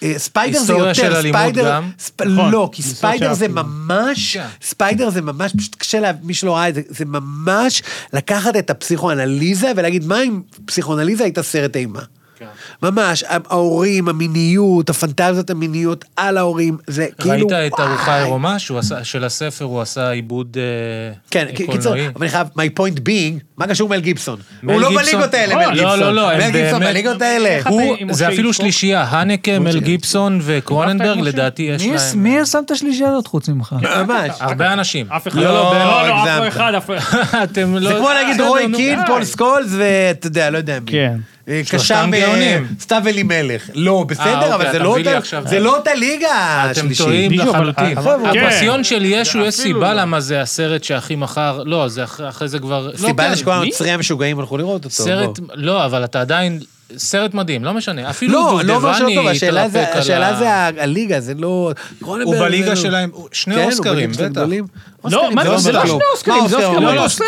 [0.02, 1.90] אה, ספיידר זה יותר, של ספיידר, גם.
[1.98, 2.22] ספ...
[2.22, 3.48] נכון, לא, כי ספיידר זה.
[3.48, 4.46] ממש, כן.
[4.62, 8.70] ספיידר זה ממש, פשוט קשה לה, מי שלא ראה את זה, זה ממש לקחת את
[8.70, 12.00] הפסיכואנליזה ולהגיד מה אם פסיכואנליזה הייתה סרט אימה.
[12.38, 12.44] כן.
[12.82, 17.46] ממש, ההורים, המיניות, הפנטזיות המיניות על ההורים, זה כאילו...
[17.50, 18.16] ראית את ארוחה.
[18.18, 18.56] עירומה
[19.02, 22.06] של הספר, הוא עשה עיבוד אה, כן, קיצור, קולנועי.
[22.06, 24.38] אבל אני חייב, my point being, מה קשור מל גיבסון?
[24.62, 25.98] מל הוא לא גיבסון- בליגות האלה, לא, מל לא, גיבסון.
[26.00, 27.48] לא, לא, הם מל גיבסון באמת- בליגות האלה.
[27.48, 28.62] איך הוא, עם זה משה אפילו יצחק?
[28.62, 31.18] שלישייה, הנקה, מל גיבסון וקרוננברג?
[31.20, 32.22] לדעתי יש מי- להם...
[32.22, 33.76] מי שם את השלישייה הזאת חוץ ממך?
[34.06, 34.30] ממש.
[34.40, 35.06] הרבה אנשים.
[35.12, 36.40] אף אחד לא, לא, לא, לא, לא, אף.
[36.40, 37.46] לא אחד, אף אחד.
[37.80, 37.88] לא...
[37.92, 38.62] זה כמו להגיד רוי.
[38.76, 39.06] קין, די.
[39.06, 40.86] פול סקולס ואתה יודע, לא יודע מי.
[40.90, 41.16] כן.
[41.48, 42.66] אה, קשר מ- גאונים.
[42.80, 43.70] סתיו אלימלך.
[43.74, 46.26] לא, בסדר, אוקיי, אבל זה אתה לא אותה- זה לא אותה ליגה
[46.70, 47.06] אתם השלישית.
[47.06, 47.98] טועים מישהו, אבל- לחלוטין.
[47.98, 48.46] אבל- כן.
[48.46, 49.94] הפסיון של ישו, יש סיבה.
[49.94, 51.86] למה זה הסרט שהכי מכר, לא,
[52.28, 52.86] אחרי זה כבר...
[52.92, 53.56] לא, סיבה כן, שכל מי?
[53.62, 54.94] הנוצרים המשוגעים הלכו לראות אותו.
[54.94, 55.38] סרט.
[55.54, 56.60] לא, אבל אתה עדיין,
[56.96, 58.10] סרט מדהים, לא משנה.
[58.10, 60.82] אפילו לא, לא אומר שלא טוב, דובדבני השאלה זה- התרפק על השאלה ה- זה ה-
[60.82, 61.72] הליגה, זה לא...
[62.00, 64.40] הוא בליגה זה לא- שלהם, שני אוסקרים, בטח.
[64.40, 64.56] לא,
[65.04, 65.80] אוסקרים מה זה זה, זה לא.
[65.86, 66.66] שני אוסקרים, זה אוסקר?
[66.66, 67.26] אוסקר לא, לא, לא, שני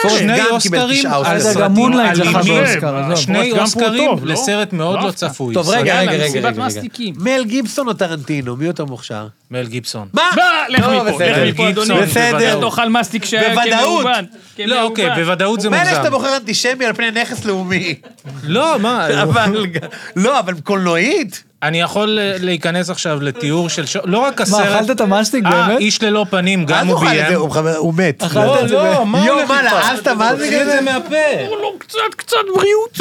[0.50, 0.80] אוסקרים
[1.12, 1.38] על אוסקרים.
[1.38, 3.16] זה גם מונלייט זה אלימים.
[3.16, 4.32] שני אוסקרים לא?
[4.32, 5.10] לסרט מאוד לא לא.
[5.10, 5.54] צפוי.
[5.54, 6.50] טוב, רגע, רגע, רגע.
[7.16, 8.56] מל גיבסון או טרנטינו?
[8.56, 9.26] מי יותר מוכשר?
[9.50, 10.08] מל גיבסון.
[10.12, 10.22] מה?
[10.36, 11.24] בא, לך לא, מפה.
[11.26, 11.94] לך מפה, אדוני.
[12.02, 12.60] בסדר.
[12.60, 14.02] תאכל מסטיק שהיה בוודאות.
[14.02, 14.24] כמאובן.
[14.58, 15.10] לא, אוקיי.
[15.16, 15.96] בוודאות זה מילא מוגזם.
[15.96, 17.94] שאתה בוחר אנטישמי על פני נכס לאומי.
[18.44, 19.08] לא, מה.
[20.16, 21.44] לא, אבל קולנועית?
[21.62, 23.86] אני יכול אה, להיכנס עכשיו לתיאור של...
[23.86, 24.66] ש- לא רק מה, הסרט...
[24.66, 25.80] אכלת את המסטיק אה, באמת?
[25.80, 27.38] איש ללא פנים, גם הוא אוכל את זה, ביים.
[27.38, 28.22] הוא הוא מת.
[28.22, 29.62] אכלת את זה לא, ב- מה יואו, הולך מה?
[29.62, 30.66] לעזת מה זה תוציא את?
[30.66, 31.16] זה מהפה.
[31.50, 32.98] לא, קצת, קצת בריאות.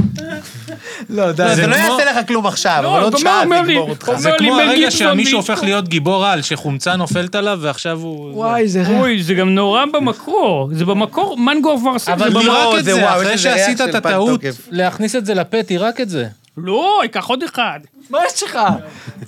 [1.10, 1.44] לא, די.
[1.44, 3.72] לא, זה לא כמו- יעשה לך כלום עכשיו, לא, אבל עוד שעה מה זה?
[3.72, 4.12] יגמור אותך.
[4.18, 5.54] זה כמו הרגע שהמישהו ואשתו.
[5.54, 8.36] הופך להיות גיבור על, שחומצה נופלת עליו ועכשיו הוא...
[8.36, 8.84] וואי, זה...
[8.88, 10.70] אוי, זה גם נורא במקור.
[10.74, 13.50] זה במקור, מנגו את אבל זה לא, תירק זה את זה, וואו, יש אחרי לזה
[13.50, 14.56] ריח שעשית של את פג הטעות תוקף.
[14.72, 16.28] להכניס את זה לפה, תירק את זה.
[16.64, 17.80] לא, ייקח עוד אחד.
[18.10, 18.60] מה יש לך?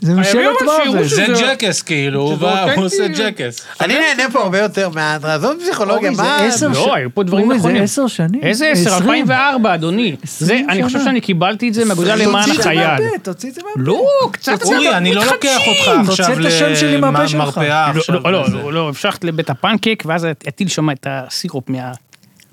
[0.01, 1.07] זה שיראו מוות.
[1.07, 2.83] זה ג'קס כאילו, הוא.
[2.83, 3.67] עושה ג'קס.
[3.81, 5.17] אני נהנה פה הרבה יותר מה...
[5.23, 6.47] עזוב פסיכולוגיה, אורי, מה...
[6.73, 7.77] לא, היו פה דברים אורי, נכונים.
[7.77, 8.41] זה עשר שנים.
[8.43, 8.95] איזה עשר?
[8.95, 9.09] עשרים.
[9.11, 10.15] 2004, אדוני.
[10.69, 10.99] אני חושב.
[11.03, 12.79] שאני קיבלתי את זה מהאגודה תוציא למען את זה החייל.
[12.79, 13.79] מהפה, תוציא את זה מהפה.
[13.79, 15.57] לא, קצת אורי, אני לא לוקח.
[15.67, 16.39] אותך עכשיו.
[17.33, 18.01] למרפאה לא.
[18.23, 18.57] לא, לא, וזה.
[18.57, 21.91] לא, לא, המשכת לבית הפנקק, ואז הטיל שם את הסירופ מה...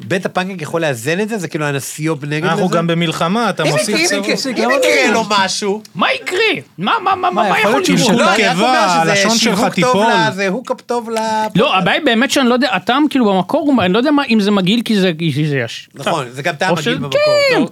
[0.01, 1.39] בית הפנקק יכול לאזן את זה?
[1.39, 2.53] זה כאילו הנסיוב נגד לזה?
[2.53, 4.27] אנחנו גם במלחמה, אתה מוסיף סירוב.
[4.57, 5.83] אם יקרה לו משהו...
[5.95, 6.39] מה יקרה?
[6.79, 7.85] מה, מה, מה, מה, מה יכול לקרות?
[7.85, 10.07] שהוא לא, אני רק קיבה, אומר שזה הלשון שלך שיווק טוב תיפול.
[10.29, 11.15] לזה, הוקאפ טוב ל...
[11.55, 14.41] לא, הבעיה היא באמת שאני לא יודע, הטעם כאילו במקור, אני לא יודע מה, אם
[14.41, 15.13] זה מגעיל כי זה
[15.49, 15.89] זה יש.
[15.95, 17.11] נכון, זה גם טעם מגעיל במקור.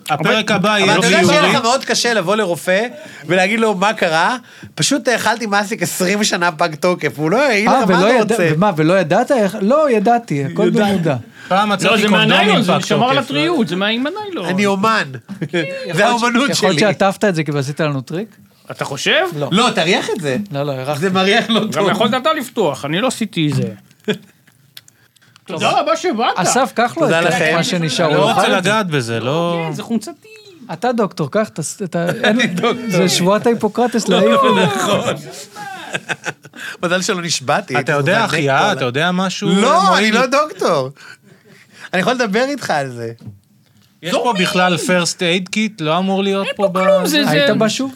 [0.04, 0.14] כן.
[0.14, 1.42] הפרק הבא אבל יהיה אתה יודע שיהיה.
[1.42, 2.86] לך מאוד קשה לבוא לרופא
[3.26, 4.36] ולהגיד לו מה קרה,
[4.74, 8.48] פשוט אכלתי מסטיק 20 שנה פג תוקף, הוא לא אה, לך מה ולא אתה רוצה.
[8.76, 9.30] ולא ידעת?
[9.32, 11.16] איך- לא, ידעתי, הכל במודע.
[11.48, 13.24] פעם לא, מצאתי זה קונדום מהניילון, זה שמר על תוקף.
[13.30, 14.46] הטריות, זה מה עם הניילון.
[14.48, 15.08] אני אומן,
[15.92, 16.78] זה האומנות יכול להיות שלי.
[16.80, 18.36] שעטפת את זה כי עשית לנו טריק?
[18.70, 19.22] אתה חושב?
[19.38, 19.48] לא.
[19.52, 20.36] לא, תריח את זה.
[20.52, 21.00] לא, לא, הרחתי.
[21.00, 21.90] זה מריח לא גם טוב.
[21.90, 23.68] יכולת אתה לפתוח, אני לא עשיתי זה.
[25.46, 26.32] תודה רבה שבאת.
[26.36, 27.52] אסף, קח לו תודה את לכם.
[27.56, 28.06] מה שנשאר.
[28.06, 28.56] אני הוא לא רוצה את זה.
[28.56, 29.64] לגעת בזה, לא...
[29.68, 30.28] כן, זה חומצתי.
[30.72, 32.06] אתה דוקטור, קח את ה- את ה...
[32.24, 32.56] אין-
[32.88, 34.40] זה שבועת ההיפוקרטס להעיף.
[36.82, 37.78] מזל שלא נשבעתי.
[37.80, 39.48] אתה יודע החייאה, כל אתה יודע משהו?
[39.48, 40.16] לא, מועיל?
[40.16, 40.90] אני לא דוקטור.
[41.96, 43.12] אני יכול לדבר איתך על זה.
[44.02, 45.72] יש פה בכלל first aid kit?
[45.80, 46.78] לא אמור להיות פה ב...
[46.78, 47.30] כלום, זה...
[47.30, 47.94] היית זה- בא שוב?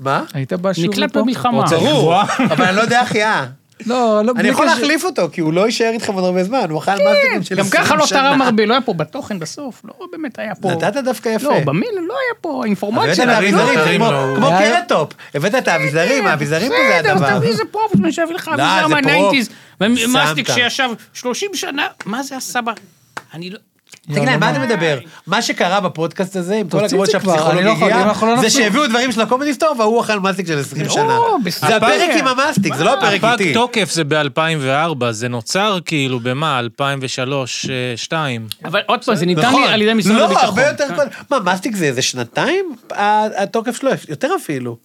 [0.00, 0.24] מה?
[0.34, 1.16] היית בא שוב נקלט?
[1.16, 1.64] במלחמה.
[1.70, 2.14] ברור.
[2.38, 3.46] אבל אני לא יודע החייאה.
[3.86, 4.66] לא, לא, אני יכול.
[4.66, 7.64] להחליף אותו, כי הוא לא יישאר איתכם עוד הרבה זמן, הוא אכל מסטיקים של גם
[7.66, 8.18] 20 ככה לא שנה.
[8.18, 10.70] תרם הרבה, לא היה פה בתוכן בסוף, לא באמת היה פה.
[10.70, 11.48] נתת דווקא יפה.
[11.48, 13.24] לא, במייל לא היה פה הבאת אינפורמציה.
[13.24, 14.10] את האביזרים, לא, זה כמו-
[14.50, 14.58] לא.
[14.58, 15.12] קרטופ.
[15.34, 17.38] הבאת את האביזרים, האביזרים פה זה בסדר, הדבר.
[17.38, 19.50] תביא איזה פרופ, אני אשב לך לא, אביזר מהניינטיז.
[19.96, 20.46] שמת.
[20.54, 22.72] שישב 30 שנה, מה זה הסבא?
[23.34, 23.58] אני לא...
[24.06, 24.98] תגיד להם, מה אתה מדבר?
[25.26, 27.92] מה שקרה בפודקאסט הזה, עם כל הכבוד את זה כבר, שהפסיכולוג אני לא יכול, אם
[27.92, 28.50] הגיע, אנחנו לא זה.
[28.50, 31.18] שהביאו דברים של הקומדי סטור והוא אכל מסטיק של 20 לא, שנה.
[31.68, 33.54] זה הפרק עם המסטיק, זה לא הפרק הפג איתי.
[33.54, 36.58] תוקף זה ב-2004, זה נוצר כאילו במה?
[36.58, 38.46] 2003, 2002.
[38.64, 39.62] אבל עוד פעם, זה ניתן נכון.
[39.62, 40.48] לי על ידי משרד לא, הביטחון.
[40.48, 40.94] הרבה יותר כן.
[40.94, 41.08] קודם.
[41.30, 42.74] מה, מסטיק זה איזה שנתיים?
[43.36, 44.76] התוקף שלו, יותר אפילו.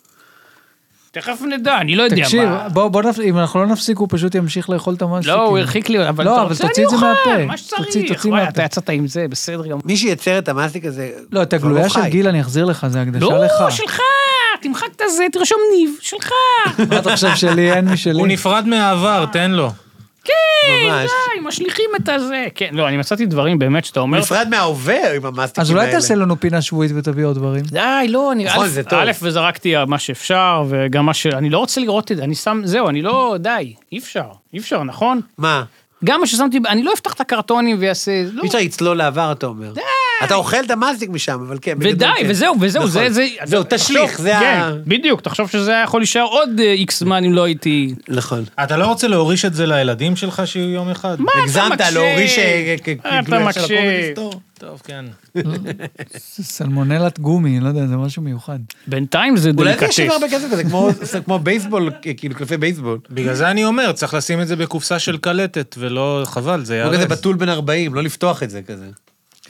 [1.16, 2.70] תכף נדע, אני לא יודע תקשיב, מה.
[2.70, 3.20] בוא, בוא נפ...
[3.20, 5.34] אם אנחנו לא נפסיק, הוא פשוט ימשיך לאכול את המסטיקים.
[5.38, 7.46] לא, הוא הרחיק לי, אבל לא, אתה אבל רוצה, תוציא אני את זה אוכל, מהפה.
[7.46, 7.86] מה שצריך.
[7.86, 8.52] תוציא- תוציא וואי, מהפה.
[8.54, 9.82] אתה יצאת עם זה, בסדר גמור.
[9.86, 12.06] מי שייצר את המסטיק הזה, לא, את כבר הגלויה לא של.
[12.06, 13.52] גיל אני אחזיר לך, זה הקדשה לא, לך.
[13.70, 14.00] שלך,
[14.62, 16.30] תמחק את הזה, תרשום ניב, שלך.
[16.90, 18.20] מה אתה חושב שלי, אין משלי?
[18.20, 19.72] הוא נפרד מהעבר, תן לו.
[20.26, 21.06] כן, ממש.
[21.06, 22.46] די, משליכים את הזה.
[22.56, 25.82] כן, לא, אני מצאתי דברים באמת שאתה אומר, נפרד מהעובר עם המסטיקים אז האלה.
[25.82, 27.64] אולי תעשה לנו פינה שבועית ותביא עוד דברים.
[27.64, 28.46] די, לא, אני...
[28.46, 29.00] נכון, זה טוב.
[29.00, 31.28] א', וזרקתי מה שאפשר, וגם מה ש...
[31.28, 32.62] אני לא רוצה לראות את זה, אני שם...
[32.64, 33.36] זהו, אני לא...
[33.40, 34.28] די, אי אפשר.
[34.54, 35.22] אי אפשר, נכון?
[35.38, 35.64] מה?
[36.04, 36.60] גם מה ששמתי...
[36.68, 38.24] אני לא אפתח את הקרטונים ואעשה...
[38.34, 38.42] לא.
[38.44, 39.72] אי אפשר לצלול לעבר, אתה אומר.
[39.74, 39.82] די.
[40.24, 41.76] אתה אוכל את המסטיק משם, אבל כן.
[41.80, 42.26] ודי, כן.
[42.30, 42.92] וזהו, וזהו, נכון.
[42.92, 43.10] זה...
[43.14, 44.72] זה זהו, תשליך, זה כן, ה...
[44.88, 47.94] בדיוק, תחשוב שזה היה יכול להישאר עוד איקס זמן אם לא הייתי...
[48.10, 48.44] נכון.
[48.64, 51.22] אתה לא רוצה להוריש את זה לילדים שלך שיהיו יום אחד?
[51.22, 51.92] מה אתה הגזמת מקשה?
[51.92, 53.52] להוריש אה, כ- אתה
[54.12, 54.34] סטור.
[54.60, 55.06] טוב, כן.
[56.42, 58.60] סלמונלת גומי, לא יודע, זה משהו מיוחד.
[58.88, 60.00] בינתיים זה אולי זה דליקטס.
[60.00, 60.90] יש הרבה כסף כזה, כמו-
[61.26, 63.00] כמו בייסבול, כאילו קלפי בייסבול.
[63.10, 66.92] בגלל זה אני אומר, צריך לשים את זה בקופסה של קלטת, ולא, חבל, זה כמו
[66.92, 67.12] כזה ייהרס.
[67.12, 68.86] בתול בן 40, לא לפתוח את זה כזה.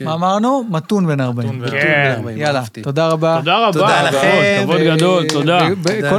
[0.04, 0.64] מה אמרנו?
[0.70, 1.48] מתון בן 40.
[1.48, 2.14] מתון בן כן.
[2.16, 2.62] 40, יאללה.
[2.82, 3.36] תודה רבה.
[3.38, 3.72] תודה רבה.
[3.72, 4.60] תודה לכם.
[4.62, 5.68] כבוד גדול, תודה.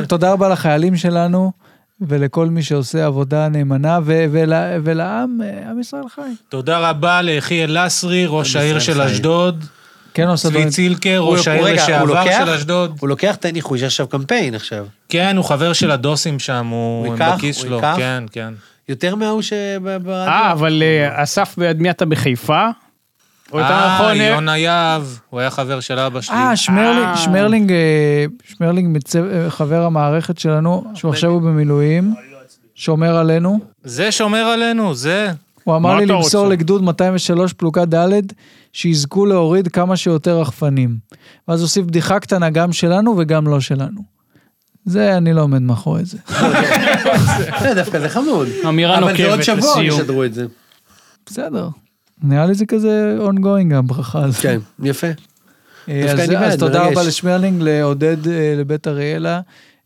[0.07, 1.51] תודה רבה לחיילים שלנו,
[2.01, 6.21] ולכל מי שעושה עבודה נאמנה, ו- ול- ולעם, אה, עם ישראל חי.
[6.49, 9.01] תודה רבה ליחיאל לסרי, ראש העיר של.
[9.01, 9.65] אשדוד.
[10.13, 10.69] כן עושה צבי דברים.
[10.69, 12.23] צילקר, הוא- ראש העיר לשעבר?
[12.45, 12.97] של אשדוד.
[12.99, 14.85] הוא לוקח את הניחוש, יש עכשיו קמפיין עכשיו.
[15.09, 17.15] כן, הוא חבר של הדוסים שם, הוא?
[17.19, 17.75] בכיס הוא שלו.
[17.75, 17.93] ייקח?
[17.97, 18.53] כן, כן.
[18.89, 20.11] יותר מההוא שברדיו.
[20.11, 22.67] אה, אבל אה, אסף, מי אתה בחיפה?
[23.51, 26.35] או יותר אה, נכון, אה, יונה יהב, הוא היה חבר של אבא שלי.
[26.35, 27.17] אה, שמרלינג, אה.
[27.17, 28.97] שמרלינג, אה, שמרלינג
[29.49, 32.13] חבר המערכת שלנו, שהוא עכשיו הוא במילואים,
[32.75, 33.59] שומר עלינו.
[33.83, 35.31] זה שומר עלינו, זה.
[35.63, 36.47] הוא אמר לי למסור?
[36.47, 38.21] לגדוד 203 פלוגה ד'
[38.73, 40.97] שיזכו להוריד כמה שיותר רחפנים.
[41.47, 44.01] ואז הוסיף בדיחה קטנה גם שלנו וגם לא שלנו.
[44.85, 46.17] זה, אני לא עומד מאחורי זה.
[47.61, 48.47] זה דווקא זה חמוד.
[48.67, 49.99] אמירה אבל זה עוד נוקבת שבוע לסיום.
[49.99, 50.45] ישדרו את זה.
[51.25, 51.67] בסדר.
[52.23, 54.41] נראה לי זה כזה ongoing הברכה הזאת.
[54.41, 55.07] כן, יפה.
[55.89, 56.87] אה, אז, בעד, אז תודה.
[56.87, 59.41] רבה לשמרלינג, לעודד אה, לבית אריאלה,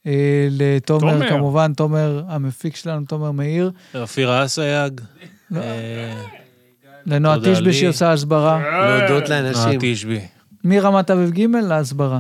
[0.08, 1.30] אה, לתומר תומר.
[1.30, 5.02] כמובן, תומר המפיק שלנו, תומר מאיר, אופירה אסייג.
[5.52, 5.62] לא.
[7.06, 7.74] לנועה תשבי.
[7.74, 8.62] שעושה הסברה,
[9.00, 9.80] להודות נועה לאנשים.
[9.82, 10.20] תשבי.
[10.64, 12.20] מרמת אביב ג' להסברה.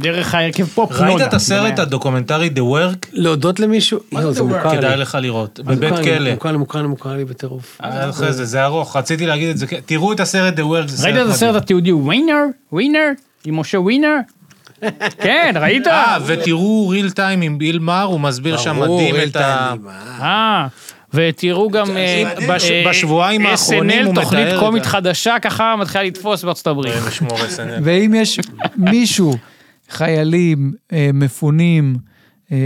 [0.00, 1.20] דרך ההרכב פופ ראית.
[1.28, 3.06] את הסרט הדוקומנטרי The Work?
[3.12, 3.98] להודות למישהו?
[4.12, 4.76] יואו, זה מוכר לי.
[4.78, 5.60] כדאי לך לראות.
[5.64, 6.30] בבית כלא.
[6.34, 7.78] מוכר לי, מוכר לי, מוכר לי בטירוף.
[7.80, 9.66] אחרי זה, זה ארוך, רציתי להגיד את זה.
[9.66, 9.78] כן.
[9.86, 11.54] תראו את הסרט The Work, ראית את הסרט.
[11.62, 12.42] התיעודי ווינר?
[12.72, 13.08] ווינר?
[13.44, 14.16] עם משה ווינר?
[15.22, 15.86] כן, ראית?
[15.86, 19.74] אה, ותראו ריל טיים עם ביל מאר, הוא מסביר שם מדהים את ה...
[19.82, 19.92] מה?
[20.20, 20.66] אה,
[21.14, 24.90] ותראו גם אה, בש- אה, בשבועיים האחרונים הוא SNL, תוכנית מתאר את קומית זה.
[24.90, 26.94] חדשה ככה מתחילה לתפוס בארצות הברית.
[27.84, 28.40] ואם יש
[28.76, 29.34] מישהו,
[29.90, 31.96] חיילים, אה, מפונים,
[32.52, 32.56] אה,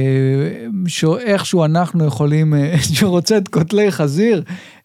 [0.86, 4.42] שאיכשהו אנחנו יכולים, אה, שרוצה את קוטלי חזיר,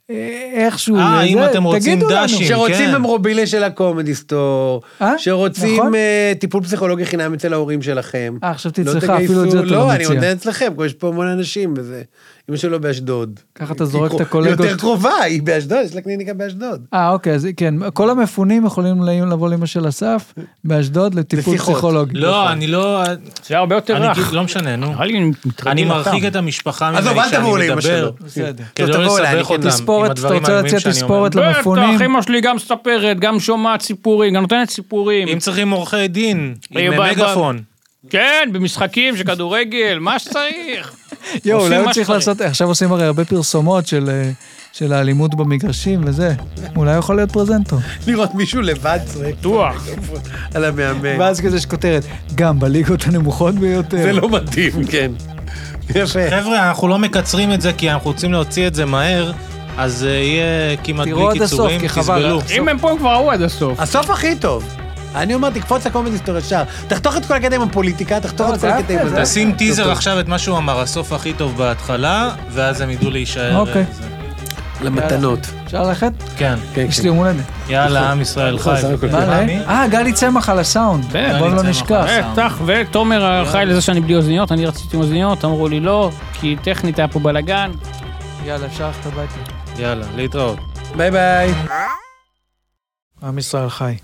[0.09, 0.15] אה,
[0.53, 1.99] איכשהו, אה, אם לזה, אתם רוצים.
[2.09, 2.47] דשים.
[2.47, 2.95] שרוצים כן.
[2.97, 5.13] ממרובילה של הקומדי סטור, אה?
[5.17, 5.95] שרוצים נכון.
[5.95, 8.37] אה, טיפול פסיכולוגי חינם אצל ההורים שלכם.
[8.43, 10.15] אה, חשבתי לא אצלך, תגייסו- אפילו את זה אתה לא לא, אני מציע.
[10.15, 12.01] עונה אצלכם, כי יש פה המון אנשים וזה.
[12.49, 13.39] אמא שלו באשדוד.
[13.55, 14.59] ככה אתה זורק את היא הקולגות.
[14.65, 16.85] יותר קרובה, היא באשדוד, יש לה קליניקה באשדוד.
[16.93, 21.57] אה, אוקיי, אז כן, כל המפונים יכולים לבוא לאמא של אסף, באשדוד, לטיפול.
[21.57, 22.13] פסיכולוגי.
[22.19, 23.03] לא, אני לא...
[23.05, 23.13] זה
[23.49, 24.33] היה הרבה יותר אני רך.
[24.33, 24.93] לא משנה, נו.
[25.67, 25.83] אני.
[25.83, 27.81] מרחיק את המשפחה ממני עזוב, אל תבואו לאמא מדבר.
[27.81, 28.11] שלו.
[28.25, 28.63] בסדר.
[28.75, 30.93] כדי טוב, לא אני לסבך כן- אותם עם תספורת, אתה הדברים רוצה להציע שאני.
[30.93, 31.95] תספורת למפונים?
[31.95, 35.27] בטח, אמא שלי גם מספרת, גם שומעת סיפורים, גם נותנת סיפורים.
[35.27, 37.59] אם צריכים עורכי דין, עם ב- ב- מגפון.
[38.09, 40.95] כן, במשחקים של כדורגל, מה שצריך.
[41.45, 42.09] יואו, אולי הוא צריך.
[42.09, 44.09] לעשות, עכשיו עושים הרי הרבה פרסומות של...
[44.09, 44.31] אה,
[44.73, 46.33] של האלימות במגרשים וזה,
[46.75, 47.79] אולי יכול להיות פרזנטור.
[48.07, 49.87] לראות מישהו לבד צועק בטוח.
[50.53, 51.19] על המאמן.
[51.19, 52.03] ואז כזה יש כותרת,
[52.35, 53.97] גם בליגות הנמוכות ביותר.
[53.97, 55.11] זה לא מתאים, כן.
[55.95, 56.29] יפה.
[56.29, 59.31] חבר'ה, אנחנו לא מקצרים את זה כי אנחנו רוצים להוציא את זה מהר,
[59.77, 62.01] אז אה, יהיה כמעט תראו עד בלי הסוף, קיצורים, כי חבל.
[62.01, 62.41] תסבלו.
[62.57, 63.79] אם הם פה הם כבר ראו עד הסוף.
[63.79, 64.75] הסוף הכי טוב.
[65.15, 66.63] אני אומר, תקפוץ לקומדי סטור ישר.
[66.87, 69.23] תחתוך את כל הקטע עם הפוליטיקה, תחתוך לא, את זה כל הקטע עם.
[69.23, 69.91] תשים טיזר.
[69.91, 73.57] עכשיו את מה שהוא אמר, הסוף הכי טוב בהתחלה, ואז הם ידעו להישאר.
[73.57, 73.81] אוקיי.
[73.81, 74.03] אה, זה.
[74.81, 75.39] למתנות.
[75.65, 76.11] אפשר ללכת?
[76.37, 76.55] כן.
[76.73, 77.01] כן, יש כן.
[77.01, 77.43] לי יום הולדת.
[77.69, 79.07] יאללה, עם ישראל נכון, חי.
[79.13, 79.45] אה?
[79.67, 81.05] אה, גלי צמח על הסאונד.
[81.05, 81.39] בטח.
[81.39, 82.05] בוא לא נשכח.
[82.33, 86.55] בטח, ותומר אחראי לזה שאני בלי אוזניות, אני רציתי עם אוזניות, אמרו לי לא, כי
[86.63, 87.71] טכנית היה פה בלאגן.
[88.45, 89.33] יאללה, אפשר ללכת הביתה.
[89.81, 90.59] יאללה, להתראות.
[90.97, 91.53] ביי ביי.
[93.23, 93.95] עם ישראל חי.